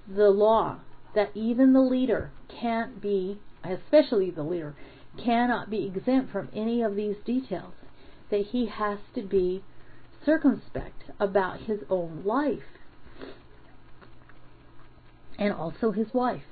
the 0.08 0.30
law, 0.30 0.78
that 1.14 1.30
even 1.34 1.72
the 1.72 1.80
leader 1.80 2.30
can't 2.48 3.00
be, 3.00 3.38
especially 3.64 4.30
the 4.30 4.42
leader, 4.42 4.74
cannot 5.22 5.70
be 5.70 5.86
exempt 5.86 6.30
from 6.32 6.48
any 6.54 6.82
of 6.82 6.96
these 6.96 7.16
details, 7.24 7.74
that 8.30 8.46
he 8.46 8.66
has 8.66 8.98
to 9.14 9.22
be 9.22 9.62
circumspect 10.24 11.04
about 11.18 11.60
his 11.60 11.80
own 11.88 12.22
life 12.24 12.62
and 15.38 15.52
also 15.52 15.90
his 15.90 16.12
wife. 16.12 16.42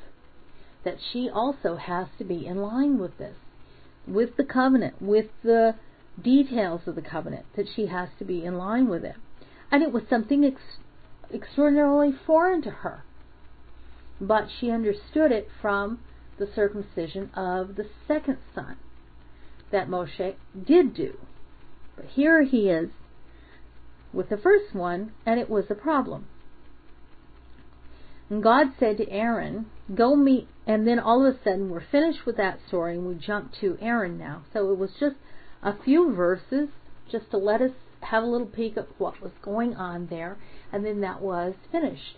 That 0.85 0.97
she 1.13 1.29
also 1.29 1.77
has 1.77 2.07
to 2.19 2.25
be 2.25 2.47
in 2.47 2.63
line 2.63 2.99
with 2.99 3.19
this, 3.19 3.37
with 4.07 4.37
the 4.37 4.45
covenant, 4.45 5.03
with 5.03 5.27
the 5.43 5.75
details 6.21 6.81
of 6.87 6.95
the 6.95 7.03
covenant, 7.03 7.45
that 7.57 7.67
she 7.75 7.87
has 7.87 8.09
to 8.19 8.25
be 8.25 8.45
in 8.45 8.57
line 8.57 8.89
with 8.89 9.05
it. 9.05 9.17
And 9.71 9.83
it 9.83 9.93
was 9.93 10.05
something 10.09 10.45
ex- 10.45 10.79
extraordinarily 11.33 12.13
foreign 12.27 12.63
to 12.63 12.71
her. 12.71 13.05
But 14.21 14.49
she 14.51 14.71
understood 14.71 15.33
it 15.33 15.49
from 15.61 16.01
the 16.39 16.47
circumcision 16.47 17.31
of 17.35 17.77
the 17.77 17.87
second 18.07 18.39
son 18.55 18.77
that 19.71 19.89
Moshe 19.89 20.35
did 20.67 20.95
do. 20.95 21.19
But 21.97 22.07
here 22.07 22.43
he 22.43 22.69
is 22.69 22.91
with 24.13 24.29
the 24.29 24.37
first 24.37 24.75
one, 24.75 25.13
and 25.27 25.39
it 25.39 25.51
was 25.51 25.71
a 25.71 25.75
problem. 25.75 26.27
And 28.31 28.43
God 28.43 28.69
said 28.79 28.99
to 28.99 29.11
Aaron, 29.11 29.67
Go 29.95 30.15
meet, 30.15 30.49
and 30.67 30.87
then 30.87 30.99
all 30.99 31.25
of 31.25 31.35
a 31.35 31.43
sudden 31.43 31.71
we're 31.71 31.81
finished 31.81 32.27
with 32.27 32.37
that 32.37 32.61
story 32.67 32.97
and 32.97 33.07
we 33.07 33.15
jump 33.15 33.53
to 33.61 33.79
Aaron 33.81 34.19
now. 34.19 34.43
So 34.53 34.71
it 34.71 34.79
was 34.79 34.91
just 35.01 35.17
a 35.63 35.75
few 35.83 36.15
verses 36.15 36.69
just 37.11 37.31
to 37.31 37.39
let 37.39 37.63
us 37.63 37.73
have 38.01 38.23
a 38.23 38.27
little 38.27 38.47
peek 38.47 38.77
at 38.77 38.89
what 38.99 39.21
was 39.21 39.33
going 39.43 39.75
on 39.77 40.07
there, 40.09 40.37
and 40.73 40.85
then 40.85 41.01
that 41.01 41.23
was 41.23 41.55
finished. 41.73 42.17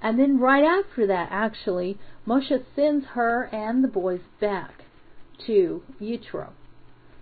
And 0.00 0.18
then 0.18 0.38
right 0.38 0.64
after 0.64 1.06
that, 1.06 1.28
actually, 1.30 1.98
Moshe 2.26 2.64
sends 2.76 3.06
her 3.14 3.44
and 3.52 3.82
the 3.82 3.88
boys 3.88 4.20
back 4.40 4.84
to 5.46 5.82
Yitro. 6.00 6.50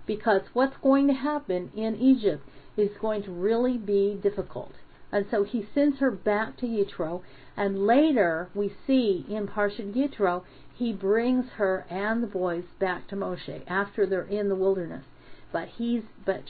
Because 0.06 0.42
what's 0.52 0.76
going 0.82 1.06
to 1.08 1.14
happen 1.14 1.70
in 1.74 1.96
Egypt 1.96 2.46
is 2.76 2.90
going 3.00 3.22
to 3.22 3.30
really 3.30 3.78
be 3.78 4.18
difficult. 4.22 4.72
And 5.10 5.26
so 5.30 5.44
he 5.44 5.66
sends 5.74 5.98
her 5.98 6.10
back 6.10 6.56
to 6.58 6.66
Yitro, 6.66 7.22
and 7.56 7.86
later 7.86 8.48
we 8.54 8.74
see 8.86 9.24
in 9.28 9.46
Parshat 9.46 9.94
Yitro, 9.94 10.42
he 10.74 10.92
brings 10.92 11.46
her 11.56 11.86
and 11.88 12.22
the 12.22 12.26
boys 12.26 12.64
back 12.78 13.08
to 13.08 13.16
Moshe 13.16 13.62
after 13.66 14.04
they're 14.04 14.22
in 14.22 14.48
the 14.48 14.54
wilderness. 14.54 15.04
But 15.52 15.68
he's 15.68 16.02
but 16.24 16.42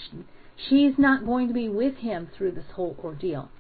she's 0.57 0.99
not 0.99 1.25
going 1.25 1.49
to 1.49 1.55
be 1.55 1.69
with 1.69 1.97
him 1.97 2.29
through 2.37 2.53
this 2.53 2.73
whole 2.75 2.97
ordeal. 3.05 3.51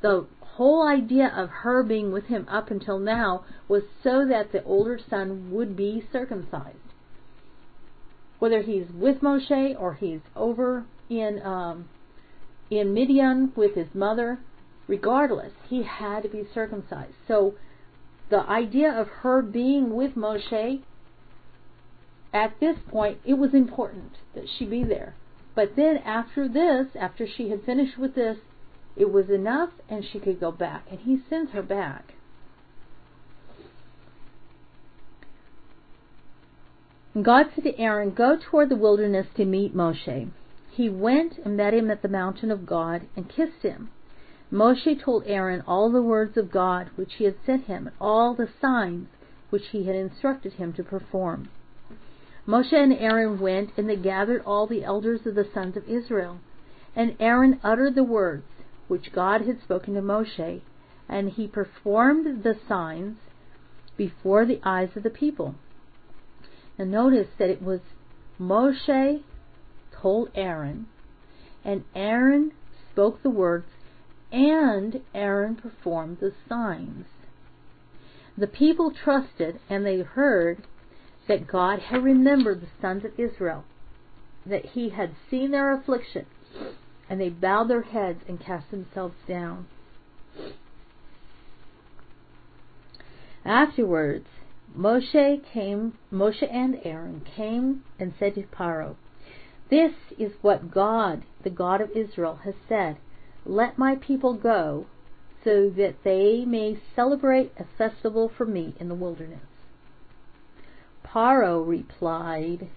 The 0.00 0.26
whole 0.56 0.86
idea 0.86 1.30
of 1.36 1.50
her 1.50 1.82
being 1.82 2.12
with 2.12 2.24
him 2.26 2.46
up 2.48 2.70
until 2.70 2.98
now 2.98 3.44
was 3.68 3.82
so 4.02 4.26
that 4.26 4.52
the 4.52 4.64
older 4.64 4.98
son 5.10 5.50
would 5.50 5.76
be 5.76 6.02
circumcised. 6.10 6.76
Whether 8.38 8.62
he's 8.62 8.86
with 8.90 9.20
Moshe 9.20 9.78
or 9.78 9.94
he's 9.94 10.20
over 10.34 10.86
in 11.10 11.40
um, 11.42 11.88
in 12.70 12.94
Midian 12.94 13.52
with 13.54 13.74
his 13.74 13.88
mother, 13.94 14.38
regardless, 14.88 15.52
he 15.68 15.82
had 15.82 16.22
to 16.22 16.28
be 16.28 16.44
circumcised. 16.52 17.14
So 17.28 17.54
the 18.30 18.40
idea 18.40 18.90
of 18.90 19.08
her 19.08 19.42
being 19.42 19.94
with 19.94 20.14
Moshe 20.14 20.82
at 22.32 22.58
this 22.60 22.76
point, 22.90 23.18
it 23.24 23.34
was 23.34 23.54
important 23.54 24.12
that 24.34 24.44
she 24.58 24.64
be 24.64 24.84
there. 24.84 25.14
But 25.54 25.76
then 25.76 25.98
after 25.98 26.48
this, 26.48 26.88
after 26.98 27.26
she 27.26 27.50
had 27.50 27.64
finished 27.64 27.98
with 27.98 28.14
this, 28.14 28.38
it 28.96 29.12
was 29.12 29.28
enough 29.28 29.70
and 29.88 30.04
she 30.04 30.18
could 30.18 30.40
go 30.40 30.50
back. 30.50 30.84
And 30.90 31.00
he 31.00 31.20
sends 31.28 31.52
her 31.52 31.62
back. 31.62 32.14
God 37.22 37.46
said 37.54 37.64
to 37.64 37.78
Aaron, 37.78 38.10
Go 38.10 38.36
toward 38.36 38.68
the 38.68 38.76
wilderness 38.76 39.26
to 39.36 39.44
meet 39.44 39.74
Moshe. 39.74 40.28
He 40.70 40.88
went 40.90 41.38
and 41.38 41.56
met 41.56 41.72
him 41.72 41.90
at 41.90 42.02
the 42.02 42.08
mountain 42.08 42.50
of 42.50 42.66
God 42.66 43.02
and 43.16 43.28
kissed 43.28 43.62
him. 43.62 43.90
Moshe 44.52 45.02
told 45.02 45.24
Aaron 45.26 45.62
all 45.66 45.90
the 45.90 46.02
words 46.02 46.36
of 46.36 46.50
God 46.50 46.90
which 46.96 47.14
he 47.14 47.24
had 47.24 47.36
sent 47.44 47.64
him, 47.64 47.86
and 47.86 47.96
all 48.00 48.34
the 48.34 48.48
signs 48.60 49.08
which 49.48 49.68
he 49.68 49.84
had 49.84 49.96
instructed 49.96 50.54
him 50.54 50.72
to 50.74 50.84
perform. 50.84 51.48
Moshe 52.46 52.72
and 52.72 52.92
Aaron 52.92 53.40
went, 53.40 53.70
and 53.76 53.88
they 53.88 53.96
gathered 53.96 54.42
all 54.44 54.66
the 54.66 54.84
elders 54.84 55.26
of 55.26 55.34
the 55.34 55.48
sons 55.52 55.76
of 55.76 55.88
Israel. 55.88 56.38
And 56.94 57.16
Aaron 57.18 57.58
uttered 57.64 57.94
the 57.94 58.04
words 58.04 58.44
which 58.88 59.12
God 59.12 59.42
had 59.42 59.60
spoken 59.62 59.94
to 59.94 60.02
Moshe, 60.02 60.60
and 61.08 61.30
he 61.30 61.46
performed 61.46 62.42
the 62.42 62.56
signs 62.68 63.18
before 63.96 64.44
the 64.44 64.60
eyes 64.62 64.90
of 64.96 65.02
the 65.02 65.10
people. 65.10 65.54
And 66.78 66.90
notice 66.90 67.28
that 67.38 67.50
it 67.50 67.62
was 67.62 67.80
Moshe 68.38 69.22
told 69.92 70.30
Aaron, 70.34 70.86
and 71.64 71.84
Aaron 71.94 72.52
spoke 72.92 73.22
the 73.22 73.30
words, 73.30 73.66
and 74.30 75.00
Aaron 75.14 75.56
performed 75.56 76.18
the 76.20 76.32
signs. 76.48 77.06
The 78.36 78.46
people 78.46 78.90
trusted, 78.90 79.60
and 79.70 79.86
they 79.86 80.00
heard 80.00 80.64
that 81.26 81.46
God 81.46 81.78
had 81.80 82.04
remembered 82.04 82.60
the 82.60 82.68
sons 82.80 83.04
of 83.04 83.18
Israel, 83.18 83.64
that 84.44 84.66
he 84.66 84.90
had 84.90 85.14
seen 85.30 85.50
their 85.50 85.72
affliction, 85.72 86.26
and 87.08 87.20
they 87.20 87.28
bowed 87.28 87.68
their 87.68 87.82
heads 87.82 88.20
and 88.28 88.40
cast 88.40 88.70
themselves 88.70 89.14
down. 89.28 89.66
Afterwards, 93.44 94.26
Moshe 94.76 95.44
came, 95.52 95.96
Moshe 96.12 96.42
and 96.52 96.80
Aaron 96.84 97.20
came 97.36 97.84
and 97.98 98.12
said 98.18 98.34
to 98.34 98.42
Paro, 98.42 98.96
This 99.70 99.92
is 100.18 100.32
what 100.42 100.72
God, 100.72 101.22
the 101.44 101.50
God 101.50 101.80
of 101.80 101.92
Israel, 101.92 102.40
has 102.44 102.54
said. 102.68 102.96
Let 103.44 103.78
my 103.78 103.94
people 103.94 104.34
go, 104.34 104.86
so 105.44 105.70
that 105.70 106.02
they 106.02 106.44
may 106.44 106.80
celebrate 106.96 107.52
a 107.56 107.64
festival 107.78 108.28
for 108.36 108.44
me 108.44 108.74
in 108.80 108.88
the 108.88 108.94
wilderness. 108.96 109.46
Paro 111.04 111.66
replied, 111.66 112.68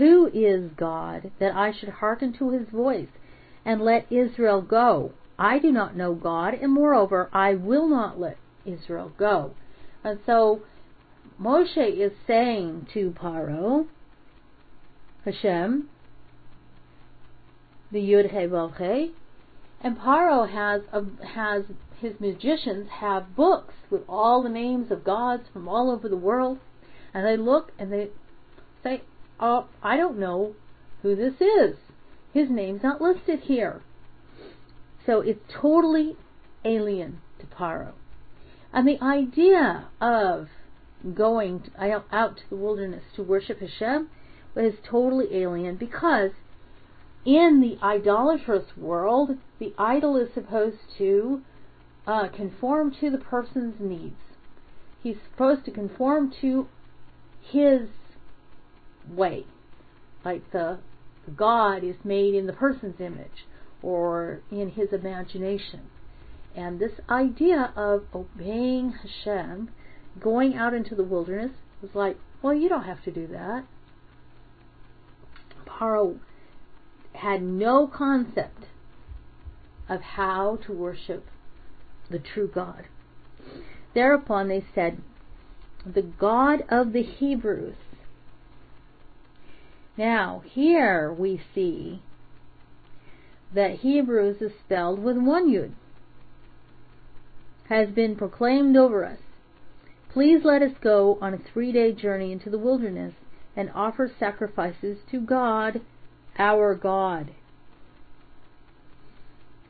Who 0.00 0.30
is 0.32 0.70
God 0.78 1.30
that 1.40 1.54
I 1.54 1.72
should 1.72 1.90
hearken 1.90 2.32
to 2.38 2.52
his 2.52 2.66
voice 2.70 3.10
and 3.66 3.82
let 3.82 4.10
Israel 4.10 4.62
go? 4.62 5.12
I 5.38 5.58
do 5.58 5.70
not 5.70 5.94
know 5.94 6.14
God, 6.14 6.54
and 6.54 6.72
moreover, 6.72 7.28
I 7.34 7.54
will 7.54 7.86
not 7.86 8.18
let 8.18 8.38
Israel 8.64 9.12
go. 9.18 9.52
And 10.02 10.18
so 10.24 10.62
Moshe 11.38 11.76
is 11.76 12.12
saying 12.26 12.86
to 12.94 13.10
Paro, 13.10 13.88
Hashem, 15.26 15.90
the 17.92 17.98
Yud 17.98 18.30
He 18.30 18.46
Vav 18.46 18.78
He, 18.78 19.12
and 19.82 19.98
Paro 19.98 20.50
has 20.50 20.80
a, 20.94 21.26
has 21.26 21.64
his 21.98 22.14
magicians 22.18 22.88
have 22.88 23.36
books 23.36 23.74
with 23.90 24.00
all 24.08 24.42
the 24.42 24.48
names 24.48 24.90
of 24.90 25.04
gods 25.04 25.42
from 25.52 25.68
all 25.68 25.90
over 25.90 26.08
the 26.08 26.16
world, 26.16 26.56
and 27.12 27.26
they 27.26 27.36
look 27.36 27.72
and 27.78 27.92
they 27.92 28.08
say, 28.82 29.02
"Oh, 29.40 29.66
I 29.82 29.96
don't 29.96 30.18
know 30.18 30.54
who 31.02 31.16
this 31.16 31.40
is. 31.40 31.76
His 32.32 32.50
name's 32.50 32.82
not 32.82 33.00
listed 33.00 33.40
here." 33.40 33.82
So 35.06 35.20
it's 35.20 35.40
totally 35.48 36.16
alien 36.64 37.20
to 37.38 37.46
Paro. 37.46 37.92
And 38.72 38.86
the 38.86 39.02
idea 39.02 39.88
of 40.00 40.48
going 41.14 41.70
out 41.78 42.36
to 42.36 42.50
the 42.50 42.56
wilderness 42.56 43.04
to 43.16 43.22
worship 43.22 43.60
Hashem 43.60 44.08
is 44.54 44.74
totally 44.84 45.34
alien 45.34 45.76
because 45.76 46.32
in 47.24 47.60
the 47.60 47.78
idolatrous 47.84 48.76
world, 48.76 49.38
the 49.58 49.74
idol 49.78 50.16
is 50.16 50.32
supposed 50.32 50.78
to 50.98 51.42
uh, 52.06 52.28
conform 52.28 52.94
to 53.00 53.10
the 53.10 53.18
person's 53.18 53.80
needs. 53.80 54.20
He's 55.02 55.16
supposed 55.30 55.64
to 55.66 55.70
conform 55.70 56.32
to 56.40 56.68
his 57.40 57.88
way. 59.10 59.44
Like 60.24 60.50
the, 60.52 60.78
the 61.26 61.32
God 61.32 61.84
is 61.84 61.96
made 62.04 62.34
in 62.34 62.46
the 62.46 62.52
person's 62.52 63.00
image 63.00 63.46
or 63.82 64.40
in 64.50 64.70
his 64.70 64.92
imagination. 64.92 65.82
And 66.54 66.78
this 66.78 66.92
idea 67.08 67.72
of 67.76 68.04
obeying 68.14 68.92
Hashem, 68.92 69.70
going 70.20 70.54
out 70.54 70.74
into 70.74 70.94
the 70.94 71.04
wilderness, 71.04 71.52
was 71.80 71.92
like, 71.94 72.18
well, 72.42 72.54
you 72.54 72.68
don't 72.68 72.84
have 72.84 73.02
to 73.04 73.10
do 73.10 73.26
that. 73.28 73.64
Paro 75.66 76.18
had 77.14 77.42
no 77.42 77.86
concept 77.86 78.64
of 79.88 80.00
how 80.00 80.58
to 80.66 80.72
worship 80.72 81.26
the 82.10 82.18
true 82.18 82.50
God. 82.52 82.84
Thereupon 83.94 84.48
they 84.48 84.64
said, 84.74 85.00
The 85.84 86.02
God 86.02 86.62
of 86.68 86.92
the 86.92 87.02
Hebrews. 87.02 87.76
Now, 89.96 90.42
here 90.44 91.12
we 91.12 91.40
see 91.54 92.02
that 93.54 93.80
Hebrews 93.80 94.40
is 94.40 94.52
spelled 94.64 95.02
with 95.02 95.16
one 95.16 95.50
yud 95.50 95.72
has 97.70 97.88
been 97.90 98.16
proclaimed 98.16 98.76
over 98.76 99.04
us. 99.04 99.18
Please 100.12 100.44
let 100.44 100.60
us 100.60 100.72
go 100.80 101.18
on 101.20 101.32
a 101.32 101.38
three 101.38 101.70
day 101.70 101.92
journey 101.92 102.32
into 102.32 102.50
the 102.50 102.58
wilderness 102.58 103.14
and 103.56 103.70
offer 103.74 104.10
sacrifices 104.18 104.98
to 105.10 105.20
God, 105.20 105.80
our 106.36 106.74
God. 106.74 107.30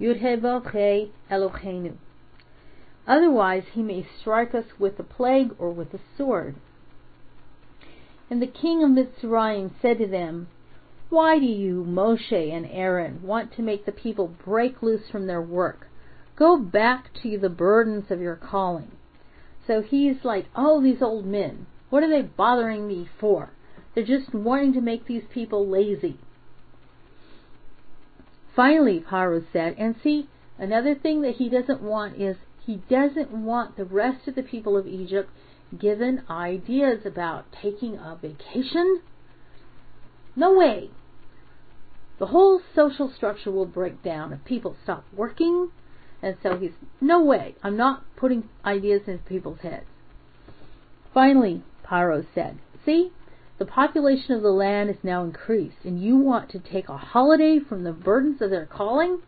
Yudhe 0.01 1.11
Eloheinu. 1.31 1.97
Otherwise, 3.07 3.65
he 3.73 3.83
may 3.83 4.07
strike 4.19 4.55
us 4.55 4.65
with 4.79 4.99
a 4.99 5.03
plague 5.03 5.55
or 5.59 5.71
with 5.71 5.93
a 5.93 6.01
sword. 6.17 6.55
And 8.31 8.41
the 8.41 8.47
king 8.47 8.85
of 8.85 8.91
Mitzrayim 8.91 9.73
said 9.83 9.99
to 9.99 10.07
them, 10.07 10.47
Why 11.09 11.41
do 11.41 11.47
you, 11.47 11.85
Moshe 11.85 12.33
and 12.33 12.65
Aaron, 12.71 13.23
want 13.25 13.53
to 13.55 13.63
make 13.63 13.85
the 13.85 13.93
people 13.93 14.29
break 14.45 14.83
loose 14.83 15.11
from 15.11 15.27
their 15.27 15.43
work? 15.43 15.89
Go 16.37 16.57
back 16.57 17.13
to 17.23 17.37
the 17.37 17.49
burdens 17.49 18.11
of 18.11 18.21
your 18.21 18.37
calling. 18.37 18.93
So 19.67 19.83
he's 19.83 20.25
like, 20.25 20.47
oh, 20.55 20.81
these 20.81 21.03
old 21.03 21.27
men, 21.27 21.67
what 21.91 22.03
are 22.03 22.09
they 22.09 22.23
bothering 22.23 22.87
me 22.87 23.09
for? 23.19 23.51
They're 23.95 24.05
just 24.05 24.33
wanting 24.33 24.73
to 24.75 24.81
make 24.81 25.07
these 25.07 25.25
people 25.33 25.67
lazy. 25.67 26.19
Finally, 28.55 29.01
Paro 29.01 29.45
said, 29.53 29.75
and 29.77 29.97
see, 30.03 30.29
another 30.59 30.95
thing 30.95 31.23
that 31.23 31.37
he 31.37 31.49
doesn't 31.49 31.83
want 31.83 32.21
is 32.21 32.37
he 32.65 32.77
doesn't 32.89 33.31
want 33.33 33.77
the 33.77 33.85
rest 33.85 34.29
of 34.29 34.35
the 34.35 34.43
people 34.43 34.77
of 34.77 34.87
Egypt 34.87 35.31
given 35.79 36.23
ideas 36.29 37.05
about 37.05 37.47
taking 37.53 37.97
a 37.97 38.19
vacation. 38.21 39.03
No 40.37 40.53
way. 40.57 40.91
The 42.19 42.27
whole 42.27 42.61
social 42.75 43.11
structure 43.15 43.51
will 43.51 43.67
break 43.67 44.03
down 44.03 44.33
if 44.33 44.45
people 44.45 44.77
stop 44.83 45.05
working 45.15 45.71
and 46.23 46.37
so 46.43 46.57
he's, 46.57 46.73
no 47.01 47.23
way, 47.23 47.55
I'm 47.63 47.77
not 47.77 48.05
putting 48.17 48.49
ideas 48.65 49.03
into 49.07 49.25
people's 49.25 49.61
heads. 49.61 49.87
Finally, 51.15 51.63
Paro 51.85 52.27
said, 52.35 52.59
See, 52.85 53.11
the 53.59 53.65
population 53.65 54.35
of 54.35 54.43
the 54.43 54.51
land 54.51 54.91
is 54.91 55.03
now 55.03 55.25
increased, 55.25 55.85
and 55.85 56.03
you 56.03 56.17
want 56.17 56.51
to 56.51 56.59
take 56.59 56.89
a 56.89 56.97
holiday 56.97 57.59
from 57.59 57.85
the 57.85 57.93
burdens 57.93 58.43
of 58.43 58.51
their 58.51 58.67
calling? 58.67 59.23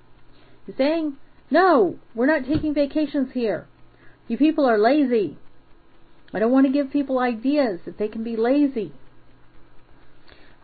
He's 0.66 0.76
saying, 0.76 1.16
No, 1.50 1.98
we're 2.14 2.26
not 2.26 2.46
taking 2.46 2.74
vacations 2.74 3.32
here. 3.32 3.66
You 4.28 4.36
people 4.36 4.66
are 4.66 4.78
lazy. 4.78 5.38
I 6.34 6.38
don't 6.38 6.52
want 6.52 6.66
to 6.66 6.72
give 6.72 6.90
people 6.90 7.18
ideas 7.18 7.80
that 7.84 7.98
they 7.98 8.08
can 8.08 8.24
be 8.24 8.36
lazy. 8.36 8.92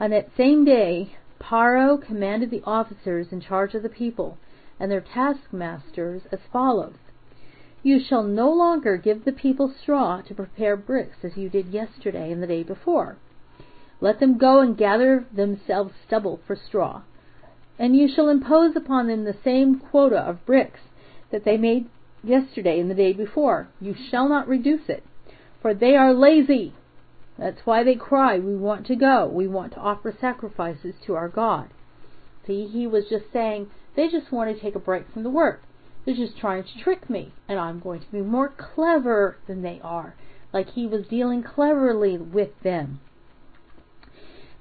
On 0.01 0.11
that 0.11 0.31
same 0.37 0.65
day, 0.65 1.17
Paro 1.41 2.01
commanded 2.01 2.51
the 2.51 2.63
officers 2.65 3.33
in 3.33 3.41
charge 3.41 3.75
of 3.75 3.83
the 3.83 3.89
people 3.89 4.39
and 4.81 4.91
their 4.91 5.01
taskmasters 5.01 6.23
as 6.31 6.39
follows 6.53 6.97
You 7.83 7.99
shall 8.01 8.23
no 8.23 8.51
longer 8.51 8.97
give 8.97 9.25
the 9.25 9.33
people 9.33 9.73
straw 9.83 10.21
to 10.23 10.35
prepare 10.35 10.77
bricks 10.77 11.17
as 11.23 11.37
you 11.37 11.49
did 11.49 11.67
yesterday 11.69 12.33
and 12.33 12.43
the 12.43 12.47
day 12.47 12.63
before. 12.63 13.17
Let 14.01 14.21
them 14.21 14.39
go 14.39 14.61
and 14.61 14.77
gather 14.77 15.27
themselves 15.33 15.95
stubble 16.07 16.41
for 16.47 16.57
straw. 16.57 17.03
And 17.79 17.97
you 17.97 18.09
shall 18.09 18.29
impose 18.29 18.77
upon 18.77 19.07
them 19.07 19.25
the 19.25 19.37
same 19.45 19.79
quota 19.79 20.19
of 20.19 20.47
bricks 20.47 20.81
that 21.31 21.45
they 21.45 21.57
made 21.57 21.87
yesterday 22.23 22.81
and 22.81 22.91
the 22.91 22.95
day 22.95 23.13
before. 23.13 23.69
You 23.81 23.95
shall 24.11 24.29
not 24.29 24.49
reduce 24.49 24.89
it, 24.89 25.05
for 25.61 25.75
they 25.75 25.97
are 25.97 26.15
lazy. 26.15 26.75
That's 27.39 27.61
why 27.65 27.85
they 27.85 27.95
cry, 27.95 28.39
We 28.39 28.57
want 28.57 28.87
to 28.87 28.97
go. 28.97 29.29
We 29.29 29.47
want 29.47 29.73
to 29.75 29.81
offer 29.81 30.15
sacrifices 30.21 30.95
to 31.07 31.15
our 31.15 31.29
God. 31.29 31.69
See, 32.47 32.67
he 32.67 32.87
was 32.87 33.05
just 33.09 33.27
saying, 33.33 33.71
they 33.95 34.09
just 34.09 34.33
want 34.33 34.55
to 34.55 34.61
take 34.61 34.75
a 34.75 34.81
break 34.81 35.05
from 35.13 35.23
the 35.23 35.31
work. 35.31 35.63
They're 36.05 36.15
just 36.15 36.39
trying 36.39 36.65
to 36.65 36.83
trick 36.83 37.11
me, 37.11 37.33
and 37.49 37.59
I'm 37.59 37.81
going 37.81 38.01
to 38.01 38.11
be 38.11 38.21
more 38.23 38.49
clever 38.49 39.37
than 39.47 39.63
they 39.63 39.81
are. 39.83 40.15
Like 40.53 40.71
he 40.71 40.87
was 40.87 41.07
dealing 41.07 41.43
cleverly 41.43 42.17
with 42.17 42.51
them. 42.63 43.01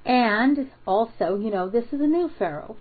And 0.06 0.70
also, 0.86 1.38
you 1.38 1.50
know, 1.50 1.70
this 1.70 1.86
is 1.92 2.02
a 2.02 2.08
new 2.08 2.30
Pharaoh. 2.38 2.78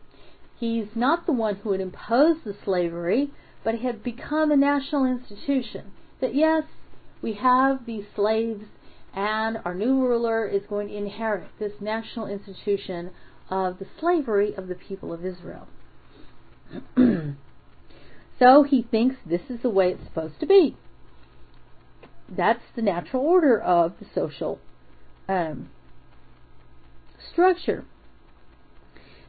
He's 0.58 0.88
not 0.94 1.26
the 1.26 1.32
one 1.32 1.56
who 1.56 1.72
had 1.72 1.80
imposed 1.80 2.44
the 2.44 2.56
slavery, 2.64 3.30
but 3.62 3.74
it 3.74 3.82
had 3.82 4.02
become 4.02 4.50
a 4.50 4.56
national 4.56 5.04
institution. 5.04 5.92
That 6.20 6.34
yes, 6.34 6.64
we 7.26 7.32
have 7.32 7.84
these 7.86 8.04
slaves, 8.14 8.62
and 9.12 9.58
our 9.64 9.74
new 9.74 10.00
ruler 10.00 10.46
is 10.46 10.62
going 10.68 10.86
to 10.86 10.96
inherit 10.96 11.48
this 11.58 11.72
national 11.80 12.28
institution 12.28 13.10
of 13.50 13.80
the 13.80 13.86
slavery 13.98 14.54
of 14.54 14.68
the 14.68 14.76
people 14.76 15.12
of 15.12 15.24
Israel. 15.26 15.66
so 18.38 18.62
he 18.62 18.80
thinks 18.80 19.16
this 19.26 19.40
is 19.48 19.60
the 19.60 19.68
way 19.68 19.88
it's 19.88 20.04
supposed 20.04 20.38
to 20.38 20.46
be. 20.46 20.76
That's 22.28 22.62
the 22.76 22.82
natural 22.82 23.24
order 23.24 23.60
of 23.60 23.94
the 23.98 24.06
social 24.14 24.60
um, 25.28 25.70
structure. 27.32 27.84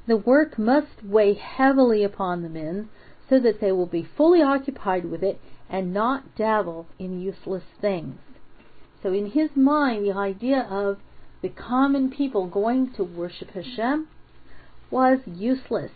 The 0.05 0.17
work 0.17 0.59
must 0.59 1.03
weigh 1.03 1.33
heavily 1.33 2.03
upon 2.03 2.43
the 2.43 2.49
men 2.49 2.89
so 3.27 3.39
that 3.39 3.59
they 3.59 3.71
will 3.71 3.87
be 3.87 4.07
fully 4.15 4.43
occupied 4.43 5.05
with 5.05 5.23
it 5.23 5.41
and 5.69 5.93
not 5.93 6.35
dabble 6.35 6.87
in 6.97 7.21
useless 7.21 7.63
things. 7.81 8.19
So, 9.03 9.13
in 9.13 9.31
his 9.31 9.49
mind, 9.55 10.05
the 10.05 10.13
idea 10.13 10.61
of 10.69 10.97
the 11.41 11.49
common 11.49 12.09
people 12.09 12.47
going 12.47 12.93
to 12.93 13.03
worship 13.03 13.51
Hashem 13.51 14.07
was 14.89 15.19
useless. 15.25 15.91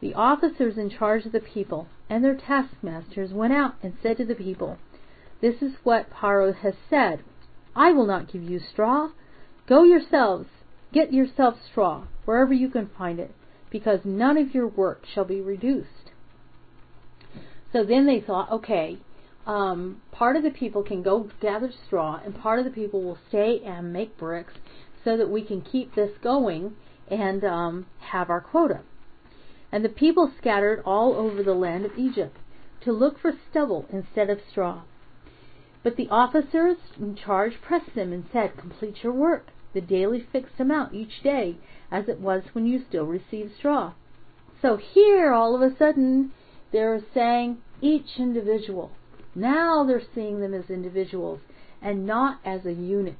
The 0.00 0.14
officers 0.14 0.76
in 0.76 0.90
charge 0.90 1.24
of 1.26 1.32
the 1.32 1.40
people 1.40 1.86
and 2.10 2.24
their 2.24 2.34
taskmasters 2.34 3.32
went 3.32 3.52
out 3.52 3.74
and 3.82 3.94
said 4.02 4.18
to 4.18 4.24
the 4.24 4.34
people, 4.34 4.78
This 5.40 5.62
is 5.62 5.72
what 5.82 6.10
Paro 6.10 6.54
has 6.54 6.74
said. 6.90 7.20
I 7.74 7.92
will 7.92 8.06
not 8.06 8.30
give 8.30 8.42
you 8.42 8.58
straw. 8.58 9.10
Go 9.66 9.84
yourselves, 9.84 10.48
get 10.92 11.12
yourselves 11.12 11.58
straw, 11.70 12.04
wherever 12.24 12.52
you 12.52 12.68
can 12.68 12.90
find 12.98 13.18
it, 13.18 13.30
because 13.70 14.00
none 14.04 14.36
of 14.36 14.54
your 14.54 14.66
work 14.66 15.06
shall 15.06 15.24
be 15.24 15.40
reduced. 15.40 16.01
So 17.72 17.84
then 17.84 18.06
they 18.06 18.20
thought, 18.20 18.50
okay, 18.50 18.98
um, 19.46 20.02
part 20.12 20.36
of 20.36 20.42
the 20.42 20.50
people 20.50 20.82
can 20.82 21.02
go 21.02 21.30
gather 21.40 21.72
straw, 21.86 22.20
and 22.24 22.38
part 22.38 22.58
of 22.58 22.64
the 22.64 22.70
people 22.70 23.02
will 23.02 23.18
stay 23.28 23.60
and 23.64 23.92
make 23.92 24.16
bricks 24.18 24.54
so 25.04 25.16
that 25.16 25.30
we 25.30 25.42
can 25.42 25.62
keep 25.62 25.94
this 25.94 26.12
going 26.22 26.76
and 27.08 27.44
um, 27.44 27.86
have 27.98 28.30
our 28.30 28.40
quota. 28.40 28.80
And 29.72 29.84
the 29.84 29.88
people 29.88 30.30
scattered 30.38 30.82
all 30.84 31.14
over 31.14 31.42
the 31.42 31.54
land 31.54 31.84
of 31.84 31.98
Egypt 31.98 32.36
to 32.82 32.92
look 32.92 33.18
for 33.18 33.32
stubble 33.50 33.86
instead 33.90 34.28
of 34.28 34.40
straw. 34.50 34.82
But 35.82 35.96
the 35.96 36.08
officers 36.10 36.76
in 37.00 37.16
charge 37.16 37.60
pressed 37.60 37.94
them 37.94 38.12
and 38.12 38.24
said, 38.32 38.56
Complete 38.56 39.02
your 39.02 39.12
work, 39.12 39.48
the 39.72 39.80
daily 39.80 40.20
fixed 40.30 40.60
amount 40.60 40.94
each 40.94 41.22
day, 41.22 41.56
as 41.90 42.08
it 42.08 42.20
was 42.20 42.44
when 42.52 42.66
you 42.66 42.84
still 42.86 43.06
received 43.06 43.56
straw. 43.56 43.92
So 44.60 44.76
here, 44.76 45.32
all 45.32 45.56
of 45.56 45.62
a 45.62 45.76
sudden, 45.76 46.32
they're 46.72 47.02
saying 47.14 47.58
each 47.80 48.18
individual. 48.18 48.90
Now 49.34 49.84
they're 49.84 50.02
seeing 50.14 50.40
them 50.40 50.54
as 50.54 50.70
individuals 50.70 51.40
and 51.80 52.06
not 52.06 52.40
as 52.44 52.64
a 52.64 52.72
unit. 52.72 53.18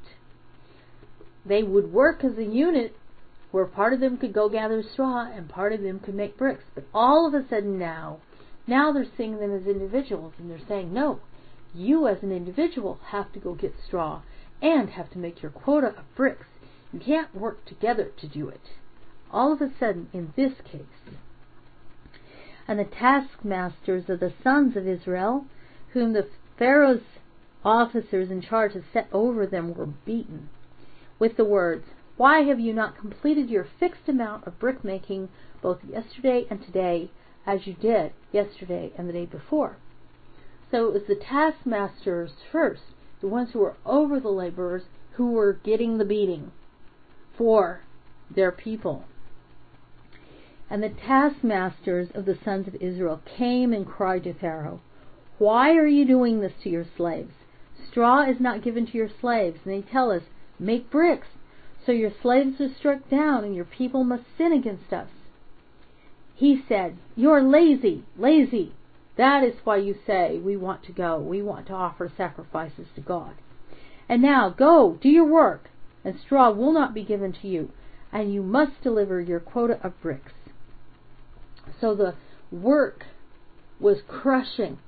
They 1.44 1.62
would 1.62 1.92
work 1.92 2.24
as 2.24 2.38
a 2.38 2.44
unit 2.44 2.96
where 3.50 3.66
part 3.66 3.92
of 3.92 4.00
them 4.00 4.16
could 4.16 4.32
go 4.32 4.48
gather 4.48 4.82
straw 4.82 5.30
and 5.30 5.48
part 5.48 5.72
of 5.72 5.82
them 5.82 6.00
could 6.00 6.14
make 6.14 6.38
bricks. 6.38 6.64
But 6.74 6.86
all 6.94 7.26
of 7.26 7.34
a 7.34 7.46
sudden 7.48 7.78
now, 7.78 8.20
now 8.66 8.92
they're 8.92 9.06
seeing 9.16 9.38
them 9.38 9.54
as 9.54 9.66
individuals 9.66 10.32
and 10.38 10.50
they're 10.50 10.66
saying, 10.68 10.92
no, 10.92 11.20
you 11.74 12.06
as 12.06 12.22
an 12.22 12.32
individual 12.32 12.98
have 13.06 13.32
to 13.32 13.40
go 13.40 13.54
get 13.54 13.74
straw 13.86 14.22
and 14.60 14.90
have 14.90 15.10
to 15.10 15.18
make 15.18 15.42
your 15.42 15.50
quota 15.50 15.88
of 15.88 16.14
bricks. 16.14 16.46
You 16.92 17.00
can't 17.00 17.34
work 17.34 17.64
together 17.66 18.10
to 18.20 18.28
do 18.28 18.48
it. 18.48 18.60
All 19.30 19.52
of 19.52 19.60
a 19.60 19.70
sudden, 19.80 20.08
in 20.12 20.32
this 20.36 20.52
case, 20.70 20.82
and 22.72 22.80
the 22.80 22.84
taskmasters 22.84 24.08
of 24.08 24.18
the 24.18 24.32
sons 24.42 24.78
of 24.78 24.88
Israel, 24.88 25.44
whom 25.92 26.14
the 26.14 26.26
Pharaoh's 26.58 27.02
officers 27.62 28.30
in 28.30 28.40
charge 28.40 28.72
had 28.72 28.84
set 28.94 29.08
over 29.12 29.46
them, 29.46 29.74
were 29.74 29.84
beaten 30.06 30.48
with 31.18 31.36
the 31.36 31.44
words, 31.44 31.84
why 32.16 32.40
have 32.44 32.58
you 32.58 32.72
not 32.72 32.96
completed 32.96 33.50
your 33.50 33.66
fixed 33.78 34.08
amount 34.08 34.46
of 34.46 34.58
brickmaking 34.58 35.28
both 35.60 35.84
yesterday 35.84 36.46
and 36.48 36.64
today, 36.64 37.10
as 37.46 37.66
you 37.66 37.74
did 37.74 38.14
yesterday 38.32 38.90
and 38.96 39.06
the 39.06 39.12
day 39.12 39.26
before? 39.26 39.76
So 40.70 40.86
it 40.88 40.94
was 40.94 41.02
the 41.06 41.14
taskmasters 41.14 42.30
first, 42.50 42.80
the 43.20 43.28
ones 43.28 43.50
who 43.52 43.58
were 43.58 43.76
over 43.84 44.18
the 44.18 44.30
laborers, 44.30 44.84
who 45.16 45.32
were 45.32 45.52
getting 45.52 45.98
the 45.98 46.06
beating 46.06 46.52
for 47.36 47.82
their 48.34 48.50
people. 48.50 49.04
And 50.72 50.82
the 50.82 50.88
taskmasters 50.88 52.08
of 52.14 52.24
the 52.24 52.38
sons 52.42 52.66
of 52.66 52.76
Israel 52.76 53.20
came 53.36 53.74
and 53.74 53.86
cried 53.86 54.24
to 54.24 54.32
Pharaoh, 54.32 54.80
Why 55.36 55.76
are 55.76 55.86
you 55.86 56.06
doing 56.06 56.40
this 56.40 56.54
to 56.62 56.70
your 56.70 56.86
slaves? 56.96 57.34
Straw 57.90 58.22
is 58.22 58.40
not 58.40 58.62
given 58.62 58.86
to 58.86 58.96
your 58.96 59.10
slaves. 59.20 59.60
And 59.66 59.74
they 59.74 59.86
tell 59.86 60.10
us, 60.10 60.22
Make 60.58 60.90
bricks 60.90 61.28
so 61.84 61.92
your 61.92 62.10
slaves 62.22 62.58
are 62.58 62.72
struck 62.72 63.10
down, 63.10 63.44
and 63.44 63.54
your 63.54 63.66
people 63.66 64.02
must 64.02 64.22
sin 64.38 64.50
against 64.50 64.94
us. 64.94 65.10
He 66.34 66.64
said, 66.66 66.96
You're 67.16 67.42
lazy, 67.42 68.04
lazy. 68.16 68.72
That 69.18 69.44
is 69.44 69.56
why 69.64 69.76
you 69.76 69.94
say, 70.06 70.38
We 70.38 70.56
want 70.56 70.84
to 70.84 70.92
go. 70.92 71.18
We 71.18 71.42
want 71.42 71.66
to 71.66 71.74
offer 71.74 72.10
sacrifices 72.16 72.86
to 72.94 73.02
God. 73.02 73.34
And 74.08 74.22
now 74.22 74.48
go, 74.48 74.98
do 75.02 75.10
your 75.10 75.26
work, 75.26 75.68
and 76.02 76.18
straw 76.18 76.50
will 76.50 76.72
not 76.72 76.94
be 76.94 77.04
given 77.04 77.34
to 77.42 77.46
you, 77.46 77.72
and 78.10 78.32
you 78.32 78.42
must 78.42 78.82
deliver 78.82 79.20
your 79.20 79.38
quota 79.38 79.78
of 79.84 80.00
bricks. 80.00 80.32
So 81.82 81.96
the 81.96 82.14
work 82.52 83.06
was 83.80 84.02
crushing. 84.06 84.78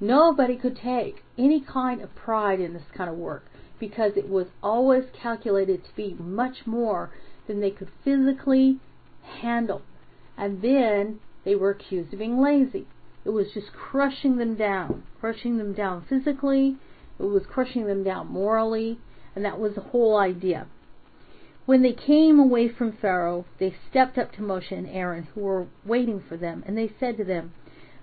Nobody 0.00 0.56
could 0.56 0.74
take 0.74 1.22
any 1.38 1.60
kind 1.60 2.00
of 2.00 2.12
pride 2.16 2.58
in 2.58 2.72
this 2.72 2.90
kind 2.92 3.08
of 3.08 3.16
work 3.16 3.44
because 3.78 4.16
it 4.16 4.28
was 4.28 4.48
always 4.60 5.04
calculated 5.12 5.84
to 5.84 5.94
be 5.94 6.16
much 6.18 6.66
more 6.66 7.10
than 7.46 7.60
they 7.60 7.70
could 7.70 7.88
physically 8.02 8.80
handle. 9.22 9.82
And 10.36 10.60
then 10.60 11.20
they 11.44 11.54
were 11.54 11.70
accused 11.70 12.12
of 12.12 12.18
being 12.18 12.40
lazy. 12.40 12.88
It 13.24 13.30
was 13.30 13.52
just 13.54 13.72
crushing 13.72 14.38
them 14.38 14.56
down, 14.56 15.04
crushing 15.20 15.56
them 15.56 15.72
down 15.72 16.04
physically, 16.08 16.78
it 17.20 17.24
was 17.24 17.46
crushing 17.46 17.86
them 17.86 18.02
down 18.02 18.26
morally, 18.26 18.98
and 19.36 19.44
that 19.44 19.60
was 19.60 19.76
the 19.76 19.82
whole 19.92 20.16
idea. 20.16 20.66
When 21.70 21.82
they 21.82 21.92
came 21.92 22.40
away 22.40 22.66
from 22.68 22.90
Pharaoh, 22.90 23.44
they 23.60 23.72
stepped 23.88 24.18
up 24.18 24.32
to 24.32 24.42
Moshe 24.42 24.72
and 24.72 24.88
Aaron, 24.88 25.28
who 25.32 25.42
were 25.42 25.68
waiting 25.84 26.18
for 26.18 26.36
them, 26.36 26.64
and 26.66 26.76
they 26.76 26.92
said 26.98 27.16
to 27.18 27.24
them, 27.24 27.52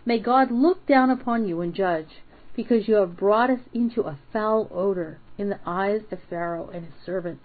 May 0.05 0.19
God 0.19 0.51
look 0.51 0.85
down 0.85 1.09
upon 1.09 1.45
you 1.45 1.59
and 1.59 1.73
judge, 1.73 2.21
because 2.55 2.87
you 2.87 2.95
have 2.95 3.17
brought 3.17 3.49
us 3.49 3.59
into 3.73 4.03
a 4.03 4.19
foul 4.31 4.69
odor 4.73 5.19
in 5.37 5.49
the 5.49 5.59
eyes 5.65 6.03
of 6.11 6.19
Pharaoh 6.29 6.69
and 6.69 6.85
his 6.85 6.93
servant, 7.05 7.41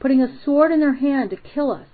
putting 0.00 0.22
a 0.22 0.42
sword 0.42 0.72
in 0.72 0.80
their 0.80 0.94
hand 0.94 1.28
to 1.28 1.36
kill 1.36 1.70
us. 1.70 1.88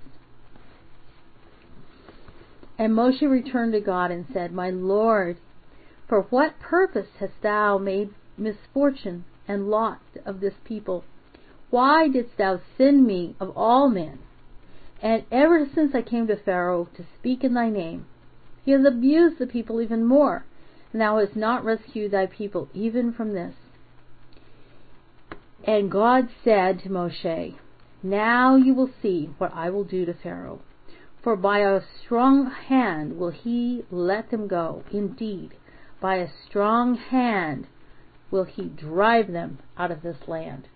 And 2.78 2.92
Moshe 2.92 3.28
returned 3.28 3.72
to 3.72 3.80
God 3.80 4.12
and 4.12 4.26
said, 4.32 4.52
My 4.52 4.70
Lord, 4.70 5.38
for 6.06 6.22
what 6.30 6.60
purpose 6.60 7.09
hast 7.18 7.42
thou 7.42 7.78
made 7.78 8.10
misfortune 8.38 9.24
and 9.48 9.68
lot 9.68 9.98
of 10.24 10.38
this 10.38 10.54
people? 10.64 11.02
Why 11.73 12.07
didst 12.07 12.36
thou 12.36 12.61
send 12.77 13.07
me 13.07 13.35
of 13.40 13.57
all 13.57 13.89
men? 13.89 14.19
And 15.01 15.24
ever 15.32 15.66
since 15.74 15.94
I 15.94 16.03
came 16.03 16.27
to 16.27 16.36
Pharaoh 16.36 16.86
to 16.99 17.07
speak 17.19 17.43
in 17.43 17.55
thy 17.55 17.70
name, 17.70 18.05
he 18.62 18.73
has 18.73 18.85
abused 18.85 19.39
the 19.39 19.47
people 19.47 19.81
even 19.81 20.05
more, 20.05 20.44
and 20.93 21.01
thou 21.01 21.16
hast 21.19 21.35
not 21.35 21.65
rescued 21.65 22.11
thy 22.11 22.27
people 22.27 22.69
even 22.74 23.11
from 23.11 23.32
this. 23.32 23.55
And 25.65 25.90
God 25.90 26.28
said 26.44 26.81
to 26.81 26.90
Moshe, 26.90 27.55
Now 28.03 28.55
you 28.55 28.74
will 28.74 28.90
see 29.01 29.31
what 29.39 29.55
I 29.55 29.70
will 29.70 29.85
do 29.85 30.05
to 30.05 30.12
Pharaoh. 30.12 30.61
For 31.23 31.36
by 31.36 31.61
a 31.61 31.81
strong 32.05 32.51
hand 32.51 33.19
will 33.19 33.31
he 33.31 33.86
let 33.90 34.31
them 34.31 34.47
go. 34.47 34.85
Indeed, 34.93 35.55
by 36.03 36.16
a 36.16 36.28
strong 36.47 36.97
hand 36.97 37.66
will 38.31 38.44
he 38.44 38.65
drive 38.65 39.32
them 39.32 39.61
out 39.78 39.90
of 39.90 40.03
this 40.03 40.28
land. 40.28 40.69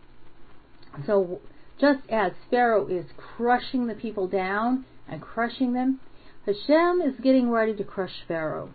So, 1.04 1.40
just 1.78 2.00
as 2.08 2.32
Pharaoh 2.50 2.86
is 2.86 3.06
crushing 3.16 3.86
the 3.86 3.94
people 3.94 4.26
down 4.28 4.84
and 5.08 5.20
crushing 5.20 5.72
them, 5.72 6.00
Hashem 6.46 7.02
is 7.02 7.20
getting 7.20 7.50
ready 7.50 7.74
to 7.74 7.84
crush 7.84 8.22
Pharaoh. 8.26 8.70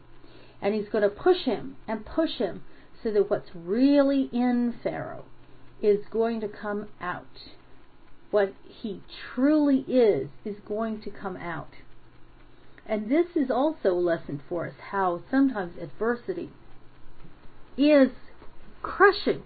And 0.61 0.75
he's 0.75 0.89
going 0.89 1.03
to 1.03 1.09
push 1.09 1.43
him 1.45 1.77
and 1.87 2.05
push 2.05 2.37
him 2.37 2.63
so 3.01 3.11
that 3.11 3.29
what's 3.29 3.49
really 3.55 4.29
in 4.31 4.75
Pharaoh 4.83 5.25
is 5.81 5.99
going 6.11 6.41
to 6.41 6.47
come 6.47 6.87
out. 6.99 7.25
What 8.29 8.53
he 8.67 9.01
truly 9.33 9.79
is, 9.87 10.29
is 10.45 10.57
going 10.65 11.01
to 11.01 11.09
come 11.09 11.35
out. 11.37 11.71
And 12.85 13.09
this 13.09 13.27
is 13.35 13.49
also 13.49 13.91
a 13.91 13.93
lesson 13.93 14.41
for 14.47 14.67
us 14.67 14.73
how 14.91 15.21
sometimes 15.29 15.77
adversity 15.81 16.51
is 17.77 18.09
crushing. 18.81 19.43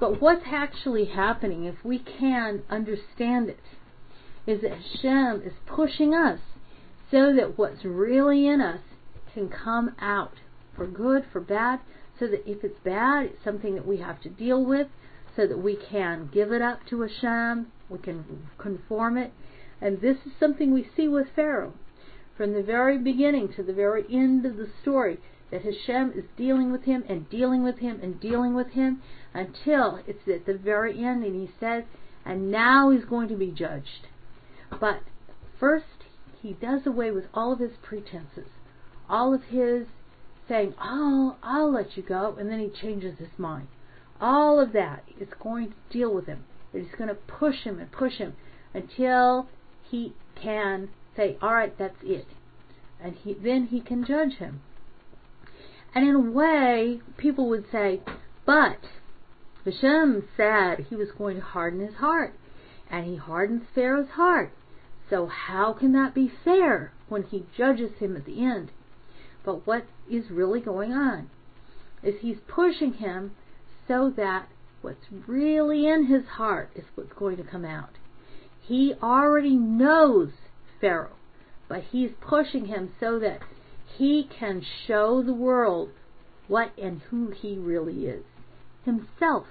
But 0.00 0.20
what's 0.22 0.46
actually 0.46 1.04
happening, 1.04 1.64
if 1.64 1.84
we 1.84 1.98
can 1.98 2.62
understand 2.70 3.50
it, 3.50 3.60
is 4.46 4.62
that 4.62 4.72
Hashem 4.72 5.42
is 5.44 5.52
pushing 5.66 6.14
us 6.14 6.40
so 7.10 7.34
that 7.34 7.58
what's 7.58 7.84
really 7.84 8.46
in 8.46 8.62
us 8.62 8.80
can 9.34 9.50
come 9.50 9.94
out 10.00 10.40
for 10.74 10.86
good, 10.86 11.26
for 11.30 11.40
bad, 11.40 11.80
so 12.18 12.26
that 12.26 12.50
if 12.50 12.64
it's 12.64 12.78
bad, 12.82 13.26
it's 13.26 13.44
something 13.44 13.74
that 13.74 13.86
we 13.86 13.98
have 13.98 14.22
to 14.22 14.30
deal 14.30 14.64
with, 14.64 14.88
so 15.36 15.46
that 15.46 15.58
we 15.58 15.76
can 15.76 16.30
give 16.32 16.50
it 16.50 16.62
up 16.62 16.80
to 16.88 17.02
Hashem, 17.02 17.66
we 17.90 17.98
can 17.98 18.48
conform 18.56 19.18
it, 19.18 19.32
And 19.82 20.00
this 20.00 20.16
is 20.24 20.32
something 20.40 20.72
we 20.72 20.88
see 20.96 21.08
with 21.08 21.28
Pharaoh. 21.36 21.74
From 22.36 22.54
the 22.54 22.62
very 22.62 22.96
beginning 22.96 23.52
to 23.54 23.62
the 23.62 23.72
very 23.74 24.04
end 24.10 24.46
of 24.46 24.56
the 24.56 24.68
story, 24.80 25.18
that 25.50 25.62
Hashem 25.62 26.12
is 26.16 26.24
dealing 26.36 26.72
with 26.72 26.84
him 26.84 27.04
and 27.08 27.28
dealing 27.28 27.62
with 27.62 27.78
him 27.78 28.00
and 28.02 28.20
dealing 28.20 28.54
with 28.54 28.68
him 28.68 29.02
until 29.34 30.00
it's 30.06 30.26
at 30.28 30.46
the 30.46 30.54
very 30.54 31.04
end 31.04 31.24
and 31.24 31.34
he 31.34 31.52
says, 31.58 31.84
and 32.24 32.50
now 32.50 32.90
he's 32.90 33.04
going 33.04 33.28
to 33.28 33.36
be 33.36 33.50
judged. 33.50 34.08
But 34.80 35.02
first, 35.58 36.04
he 36.42 36.52
does 36.52 36.86
away 36.86 37.10
with 37.10 37.26
all 37.34 37.52
of 37.52 37.58
his 37.58 37.76
pretenses, 37.82 38.48
all 39.08 39.34
of 39.34 39.44
his 39.44 39.86
saying, 40.48 40.74
"Oh, 40.80 41.36
I'll 41.42 41.70
let 41.70 41.96
you 41.96 42.02
go," 42.02 42.34
and 42.38 42.50
then 42.50 42.58
he 42.60 42.68
changes 42.68 43.18
his 43.18 43.38
mind. 43.38 43.68
All 44.20 44.58
of 44.58 44.72
that 44.72 45.04
is 45.18 45.28
going 45.40 45.68
to 45.68 45.74
deal 45.90 46.12
with 46.12 46.26
him. 46.26 46.44
It's 46.72 46.94
going 46.96 47.08
to 47.08 47.14
push 47.14 47.62
him 47.62 47.78
and 47.78 47.90
push 47.90 48.14
him 48.18 48.34
until 48.74 49.48
he 49.82 50.14
can 50.34 50.90
say, 51.16 51.36
"All 51.40 51.54
right, 51.54 51.76
that's 51.78 52.02
it," 52.02 52.26
and 53.00 53.14
he, 53.14 53.34
then 53.34 53.66
he 53.66 53.80
can 53.80 54.04
judge 54.04 54.34
him. 54.34 54.60
And 55.94 56.06
in 56.06 56.14
a 56.14 56.20
way, 56.20 57.00
people 57.16 57.48
would 57.48 57.70
say, 57.70 58.00
"But 58.44 58.78
Hashem 59.64 60.26
said 60.36 60.86
he 60.88 60.96
was 60.96 61.10
going 61.12 61.36
to 61.36 61.42
harden 61.42 61.80
his 61.80 61.96
heart, 61.96 62.34
and 62.90 63.04
he 63.04 63.16
hardens 63.16 63.64
Pharaoh's 63.74 64.10
heart. 64.10 64.52
So 65.10 65.26
how 65.26 65.72
can 65.72 65.92
that 65.92 66.14
be 66.14 66.28
fair 66.44 66.92
when 67.08 67.24
he 67.24 67.46
judges 67.56 67.98
him 67.98 68.16
at 68.16 68.24
the 68.24 68.42
end?" 68.44 68.70
But 69.44 69.66
what 69.66 69.84
is 70.08 70.30
really 70.30 70.60
going 70.60 70.92
on 70.92 71.28
is 72.02 72.20
he's 72.20 72.40
pushing 72.46 72.94
him 72.94 73.32
so 73.86 74.10
that 74.10 74.48
what's 74.82 75.12
really 75.26 75.86
in 75.86 76.06
his 76.06 76.24
heart 76.24 76.70
is 76.74 76.84
what's 76.94 77.12
going 77.12 77.36
to 77.36 77.44
come 77.44 77.64
out. 77.64 77.98
He 78.60 78.94
already 79.02 79.56
knows 79.56 80.30
Pharaoh, 80.80 81.16
but 81.68 81.82
he's 81.82 82.12
pushing 82.20 82.66
him 82.66 82.92
so 82.98 83.18
that 83.18 83.40
he 83.96 84.24
can 84.24 84.62
show 84.86 85.22
the 85.22 85.34
world 85.34 85.90
what 86.48 86.72
and 86.78 87.00
who 87.10 87.30
he 87.30 87.58
really 87.58 88.06
is. 88.06 88.24
Himself. 88.90 89.46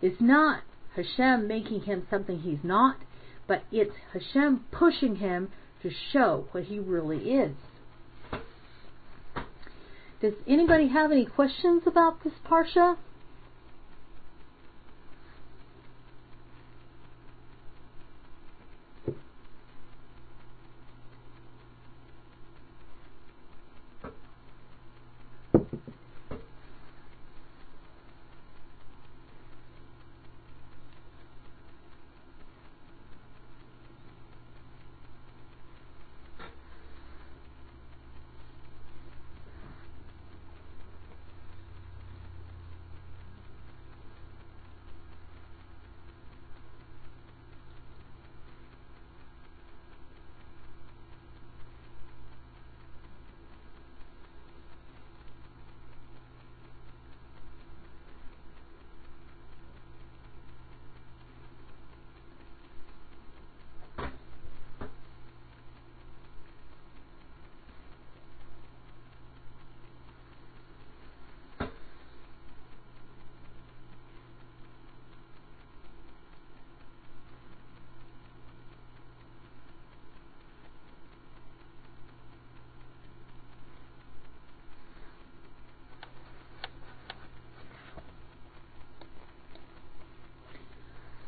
It's 0.00 0.20
not 0.20 0.62
Hashem 0.96 1.48
making 1.48 1.82
him 1.82 2.06
something 2.10 2.40
he's 2.40 2.62
not, 2.62 2.96
but 3.46 3.64
it's 3.72 3.94
Hashem 4.12 4.64
pushing 4.70 5.16
him 5.16 5.50
to 5.82 5.90
show 6.12 6.46
what 6.52 6.64
he 6.64 6.78
really 6.78 7.32
is. 7.32 7.56
Does 10.20 10.34
anybody 10.46 10.88
have 10.88 11.10
any 11.10 11.26
questions 11.26 11.82
about 11.86 12.22
this 12.22 12.34
parsha? 12.48 12.96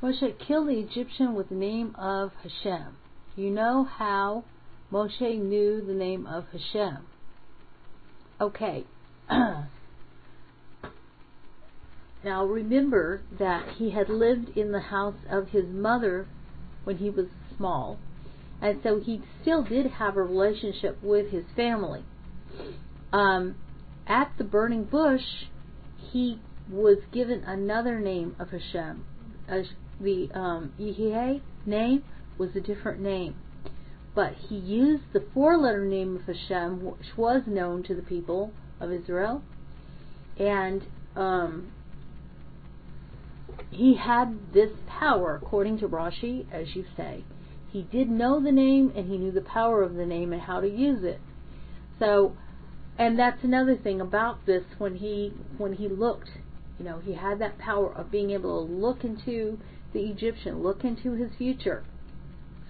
Moshe 0.05 0.39
killed 0.39 0.69
the 0.69 0.81
Egyptian 0.81 1.35
with 1.35 1.49
the 1.49 1.55
name 1.55 1.95
of 1.97 2.31
Hashem. 2.43 2.95
You 3.37 3.49
know 3.49 3.85
how 3.85 4.45
Moshe 4.93 5.41
knew 5.43 5.81
the 5.81 5.95
name 5.95 6.27
of 6.27 6.45
Hashem. 6.53 7.07
Okay. 8.39 8.85
now 9.31 9.65
remember 12.45 13.23
that 13.39 13.77
he 13.79 13.93
had 13.93 14.11
lived 14.11 14.59
in 14.59 14.73
the 14.73 14.81
house 14.81 15.17
of 15.31 15.49
his 15.49 15.65
mother 15.69 16.27
when 16.85 16.99
he 16.99 17.09
was 17.09 17.29
small, 17.57 17.99
and 18.61 18.81
so 18.83 19.01
he 19.01 19.23
still 19.41 19.65
did 19.65 19.87
have 19.87 20.19
a 20.19 20.23
relationship 20.23 21.03
with 21.03 21.31
his 21.31 21.45
family. 21.57 22.05
Um, 23.11 23.55
at 24.07 24.33
the 24.37 24.45
burning 24.45 24.85
bush, 24.85 25.47
he 26.13 26.41
was 26.71 26.99
given 27.11 27.43
another 27.45 27.99
name 27.99 28.37
of 28.39 28.51
Hashem, 28.51 29.07
the 30.01 30.31
um, 30.35 30.73
name 31.67 32.05
was 32.39 32.51
a 32.57 32.61
different 32.61 33.01
name. 33.01 33.35
But 34.15 34.35
he 34.35 34.57
used 34.57 35.05
the 35.13 35.25
four 35.35 35.57
letter 35.57 35.85
name 35.85 36.17
of 36.17 36.23
Hashem, 36.23 36.85
which 36.85 37.17
was 37.17 37.43
known 37.47 37.83
to 37.85 37.95
the 37.95 38.03
people 38.03 38.53
of 38.81 38.93
Israel. 38.93 39.43
And 40.39 40.83
um, 41.17 41.73
he 43.71 43.97
had 43.97 44.53
this 44.53 44.71
power, 44.87 45.41
according 45.43 45.79
to 45.81 45.89
Rashi, 45.89 46.47
as 46.53 46.75
you 46.75 46.85
say. 46.97 47.25
He 47.71 47.83
did 47.83 48.09
know 48.09 48.41
the 48.41 48.53
name 48.53 48.93
and 48.95 49.11
he 49.11 49.19
knew 49.19 49.33
the 49.33 49.41
power 49.41 49.83
of 49.83 49.95
the 49.95 50.07
name 50.07 50.33
and 50.33 50.43
how 50.43 50.61
to 50.61 50.69
use 50.69 51.03
it. 51.03 51.21
So, 51.99 52.37
and 52.97 53.19
that's 53.19 53.43
another 53.43 53.77
thing 53.77 54.01
about 54.01 54.47
this 54.47 54.63
when 54.79 54.95
he 54.95 55.33
when 55.59 55.73
he 55.73 55.89
looked, 55.89 56.31
you 56.79 56.85
know, 56.85 57.01
he 57.01 57.15
had 57.15 57.41
that 57.41 57.59
power 57.59 57.93
of 57.93 58.13
being 58.13 58.31
able 58.31 58.65
to 58.65 58.73
look 58.73 59.03
into 59.03 59.59
the 59.95 60.01
Egyptian, 60.01 60.63
look 60.63 60.85
into 60.85 61.13
his 61.13 61.31
future. 61.39 61.85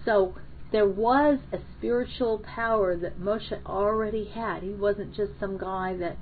So 0.05 0.35
there 0.71 0.87
was 0.87 1.39
a 1.51 1.57
spiritual 1.77 2.39
power 2.39 2.95
that 2.95 3.19
Moshe 3.19 3.65
already 3.65 4.25
had. 4.25 4.63
He 4.63 4.69
wasn't 4.69 5.15
just 5.15 5.31
some 5.39 5.57
guy 5.57 5.95
that 5.97 6.17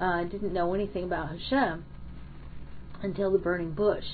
uh, 0.00 0.24
didn't 0.24 0.52
know 0.52 0.74
anything 0.74 1.04
about 1.04 1.30
Hashem 1.30 1.84
until 3.02 3.30
the 3.30 3.38
burning 3.38 3.72
bush. 3.72 4.04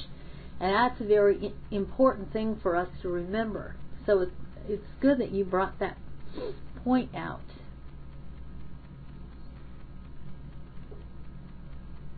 And 0.61 0.75
that's 0.75 1.01
a 1.01 1.05
very 1.05 1.55
important 1.71 2.33
thing 2.33 2.59
for 2.63 2.77
us 2.77 2.89
to 3.03 3.09
remember. 3.09 3.77
So 4.07 4.21
it's, 4.21 4.33
it's 4.69 4.87
good 5.01 5.19
that 5.19 5.33
you 5.33 5.45
brought 5.45 5.79
that 5.79 5.97
point 6.85 7.15
out. 7.15 7.41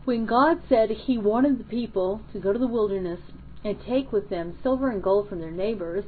When 0.05 0.27
God 0.27 0.63
said 0.69 0.91
He 0.91 1.17
wanted 1.17 1.59
the 1.59 1.65
people 1.65 2.23
to 2.33 2.41
go 2.41 2.53
to 2.53 2.59
the 2.59 2.67
wilderness 2.67 3.21
and 3.65 3.77
take 3.87 4.13
with 4.13 4.29
them 4.29 4.59
silver 4.63 4.91
and 4.91 5.03
gold 5.03 5.29
from 5.29 5.41
their 5.41 5.51
neighbors, 5.51 6.05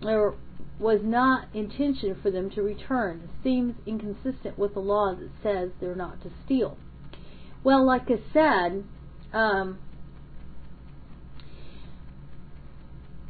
there 0.00 0.34
was 0.78 1.00
not 1.02 1.48
intention 1.54 2.16
for 2.22 2.30
them 2.30 2.50
to 2.50 2.62
return. 2.62 3.22
It 3.24 3.30
seems 3.42 3.74
inconsistent 3.86 4.58
with 4.58 4.74
the 4.74 4.80
law 4.80 5.14
that 5.14 5.30
says 5.42 5.70
they're 5.80 5.94
not 5.94 6.22
to 6.22 6.30
steal. 6.44 6.76
Well, 7.64 7.84
like 7.84 8.08
I 8.08 8.20
said, 8.32 8.84
um, 9.32 9.78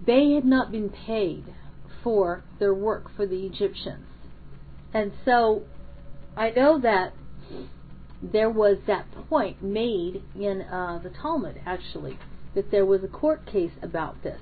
they 0.07 0.33
had 0.33 0.45
not 0.45 0.71
been 0.71 0.91
paid 0.91 1.45
for 2.03 2.45
their 2.59 2.75
work 2.75 3.11
for 3.17 3.27
the 3.27 3.47
Egyptians. 3.47 4.07
And 4.93 5.13
so 5.25 5.65
I 6.37 6.51
know 6.51 6.79
that 6.81 7.15
there 8.23 8.51
was 8.51 8.79
that 8.87 9.07
point 9.29 9.63
made 9.63 10.23
in 10.35 10.63
uh, 10.63 11.01
the 11.03 11.11
Talmud, 11.11 11.61
actually, 11.67 12.19
that 12.55 12.71
there 12.71 12.87
was 12.87 13.03
a 13.05 13.09
court 13.09 13.47
case 13.47 13.73
about 13.83 14.23
this, 14.23 14.41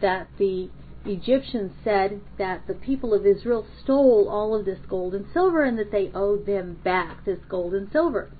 that 0.00 0.28
the 0.38 0.70
Egyptians 1.04 1.72
said 1.84 2.20
that 2.36 2.66
the 2.66 2.74
people 2.74 3.14
of 3.14 3.24
Israel 3.24 3.66
stole 3.82 4.28
all 4.28 4.54
of 4.54 4.64
this 4.64 4.80
gold 4.88 5.14
and 5.14 5.26
silver 5.32 5.64
and 5.64 5.78
that 5.78 5.90
they 5.90 6.10
owed 6.14 6.44
them 6.46 6.78
back 6.84 7.24
this 7.24 7.38
gold 7.48 7.72
and 7.74 7.90
silver. 7.90 8.30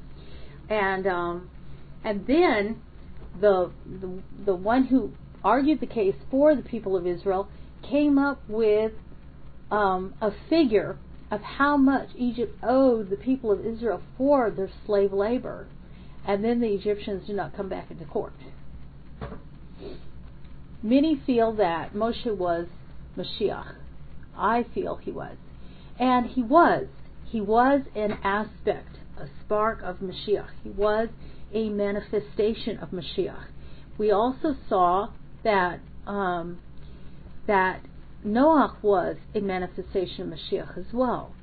And 0.69 1.07
um, 1.07 1.51
and 2.05 2.27
then 2.27 2.83
the, 3.41 3.71
the 3.87 4.23
the 4.45 4.55
one 4.55 4.85
who 4.85 5.13
argued 5.43 5.81
the 5.81 5.87
case 5.87 6.17
for 6.31 6.55
the 6.55 6.63
people 6.63 6.97
of 6.97 7.07
Israel 7.07 7.49
came 7.83 8.19
up 8.19 8.41
with 8.49 8.93
um, 9.71 10.15
a 10.21 10.31
figure 10.49 10.99
of 11.31 11.41
how 11.41 11.77
much 11.77 12.09
Egypt 12.17 12.57
owed 12.63 13.11
the 13.11 13.17
people 13.17 13.53
of 13.53 13.65
Israel 13.65 14.03
for 14.17 14.51
their 14.51 14.71
slave 14.87 15.13
labor, 15.13 15.67
and 16.27 16.45
then 16.45 16.61
the 16.61 16.69
Egyptians 16.69 17.27
did 17.27 17.37
not 17.37 17.55
come 17.55 17.69
back 17.69 17.91
into 17.91 18.05
court. 18.05 18.33
Many 20.83 21.21
feel 21.27 21.53
that 21.55 21.93
Moshe 21.93 22.37
was 22.37 22.67
Mashiach. 23.17 23.75
I 24.37 24.65
feel 24.75 24.97
he 24.97 25.11
was. 25.11 25.37
And 25.99 26.27
he 26.27 26.43
was. 26.43 26.87
He 27.25 27.41
was 27.41 27.83
an 27.95 28.13
aspect, 28.23 28.99
a 29.19 29.27
spark 29.45 29.83
of 29.83 29.97
Mashiach. 29.97 30.51
He 30.63 30.71
was 30.71 31.09
a 31.53 31.69
manifestation 31.69 32.79
of 32.79 32.91
Mashiach. 32.91 33.47
We 33.99 34.11
also 34.11 34.57
saw 34.69 35.09
that 35.43 35.81
um, 36.07 36.61
that 37.47 37.81
Noach 38.25 38.83
was 38.83 39.17
a 39.35 39.41
manifestation 39.41 40.33
of 40.33 40.39
Mashiach 40.39 40.79
as 40.79 40.93
well. 40.93 41.35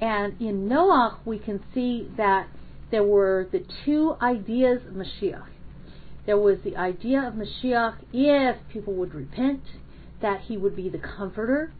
And 0.00 0.40
in 0.40 0.68
Noach, 0.68 1.18
we 1.24 1.38
can 1.38 1.62
see 1.74 2.08
that 2.16 2.48
there 2.90 3.04
were 3.04 3.48
the 3.50 3.64
two 3.84 4.16
ideas 4.20 4.82
of 4.86 4.94
Mashiach. 4.94 5.46
There 6.26 6.38
was 6.38 6.58
the 6.64 6.76
idea 6.76 7.20
of 7.22 7.34
Mashiach 7.34 7.96
if 8.12 8.56
people 8.68 8.94
would 8.94 9.14
repent, 9.14 9.62
that 10.20 10.42
he 10.42 10.56
would 10.56 10.74
be 10.74 10.88
the 10.88 10.98
comforter. 10.98 11.72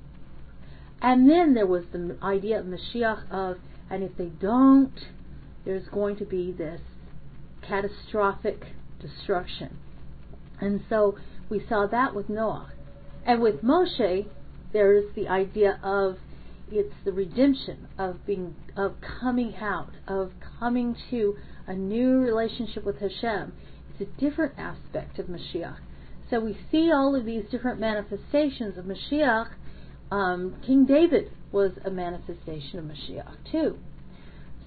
And 1.03 1.29
then 1.29 1.55
there 1.55 1.67
was 1.67 1.85
the 1.93 2.17
idea 2.23 2.61
of 2.61 2.67
Mashiach 2.67 3.31
of, 3.31 3.59
and 3.91 4.03
if 4.03 4.17
they 4.17 4.27
don't, 4.27 4.95
there's 5.65 5.89
going 5.89 6.17
to 6.17 6.25
be 6.25 6.53
this 6.53 6.81
catastrophic 7.67 8.65
destruction. 9.01 9.79
And 10.61 10.83
so 10.89 11.19
we 11.49 11.65
saw 11.69 11.87
that 11.87 12.15
with 12.15 12.29
Noah. 12.29 12.73
And 13.25 13.43
with 13.43 13.63
Moshe, 13.63 14.27
there's 14.73 15.13
the 15.15 15.29
idea 15.29 15.79
of 15.83 16.19
it's 16.71 16.95
the 17.05 17.13
redemption 17.13 17.87
of 17.99 18.25
being 18.27 18.55
of 18.77 18.95
coming 19.21 19.55
out, 19.57 19.93
of 20.09 20.33
coming 20.59 20.97
to 21.11 21.37
a 21.67 21.75
new 21.75 22.19
relationship 22.19 22.85
with 22.85 22.99
Hashem. 22.99 23.53
It's 23.99 24.11
a 24.11 24.21
different 24.21 24.59
aspect 24.59 25.19
of 25.19 25.27
Mashiach. 25.27 25.79
So 26.29 26.41
we 26.41 26.59
see 26.71 26.91
all 26.93 27.15
of 27.15 27.25
these 27.25 27.45
different 27.51 27.81
manifestations 27.81 28.77
of 28.77 28.85
Mashiach. 28.85 29.49
Um, 30.11 30.57
King 30.67 30.85
David 30.85 31.31
was 31.51 31.73
a 31.85 31.91
manifestation 31.91 32.79
of 32.79 32.85
Mashiach 32.85 33.51
too. 33.51 33.79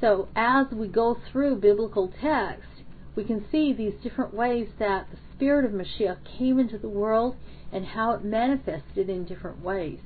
So 0.02 0.30
as 0.36 0.68
we 0.72 0.88
go 0.88 1.18
through 1.32 1.58
biblical 1.58 2.12
text, 2.22 2.70
we 3.16 3.24
can 3.24 3.46
see 3.52 3.74
these 3.74 3.94
different 4.02 4.34
ways 4.34 4.70
that 4.80 5.08
the 5.12 5.18
Spirit 5.36 5.66
of 5.66 5.72
Mashiach 5.72 6.18
came 6.38 6.58
into 6.58 6.78
the 6.78 6.90
world 6.90 7.36
and 7.72 7.86
how 7.86 8.14
it 8.14 8.24
manifested 8.24 9.10
in 9.10 9.26
different 9.26 9.62
ways. 9.62 10.00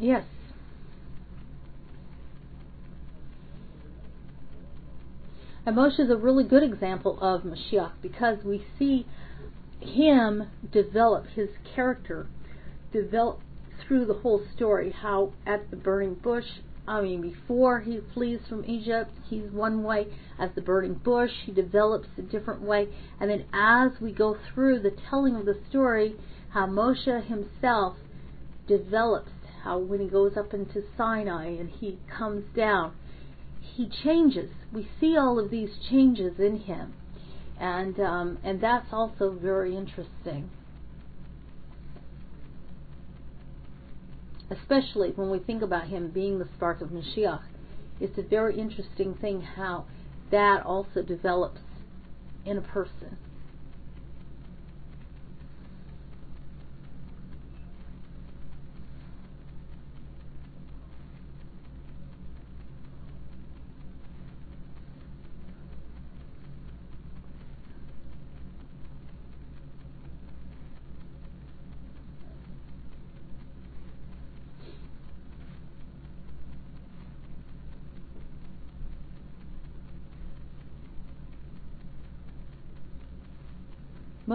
Yes. 0.00 0.24
And 5.66 5.76
Moshe 5.76 5.98
is 5.98 6.10
a 6.10 6.16
really 6.16 6.44
good 6.44 6.62
example 6.62 7.18
of 7.20 7.42
Mashiach 7.42 7.92
because 8.00 8.38
we 8.44 8.64
see 8.78 9.04
him 9.80 10.48
develop 10.70 11.26
his 11.26 11.48
character, 11.74 12.28
develop 12.92 13.40
through 13.80 14.06
the 14.06 14.14
whole 14.14 14.42
story 14.54 14.92
how 14.92 15.32
at 15.44 15.70
the 15.70 15.76
burning 15.76 16.14
bush 16.14 16.46
I 16.88 17.00
mean, 17.00 17.20
before 17.20 17.80
he 17.80 17.98
flees 18.14 18.38
from 18.48 18.64
Egypt, 18.64 19.10
he's 19.28 19.50
one 19.50 19.82
way. 19.82 20.06
At 20.38 20.54
the 20.54 20.60
burning 20.60 20.94
bush, 20.94 21.32
he 21.44 21.50
develops 21.50 22.06
a 22.16 22.22
different 22.22 22.62
way. 22.62 22.88
And 23.18 23.28
then 23.28 23.44
as 23.52 24.00
we 24.00 24.12
go 24.12 24.36
through 24.54 24.80
the 24.80 24.92
telling 25.10 25.34
of 25.34 25.46
the 25.46 25.58
story, 25.68 26.14
how 26.50 26.66
Moshe 26.66 27.26
himself 27.26 27.96
develops, 28.68 29.32
how 29.64 29.78
when 29.78 30.00
he 30.00 30.06
goes 30.06 30.36
up 30.36 30.54
into 30.54 30.84
Sinai 30.96 31.46
and 31.46 31.68
he 31.68 31.98
comes 32.06 32.44
down, 32.54 32.92
he 33.74 33.88
changes. 33.88 34.50
We 34.72 34.88
see 35.00 35.16
all 35.16 35.38
of 35.38 35.50
these 35.50 35.70
changes 35.88 36.38
in 36.38 36.60
him. 36.60 36.94
And, 37.58 37.98
um, 38.00 38.38
and 38.44 38.60
that's 38.60 38.92
also 38.92 39.30
very 39.30 39.76
interesting. 39.76 40.50
especially 44.50 45.10
when 45.10 45.30
we 45.30 45.38
think 45.38 45.62
about 45.62 45.88
him 45.88 46.08
being 46.08 46.38
the 46.38 46.48
spark 46.56 46.80
of 46.80 46.90
Mashiach. 46.90 47.42
It's 48.00 48.18
a 48.18 48.22
very 48.22 48.58
interesting 48.58 49.14
thing 49.14 49.40
how 49.40 49.86
that 50.30 50.64
also 50.64 51.02
develops 51.02 51.60
in 52.44 52.58
a 52.58 52.60
person. 52.60 53.16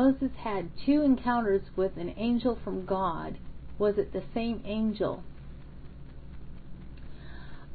Moses 0.02 0.32
had 0.40 0.72
two 0.84 1.04
encounters 1.04 1.62
with 1.76 1.96
an 1.96 2.16
angel 2.18 2.58
from 2.64 2.86
God. 2.88 3.38
Was 3.78 4.00
it 4.00 4.12
the 4.12 4.24
same 4.34 4.64
angel? 4.66 5.24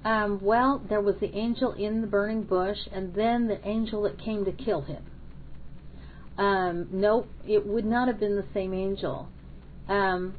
Um, 0.04 0.40
well, 0.42 0.82
there 0.88 1.00
was 1.00 1.14
the 1.20 1.32
angel 1.36 1.70
in 1.74 2.00
the 2.00 2.08
burning 2.08 2.42
bush, 2.42 2.78
and 2.90 3.14
then 3.14 3.46
the 3.46 3.64
angel 3.64 4.02
that 4.02 4.18
came 4.18 4.44
to 4.44 4.50
kill 4.50 4.82
him. 4.82 5.04
Um, 6.36 6.88
nope, 6.90 7.28
it 7.46 7.64
would 7.64 7.84
not 7.84 8.08
have 8.08 8.18
been 8.18 8.34
the 8.34 8.46
same 8.52 8.74
angel. 8.74 9.28
Um, 9.88 10.34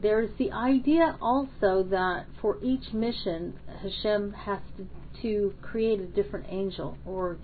there's 0.00 0.30
the 0.38 0.52
idea 0.52 1.16
also 1.20 1.82
that 1.90 2.26
for 2.40 2.58
each 2.62 2.92
mission, 2.92 3.58
Hashem 3.82 4.32
has 4.32 4.60
to, 4.76 4.86
to 5.22 5.54
create 5.60 5.98
a 5.98 6.06
different 6.06 6.46
angel, 6.50 6.96
or 7.04 7.36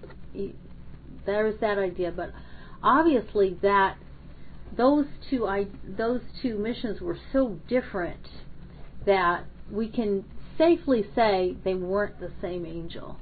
there's 1.26 1.58
that 1.60 1.78
idea, 1.78 2.12
but 2.12 2.30
obviously 2.82 3.58
that 3.62 3.96
those 4.76 5.06
two 5.30 5.46
I, 5.46 5.66
those 5.86 6.20
two 6.40 6.58
missions 6.58 7.00
were 7.00 7.18
so 7.32 7.58
different 7.68 8.26
that 9.06 9.44
we 9.70 9.88
can 9.88 10.24
safely 10.58 11.04
say 11.14 11.56
they 11.64 11.74
weren't 11.74 12.20
the 12.20 12.30
same 12.40 12.66
angel. 12.66 13.16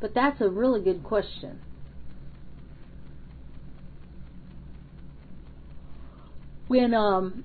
But 0.00 0.14
that's 0.14 0.40
a 0.40 0.48
really 0.48 0.82
good 0.82 1.04
question. 1.04 1.60
When 6.68 6.94
um, 6.94 7.44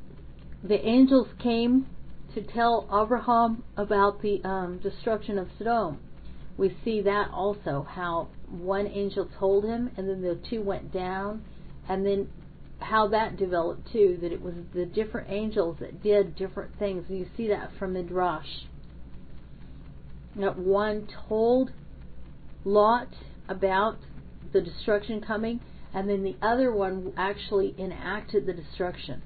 the 0.64 0.86
angels 0.88 1.27
came 1.40 1.88
to 2.34 2.41
tell 2.41 2.88
Abraham 2.94 3.64
about 3.76 4.22
the 4.22 4.41
um, 4.44 4.80
destruction 4.82 5.38
of 5.38 5.49
Sodom, 5.57 5.99
we 6.57 6.76
see 6.84 7.02
that 7.02 7.30
also 7.32 7.86
how 7.90 8.30
one 8.49 8.88
angel 8.88 9.30
told 9.40 9.65
him 9.65 9.91
and 9.98 10.07
then 10.07 10.22
the 10.22 10.40
two 10.49 10.61
went 10.61 10.94
down 10.94 11.44
and 11.90 12.06
then 12.06 12.30
how 12.80 13.07
that 13.07 13.38
developed 13.38 13.91
too 13.91 14.18
that 14.22 14.32
it 14.32 14.41
was 14.41 14.53
the 14.73 14.86
different 14.86 15.30
angels 15.30 15.77
that 15.80 16.02
did 16.03 16.36
different 16.36 16.77
things. 16.77 17.06
And 17.10 17.19
you 17.19 17.27
see 17.36 17.48
that 17.48 17.72
from 17.77 17.94
midrash. 17.94 18.48
That 20.36 20.57
one 20.57 21.07
told 21.27 21.72
Lot 22.64 23.10
about 23.48 23.98
the 24.53 24.61
destruction 24.61 25.22
coming 25.22 25.60
and 25.94 26.10
then 26.10 26.23
the 26.23 26.36
other 26.41 26.72
one 26.72 27.14
actually 27.18 27.76
enacted 27.77 28.45
the 28.45 28.53
destruction 28.53 29.22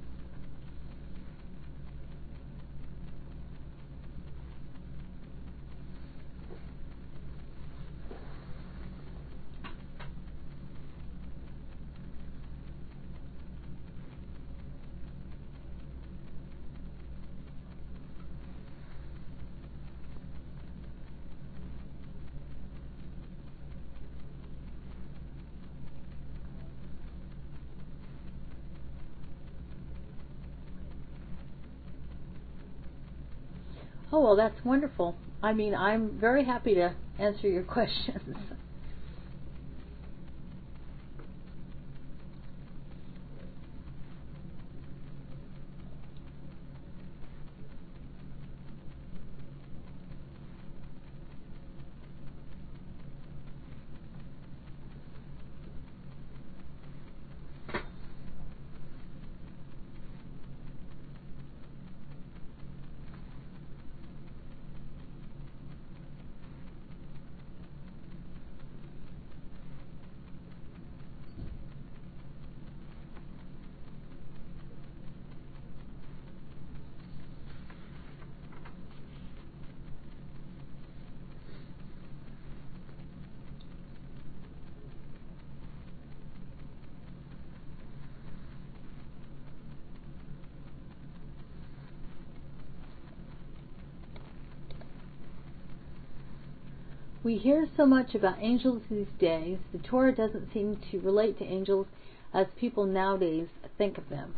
Oh, 34.20 34.24
well, 34.24 34.36
that's 34.36 34.66
wonderful. 34.66 35.16
I 35.41 35.54
mean, 35.54 35.74
I'm 35.74 36.20
very 36.20 36.44
happy 36.44 36.74
to 36.74 36.94
answer 37.18 37.48
your 37.48 37.64
questions. 37.78 38.36
We 97.30 97.38
hear 97.38 97.68
so 97.77 97.85
much 97.85 98.15
about 98.15 98.38
angels 98.41 98.81
these 98.89 99.06
days. 99.19 99.60
The 99.72 99.77
Torah 99.77 100.15
doesn't 100.15 100.51
seem 100.51 100.81
to 100.89 100.99
relate 100.99 101.38
to 101.38 101.45
angels 101.45 101.85
as 102.34 102.47
people 102.60 102.88
nowadays 102.88 103.49
think 103.77 103.99
of 103.99 104.10
them. 104.10 104.34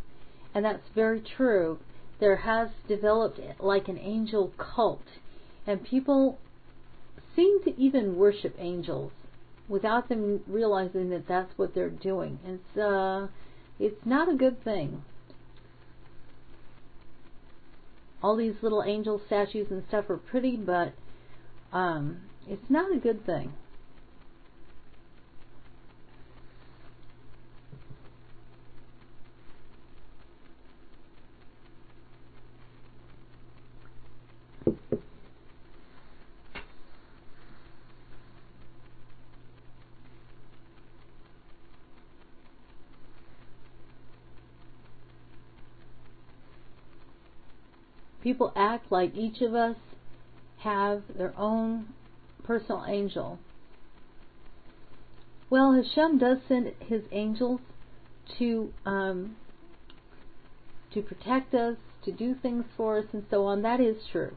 And 0.54 0.66
that's 0.66 0.90
very 0.94 1.22
true. 1.22 1.80
There 2.20 2.36
has 2.36 2.68
developed 2.90 3.40
like 3.62 3.88
an 3.88 3.98
angel 3.98 4.52
cult, 4.58 5.06
and 5.66 5.86
people 5.86 6.38
seem 7.34 7.64
to 7.64 7.80
even 7.80 8.18
worship 8.18 8.56
angels 8.60 9.14
without 9.70 10.10
them 10.10 10.42
realizing 10.46 11.12
that 11.12 11.30
that's 11.30 11.58
what 11.58 11.74
they're 11.74 11.90
doing. 11.90 12.40
It's 12.46 12.78
uh, 12.78 13.28
it's 13.80 14.06
not 14.06 14.28
a 14.28 14.36
good 14.36 14.62
thing. 14.66 15.02
All 18.22 18.36
these 18.36 18.56
little 18.62 18.84
angel 18.84 19.22
statues 19.28 19.68
and 19.72 19.82
stuff 19.88 20.10
are 20.10 20.18
pretty, 20.18 20.58
but 20.58 20.92
um, 21.72 22.24
it's 22.52 22.70
not 22.70 22.94
a 22.94 23.00
good 23.00 23.26
thing. 23.26 23.54
People 48.22 48.52
act 48.58 48.92
like 48.92 49.16
each 49.16 49.42
of 49.42 49.56
us 49.56 49.78
have 50.58 51.02
their 51.18 51.34
own 51.38 51.88
personal 52.44 52.86
angel. 52.88 53.40
Well, 55.50 55.74
Hashem 55.74 56.18
does 56.18 56.38
send 56.48 56.72
his 56.80 57.02
angels 57.12 57.60
to 58.40 58.72
um, 58.86 59.36
to 60.94 61.02
protect 61.02 61.54
us, 61.54 61.78
to 62.04 62.12
do 62.12 62.36
things 62.42 62.66
for 62.78 63.00
us, 63.00 63.06
and 63.14 63.26
so 63.30 63.46
on. 63.46 63.62
That 63.62 63.80
is 63.80 63.98
true. 64.12 64.36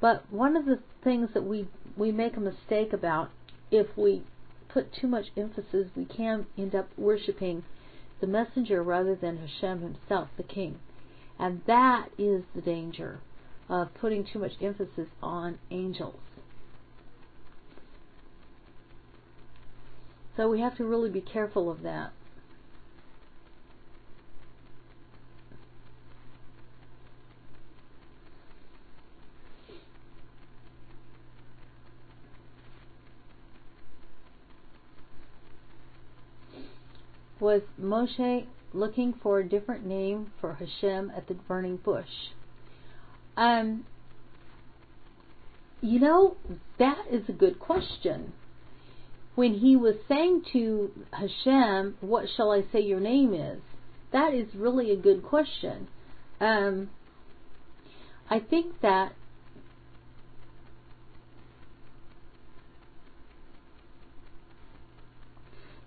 But 0.00 0.30
one 0.30 0.56
of 0.56 0.66
the 0.66 0.80
things 1.02 1.30
that 1.34 1.44
we 1.44 1.66
we 1.96 2.12
make 2.12 2.36
a 2.36 2.40
mistake 2.40 2.92
about, 2.92 3.30
if 3.70 3.86
we 3.96 4.22
put 4.68 4.92
too 4.92 5.06
much 5.06 5.26
emphasis, 5.36 5.88
we 5.96 6.04
can 6.04 6.46
end 6.58 6.74
up 6.74 6.88
worshiping 6.96 7.62
the 8.20 8.26
messenger 8.26 8.82
rather 8.82 9.14
than 9.14 9.38
Hashem 9.38 9.80
himself, 9.80 10.28
the 10.36 10.42
king. 10.42 10.78
And 11.38 11.62
that 11.66 12.08
is 12.18 12.42
the 12.54 12.60
danger 12.60 13.20
of 13.68 13.94
putting 13.94 14.24
too 14.24 14.38
much 14.38 14.52
emphasis 14.60 15.08
on 15.22 15.58
angels. 15.70 16.20
So 20.36 20.48
we 20.48 20.60
have 20.60 20.76
to 20.78 20.84
really 20.84 21.10
be 21.10 21.20
careful 21.20 21.70
of 21.70 21.82
that. 21.82 22.12
Was 37.38 37.62
Moshe 37.80 38.46
looking 38.72 39.14
for 39.22 39.38
a 39.38 39.48
different 39.48 39.84
name 39.84 40.32
for 40.40 40.54
Hashem 40.54 41.12
at 41.14 41.28
the 41.28 41.34
burning 41.34 41.76
bush? 41.76 42.06
Um, 43.36 43.84
you 45.82 46.00
know, 46.00 46.36
that 46.78 47.04
is 47.10 47.28
a 47.28 47.32
good 47.32 47.60
question 47.60 48.32
when 49.34 49.54
he 49.54 49.76
was 49.76 49.96
saying 50.08 50.44
to 50.52 50.90
Hashem, 51.12 51.96
What 52.00 52.26
shall 52.36 52.52
I 52.52 52.64
say 52.72 52.80
your 52.80 53.00
name 53.00 53.34
is? 53.34 53.60
That 54.12 54.32
is 54.32 54.46
really 54.54 54.92
a 54.92 54.96
good 54.96 55.22
question. 55.24 55.88
Um, 56.40 56.90
I 58.30 58.38
think 58.38 58.80
that 58.80 59.12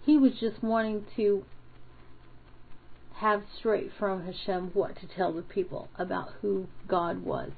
he 0.05 0.17
was 0.17 0.33
just 0.39 0.61
wanting 0.61 1.05
to 1.15 1.43
have 3.15 3.43
straight 3.57 3.91
from 3.97 4.25
Hashem 4.25 4.71
what 4.73 4.95
to 4.99 5.07
tell 5.07 5.33
the 5.33 5.41
people 5.41 5.89
about 5.97 6.29
who 6.41 6.67
God 6.87 7.23
was. 7.23 7.51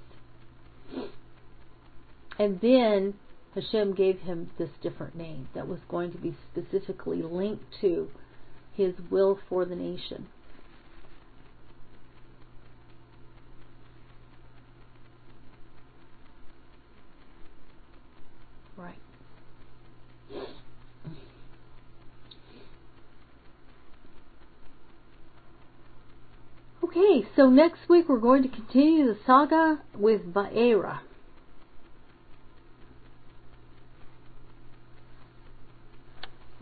And 2.37 2.61
then 2.61 3.15
Hashem 3.55 3.95
gave 3.95 4.19
him 4.19 4.51
this 4.57 4.69
different 4.81 5.15
name 5.15 5.49
that 5.55 5.67
was 5.67 5.79
going 5.89 6.11
to 6.11 6.17
be 6.17 6.35
specifically 6.51 7.21
linked 7.21 7.63
to 7.81 8.09
his 8.73 8.93
will 9.09 9.39
for 9.49 9.65
the 9.65 9.75
nation. 9.75 10.27
Right. 18.77 18.95
Okay, 26.83 27.27
so 27.35 27.49
next 27.49 27.89
week 27.89 28.07
we're 28.07 28.19
going 28.19 28.43
to 28.43 28.49
continue 28.49 29.05
the 29.07 29.17
saga 29.25 29.81
with 29.95 30.33
Va'era. 30.33 30.99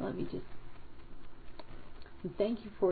Let 0.08 0.16
me 0.16 0.24
just 0.32 0.46
thank 2.38 2.64
you 2.64 2.72
for 2.80 2.92